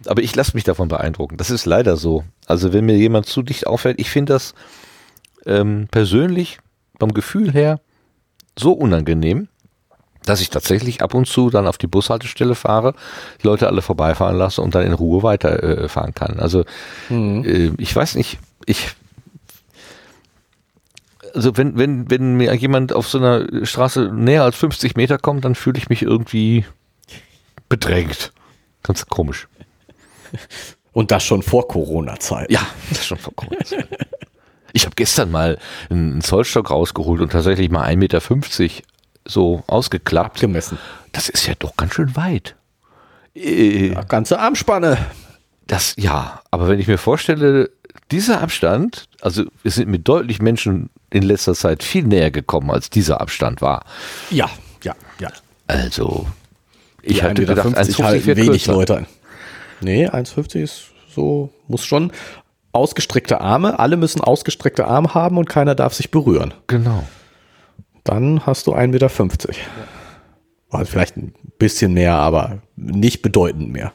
aber 0.09 0.23
ich 0.23 0.35
lasse 0.35 0.55
mich 0.55 0.65
davon 0.65 0.89
beeindrucken. 0.89 1.37
Das 1.37 1.51
ist 1.51 1.67
leider 1.67 1.97
so. 1.97 2.25
Also 2.47 2.73
wenn 2.73 2.87
mir 2.87 2.97
jemand 2.97 3.27
zu 3.27 3.43
dicht 3.43 3.67
auffällt, 3.67 4.01
ich 4.01 4.11
finde 4.11 4.33
das 4.33 4.55
ähm, 5.47 5.89
persönlich 5.91 6.59
vom 6.99 7.13
Gefühl 7.13 7.53
her 7.53 7.81
so 8.59 8.73
unangenehm, 8.73 9.49
dass 10.25 10.41
ich 10.41 10.51
tatsächlich 10.51 11.03
ab 11.03 11.15
und 11.15 11.27
zu 11.27 11.51
dann 11.51 11.67
auf 11.67 11.79
die 11.79 11.87
Bushaltestelle 11.87 12.55
fahre, 12.55 12.95
die 13.43 13.47
Leute 13.47 13.67
alle 13.67 13.83
vorbeifahren 13.83 14.37
lasse 14.37 14.61
und 14.63 14.75
dann 14.75 14.85
in 14.85 14.93
Ruhe 14.93 15.23
weiterfahren 15.23 16.11
äh, 16.11 16.13
kann. 16.13 16.41
Also 16.41 16.65
mhm. 17.09 17.45
äh, 17.45 17.73
ich 17.79 17.95
weiß 17.95 18.15
nicht, 18.17 18.39
ich 18.67 18.95
also 21.35 21.57
wenn, 21.57 21.77
wenn, 21.77 22.11
wenn 22.11 22.37
mir 22.37 22.55
jemand 22.55 22.93
auf 22.93 23.07
so 23.09 23.19
einer 23.19 23.65
Straße 23.65 24.11
näher 24.13 24.43
als 24.45 24.57
50 24.57 24.97
Meter 24.97 25.19
kommt, 25.19 25.45
dann 25.45 25.55
fühle 25.55 25.79
ich 25.79 25.89
mich 25.89 26.03
irgendwie 26.03 26.65
bedrängt. 27.69 28.33
Ganz 28.83 29.07
komisch. 29.07 29.47
Und 30.93 31.11
das 31.11 31.25
schon 31.25 31.43
vor 31.43 31.69
Corona-Zeit. 31.69 32.51
Ja, 32.51 32.67
das 32.91 33.07
schon 33.07 33.19
vor 33.19 33.35
Corona-Zeit. 33.35 33.89
ich 34.73 34.85
habe 34.85 34.95
gestern 34.97 35.31
mal 35.31 35.59
einen 35.91 36.21
Zollstock 36.21 36.71
rausgeholt 36.71 37.21
und 37.21 37.31
tatsächlich 37.31 37.71
mal 37.71 37.87
1,50 37.87 37.97
Meter 37.97 38.21
so 39.27 39.63
ausgeklappt. 39.67 40.41
Gemessen. 40.41 40.79
Das 41.13 41.29
ist 41.29 41.47
ja 41.47 41.55
doch 41.59 41.77
ganz 41.77 41.95
schön 41.95 42.17
weit. 42.17 42.57
Äh, 43.35 43.93
ja, 43.93 44.03
ganze 44.03 44.39
Armspanne. 44.39 44.99
Das, 45.67 45.95
ja, 45.99 46.41
aber 46.51 46.69
wenn 46.69 46.81
ich 46.81 46.89
mir 46.89 46.99
vorstelle, 46.99 47.71
dieser 48.11 48.41
Abstand, 48.41 49.09
also 49.21 49.45
wir 49.63 49.71
sind 49.71 49.89
mit 49.89 50.09
deutlich 50.09 50.41
Menschen 50.41 50.89
in 51.11 51.23
letzter 51.23 51.55
Zeit 51.55 51.83
viel 51.83 52.05
näher 52.05 52.31
gekommen, 52.31 52.71
als 52.71 52.91
dieser 52.91 53.21
Abstand 53.21 53.61
war. 53.61 53.85
Ja, 54.31 54.49
ja, 54.83 54.95
ja. 55.21 55.31
Also, 55.67 56.27
Ich 57.03 57.23
hatte 57.23 57.45
gedacht, 57.45 57.67
1,50 57.67 58.03
halt 58.03 58.27
wenig 58.27 58.65
kürzer. 58.65 58.73
Leute. 58.73 59.07
Nee, 59.81 60.09
1,50 60.09 60.63
ist 60.63 60.85
so, 61.15 61.51
muss 61.67 61.85
schon 61.85 62.13
ausgestreckte 62.73 63.41
Arme. 63.41 63.79
Alle 63.79 63.97
müssen 63.97 64.21
ausgestreckte 64.21 64.87
Arme 64.87 65.15
haben 65.15 65.39
und 65.39 65.49
keiner 65.49 65.75
darf 65.75 65.95
sich 65.95 66.11
berühren. 66.11 66.55
Genau. 66.67 67.05
Dann 68.05 68.47
hast 68.47 68.67
du 68.67 68.75
1,50 68.75 68.87
Meter. 68.89 69.53
Ja. 69.53 69.59
Also 70.71 70.91
vielleicht 70.91 71.17
ein 71.17 71.35
bisschen 71.59 71.95
mehr, 71.95 72.15
aber 72.15 72.59
nicht 72.77 73.23
bedeutend 73.23 73.73
mehr. 73.73 73.93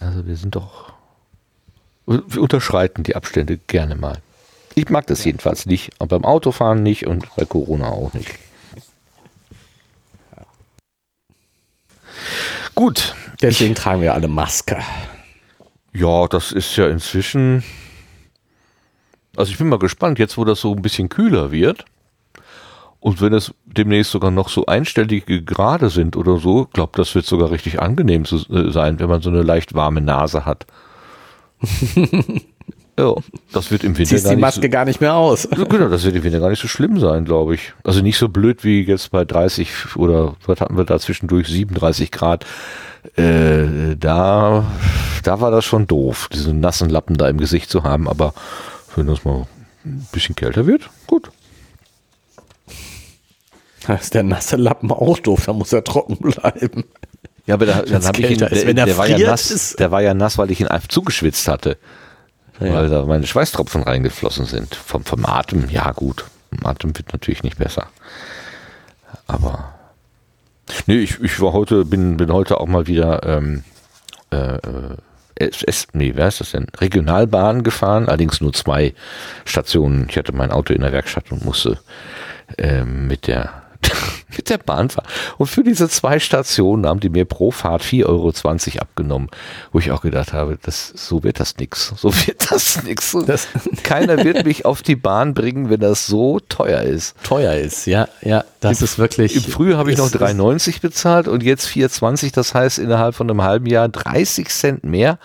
Also 0.00 0.26
wir 0.26 0.36
sind 0.36 0.56
doch, 0.56 0.92
wir 2.06 2.42
unterschreiten 2.42 3.02
die 3.02 3.16
Abstände 3.16 3.56
gerne 3.56 3.94
mal. 3.94 4.18
Ich 4.74 4.90
mag 4.90 5.06
das 5.06 5.24
jedenfalls 5.24 5.64
nicht, 5.64 5.92
und 6.00 6.08
beim 6.08 6.24
Autofahren 6.24 6.82
nicht 6.82 7.06
und 7.06 7.34
bei 7.34 7.46
Corona 7.46 7.88
auch 7.88 8.12
nicht. 8.12 8.30
Gut. 12.74 13.14
Deswegen 13.42 13.72
ich, 13.72 13.78
tragen 13.78 14.02
wir 14.02 14.14
alle 14.14 14.28
Maske. 14.28 14.78
Ja, 15.92 16.26
das 16.26 16.52
ist 16.52 16.76
ja 16.76 16.88
inzwischen. 16.88 17.62
Also 19.36 19.52
ich 19.52 19.58
bin 19.58 19.68
mal 19.68 19.78
gespannt, 19.78 20.18
jetzt 20.18 20.38
wo 20.38 20.44
das 20.44 20.60
so 20.60 20.74
ein 20.74 20.82
bisschen 20.82 21.08
kühler 21.08 21.50
wird. 21.50 21.84
Und 23.00 23.20
wenn 23.20 23.34
es 23.34 23.54
demnächst 23.64 24.10
sogar 24.10 24.30
noch 24.30 24.48
so 24.48 24.66
einstellige 24.66 25.42
Grade 25.42 25.90
sind 25.90 26.16
oder 26.16 26.38
so, 26.38 26.66
glaube 26.72 26.92
das 26.96 27.14
wird 27.14 27.26
sogar 27.26 27.50
richtig 27.50 27.80
angenehm 27.80 28.24
zu 28.24 28.36
äh, 28.52 28.72
sein, 28.72 28.98
wenn 28.98 29.08
man 29.08 29.22
so 29.22 29.30
eine 29.30 29.42
leicht 29.42 29.74
warme 29.74 30.00
Nase 30.00 30.44
hat. 30.44 30.66
ja, 32.98 33.14
das 33.52 33.70
wird 33.70 33.84
im 33.84 33.96
Winter 33.98 34.10
Ziehst 34.10 34.24
gar 34.24 34.34
die 34.34 34.40
Maske 34.40 34.62
so, 34.62 34.68
gar 34.68 34.84
nicht 34.86 35.00
mehr 35.00 35.14
aus. 35.14 35.48
Genau, 35.50 35.88
das 35.88 36.04
wird 36.04 36.16
im 36.16 36.24
Winter 36.24 36.40
gar 36.40 36.48
nicht 36.48 36.62
so 36.62 36.68
schlimm 36.68 36.98
sein, 36.98 37.24
glaube 37.24 37.54
ich. 37.54 37.74
Also 37.84 38.00
nicht 38.00 38.16
so 38.16 38.28
blöd 38.28 38.64
wie 38.64 38.82
jetzt 38.82 39.10
bei 39.10 39.24
30 39.24 39.96
oder 39.96 40.34
was 40.46 40.60
hatten 40.60 40.76
wir 40.76 40.84
da 40.84 40.98
zwischendurch 40.98 41.48
37 41.48 42.10
Grad. 42.10 42.46
Äh, 43.16 43.96
da, 43.98 44.64
da 45.22 45.40
war 45.40 45.50
das 45.50 45.64
schon 45.64 45.86
doof, 45.86 46.28
diesen 46.32 46.60
nassen 46.60 46.88
Lappen 46.88 47.16
da 47.16 47.28
im 47.28 47.38
Gesicht 47.38 47.70
zu 47.70 47.82
haben, 47.82 48.08
aber 48.08 48.32
wenn 48.96 49.06
das 49.06 49.24
mal 49.24 49.46
ein 49.84 50.06
bisschen 50.12 50.34
kälter 50.34 50.66
wird, 50.66 50.88
gut. 51.06 51.30
Da 53.86 53.94
ist 53.94 54.14
der 54.14 54.22
nasse 54.22 54.56
Lappen 54.56 54.90
auch 54.90 55.18
doof, 55.18 55.44
da 55.46 55.52
muss 55.52 55.72
er 55.72 55.84
trocken 55.84 56.16
bleiben. 56.16 56.84
Ja, 57.46 57.54
aber 57.54 57.66
da, 57.66 57.82
dann 57.82 58.04
habe 58.04 58.20
ich 58.20 58.30
ihn, 58.32 58.38
der, 58.38 58.48
der, 58.48 58.96
war 58.96 59.08
ja 59.08 59.18
nass, 59.18 59.76
der 59.78 59.90
war 59.92 60.02
ja 60.02 60.14
nass, 60.14 60.38
weil 60.38 60.50
ich 60.50 60.60
ihn 60.60 60.66
einfach 60.66 60.88
zugeschwitzt 60.88 61.46
hatte. 61.46 61.76
Ja. 62.60 62.74
Weil 62.74 62.88
da 62.88 63.04
meine 63.04 63.26
Schweißtropfen 63.26 63.82
reingeflossen 63.82 64.46
sind. 64.46 64.74
Vom, 64.74 65.04
vom 65.04 65.26
Atem, 65.26 65.68
ja 65.68 65.92
gut. 65.92 66.24
Vom 66.50 66.66
Atem 66.66 66.96
wird 66.96 67.12
natürlich 67.12 67.42
nicht 67.42 67.58
besser. 67.58 67.88
Aber 69.26 69.74
nee, 70.86 70.98
ich, 70.98 71.20
ich 71.20 71.40
war 71.40 71.52
heute, 71.52 71.84
bin, 71.84 72.16
bin 72.16 72.32
heute 72.32 72.60
auch 72.60 72.66
mal 72.66 72.86
wieder 72.86 73.22
ähm, 73.24 73.64
äh, 74.30 74.58
es, 75.38 75.88
nee, 75.92 76.12
wer 76.14 76.28
ist 76.28 76.40
das 76.40 76.52
denn? 76.52 76.66
Regionalbahn 76.78 77.62
gefahren, 77.62 78.08
allerdings 78.08 78.40
nur 78.40 78.54
zwei 78.54 78.94
Stationen. 79.44 80.06
Ich 80.08 80.16
hatte 80.16 80.32
mein 80.32 80.50
Auto 80.50 80.72
in 80.72 80.80
der 80.80 80.92
Werkstatt 80.92 81.30
und 81.30 81.44
musste 81.44 81.78
äh, 82.56 82.84
mit 82.84 83.26
der 83.26 83.62
mit 84.36 84.50
der 84.50 84.58
Bahn 84.58 84.90
fahren. 84.90 85.06
Und 85.38 85.46
für 85.46 85.62
diese 85.62 85.88
zwei 85.88 86.18
Stationen 86.18 86.86
haben 86.86 87.00
die 87.00 87.08
mir 87.08 87.24
pro 87.24 87.50
Fahrt 87.50 87.82
4,20 87.82 88.06
Euro 88.06 88.32
abgenommen, 88.80 89.28
wo 89.72 89.78
ich 89.78 89.90
auch 89.90 90.02
gedacht 90.02 90.32
habe, 90.32 90.58
das, 90.62 90.92
so 90.94 91.22
wird 91.22 91.40
das 91.40 91.56
nix. 91.56 91.92
So 91.96 92.12
wird 92.26 92.50
das 92.50 92.82
nix. 92.84 93.16
Das 93.26 93.48
Keiner 93.82 94.16
wird 94.24 94.44
mich 94.44 94.64
auf 94.64 94.82
die 94.82 94.96
Bahn 94.96 95.34
bringen, 95.34 95.70
wenn 95.70 95.80
das 95.80 96.06
so 96.06 96.40
teuer 96.40 96.82
ist. 96.82 97.16
Teuer 97.22 97.54
ist, 97.54 97.86
ja, 97.86 98.08
ja, 98.22 98.44
das 98.60 98.80
Im, 98.80 98.84
ist 98.84 98.98
wirklich. 98.98 99.36
Im 99.36 99.42
Frühjahr 99.42 99.78
habe 99.78 99.92
ich 99.92 99.98
noch 99.98 100.10
3,90 100.10 100.80
bezahlt 100.80 101.28
und 101.28 101.42
jetzt 101.42 101.68
4,20. 101.68 102.34
Das 102.34 102.54
heißt 102.54 102.78
innerhalb 102.78 103.14
von 103.14 103.30
einem 103.30 103.42
halben 103.42 103.66
Jahr 103.66 103.88
30 103.88 104.48
Cent 104.48 104.84
mehr. 104.84 105.18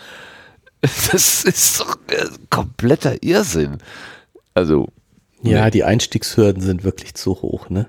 Das 0.81 1.43
ist 1.43 1.79
doch 1.79 1.97
kompletter 2.49 3.21
Irrsinn. 3.23 3.77
Also. 4.53 4.87
Ja, 5.43 5.65
nee. 5.65 5.71
die 5.71 5.83
Einstiegshürden 5.83 6.61
sind 6.61 6.83
wirklich 6.83 7.15
zu 7.15 7.41
hoch, 7.41 7.69
ne? 7.69 7.87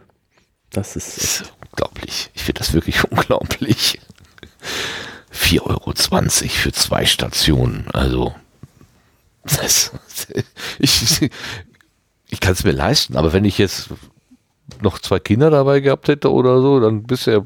Das 0.73 0.97
ist, 0.97 1.16
das 1.16 1.24
ist 1.24 1.53
unglaublich. 1.70 2.31
Ich 2.35 2.44
finde 2.44 2.61
das 2.61 2.73
wirklich 2.73 3.05
unglaublich. 3.11 4.01
4,20 5.32 5.62
Euro 5.62 5.93
für 5.93 6.73
zwei 6.73 7.07
Stationen. 7.07 7.86
Also, 7.93 8.35
das, 9.44 9.93
ich, 10.78 11.31
ich 12.28 12.40
kann 12.40 12.53
es 12.53 12.65
mir 12.65 12.73
leisten, 12.73 13.16
aber 13.16 13.32
wenn 13.32 13.44
ich 13.44 13.59
jetzt 13.59 13.90
noch 14.81 14.99
zwei 14.99 15.19
Kinder 15.19 15.51
dabei 15.51 15.81
gehabt 15.81 16.09
hätte 16.09 16.32
oder 16.32 16.61
so, 16.61 16.81
dann 16.81 17.03
bist 17.05 17.27
du 17.27 17.32
ja, 17.32 17.43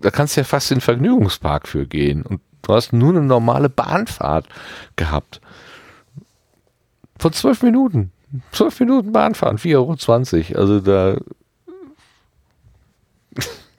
da 0.00 0.10
kannst 0.10 0.36
du 0.36 0.40
ja 0.40 0.44
fast 0.44 0.70
in 0.70 0.78
den 0.78 0.82
Vergnügungspark 0.82 1.68
für 1.68 1.86
gehen. 1.86 2.22
Und 2.22 2.40
du 2.62 2.74
hast 2.74 2.92
nur 2.92 3.10
eine 3.10 3.22
normale 3.22 3.68
Bahnfahrt 3.68 4.48
gehabt. 4.96 5.40
Von 7.18 7.32
zwölf 7.32 7.62
Minuten. 7.62 8.10
Zwölf 8.50 8.80
Minuten 8.80 9.12
Bahnfahren, 9.12 9.58
4,20 9.58 10.54
Euro. 10.54 10.60
Also 10.60 10.80
da 10.80 11.18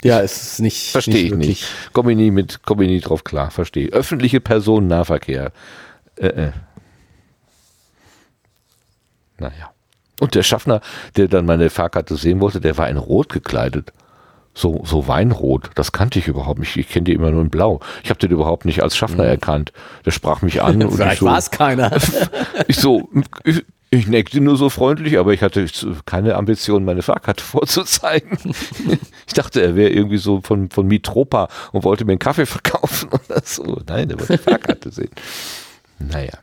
ja, 0.04 0.22
es 0.22 0.42
ist 0.44 0.60
nicht. 0.60 0.92
Verstehe 0.92 1.16
ich 1.16 1.32
wirklich. 1.32 1.50
nicht. 1.50 1.94
Komme 1.94 2.12
ich 2.12 2.18
nie 2.18 2.32
mit, 2.32 2.64
komme 2.64 2.84
ich 2.84 2.90
nie 2.90 3.00
drauf 3.00 3.24
klar, 3.24 3.52
verstehe. 3.52 3.90
Öffentliche 3.90 4.42
Personennahverkehr. 4.42 5.52
Äh, 6.18 6.28
äh. 6.28 6.52
Naja. 9.40 9.72
Und 10.20 10.36
der 10.36 10.44
Schaffner, 10.44 10.82
der 11.18 11.28
dann 11.28 11.46
meine 11.46 11.70
Fahrkarte 11.70 12.16
sehen 12.16 12.40
wollte, 12.40 12.62
der 12.62 12.78
war 12.78 12.90
in 12.90 12.98
Rot 12.98 13.30
gekleidet. 13.30 13.92
So, 14.54 14.84
so 14.86 15.08
Weinrot. 15.08 15.72
Das 15.76 15.92
kannte 15.92 16.20
ich 16.20 16.28
überhaupt 16.28 16.60
nicht. 16.60 16.78
Ich 16.78 16.90
kenne 16.90 17.06
die 17.06 17.14
immer 17.14 17.32
nur 17.32 17.42
in 17.42 17.50
Blau. 17.50 17.80
Ich 18.04 18.10
habe 18.10 18.20
den 18.20 18.32
überhaupt 18.32 18.66
nicht 18.66 18.84
als 18.84 18.96
Schaffner 18.96 19.24
mhm. 19.24 19.30
erkannt. 19.30 19.74
Der 20.06 20.12
sprach 20.12 20.42
mich 20.44 20.62
an. 20.62 20.90
Vielleicht 20.92 21.20
so, 21.20 21.26
war 21.26 21.40
es 21.40 21.50
keiner. 21.50 21.92
ich 22.68 22.78
so, 22.78 23.10
ich, 23.44 23.66
ich 23.94 24.08
neckte 24.08 24.42
nur 24.42 24.58
so 24.58 24.70
freundlich, 24.70 25.20
aber 25.20 25.34
ich 25.34 25.44
hatte 25.44 25.68
keine 26.06 26.36
Ambition, 26.36 26.84
meine 26.84 27.02
Fahrkarte 27.02 27.44
vorzuzeigen. 27.44 28.38
ich 29.28 29.34
dachte, 29.34 29.62
er 29.62 29.76
wäre 29.76 29.90
irgendwie 29.90 30.18
so 30.18 30.42
von, 30.42 30.70
von 30.70 30.88
Mitropa 30.88 31.48
und 31.72 31.84
wollte 31.84 32.06
mir 32.06 32.14
einen 32.14 32.20
Kaffee 32.20 32.46
verkaufen 32.46 33.10
oder 33.28 33.42
so. 33.44 33.82
Nein, 33.88 34.10
er 34.10 34.20
wollte 34.20 34.38
die 34.38 34.44
Fahrkarte 34.44 34.92
sehen. 34.92 35.12
Naja. 36.00 36.34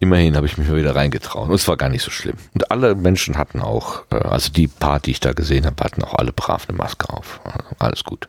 Immerhin 0.00 0.34
habe 0.34 0.46
ich 0.46 0.58
mich 0.58 0.68
mal 0.68 0.76
wieder 0.76 0.96
reingetraut. 0.96 1.48
Und 1.48 1.54
es 1.54 1.68
war 1.68 1.76
gar 1.76 1.88
nicht 1.88 2.02
so 2.02 2.10
schlimm. 2.10 2.34
Und 2.54 2.72
alle 2.72 2.96
Menschen 2.96 3.38
hatten 3.38 3.60
auch, 3.60 4.02
äh, 4.10 4.16
also 4.16 4.50
die 4.50 4.66
paar, 4.66 4.98
die 4.98 5.12
ich 5.12 5.20
da 5.20 5.32
gesehen 5.32 5.64
habe, 5.64 5.84
hatten 5.84 6.02
auch 6.02 6.14
alle 6.14 6.32
brav 6.32 6.68
eine 6.68 6.76
Maske 6.76 7.08
auf. 7.10 7.40
Alles 7.78 8.02
gut. 8.02 8.28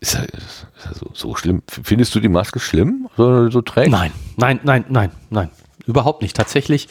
Ist 0.00 0.14
er, 0.14 0.24
ist 0.28 0.66
er 0.84 0.94
so, 0.94 1.10
so, 1.12 1.34
schlimm? 1.34 1.62
Findest 1.66 2.14
du 2.14 2.20
die 2.20 2.28
Maske 2.28 2.60
schlimm, 2.60 3.08
so, 3.16 3.50
so 3.50 3.62
trägt? 3.62 3.90
Nein, 3.90 4.12
nein, 4.36 4.60
nein, 4.62 4.84
nein, 4.88 5.10
nein. 5.30 5.50
Überhaupt 5.86 6.22
nicht. 6.22 6.36
Tatsächlich, 6.36 6.88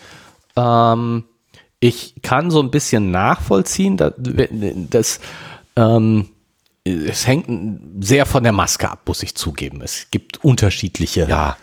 ähm, 0.56 1.24
ich 1.80 2.16
kann 2.22 2.52
so 2.52 2.62
ein 2.62 2.72
bisschen 2.72 3.12
nachvollziehen, 3.12 3.96
dass, 3.96 4.14
dass 4.90 5.20
ähm, 5.76 6.30
es 6.84 7.28
hängt 7.28 7.48
sehr 8.04 8.26
von 8.26 8.44
der 8.44 8.52
Maske 8.52 8.90
ab, 8.90 9.02
muss 9.06 9.24
ich 9.24 9.36
zugeben. 9.36 9.82
Es 9.82 10.08
gibt 10.12 10.44
unterschiedliche 10.44 11.28
ja. 11.30 11.58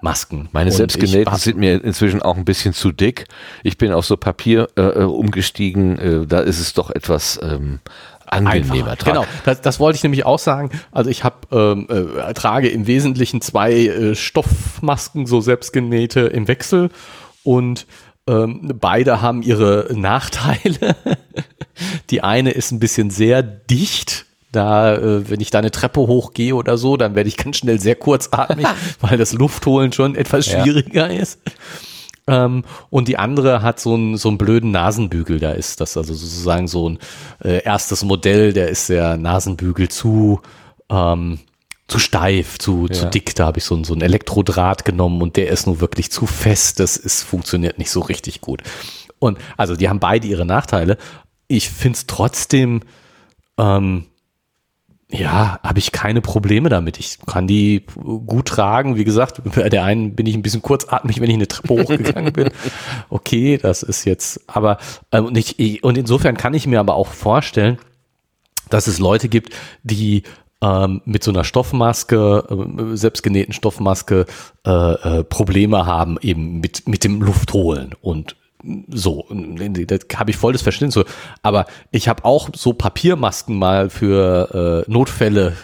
Masken. 0.00 0.48
Meine 0.52 0.70
selbstgenähten 0.70 1.36
sind 1.36 1.58
mir 1.58 1.82
inzwischen 1.84 2.22
auch 2.22 2.36
ein 2.36 2.44
bisschen 2.44 2.72
zu 2.72 2.92
dick. 2.92 3.26
Ich 3.64 3.78
bin 3.78 3.92
auf 3.92 4.06
so 4.06 4.16
Papier 4.16 4.68
äh, 4.76 4.82
äh 4.82 5.04
umgestiegen. 5.04 5.98
Äh, 5.98 6.26
da 6.26 6.40
ist 6.40 6.60
es 6.60 6.72
doch 6.72 6.90
etwas 6.90 7.38
ähm, 7.42 7.80
angenehmer 8.28 8.96
Trag. 8.96 9.14
Genau, 9.14 9.26
das, 9.44 9.60
das, 9.60 9.80
wollte 9.80 9.96
ich 9.96 10.02
nämlich 10.02 10.24
auch 10.24 10.38
sagen. 10.38 10.70
Also 10.92 11.10
ich 11.10 11.24
habe 11.24 11.36
ähm, 11.50 11.86
äh, 11.88 12.34
trage 12.34 12.68
im 12.68 12.86
Wesentlichen 12.86 13.40
zwei 13.40 13.72
äh, 13.72 14.14
Stoffmasken, 14.14 15.26
so 15.26 15.40
selbstgenähte 15.40 16.20
im 16.20 16.48
Wechsel 16.48 16.90
und 17.42 17.86
ähm, 18.28 18.74
beide 18.78 19.22
haben 19.22 19.42
ihre 19.42 19.88
Nachteile. 19.94 20.96
Die 22.10 22.22
eine 22.22 22.50
ist 22.50 22.70
ein 22.72 22.80
bisschen 22.80 23.10
sehr 23.10 23.42
dicht. 23.42 24.26
Da, 24.50 24.94
äh, 24.94 25.28
wenn 25.28 25.40
ich 25.40 25.50
da 25.50 25.58
eine 25.58 25.70
Treppe 25.70 26.00
hochgehe 26.00 26.54
oder 26.54 26.78
so, 26.78 26.96
dann 26.96 27.14
werde 27.14 27.28
ich 27.28 27.36
ganz 27.36 27.58
schnell 27.58 27.78
sehr 27.78 27.96
kurzatmig, 27.96 28.66
weil 29.00 29.18
das 29.18 29.32
Luftholen 29.34 29.92
schon 29.92 30.14
etwas 30.14 30.46
schwieriger 30.46 31.10
ja. 31.10 31.20
ist. 31.20 31.38
Ähm, 32.28 32.62
und 32.90 33.08
die 33.08 33.18
andere 33.18 33.62
hat 33.62 33.80
so 33.80 33.94
einen, 33.94 34.16
so 34.16 34.28
einen 34.28 34.38
blöden 34.38 34.70
Nasenbügel. 34.70 35.40
Da 35.40 35.52
ist 35.52 35.80
das 35.80 35.96
also 35.96 36.14
sozusagen 36.14 36.68
so 36.68 36.90
ein 36.90 36.98
äh, 37.42 37.62
erstes 37.64 38.04
Modell, 38.04 38.52
der 38.52 38.68
ist 38.68 38.90
der 38.90 39.16
Nasenbügel 39.16 39.88
zu, 39.88 40.40
ähm, 40.90 41.38
zu 41.88 41.98
steif, 41.98 42.58
zu, 42.58 42.86
ja. 42.88 42.94
zu 42.94 43.06
dick. 43.06 43.34
Da 43.34 43.46
habe 43.46 43.58
ich 43.58 43.64
so, 43.64 43.74
ein, 43.74 43.84
so 43.84 43.94
ein 43.94 44.02
Elektrodraht 44.02 44.84
genommen 44.84 45.22
und 45.22 45.36
der 45.36 45.48
ist 45.48 45.66
nur 45.66 45.80
wirklich 45.80 46.12
zu 46.12 46.26
fest. 46.26 46.80
Das 46.80 46.96
ist, 46.98 47.22
funktioniert 47.22 47.78
nicht 47.78 47.90
so 47.90 48.00
richtig 48.00 48.42
gut. 48.42 48.62
Und 49.18 49.38
also 49.56 49.74
die 49.74 49.88
haben 49.88 49.98
beide 49.98 50.26
ihre 50.26 50.44
Nachteile. 50.44 50.98
Ich 51.48 51.70
finde 51.70 51.96
es 51.96 52.06
trotzdem 52.06 52.82
ähm, 53.56 54.04
ja, 55.10 55.58
habe 55.62 55.78
ich 55.78 55.92
keine 55.92 56.20
Probleme 56.20 56.68
damit. 56.68 56.98
Ich 56.98 57.18
kann 57.26 57.46
die 57.46 57.84
gut 58.26 58.48
tragen. 58.48 58.96
Wie 58.96 59.04
gesagt, 59.04 59.40
bei 59.54 59.68
der 59.70 59.84
einen 59.84 60.14
bin 60.14 60.26
ich 60.26 60.34
ein 60.34 60.42
bisschen 60.42 60.60
kurzatmig, 60.60 61.20
wenn 61.20 61.30
ich 61.30 61.36
eine 61.36 61.48
Treppe 61.48 61.74
hochgegangen 61.82 62.32
bin. 62.32 62.50
Okay, 63.08 63.56
das 63.56 63.82
ist 63.82 64.04
jetzt, 64.04 64.40
aber 64.48 64.78
ähm, 65.12 65.26
und, 65.26 65.38
ich, 65.38 65.82
und 65.82 65.96
insofern 65.96 66.36
kann 66.36 66.52
ich 66.52 66.66
mir 66.66 66.80
aber 66.80 66.94
auch 66.94 67.08
vorstellen, 67.08 67.78
dass 68.68 68.86
es 68.86 68.98
Leute 68.98 69.30
gibt, 69.30 69.54
die 69.82 70.24
ähm, 70.60 71.00
mit 71.06 71.24
so 71.24 71.30
einer 71.30 71.44
Stoffmaske, 71.44 72.44
äh, 72.50 72.96
selbstgenähten 72.96 73.54
Stoffmaske, 73.54 74.26
äh, 74.66 74.70
äh, 75.20 75.24
Probleme 75.24 75.86
haben 75.86 76.18
eben 76.20 76.60
mit, 76.60 76.86
mit 76.86 77.04
dem 77.04 77.22
Luftholen 77.22 77.94
und 78.02 78.36
so, 78.88 79.26
da 79.28 79.96
habe 80.16 80.30
ich 80.30 80.36
volles 80.36 80.62
Verständnis. 80.62 81.04
Aber 81.42 81.66
ich 81.90 82.08
habe 82.08 82.24
auch 82.24 82.50
so 82.54 82.72
Papiermasken 82.72 83.58
mal 83.58 83.90
für 83.90 84.84
äh, 84.86 84.90
Notfälle 84.90 85.56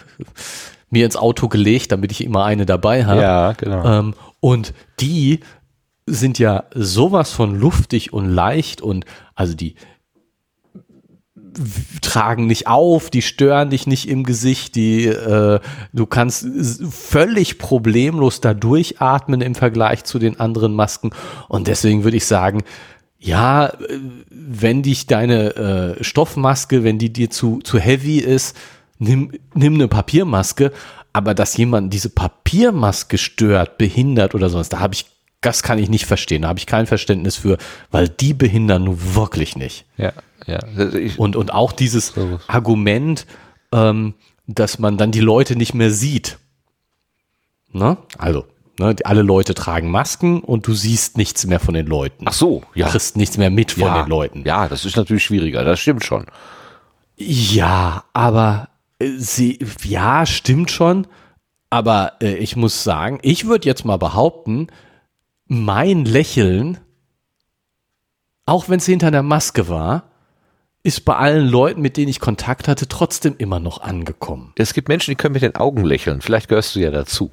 mir 0.89 1.05
ins 1.05 1.17
Auto 1.17 1.47
gelegt, 1.47 1.91
damit 1.91 2.11
ich 2.11 2.23
immer 2.23 2.45
eine 2.45 2.65
dabei 2.65 3.05
habe. 3.05 3.21
Ja, 3.21 3.51
genau. 3.53 3.85
Ähm, 3.85 4.13
und 4.39 4.73
die 4.99 5.41
sind 6.05 6.39
ja 6.39 6.65
sowas 6.73 7.31
von 7.31 7.59
luftig 7.59 8.13
und 8.13 8.29
leicht 8.29 8.81
und 8.81 9.05
also 9.33 9.55
die 9.55 9.75
tragen 12.01 12.47
nicht 12.47 12.67
auf, 12.67 13.09
die 13.09 13.21
stören 13.21 13.69
dich 13.69 13.87
nicht 13.87 14.07
im 14.07 14.23
Gesicht, 14.23 14.75
die 14.75 15.05
äh, 15.05 15.59
du 15.93 16.05
kannst 16.05 16.47
völlig 16.91 17.57
problemlos 17.57 18.41
da 18.41 18.53
durchatmen 18.53 19.41
im 19.41 19.55
Vergleich 19.55 20.03
zu 20.03 20.19
den 20.19 20.39
anderen 20.39 20.73
Masken 20.73 21.11
und 21.47 21.67
deswegen 21.67 22.03
würde 22.03 22.17
ich 22.17 22.25
sagen, 22.25 22.63
ja, 23.19 23.73
wenn 24.29 24.83
dich 24.83 25.07
deine 25.07 25.55
äh, 25.97 26.03
Stoffmaske, 26.03 26.83
wenn 26.83 26.99
die 26.99 27.11
dir 27.11 27.29
zu, 27.31 27.59
zu 27.63 27.79
heavy 27.79 28.19
ist, 28.19 28.55
nimm, 28.99 29.31
nimm 29.53 29.75
eine 29.75 29.87
Papiermaske, 29.87 30.71
aber 31.11 31.33
dass 31.33 31.57
jemand 31.57 31.93
diese 31.93 32.09
Papiermaske 32.09 33.17
stört, 33.17 33.77
behindert 33.77 34.35
oder 34.35 34.49
sowas, 34.49 34.69
da 34.69 34.79
habe 34.79 34.93
ich, 34.93 35.05
das 35.41 35.63
kann 35.63 35.79
ich 35.79 35.89
nicht 35.89 36.05
verstehen, 36.05 36.43
da 36.43 36.49
habe 36.49 36.59
ich 36.59 36.67
kein 36.67 36.85
Verständnis 36.85 37.37
für, 37.37 37.57
weil 37.89 38.09
die 38.09 38.33
behindern 38.33 38.83
nun 38.83 39.15
wirklich 39.15 39.55
nicht. 39.55 39.85
Ja. 39.97 40.13
Ja, 40.45 40.59
und, 41.17 41.35
und 41.35 41.53
auch 41.53 41.71
dieses 41.71 42.07
so. 42.07 42.39
Argument, 42.47 43.25
ähm, 43.71 44.13
dass 44.47 44.79
man 44.79 44.97
dann 44.97 45.11
die 45.11 45.21
Leute 45.21 45.55
nicht 45.55 45.73
mehr 45.73 45.91
sieht. 45.91 46.37
Ne? 47.71 47.97
Also, 48.17 48.45
ne, 48.79 48.95
alle 49.03 49.21
Leute 49.21 49.53
tragen 49.53 49.89
Masken 49.89 50.41
und 50.41 50.67
du 50.67 50.73
siehst 50.73 51.17
nichts 51.17 51.45
mehr 51.45 51.59
von 51.59 51.73
den 51.73 51.87
Leuten. 51.87 52.25
Ach 52.27 52.33
so, 52.33 52.63
ja. 52.73 52.85
Du 52.85 52.91
kriegst 52.91 53.17
nichts 53.17 53.37
mehr 53.37 53.49
mit 53.49 53.71
von 53.71 53.83
ja, 53.83 54.03
den 54.03 54.09
Leuten. 54.09 54.43
Ja, 54.45 54.67
das 54.67 54.85
ist 54.85 54.95
natürlich 54.97 55.23
schwieriger, 55.23 55.63
das 55.63 55.79
stimmt 55.79 56.05
schon. 56.05 56.25
Ja, 57.17 58.03
aber 58.13 58.69
äh, 58.99 59.09
sie, 59.17 59.59
ja, 59.83 60.25
stimmt 60.25 60.71
schon. 60.71 61.07
Aber 61.69 62.13
äh, 62.21 62.35
ich 62.35 62.55
muss 62.55 62.83
sagen, 62.83 63.19
ich 63.21 63.47
würde 63.47 63.67
jetzt 63.67 63.85
mal 63.85 63.97
behaupten, 63.97 64.67
mein 65.47 66.05
Lächeln, 66.05 66.77
auch 68.45 68.69
wenn 68.69 68.77
es 68.77 68.85
hinter 68.85 69.11
der 69.11 69.23
Maske 69.23 69.67
war, 69.67 70.11
ist 70.85 71.03
bei 71.03 71.15
allen 71.15 71.47
Leuten, 71.47 71.81
mit 71.81 71.97
denen 71.97 72.09
ich 72.09 72.19
Kontakt 72.19 72.67
hatte, 72.67 72.87
trotzdem 72.87 73.33
immer 73.39 73.59
noch 73.59 73.81
angekommen. 73.81 74.53
Es 74.55 74.75
gibt 74.75 74.87
Menschen, 74.87 75.11
die 75.11 75.15
können 75.15 75.33
mit 75.33 75.41
den 75.41 75.55
Augen 75.55 75.83
lächeln. 75.83 76.21
Vielleicht 76.21 76.47
gehörst 76.47 76.75
du 76.75 76.79
ja 76.79 76.91
dazu. 76.91 77.31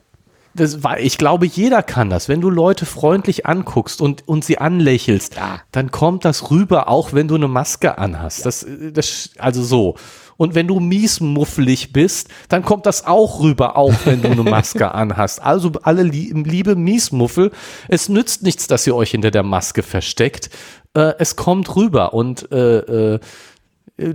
Das 0.55 0.83
war, 0.83 0.99
ich 0.99 1.19
glaube, 1.19 1.45
jeder 1.47 1.83
kann 1.83 2.09
das. 2.09 2.31
Wenn 2.31 2.41
du 2.41 2.49
Leute 2.49 2.87
freundlich 2.87 3.45
anguckst 3.45 4.01
und, 4.01 4.27
und 4.27 4.43
sie 4.43 4.57
anlächelst, 4.57 5.37
ja. 5.37 5.61
dann 5.71 5.91
kommt 5.91 6.25
das 6.25 6.51
rüber, 6.51 6.89
auch 6.89 7.13
wenn 7.13 7.29
du 7.29 7.35
eine 7.35 7.49
Maske 7.49 7.99
anhast. 7.99 8.39
Ja. 8.39 8.45
Das, 8.45 8.67
das, 8.93 9.31
also 9.37 9.63
so. 9.63 9.97
Und 10.39 10.55
wenn 10.55 10.67
du 10.67 10.81
miesmuffelig 10.81 11.93
bist, 11.93 12.29
dann 12.49 12.63
kommt 12.65 12.87
das 12.87 13.07
auch 13.07 13.41
rüber, 13.41 13.77
auch 13.77 13.95
wenn 14.07 14.23
du 14.23 14.31
eine 14.31 14.43
Maske 14.43 14.91
anhast. 14.95 15.43
Also 15.43 15.73
alle 15.83 16.03
liebe 16.03 16.75
Miesmuffel, 16.75 17.53
es 17.89 18.09
nützt 18.09 18.43
nichts, 18.43 18.67
dass 18.67 18.87
ihr 18.87 18.97
euch 18.97 19.11
hinter 19.11 19.31
der 19.31 19.43
Maske 19.43 19.83
versteckt 19.83 20.49
äh, 20.95 21.15
es 21.19 21.37
kommt 21.37 21.75
rüber 21.77 22.15
und 22.15 22.51
äh, 22.53 23.15
äh, 23.15 23.21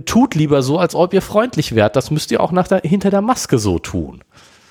tut 0.04 0.34
lieber 0.34 0.62
so, 0.62 0.78
als 0.78 0.94
ob 0.94 1.14
ihr 1.14 1.22
freundlich 1.22 1.74
wärt. 1.74 1.96
Das 1.96 2.10
müsst 2.10 2.30
ihr 2.30 2.40
auch 2.40 2.52
nach 2.52 2.68
der, 2.68 2.80
hinter 2.80 3.10
der 3.10 3.22
Maske 3.22 3.58
so 3.58 3.78
tun. 3.78 4.22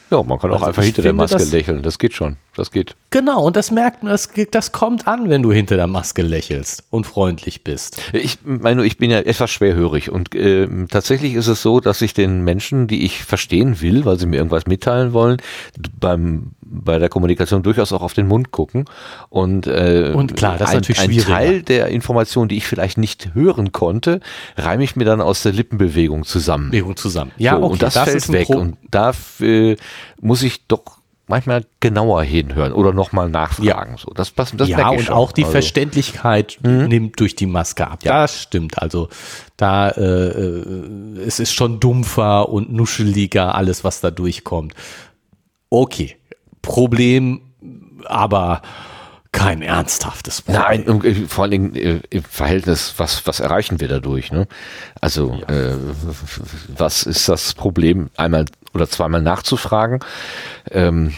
Ja, 0.09 0.23
man 0.23 0.39
kann 0.39 0.51
auch 0.51 0.55
also 0.55 0.67
einfach 0.67 0.83
hinter 0.83 1.01
der 1.01 1.11
Maske 1.11 1.37
das, 1.37 1.51
lächeln. 1.51 1.81
Das 1.81 1.99
geht 1.99 2.13
schon. 2.13 2.37
Das 2.55 2.71
geht. 2.71 2.95
Genau, 3.09 3.45
und 3.45 3.57
das 3.57 3.71
merkt 3.71 4.03
man, 4.03 4.11
das, 4.11 4.29
das 4.51 4.71
kommt 4.71 5.05
an, 5.05 5.29
wenn 5.29 5.43
du 5.43 5.51
hinter 5.51 5.75
der 5.75 5.87
Maske 5.87 6.21
lächelst 6.21 6.85
und 6.91 7.05
freundlich 7.05 7.63
bist. 7.65 8.01
Ich 8.13 8.39
meine, 8.43 8.85
ich 8.85 8.97
bin 8.97 9.11
ja 9.11 9.19
etwas 9.19 9.51
schwerhörig 9.51 10.09
und 10.09 10.33
äh, 10.33 10.67
tatsächlich 10.89 11.33
ist 11.33 11.47
es 11.47 11.61
so, 11.61 11.81
dass 11.81 12.01
ich 12.01 12.13
den 12.13 12.43
Menschen, 12.43 12.87
die 12.87 13.03
ich 13.05 13.23
verstehen 13.23 13.81
will, 13.81 14.05
weil 14.05 14.17
sie 14.17 14.27
mir 14.27 14.37
irgendwas 14.37 14.65
mitteilen 14.65 15.11
wollen, 15.11 15.41
beim 15.99 16.51
bei 16.69 16.99
der 16.99 17.09
Kommunikation 17.09 17.63
durchaus 17.63 17.93
auch 17.93 18.01
auf 18.01 18.13
den 18.13 18.27
Mund 18.27 18.51
gucken. 18.51 18.85
Und, 19.29 19.67
äh, 19.67 20.11
und 20.13 20.35
klar, 20.35 20.57
das 20.57 20.69
ein, 20.69 20.77
ist 20.77 20.89
natürlich 20.89 21.01
ein 21.01 21.11
schwieriger. 21.11 21.33
Teil 21.33 21.61
der 21.61 21.87
Information, 21.87 22.47
die 22.47 22.57
ich 22.57 22.67
vielleicht 22.67 22.97
nicht 22.97 23.33
hören 23.33 23.71
konnte, 23.71 24.19
reime 24.55 24.83
ich 24.83 24.95
mir 24.95 25.05
dann 25.05 25.21
aus 25.21 25.43
der 25.43 25.53
Lippenbewegung 25.53 26.23
zusammen. 26.23 26.71
Bewegung 26.71 26.95
zusammen. 26.95 27.31
Ja, 27.37 27.51
so, 27.51 27.63
okay, 27.63 27.71
und 27.73 27.81
das, 27.81 27.93
das 27.93 28.09
fällt 28.09 28.31
weg. 28.31 28.47
Pro 28.47 28.57
und 28.57 28.77
da 28.89 29.13
äh, 29.41 29.75
muss 30.19 30.43
ich 30.43 30.67
doch 30.67 30.97
manchmal 31.27 31.65
genauer 31.79 32.23
hinhören 32.23 32.71
oder 32.71 32.93
nochmal 32.93 33.29
nachfragen. 33.29 33.91
Ja. 33.91 33.97
So, 33.97 34.11
das 34.13 34.31
passt. 34.31 34.53
Das 34.57 34.69
ja, 34.69 34.89
und 34.89 35.01
schon. 35.01 35.15
auch 35.15 35.31
die 35.31 35.43
also. 35.43 35.51
Verständlichkeit 35.51 36.57
mhm. 36.63 36.87
nimmt 36.87 37.19
durch 37.19 37.35
die 37.35 37.45
Maske 37.45 37.87
ab. 37.87 38.03
Ja. 38.03 38.21
Das 38.21 38.41
stimmt. 38.41 38.81
Also 38.81 39.09
da 39.57 39.89
äh, 39.89 40.01
äh, 40.01 41.19
es 41.25 41.39
ist 41.39 41.53
schon 41.53 41.79
dumpfer 41.79 42.49
und 42.49 42.71
nuscheliger 42.71 43.55
alles, 43.55 43.83
was 43.83 44.01
da 44.01 44.09
durchkommt. 44.09 44.73
Okay, 45.69 46.15
Problem, 46.67 47.41
aber 48.05 48.61
kein 49.31 49.61
ernsthaftes 49.61 50.41
Problem. 50.41 50.61
Nein, 50.85 51.03
äh, 51.03 51.13
vor 51.27 51.43
allen 51.43 51.51
Dingen 51.51 51.75
äh, 51.75 52.01
im 52.09 52.23
Verhältnis, 52.23 52.95
was, 52.97 53.25
was 53.25 53.39
erreichen 53.39 53.79
wir 53.79 53.87
dadurch? 53.87 54.31
Ne? 54.31 54.47
Also, 54.99 55.39
ja. 55.47 55.55
äh, 55.55 55.75
was 56.75 57.03
ist 57.03 57.29
das 57.29 57.53
Problem, 57.53 58.09
einmal 58.17 58.45
oder 58.73 58.89
zweimal 58.89 59.21
nachzufragen? 59.21 60.01
Ähm, 60.71 61.13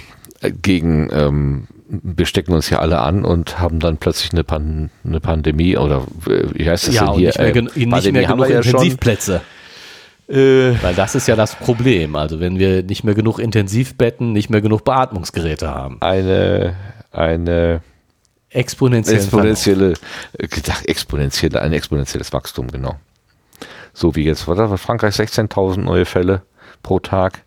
gegen, 0.62 1.10
ähm, 1.12 1.68
wir 1.88 2.28
stecken 2.28 2.54
uns 2.54 2.70
ja 2.70 2.80
alle 2.80 3.00
an 3.00 3.26
und 3.26 3.60
haben 3.60 3.80
dann 3.80 3.98
plötzlich 3.98 4.32
eine, 4.32 4.44
Pan 4.44 4.92
eine 5.04 5.20
Pandemie 5.20 5.78
oder 5.78 6.06
äh, 6.28 6.44
wie 6.54 6.70
heißt 6.70 6.90
das 6.90 6.96
ja, 6.96 7.06
denn 7.06 7.16
hier? 7.16 7.28
Nicht 7.30 7.40
mehr, 7.40 7.48
äh, 7.48 7.62
nicht 7.62 8.12
mehr 8.12 8.28
genug 8.28 8.50
Intensivplätze. 8.50 9.34
Ja 9.34 9.42
Weil 10.82 10.94
das 10.94 11.16
ist 11.16 11.28
ja 11.28 11.36
das 11.36 11.56
Problem. 11.56 12.16
Also 12.16 12.40
wenn 12.40 12.60
wir 12.60 12.84
nicht 12.84 13.04
mehr 13.04 13.16
genug 13.16 13.40
Intensivbetten, 13.40 14.32
nicht 14.32 14.50
mehr 14.50 14.62
genug 14.62 14.84
Beatmungsgeräte 14.84 15.70
haben. 15.70 15.98
Eine, 16.02 16.76
eine 17.12 17.82
exponentielle, 18.50 19.18
exponentielle, 19.18 19.94
gedacht, 20.38 20.86
exponentielle, 20.86 21.62
ein 21.62 21.74
exponentielles 21.74 22.32
Wachstum, 22.32 22.68
genau. 22.68 22.96
So 23.94 24.16
wie 24.16 24.24
jetzt, 24.24 24.48
was 24.48 24.58
war 24.58 24.78
Frankreich 24.78 25.16
16.000 25.16 25.82
neue 25.82 26.06
Fälle 26.06 26.44
pro 26.84 27.00
Tag. 27.00 27.44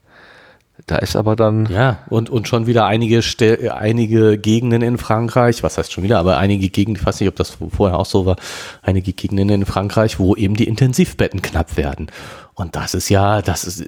Da 0.86 0.96
ist 0.96 1.16
aber 1.16 1.36
dann. 1.36 1.66
Ja, 1.66 1.98
und, 2.08 2.30
und 2.30 2.48
schon 2.48 2.66
wieder 2.66 2.86
einige, 2.86 3.22
Stel 3.22 3.70
einige 3.70 4.38
Gegenden 4.38 4.82
in 4.82 4.98
Frankreich, 4.98 5.62
was 5.62 5.78
heißt 5.78 5.92
schon 5.92 6.04
wieder, 6.04 6.18
aber 6.18 6.38
einige 6.38 6.68
Gegenden, 6.68 7.00
ich 7.00 7.06
weiß 7.06 7.20
nicht, 7.20 7.28
ob 7.28 7.36
das 7.36 7.56
vorher 7.70 7.98
auch 7.98 8.06
so 8.06 8.26
war, 8.26 8.36
einige 8.82 9.12
Gegenden 9.12 9.48
in 9.50 9.66
Frankreich, 9.66 10.18
wo 10.18 10.34
eben 10.34 10.56
die 10.56 10.66
Intensivbetten 10.66 11.42
knapp 11.42 11.76
werden. 11.76 12.08
Und 12.54 12.76
das 12.76 12.94
ist 12.94 13.08
ja, 13.08 13.42
das 13.42 13.64
ist, 13.64 13.84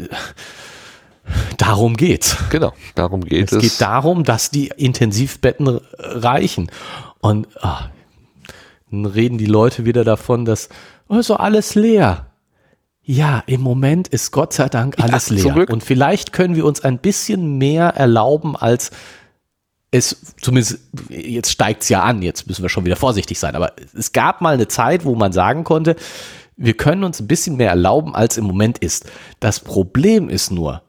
darum 1.56 1.96
geht's. 1.96 2.36
Genau, 2.50 2.72
darum 2.94 3.24
geht 3.24 3.50
es. 3.50 3.52
Es 3.52 3.62
geht 3.62 3.80
darum, 3.80 4.24
dass 4.24 4.50
die 4.50 4.68
Intensivbetten 4.68 5.80
reichen. 5.98 6.70
Und 7.20 7.48
ah, 7.60 7.88
dann 8.90 9.06
reden 9.06 9.38
die 9.38 9.46
Leute 9.46 9.84
wieder 9.84 10.04
davon, 10.04 10.44
dass 10.44 10.68
oh, 11.08 11.20
so 11.22 11.36
alles 11.36 11.74
leer. 11.74 12.26
Ja, 13.04 13.42
im 13.46 13.60
Moment 13.60 14.08
ist 14.08 14.30
Gott 14.30 14.54
sei 14.54 14.68
Dank 14.68 14.98
alles 14.98 15.28
ja, 15.28 15.54
leer. 15.54 15.68
Und 15.68 15.84
vielleicht 15.84 16.32
können 16.32 16.56
wir 16.56 16.64
uns 16.64 16.82
ein 16.82 16.98
bisschen 16.98 17.58
mehr 17.58 17.88
erlauben, 17.88 18.56
als 18.56 18.90
es, 19.90 20.34
zumindest, 20.40 20.78
jetzt 21.08 21.52
steigt 21.52 21.82
es 21.82 21.88
ja 21.88 22.02
an, 22.02 22.22
jetzt 22.22 22.48
müssen 22.48 22.62
wir 22.62 22.68
schon 22.68 22.84
wieder 22.84 22.96
vorsichtig 22.96 23.38
sein, 23.38 23.54
aber 23.54 23.74
es 23.96 24.10
gab 24.12 24.40
mal 24.40 24.54
eine 24.54 24.66
Zeit, 24.66 25.04
wo 25.04 25.14
man 25.14 25.32
sagen 25.32 25.62
konnte, 25.62 25.94
wir 26.56 26.74
können 26.74 27.04
uns 27.04 27.20
ein 27.20 27.28
bisschen 27.28 27.56
mehr 27.56 27.70
erlauben, 27.70 28.14
als 28.14 28.36
im 28.36 28.44
Moment 28.44 28.78
ist. 28.78 29.06
Das 29.38 29.60
Problem 29.60 30.28
ist 30.28 30.50
nur, 30.50 30.82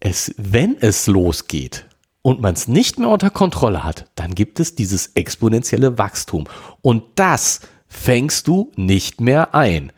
es, 0.00 0.34
wenn 0.36 0.76
es 0.80 1.06
losgeht 1.06 1.86
und 2.22 2.40
man 2.40 2.54
es 2.54 2.68
nicht 2.68 2.98
mehr 2.98 3.08
unter 3.08 3.30
Kontrolle 3.30 3.82
hat, 3.82 4.06
dann 4.14 4.34
gibt 4.34 4.60
es 4.60 4.74
dieses 4.74 5.12
exponentielle 5.14 5.98
Wachstum. 5.98 6.44
Und 6.80 7.04
das 7.16 7.60
fängst 7.88 8.46
du 8.48 8.70
nicht 8.76 9.20
mehr 9.20 9.54
ein. 9.54 9.92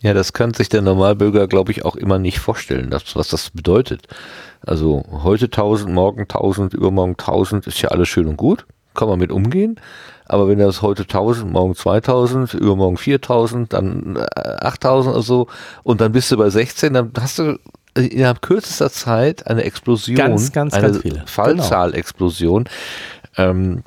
Ja, 0.00 0.14
das 0.14 0.32
kann 0.32 0.54
sich 0.54 0.68
der 0.68 0.82
Normalbürger, 0.82 1.48
glaube 1.48 1.72
ich, 1.72 1.84
auch 1.84 1.96
immer 1.96 2.18
nicht 2.18 2.38
vorstellen, 2.38 2.90
dass, 2.90 3.16
was 3.16 3.28
das 3.28 3.50
bedeutet. 3.50 4.06
Also 4.64 5.04
heute 5.24 5.46
1000, 5.46 5.92
morgen 5.92 6.22
1000, 6.22 6.74
übermorgen 6.74 7.16
1000, 7.18 7.66
ist 7.66 7.80
ja 7.82 7.88
alles 7.88 8.08
schön 8.08 8.28
und 8.28 8.36
gut 8.36 8.64
kann 8.98 9.08
man 9.08 9.18
mit 9.18 9.32
umgehen. 9.32 9.80
Aber 10.26 10.48
wenn 10.48 10.58
das 10.58 10.82
heute 10.82 11.02
1000, 11.02 11.50
morgen 11.50 11.74
2000, 11.74 12.52
übermorgen 12.54 12.98
4000, 12.98 13.72
dann 13.72 14.18
8000 14.34 15.14
oder 15.14 15.22
so 15.22 15.46
und 15.84 16.00
dann 16.00 16.12
bist 16.12 16.30
du 16.30 16.36
bei 16.36 16.50
16, 16.50 16.92
dann 16.92 17.12
hast 17.18 17.38
du 17.38 17.58
innerhalb 17.94 18.42
kürzester 18.42 18.90
Zeit 18.90 19.46
eine 19.46 19.62
Explosion, 19.62 20.16
ganz, 20.16 20.52
ganz, 20.52 20.74
eine 20.74 20.88
ganz 20.88 20.98
viele. 20.98 21.22
Fallzahlexplosion. 21.26 22.64
Genau. 23.36 23.50
Ähm, 23.50 23.82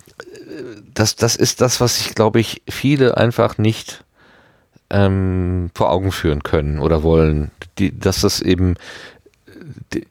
das, 0.94 1.16
das 1.16 1.36
ist 1.36 1.62
das, 1.62 1.80
was 1.80 2.00
ich 2.00 2.16
glaube 2.16 2.40
ich 2.40 2.64
viele 2.68 3.18
einfach 3.18 3.58
nicht 3.58 4.04
ähm, 4.92 5.72
vor 5.74 5.92
Augen 5.92 6.12
führen 6.12 6.44
können 6.44 6.80
oder 6.80 7.04
wollen, 7.04 7.52
die, 7.80 7.98
dass 7.98 8.22
das 8.22 8.42
eben, 8.42 8.76
die, 9.94 10.06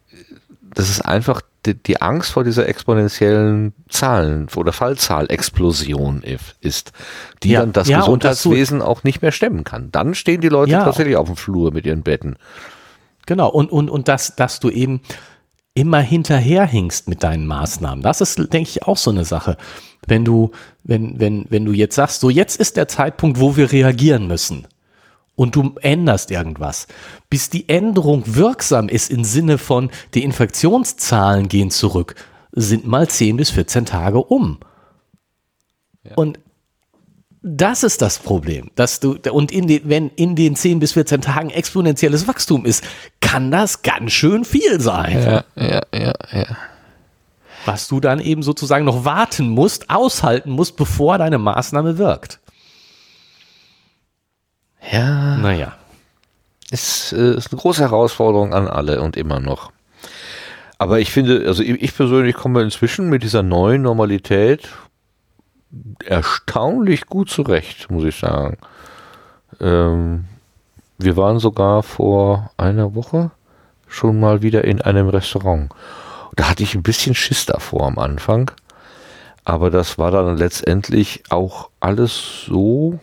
das 0.74 0.90
ist 0.90 1.02
einfach 1.02 1.42
die, 1.66 1.74
die, 1.74 2.00
Angst 2.00 2.32
vor 2.32 2.42
dieser 2.42 2.66
exponentiellen 2.66 3.74
Zahlen- 3.90 4.48
oder 4.56 4.72
Fallzahlexplosion 4.72 6.22
ist, 6.22 6.92
die 7.42 7.50
ja, 7.50 7.60
dann 7.60 7.72
das 7.72 7.88
ja, 7.88 8.00
Gesundheitswesen 8.00 8.78
das 8.78 8.88
auch 8.88 9.04
nicht 9.04 9.20
mehr 9.20 9.32
stemmen 9.32 9.64
kann. 9.64 9.92
Dann 9.92 10.14
stehen 10.14 10.40
die 10.40 10.48
Leute 10.48 10.72
ja. 10.72 10.84
tatsächlich 10.84 11.16
auf 11.16 11.26
dem 11.26 11.36
Flur 11.36 11.72
mit 11.72 11.84
ihren 11.84 12.02
Betten. 12.02 12.36
Genau, 13.26 13.48
und, 13.48 13.70
und, 13.70 13.90
und 13.90 14.08
dass, 14.08 14.34
dass 14.36 14.60
du 14.60 14.70
eben 14.70 15.02
immer 15.74 16.00
hinterherhingst 16.00 17.08
mit 17.08 17.22
deinen 17.22 17.46
Maßnahmen. 17.46 18.02
Das 18.02 18.20
ist, 18.20 18.38
denke 18.38 18.70
ich, 18.70 18.82
auch 18.84 18.96
so 18.96 19.10
eine 19.10 19.24
Sache. 19.24 19.56
Wenn 20.10 20.24
du, 20.24 20.50
wenn, 20.84 21.18
wenn, 21.18 21.46
wenn 21.48 21.64
du 21.64 21.72
jetzt 21.72 21.94
sagst, 21.94 22.20
so 22.20 22.28
jetzt 22.28 22.56
ist 22.56 22.76
der 22.76 22.88
Zeitpunkt, 22.88 23.40
wo 23.40 23.56
wir 23.56 23.72
reagieren 23.72 24.26
müssen 24.26 24.66
und 25.36 25.56
du 25.56 25.74
änderst 25.80 26.30
irgendwas, 26.30 26.86
bis 27.30 27.48
die 27.48 27.68
Änderung 27.68 28.24
wirksam 28.26 28.88
ist 28.88 29.10
im 29.10 29.24
Sinne 29.24 29.56
von, 29.56 29.90
die 30.14 30.24
Infektionszahlen 30.24 31.48
gehen 31.48 31.70
zurück, 31.70 32.14
sind 32.52 32.86
mal 32.86 33.08
10 33.08 33.36
bis 33.36 33.50
14 33.50 33.86
Tage 33.86 34.18
um. 34.18 34.58
Ja. 36.02 36.14
Und 36.16 36.40
das 37.42 37.84
ist 37.84 38.02
das 38.02 38.18
Problem, 38.18 38.70
dass 38.74 39.00
du, 39.00 39.16
und 39.30 39.50
in 39.50 39.66
den, 39.66 39.88
wenn 39.88 40.10
in 40.10 40.36
den 40.36 40.56
10 40.56 40.78
bis 40.78 40.92
14 40.92 41.22
Tagen 41.22 41.50
exponentielles 41.50 42.28
Wachstum 42.28 42.66
ist, 42.66 42.84
kann 43.20 43.50
das 43.50 43.82
ganz 43.82 44.12
schön 44.12 44.44
viel 44.44 44.80
sein. 44.80 45.22
Ja, 45.22 45.44
ja, 45.56 45.82
ja, 45.94 46.12
ja. 46.32 46.56
Was 47.66 47.88
du 47.88 48.00
dann 48.00 48.20
eben 48.20 48.42
sozusagen 48.42 48.84
noch 48.84 49.04
warten 49.04 49.48
musst, 49.48 49.90
aushalten 49.90 50.50
musst, 50.50 50.76
bevor 50.76 51.18
deine 51.18 51.38
Maßnahme 51.38 51.98
wirkt. 51.98 52.40
Ja. 54.90 55.36
Naja. 55.36 55.76
Ist, 56.70 57.12
äh, 57.12 57.34
ist 57.34 57.52
eine 57.52 57.60
große 57.60 57.82
Herausforderung 57.82 58.54
an 58.54 58.68
alle 58.68 59.02
und 59.02 59.16
immer 59.16 59.40
noch. 59.40 59.72
Aber 60.78 61.00
ich 61.00 61.12
finde, 61.12 61.44
also 61.46 61.62
ich 61.62 61.94
persönlich 61.94 62.34
komme 62.34 62.62
inzwischen 62.62 63.10
mit 63.10 63.22
dieser 63.22 63.42
neuen 63.42 63.82
Normalität 63.82 64.68
erstaunlich 66.04 67.06
gut 67.06 67.28
zurecht, 67.28 67.90
muss 67.90 68.04
ich 68.04 68.16
sagen. 68.16 68.56
Ähm, 69.60 70.24
wir 70.98 71.16
waren 71.16 71.38
sogar 71.38 71.82
vor 71.82 72.50
einer 72.56 72.94
Woche 72.94 73.30
schon 73.88 74.20
mal 74.20 74.42
wieder 74.42 74.64
in 74.64 74.80
einem 74.80 75.08
Restaurant. 75.08 75.70
Da 76.36 76.48
hatte 76.48 76.62
ich 76.62 76.74
ein 76.74 76.82
bisschen 76.82 77.14
Schiss 77.14 77.46
davor 77.46 77.86
am 77.86 77.98
Anfang. 77.98 78.50
Aber 79.44 79.70
das 79.70 79.98
war 79.98 80.10
dann 80.10 80.36
letztendlich 80.36 81.24
auch 81.30 81.70
alles 81.80 82.44
so, 82.46 83.00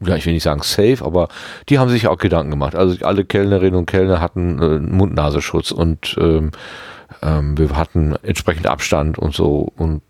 ja, 0.00 0.16
ich 0.16 0.26
will 0.26 0.32
nicht 0.32 0.44
sagen 0.44 0.62
safe, 0.62 1.04
aber 1.04 1.28
die 1.68 1.78
haben 1.78 1.90
sich 1.90 2.06
auch 2.06 2.18
Gedanken 2.18 2.50
gemacht. 2.50 2.74
Also 2.74 3.04
alle 3.04 3.24
Kellnerinnen 3.24 3.74
und 3.74 3.86
Kellner 3.86 4.20
hatten 4.20 4.62
äh, 4.62 4.78
Mund-Nasenschutz 4.78 5.70
und 5.70 6.16
ähm, 6.18 6.52
ähm, 7.22 7.58
wir 7.58 7.76
hatten 7.76 8.14
entsprechend 8.22 8.66
Abstand 8.66 9.18
und 9.18 9.34
so 9.34 9.72
und 9.76 10.02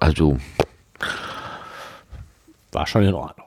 also 0.00 0.38
war 2.72 2.86
schon 2.86 3.04
in 3.04 3.14
Ordnung. 3.14 3.43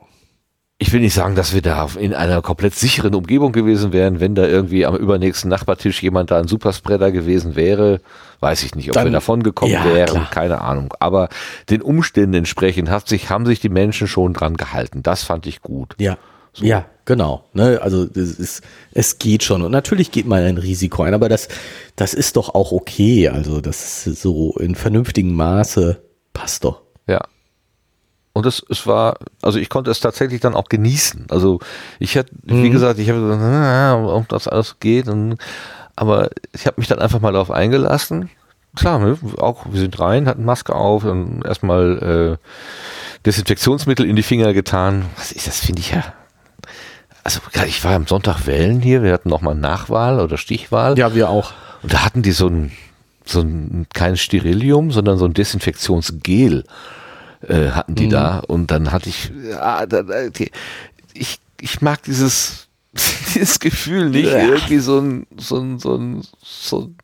Ich 0.79 0.93
will 0.93 0.99
nicht 0.99 1.15
sagen, 1.15 1.33
dass 1.33 1.55
wir 1.55 1.63
da 1.63 1.87
in 1.97 2.13
einer 2.13 2.43
komplett 2.43 2.75
sicheren 2.75 3.15
Umgebung 3.15 3.51
gewesen 3.51 3.93
wären, 3.93 4.19
wenn 4.19 4.35
da 4.35 4.45
irgendwie 4.45 4.85
am 4.85 4.95
übernächsten 4.95 5.49
Nachbartisch 5.49 6.03
jemand 6.03 6.29
da 6.29 6.37
ein 6.37 6.47
Superspreader 6.47 7.11
gewesen 7.11 7.55
wäre. 7.55 7.99
Weiß 8.41 8.61
ich 8.61 8.75
nicht, 8.75 8.89
ob 8.89 8.93
Dann, 8.93 9.05
wir 9.05 9.11
davon 9.11 9.41
gekommen 9.41 9.71
ja, 9.71 9.83
wären, 9.85 10.09
klar. 10.09 10.29
keine 10.29 10.61
Ahnung. 10.61 10.93
Aber 10.99 11.29
den 11.71 11.81
Umständen 11.81 12.35
entsprechend 12.35 12.91
hat 12.91 13.07
sich, 13.07 13.31
haben 13.31 13.47
sich 13.47 13.59
die 13.59 13.69
Menschen 13.69 14.07
schon 14.07 14.33
dran 14.33 14.55
gehalten. 14.55 15.01
Das 15.01 15.23
fand 15.23 15.47
ich 15.47 15.63
gut. 15.63 15.95
Ja. 15.97 16.19
So. 16.53 16.65
Ja, 16.65 16.85
genau. 17.05 17.43
Ne? 17.53 17.79
Also 17.81 18.05
das 18.05 18.31
ist, 18.31 18.61
es 18.91 19.17
geht 19.17 19.43
schon. 19.43 19.63
Und 19.63 19.71
natürlich 19.71 20.11
geht 20.11 20.27
man 20.27 20.43
ein 20.43 20.57
Risiko 20.57 21.03
ein, 21.03 21.15
aber 21.15 21.29
das, 21.29 21.47
das 21.95 22.13
ist 22.13 22.35
doch 22.35 22.53
auch 22.53 22.71
okay. 22.71 23.29
Also 23.29 23.61
das 23.61 24.05
ist 24.05 24.21
so 24.21 24.55
in 24.59 24.75
vernünftigem 24.75 25.33
Maße 25.33 26.01
passt 26.33 26.63
doch. 26.63 26.81
Und 28.37 28.45
es, 28.45 28.63
es 28.69 28.85
war, 28.85 29.17
also 29.41 29.57
ich 29.57 29.67
konnte 29.67 29.89
es 29.89 29.99
tatsächlich 29.99 30.41
dann 30.41 30.53
auch 30.53 30.69
genießen. 30.69 31.25
Also 31.31 31.59
ich 31.97 32.13
hätte, 32.13 32.35
mhm. 32.43 32.61
wie 32.61 32.69
gesagt, 32.69 32.99
ich 32.99 33.09
habe 33.09 33.19
gesagt, 33.19 33.41
ah, 33.41 33.95
ob 33.95 34.29
das 34.29 34.47
alles 34.47 34.75
geht. 34.79 35.07
Und, 35.07 35.37
aber 35.95 36.29
ich 36.53 36.67
habe 36.67 36.79
mich 36.79 36.87
dann 36.87 36.99
einfach 36.99 37.19
mal 37.19 37.33
darauf 37.33 37.49
eingelassen. 37.49 38.29
Klar, 38.75 38.99
ne, 38.99 39.17
auch 39.39 39.65
wir 39.71 39.79
sind 39.79 39.99
rein, 39.99 40.27
hatten 40.27 40.45
Maske 40.45 40.75
auf 40.75 41.03
und 41.03 41.43
erstmal 41.43 42.37
äh, 42.39 43.23
Desinfektionsmittel 43.25 44.05
in 44.05 44.15
die 44.15 44.21
Finger 44.21 44.53
getan. 44.53 45.05
Was 45.17 45.31
ist 45.31 45.47
das, 45.47 45.59
finde 45.61 45.81
ich 45.81 45.89
ja. 45.89 46.03
Also 47.23 47.39
ich 47.65 47.83
war 47.83 47.95
am 47.95 48.05
Sonntag 48.05 48.45
wählen 48.45 48.81
hier, 48.81 49.01
wir 49.01 49.13
hatten 49.13 49.29
nochmal 49.29 49.55
Nachwahl 49.55 50.19
oder 50.19 50.37
Stichwahl. 50.37 50.95
Ja, 50.99 51.15
wir 51.15 51.31
auch. 51.31 51.53
Und 51.81 51.91
da 51.91 52.05
hatten 52.05 52.21
die 52.21 52.33
so 52.33 52.47
ein 52.47 52.71
so 53.25 53.41
ein, 53.41 53.87
kein 53.93 54.15
Sterilium, 54.15 54.91
sondern 54.91 55.17
so 55.17 55.25
ein 55.25 55.33
Desinfektionsgel 55.33 56.65
äh, 57.41 57.71
hatten 57.71 57.95
die 57.95 58.05
mhm. 58.07 58.11
da. 58.11 58.39
Und 58.39 58.71
dann 58.71 58.91
hatte 58.91 59.09
ich, 59.09 59.31
ah, 59.59 59.85
da, 59.85 59.99
okay. 60.27 60.51
ich, 61.13 61.39
ich 61.59 61.81
mag 61.81 62.03
dieses, 62.03 62.67
dieses 63.35 63.59
Gefühl 63.59 64.09
nicht, 64.09 64.31
ja. 64.31 64.39
irgendwie 64.39 64.79
so 64.79 64.99
ein, 64.99 65.27
so 65.37 65.57
ein, 65.57 65.79
so 65.79 65.95
ein, 65.95 66.21
so 66.41 66.81
ein 66.81 66.95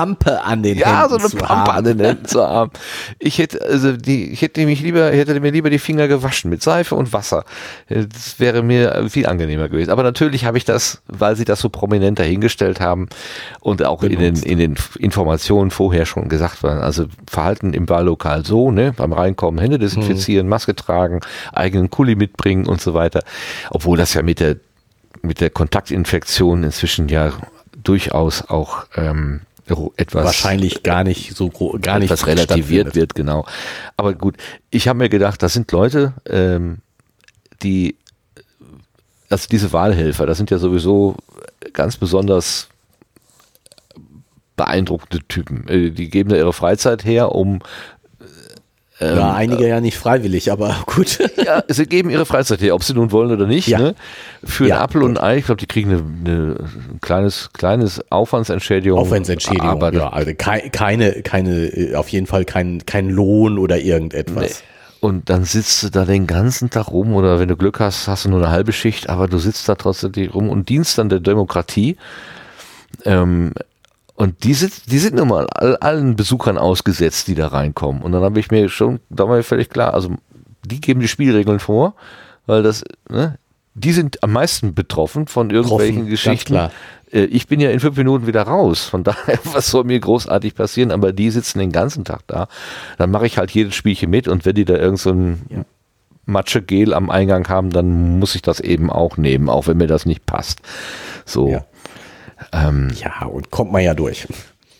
Pampe 0.00 0.42
an 0.42 0.62
den 0.62 0.78
ja, 0.78 0.86
Händen. 0.86 1.00
Ja, 1.00 1.08
so 1.08 1.16
eine 1.16 1.28
Pampe 1.46 1.48
haben. 1.48 1.78
an 1.78 1.84
den 1.84 2.00
Händen 2.00 2.24
zu 2.24 2.40
haben. 2.42 2.70
Ich 3.18 3.38
hätte, 3.38 3.60
also 3.62 3.92
die, 3.92 4.30
ich 4.30 4.40
hätte 4.40 4.64
mich 4.64 4.80
lieber, 4.80 5.10
hätte 5.10 5.38
mir 5.40 5.50
lieber 5.50 5.68
die 5.68 5.78
Finger 5.78 6.08
gewaschen 6.08 6.48
mit 6.48 6.62
Seife 6.62 6.94
und 6.94 7.12
Wasser. 7.12 7.44
Das 7.88 8.40
wäre 8.40 8.62
mir 8.62 9.06
viel 9.10 9.26
angenehmer 9.26 9.68
gewesen. 9.68 9.90
Aber 9.90 10.02
natürlich 10.02 10.46
habe 10.46 10.56
ich 10.56 10.64
das, 10.64 11.02
weil 11.06 11.36
sie 11.36 11.44
das 11.44 11.60
so 11.60 11.68
prominent 11.68 12.18
dahingestellt 12.18 12.80
haben 12.80 13.08
und 13.60 13.84
auch 13.84 14.02
in 14.02 14.18
den, 14.18 14.36
in 14.36 14.58
den 14.58 14.76
Informationen 14.98 15.70
vorher 15.70 16.06
schon 16.06 16.30
gesagt 16.30 16.62
waren. 16.62 16.78
Also 16.78 17.04
Verhalten 17.28 17.74
im 17.74 17.88
Wahllokal 17.88 18.46
so, 18.46 18.70
ne, 18.70 18.94
beim 18.96 19.12
Reinkommen 19.12 19.60
Hände 19.60 19.78
desinfizieren, 19.78 20.46
hm. 20.46 20.48
Maske 20.48 20.74
tragen, 20.74 21.20
eigenen 21.52 21.90
Kuli 21.90 22.14
mitbringen 22.14 22.66
und 22.66 22.80
so 22.80 22.94
weiter. 22.94 23.20
Obwohl 23.68 23.98
das 23.98 24.14
ja 24.14 24.22
mit 24.22 24.40
der, 24.40 24.56
mit 25.20 25.42
der 25.42 25.50
Kontaktinfektion 25.50 26.64
inzwischen 26.64 27.08
ja 27.08 27.32
durchaus 27.82 28.48
auch 28.48 28.86
ähm, 28.96 29.40
etwas 29.96 30.24
wahrscheinlich 30.24 30.82
gar 30.82 31.04
nicht 31.04 31.36
so 31.36 31.50
gar 31.80 31.98
nicht 31.98 32.10
etwas 32.10 32.26
relativiert 32.26 32.94
wird, 32.94 33.14
genau. 33.14 33.46
Aber 33.96 34.14
gut, 34.14 34.36
ich 34.70 34.88
habe 34.88 34.98
mir 34.98 35.08
gedacht, 35.08 35.42
das 35.42 35.52
sind 35.52 35.70
Leute, 35.72 36.14
ähm, 36.28 36.78
die 37.62 37.96
also 39.30 39.46
diese 39.48 39.72
Wahlhelfer, 39.72 40.26
das 40.26 40.36
sind 40.38 40.50
ja 40.50 40.58
sowieso 40.58 41.16
ganz 41.72 41.96
besonders 41.96 42.68
beeindruckende 44.56 45.24
Typen. 45.26 45.66
Äh, 45.68 45.90
die 45.90 46.10
geben 46.10 46.30
da 46.30 46.36
ihre 46.36 46.52
Freizeit 46.52 47.04
her, 47.04 47.32
um 47.32 47.60
ähm, 49.00 49.16
ja, 49.16 49.32
einige 49.32 49.64
äh, 49.64 49.68
ja 49.68 49.80
nicht 49.80 49.96
freiwillig, 49.96 50.52
aber 50.52 50.76
gut. 50.86 51.18
ja, 51.44 51.62
sie 51.68 51.86
geben 51.86 52.10
ihre 52.10 52.26
Freizeit 52.26 52.60
her, 52.60 52.74
ob 52.74 52.84
sie 52.84 52.94
nun 52.94 53.12
wollen 53.12 53.30
oder 53.30 53.46
nicht. 53.46 53.66
Ja. 53.66 53.78
Ne? 53.78 53.94
Für 54.44 54.66
ja, 54.66 54.76
ein 54.76 54.82
Apfel 54.82 55.02
und 55.02 55.18
ein 55.18 55.24
Ei, 55.24 55.38
ich 55.38 55.46
glaube, 55.46 55.58
die 55.58 55.66
kriegen 55.66 55.90
eine, 55.90 56.02
eine, 56.02 56.56
ein 56.60 56.98
kleines, 57.00 57.50
kleines 57.52 58.00
Aufwandsentschädigung. 58.10 58.98
Aufwandsentschädigung, 58.98 59.68
aber 59.68 59.92
ja, 59.94 60.08
also 60.10 60.32
keine, 60.36 60.70
keine, 61.22 61.92
auf 61.94 62.08
jeden 62.08 62.26
Fall 62.26 62.44
kein, 62.44 62.84
kein 62.84 63.08
Lohn 63.08 63.58
oder 63.58 63.78
irgendetwas. 63.78 64.42
Nee. 64.42 64.66
Und 65.00 65.30
dann 65.30 65.44
sitzt 65.44 65.82
du 65.82 65.88
da 65.88 66.04
den 66.04 66.26
ganzen 66.26 66.68
Tag 66.68 66.90
rum 66.90 67.14
oder 67.14 67.40
wenn 67.40 67.48
du 67.48 67.56
Glück 67.56 67.80
hast, 67.80 68.06
hast 68.06 68.26
du 68.26 68.28
nur 68.28 68.40
eine 68.40 68.50
halbe 68.50 68.74
Schicht, 68.74 69.08
aber 69.08 69.28
du 69.28 69.38
sitzt 69.38 69.66
da 69.66 69.74
trotzdem 69.74 70.12
rum 70.30 70.50
und 70.50 70.68
dienst 70.68 70.98
dann 70.98 71.08
der 71.08 71.20
Demokratie. 71.20 71.96
Ähm, 73.06 73.52
und 74.20 74.44
die 74.44 74.52
sind, 74.52 74.92
die 74.92 74.98
sind 74.98 75.16
nun 75.16 75.28
mal 75.28 75.46
all, 75.46 75.76
allen 75.76 76.14
Besuchern 76.14 76.58
ausgesetzt, 76.58 77.26
die 77.26 77.34
da 77.34 77.46
reinkommen. 77.46 78.02
Und 78.02 78.12
dann 78.12 78.22
habe 78.22 78.38
ich 78.38 78.50
mir 78.50 78.68
schon, 78.68 79.00
da 79.08 79.26
war 79.26 79.36
mir 79.36 79.42
völlig 79.42 79.70
klar, 79.70 79.94
also 79.94 80.10
die 80.62 80.78
geben 80.82 81.00
die 81.00 81.08
Spielregeln 81.08 81.58
vor, 81.58 81.94
weil 82.44 82.62
das, 82.62 82.84
ne, 83.08 83.38
die 83.72 83.92
sind 83.92 84.22
am 84.22 84.32
meisten 84.32 84.74
betroffen 84.74 85.26
von 85.26 85.48
irgendwelchen 85.48 86.04
betroffen, 86.04 86.10
Geschichten. 86.10 86.54
Äh, 87.10 87.22
ich 87.30 87.46
bin 87.46 87.60
ja 87.60 87.70
in 87.70 87.80
fünf 87.80 87.96
Minuten 87.96 88.26
wieder 88.26 88.42
raus. 88.42 88.84
Von 88.84 89.04
daher, 89.04 89.38
was 89.54 89.70
soll 89.70 89.84
mir 89.84 89.98
großartig 89.98 90.54
passieren? 90.54 90.90
Aber 90.90 91.14
die 91.14 91.30
sitzen 91.30 91.58
den 91.58 91.72
ganzen 91.72 92.04
Tag 92.04 92.20
da. 92.26 92.48
Dann 92.98 93.10
mache 93.10 93.24
ich 93.24 93.38
halt 93.38 93.52
jedes 93.52 93.74
Spielchen 93.74 94.10
mit 94.10 94.28
und 94.28 94.44
wenn 94.44 94.54
die 94.54 94.66
da 94.66 94.76
irgend 94.76 95.00
so 95.00 95.12
ein 95.12 95.46
ja. 95.48 95.64
Matschegel 96.26 96.92
am 96.92 97.08
Eingang 97.08 97.48
haben, 97.48 97.70
dann 97.70 98.18
muss 98.18 98.34
ich 98.34 98.42
das 98.42 98.60
eben 98.60 98.90
auch 98.90 99.16
nehmen, 99.16 99.48
auch 99.48 99.66
wenn 99.66 99.78
mir 99.78 99.86
das 99.86 100.04
nicht 100.04 100.26
passt. 100.26 100.60
So. 101.24 101.48
Ja. 101.48 101.64
Ähm, 102.52 102.90
ja, 102.96 103.26
und 103.26 103.50
kommt 103.50 103.72
man 103.72 103.82
ja 103.82 103.94
durch. 103.94 104.26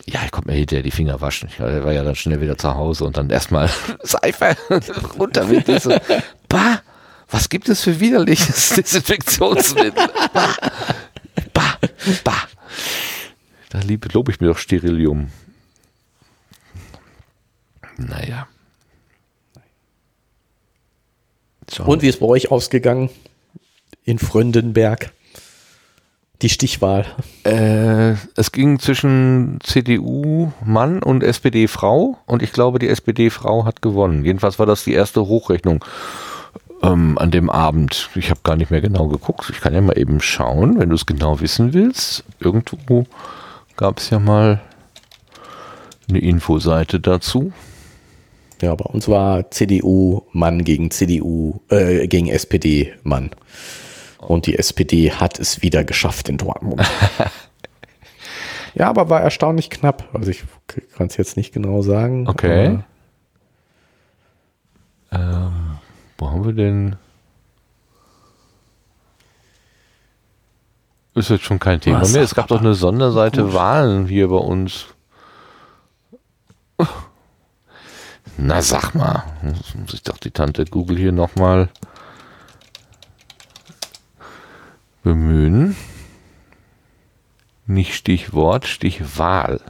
Ja, 0.07 0.21
ich 0.25 0.31
konnte 0.31 0.51
mir 0.51 0.57
hinterher 0.57 0.83
die 0.83 0.91
Finger 0.91 1.21
waschen. 1.21 1.49
Ich 1.53 1.61
war 1.61 1.93
ja 1.93 2.03
dann 2.03 2.17
schnell 2.17 2.41
wieder 2.41 2.59
zu 2.59 2.75
Hause 2.75 3.05
und 3.05 3.17
dann 3.17 3.31
erstmal 3.31 3.71
Seife 4.03 4.57
runter 5.19 5.45
mit 5.45 5.69
diesem, 5.69 5.99
bah, 6.49 6.81
was 7.31 7.49
gibt 7.49 7.69
es 7.69 7.83
für 7.83 8.01
widerliches 8.01 8.71
Desinfektionsmittel? 8.77 10.09
Bah, 10.33 10.57
bah, 11.53 11.79
bah. 12.25 12.49
Da 13.69 13.81
lobe 14.13 14.33
ich 14.33 14.41
mir 14.41 14.49
doch 14.49 14.59
Sterilium. 14.59 15.31
Naja. 17.97 18.49
So. 21.71 21.85
Und 21.85 22.03
wie 22.03 22.09
ist 22.09 22.19
bei 22.19 22.27
euch 22.27 22.51
ausgegangen? 22.51 23.11
In 24.03 24.19
Fröndenberg? 24.19 25.13
Die 26.43 26.49
Stichwahl. 26.49 27.05
Äh, 27.45 28.13
es 28.35 28.53
ging 28.53 28.79
zwischen 28.79 29.59
CDU-Mann 29.63 31.03
und 31.03 31.23
SPD-Frau 31.23 32.17
und 32.27 32.43
ich 32.43 32.53
glaube, 32.53 32.79
die 32.79 32.89
SPD-Frau 32.89 33.67
hat 33.67 33.83
gewonnen. 33.83 34.25
Jedenfalls 34.25 34.59
war 34.59 34.67
das 34.67 34.85
die 34.85 34.95
erste 34.95 35.27
Hochrechnung 35.27 35.85
ähm, 36.83 37.19
an 37.19 37.31
dem 37.31 37.51
Abend. 37.51 38.09
Ich 38.15 38.31
habe 38.31 38.41
gar 38.43 38.57
nicht 38.57 38.71
mehr 38.71 38.81
genau 38.81 39.09
geguckt. 39.09 39.51
Ich 39.51 39.61
kann 39.61 39.75
ja 39.75 39.83
mal 39.83 39.99
eben 39.99 40.21
schauen, 40.21 40.79
wenn 40.79 40.89
du 40.89 40.95
es 40.95 41.05
genau 41.05 41.41
wissen 41.41 41.75
willst. 41.75 42.25
Irgendwo 42.39 43.05
gab 43.77 43.99
es 43.99 44.11
ja 44.11 44.19
mal 44.19 44.61
eine 46.09 46.19
Infoseite 46.21 47.01
dazu. 47.01 47.53
Ja, 48.63 48.75
bei 48.75 48.85
uns 48.85 49.09
war 49.09 49.51
CDU-Mann 49.51 50.65
gegen 50.65 50.91
CDU, 50.91 51.61
äh, 51.69 52.07
gegen 52.09 52.29
SPD-Mann. 52.29 53.31
Und 54.21 54.47
die 54.47 54.59
SPD 54.59 55.13
hat 55.13 55.39
es 55.39 55.63
wieder 55.63 55.83
geschafft 55.83 56.29
in 56.29 56.37
Dortmund. 56.37 56.83
ja, 58.75 58.89
aber 58.89 59.09
war 59.09 59.23
erstaunlich 59.23 59.71
knapp. 59.71 60.09
Also 60.13 60.31
ich 60.31 60.45
kann 60.97 61.07
es 61.07 61.17
jetzt 61.17 61.37
nicht 61.37 61.53
genau 61.53 61.81
sagen. 61.81 62.29
Okay. 62.29 62.81
Ähm, 65.11 65.79
wo 66.19 66.31
haben 66.31 66.45
wir 66.45 66.53
denn? 66.53 66.97
Ist 71.15 71.31
jetzt 71.31 71.45
schon 71.45 71.59
kein 71.59 71.81
Thema 71.81 72.03
Was 72.03 72.13
mehr. 72.13 72.23
Es 72.23 72.35
gab 72.35 72.49
doch 72.49 72.61
eine 72.61 72.75
Sonderseite 72.75 73.45
gut. 73.45 73.55
Wahlen 73.55 74.07
hier 74.07 74.29
bei 74.29 74.37
uns. 74.37 74.87
Na, 78.37 78.63
sag 78.63 78.95
mal. 78.95 79.25
Muss 79.43 79.95
ich 79.95 80.03
doch 80.03 80.19
die 80.19 80.31
Tante 80.31 80.67
Google 80.67 80.99
hier 80.99 81.13
nochmal 81.13 81.71
bemühen. 85.03 85.77
Nicht 87.67 87.95
Stichwort, 87.95 88.67
Stichwahl. 88.67 89.61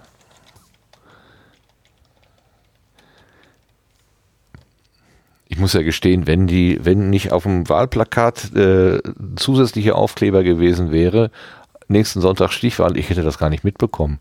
Ich 5.49 5.59
muss 5.59 5.73
ja 5.73 5.83
gestehen, 5.83 6.27
wenn 6.27 6.47
die, 6.47 6.79
wenn 6.85 7.11
nicht 7.11 7.33
auf 7.33 7.43
dem 7.43 7.69
Wahlplakat 7.69 8.55
äh, 8.55 9.01
zusätzliche 9.37 9.97
Aufkleber 9.97 10.45
gewesen 10.45 10.93
wäre, 10.93 11.31
nächsten 11.89 12.21
Sonntag 12.21 12.53
Stichwahl, 12.53 12.97
ich 12.97 13.11
hätte 13.11 13.23
das 13.23 13.39
gar 13.39 13.51
nicht 13.51 13.65
mitbekommen. 13.65 14.21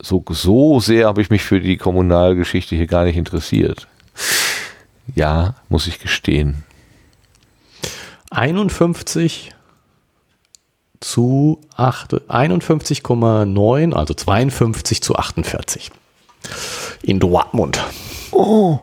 So, 0.00 0.24
so 0.30 0.80
sehr 0.80 1.06
habe 1.06 1.20
ich 1.20 1.30
mich 1.30 1.42
für 1.42 1.60
die 1.60 1.76
Kommunalgeschichte 1.76 2.76
hier 2.76 2.86
gar 2.86 3.04
nicht 3.04 3.16
interessiert. 3.16 3.88
Ja, 5.14 5.54
muss 5.68 5.86
ich 5.86 5.98
gestehen. 5.98 6.64
51 8.32 9.54
zu 11.00 11.60
51,9, 11.76 13.92
also 13.92 14.14
52 14.14 15.02
zu 15.02 15.16
48 15.16 15.90
in 17.02 17.20
Dortmund. 17.20 17.84
Oh. 18.30 18.80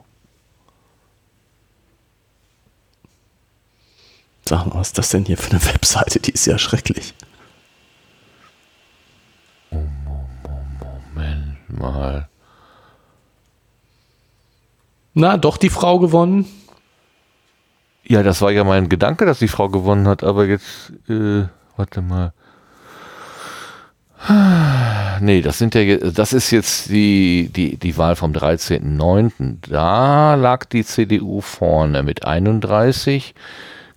Sag 4.45 4.65
mal, 4.65 4.76
was 4.76 4.88
ist 4.88 4.97
das 4.97 5.09
denn 5.09 5.26
hier 5.26 5.38
für 5.38 5.51
eine 5.51 5.65
Webseite? 5.65 6.19
Die 6.19 6.31
ist 6.31 6.45
ja 6.45 6.57
schrecklich. 6.57 7.13
Moment 9.71 11.57
mal. 11.69 12.27
Na, 15.13 15.38
doch 15.38 15.57
die 15.57 15.69
Frau 15.69 15.99
gewonnen. 15.99 16.45
Ja, 18.10 18.23
das 18.23 18.41
war 18.41 18.49
ja 18.49 18.64
mein 18.64 18.90
Gedanke, 18.90 19.27
dass 19.27 19.38
die 19.38 19.48
Frau 19.48 19.69
gewonnen 19.69 20.07
hat, 20.07 20.23
aber 20.23 20.48
jetzt, 20.48 20.91
äh, 21.07 21.44
warte 21.77 22.02
mal. 22.02 22.34
Nee, 25.22 25.41
das 25.44 25.60
sind 25.60 25.76
ja, 25.76 25.98
das 25.98 26.34
ist 26.34 26.49
jetzt 26.49 26.90
die, 26.90 27.52
die, 27.56 27.77
die 27.77 27.98
Wahl 27.98 28.15
vom 28.15 28.31
13.09. 28.31 29.57
Da 29.69 30.34
lag 30.34 30.65
die 30.65 30.84
CDU 30.84 31.41
vorne 31.41 32.02
mit 32.02 32.26
31 32.26 33.36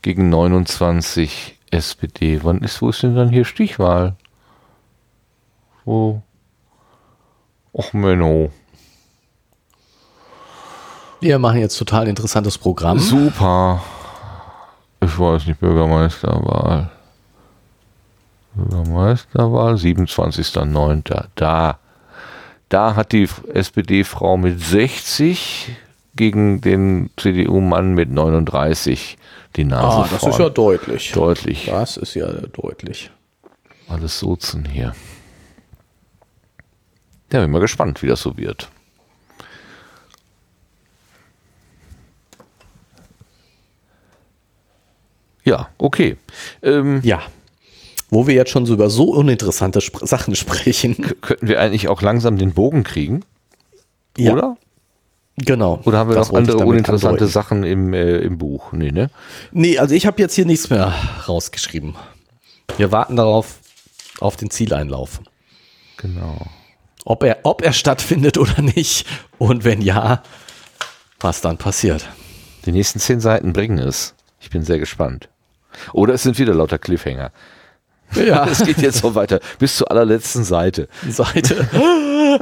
gegen 0.02 0.28
29 0.28 1.58
SPD. 1.70 2.40
Wann 2.42 2.58
ist, 2.58 2.82
wo 2.82 2.90
ist 2.90 3.02
denn 3.02 3.16
dann 3.16 3.30
hier 3.30 3.46
Stichwahl? 3.46 4.16
Wo? 5.86 6.20
Och, 7.72 7.94
Menno. 7.94 8.52
Wir 11.20 11.38
machen 11.38 11.60
jetzt 11.60 11.78
total 11.78 12.08
interessantes 12.08 12.58
Programm. 12.58 12.98
Super. 12.98 13.80
Ich 15.02 15.18
weiß 15.18 15.46
nicht, 15.46 15.58
Bürgermeisterwahl. 15.60 16.90
Bürgermeisterwahl, 18.54 19.74
27.09. 19.74 21.24
Da. 21.34 21.78
Da 22.68 22.96
hat 22.96 23.12
die 23.12 23.28
SPD-Frau 23.52 24.36
mit 24.36 24.60
60 24.60 25.76
gegen 26.16 26.60
den 26.60 27.10
CDU-Mann 27.18 27.94
mit 27.94 28.10
39 28.10 29.18
die 29.56 29.64
Nase 29.64 29.86
Ah, 29.98 30.08
das 30.10 30.20
vorn. 30.20 30.32
ist 30.32 30.38
ja 30.38 30.48
deutlich. 30.48 31.12
Deutlich. 31.12 31.66
Das 31.66 31.96
ist 31.98 32.14
ja 32.14 32.30
deutlich. 32.32 33.10
Alles 33.88 34.18
Sozen 34.20 34.64
hier. 34.64 34.94
Ja, 37.30 37.40
bin 37.40 37.50
mal 37.50 37.60
gespannt, 37.60 38.02
wie 38.02 38.06
das 38.06 38.22
so 38.22 38.36
wird. 38.38 38.70
Ja, 45.44 45.68
okay. 45.78 46.16
Ähm, 46.62 47.00
ja. 47.02 47.22
Wo 48.10 48.26
wir 48.26 48.34
jetzt 48.34 48.50
schon 48.50 48.66
so 48.66 48.74
über 48.74 48.90
so 48.90 49.04
uninteressante 49.04 49.78
Sp 49.80 50.04
Sachen 50.04 50.34
sprechen. 50.34 50.96
Könnten 51.20 51.48
wir 51.48 51.60
eigentlich 51.60 51.88
auch 51.88 52.02
langsam 52.02 52.36
den 52.36 52.52
Bogen 52.52 52.84
kriegen? 52.84 53.24
Ja. 54.16 54.32
Oder? 54.32 54.56
Genau. 55.36 55.80
Oder 55.84 55.98
haben 55.98 56.10
wir 56.10 56.16
noch 56.16 56.32
andere 56.32 56.58
uninteressante 56.58 57.08
andeuten. 57.08 57.32
Sachen 57.32 57.64
im, 57.64 57.94
äh, 57.94 58.18
im 58.18 58.36
Buch? 58.36 58.72
Nee, 58.72 58.92
ne? 58.92 59.10
Nee, 59.50 59.78
also 59.78 59.94
ich 59.94 60.06
habe 60.06 60.20
jetzt 60.20 60.34
hier 60.34 60.44
nichts 60.44 60.68
mehr 60.68 60.92
rausgeschrieben. 61.26 61.96
Wir 62.76 62.92
warten 62.92 63.16
darauf, 63.16 63.60
auf 64.20 64.36
den 64.36 64.50
Zieleinlauf. 64.50 65.20
Genau. 65.96 66.46
Ob 67.04 67.24
er, 67.24 67.38
ob 67.44 67.62
er 67.62 67.72
stattfindet 67.72 68.38
oder 68.38 68.60
nicht. 68.60 69.06
Und 69.38 69.64
wenn 69.64 69.80
ja, 69.80 70.22
was 71.18 71.40
dann 71.40 71.56
passiert. 71.56 72.08
Die 72.66 72.72
nächsten 72.72 73.00
zehn 73.00 73.20
Seiten 73.20 73.52
bringen 73.52 73.78
es. 73.78 74.14
Ich 74.42 74.50
bin 74.50 74.64
sehr 74.64 74.80
gespannt. 74.80 75.28
Oder 75.92 76.14
es 76.14 76.24
sind 76.24 76.38
wieder 76.38 76.52
lauter 76.52 76.78
Cliffhanger. 76.78 77.30
Ja. 78.14 78.46
Es 78.50 78.64
geht 78.64 78.78
jetzt 78.78 78.98
so 78.98 79.14
weiter. 79.14 79.40
Bis 79.58 79.76
zur 79.76 79.90
allerletzten 79.90 80.44
Seite. 80.44 80.88
Seite. 81.08 81.66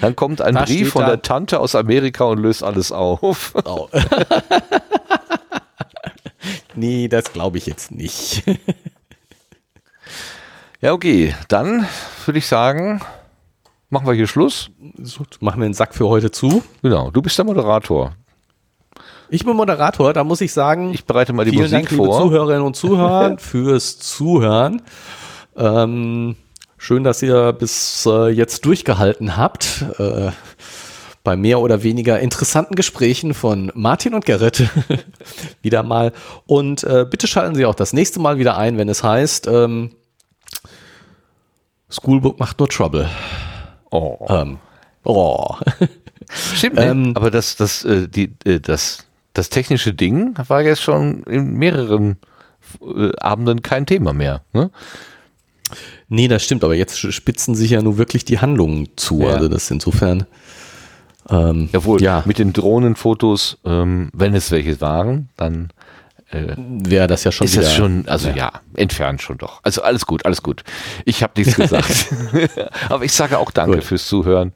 Dann 0.00 0.16
kommt 0.16 0.40
ein 0.40 0.54
da 0.54 0.64
Brief 0.64 0.92
von 0.92 1.04
der 1.04 1.20
Tante 1.20 1.60
aus 1.60 1.74
Amerika 1.74 2.24
und 2.24 2.38
löst 2.38 2.62
alles 2.62 2.92
auf. 2.92 3.52
Oh. 3.64 3.88
nee, 6.74 7.08
das 7.08 7.32
glaube 7.32 7.58
ich 7.58 7.66
jetzt 7.66 7.90
nicht. 7.90 8.44
ja, 10.80 10.92
okay. 10.92 11.34
Dann 11.48 11.86
würde 12.24 12.38
ich 12.38 12.46
sagen, 12.46 13.02
machen 13.90 14.06
wir 14.06 14.14
hier 14.14 14.26
Schluss. 14.26 14.70
So, 14.98 15.24
machen 15.40 15.60
wir 15.60 15.68
den 15.68 15.74
Sack 15.74 15.94
für 15.94 16.08
heute 16.08 16.30
zu. 16.30 16.62
Genau. 16.82 17.10
Du 17.10 17.22
bist 17.22 17.36
der 17.36 17.44
Moderator. 17.44 18.14
Ich 19.28 19.44
bin 19.44 19.56
Moderator, 19.56 20.12
da 20.12 20.24
muss 20.24 20.40
ich 20.40 20.52
sagen, 20.52 20.92
ich 20.92 21.04
bereite 21.04 21.32
mal 21.32 21.44
die 21.44 21.50
vielen 21.50 21.62
Musik 21.62 21.88
Dank, 21.88 21.90
vor. 21.90 22.06
Liebe 22.06 22.18
Zuhörerinnen 22.18 22.62
und 22.62 22.76
Zuhörer, 22.76 23.36
fürs 23.38 23.98
Zuhören. 23.98 24.82
Ähm, 25.56 26.36
schön, 26.76 27.04
dass 27.04 27.22
ihr 27.22 27.52
bis 27.52 28.06
äh, 28.06 28.28
jetzt 28.28 28.64
durchgehalten 28.64 29.36
habt. 29.36 29.84
Äh, 29.98 30.30
bei 31.24 31.36
mehr 31.36 31.60
oder 31.60 31.82
weniger 31.82 32.18
interessanten 32.18 32.74
Gesprächen 32.74 33.32
von 33.32 33.70
Martin 33.74 34.14
und 34.14 34.24
Gerrit 34.24 34.68
wieder 35.62 35.82
mal. 35.82 36.12
Und 36.46 36.82
äh, 36.84 37.06
bitte 37.08 37.26
schalten 37.26 37.54
Sie 37.54 37.64
auch 37.64 37.74
das 37.74 37.92
nächste 37.92 38.20
Mal 38.20 38.38
wieder 38.38 38.58
ein, 38.58 38.76
wenn 38.76 38.88
es 38.88 39.04
heißt, 39.04 39.46
ähm, 39.46 39.92
Schoolbook 41.90 42.40
macht 42.40 42.58
nur 42.58 42.68
Trouble. 42.68 43.08
Oh. 43.90 44.26
Ähm, 44.28 44.58
oh. 45.04 45.56
Stimmt, 46.54 46.76
ne? 46.76 46.86
ähm, 46.86 47.12
aber 47.14 47.30
das, 47.30 47.56
das, 47.56 47.84
äh, 47.84 48.08
die, 48.08 48.34
äh, 48.44 48.58
das 48.58 49.06
das 49.32 49.48
technische 49.48 49.94
Ding 49.94 50.34
war 50.48 50.62
jetzt 50.62 50.82
schon 50.82 51.22
in 51.24 51.54
mehreren 51.54 52.16
äh, 52.80 53.10
Abenden 53.18 53.62
kein 53.62 53.86
Thema 53.86 54.12
mehr. 54.12 54.42
Ne? 54.52 54.70
Nee, 56.08 56.28
das 56.28 56.44
stimmt, 56.44 56.64
aber 56.64 56.74
jetzt 56.74 56.98
spitzen 56.98 57.54
sich 57.54 57.70
ja 57.70 57.82
nur 57.82 57.96
wirklich 57.98 58.24
die 58.24 58.38
Handlungen 58.38 58.88
zu. 58.96 59.22
Ja. 59.22 59.34
Also 59.34 59.48
das 59.48 59.70
insofern. 59.70 60.26
Ähm, 61.30 61.68
Jawohl, 61.72 62.02
ja. 62.02 62.22
mit 62.26 62.38
den 62.38 62.52
Drohnenfotos, 62.52 63.58
ähm, 63.64 64.10
wenn 64.12 64.34
es 64.34 64.50
welche 64.50 64.80
waren, 64.80 65.28
dann 65.36 65.70
äh, 66.30 66.54
wäre 66.56 67.06
das 67.06 67.24
ja 67.24 67.30
schon 67.30 67.44
ist 67.44 67.54
wieder, 67.54 67.62
das 67.62 67.74
schon, 67.74 68.08
also 68.08 68.28
ja. 68.30 68.36
ja. 68.36 68.52
entfernt 68.74 69.22
schon 69.22 69.38
doch. 69.38 69.60
Also 69.62 69.82
alles 69.82 70.04
gut, 70.04 70.26
alles 70.26 70.42
gut. 70.42 70.64
Ich 71.04 71.22
habe 71.22 71.32
nichts 71.36 71.54
gesagt. 71.56 72.08
Aber 72.88 73.04
ich 73.04 73.12
sage 73.12 73.38
auch 73.38 73.50
Danke 73.50 73.76
gut. 73.76 73.84
fürs 73.84 74.06
Zuhören. 74.06 74.52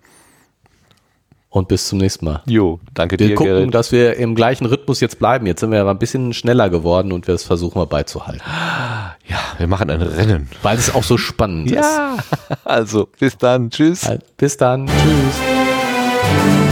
Und 1.48 1.68
bis 1.68 1.88
zum 1.88 1.98
nächsten 1.98 2.24
Mal. 2.26 2.42
Jo, 2.46 2.80
danke 2.92 3.18
wir 3.18 3.18
dir. 3.18 3.28
Wir 3.30 3.36
gucken, 3.36 3.52
Gerrit. 3.52 3.74
dass 3.74 3.92
wir 3.92 4.16
im 4.16 4.34
gleichen 4.34 4.66
Rhythmus 4.66 5.00
jetzt 5.00 5.18
bleiben. 5.18 5.46
Jetzt 5.46 5.60
sind 5.60 5.70
wir 5.70 5.80
aber 5.80 5.90
ein 5.90 5.98
bisschen 5.98 6.34
schneller 6.34 6.68
geworden 6.68 7.12
und 7.12 7.26
wir 7.26 7.34
das 7.34 7.44
versuchen 7.44 7.80
wir 7.80 7.86
beizuhalten. 7.86 8.42
Ja, 9.26 9.38
wir 9.56 9.66
machen 9.66 9.88
ein 9.90 10.02
Rennen. 10.02 10.50
Weil 10.62 10.76
es 10.76 10.94
auch 10.94 11.04
so 11.04 11.16
spannend 11.16 11.70
ja. 11.70 11.80
ist. 11.80 11.96
Ja, 11.96 12.16
also 12.64 13.08
bis 13.18 13.38
dann. 13.38 13.70
Tschüss. 13.70 14.08
Bis 14.36 14.56
dann. 14.56 14.86
Tschüss. 14.86 16.65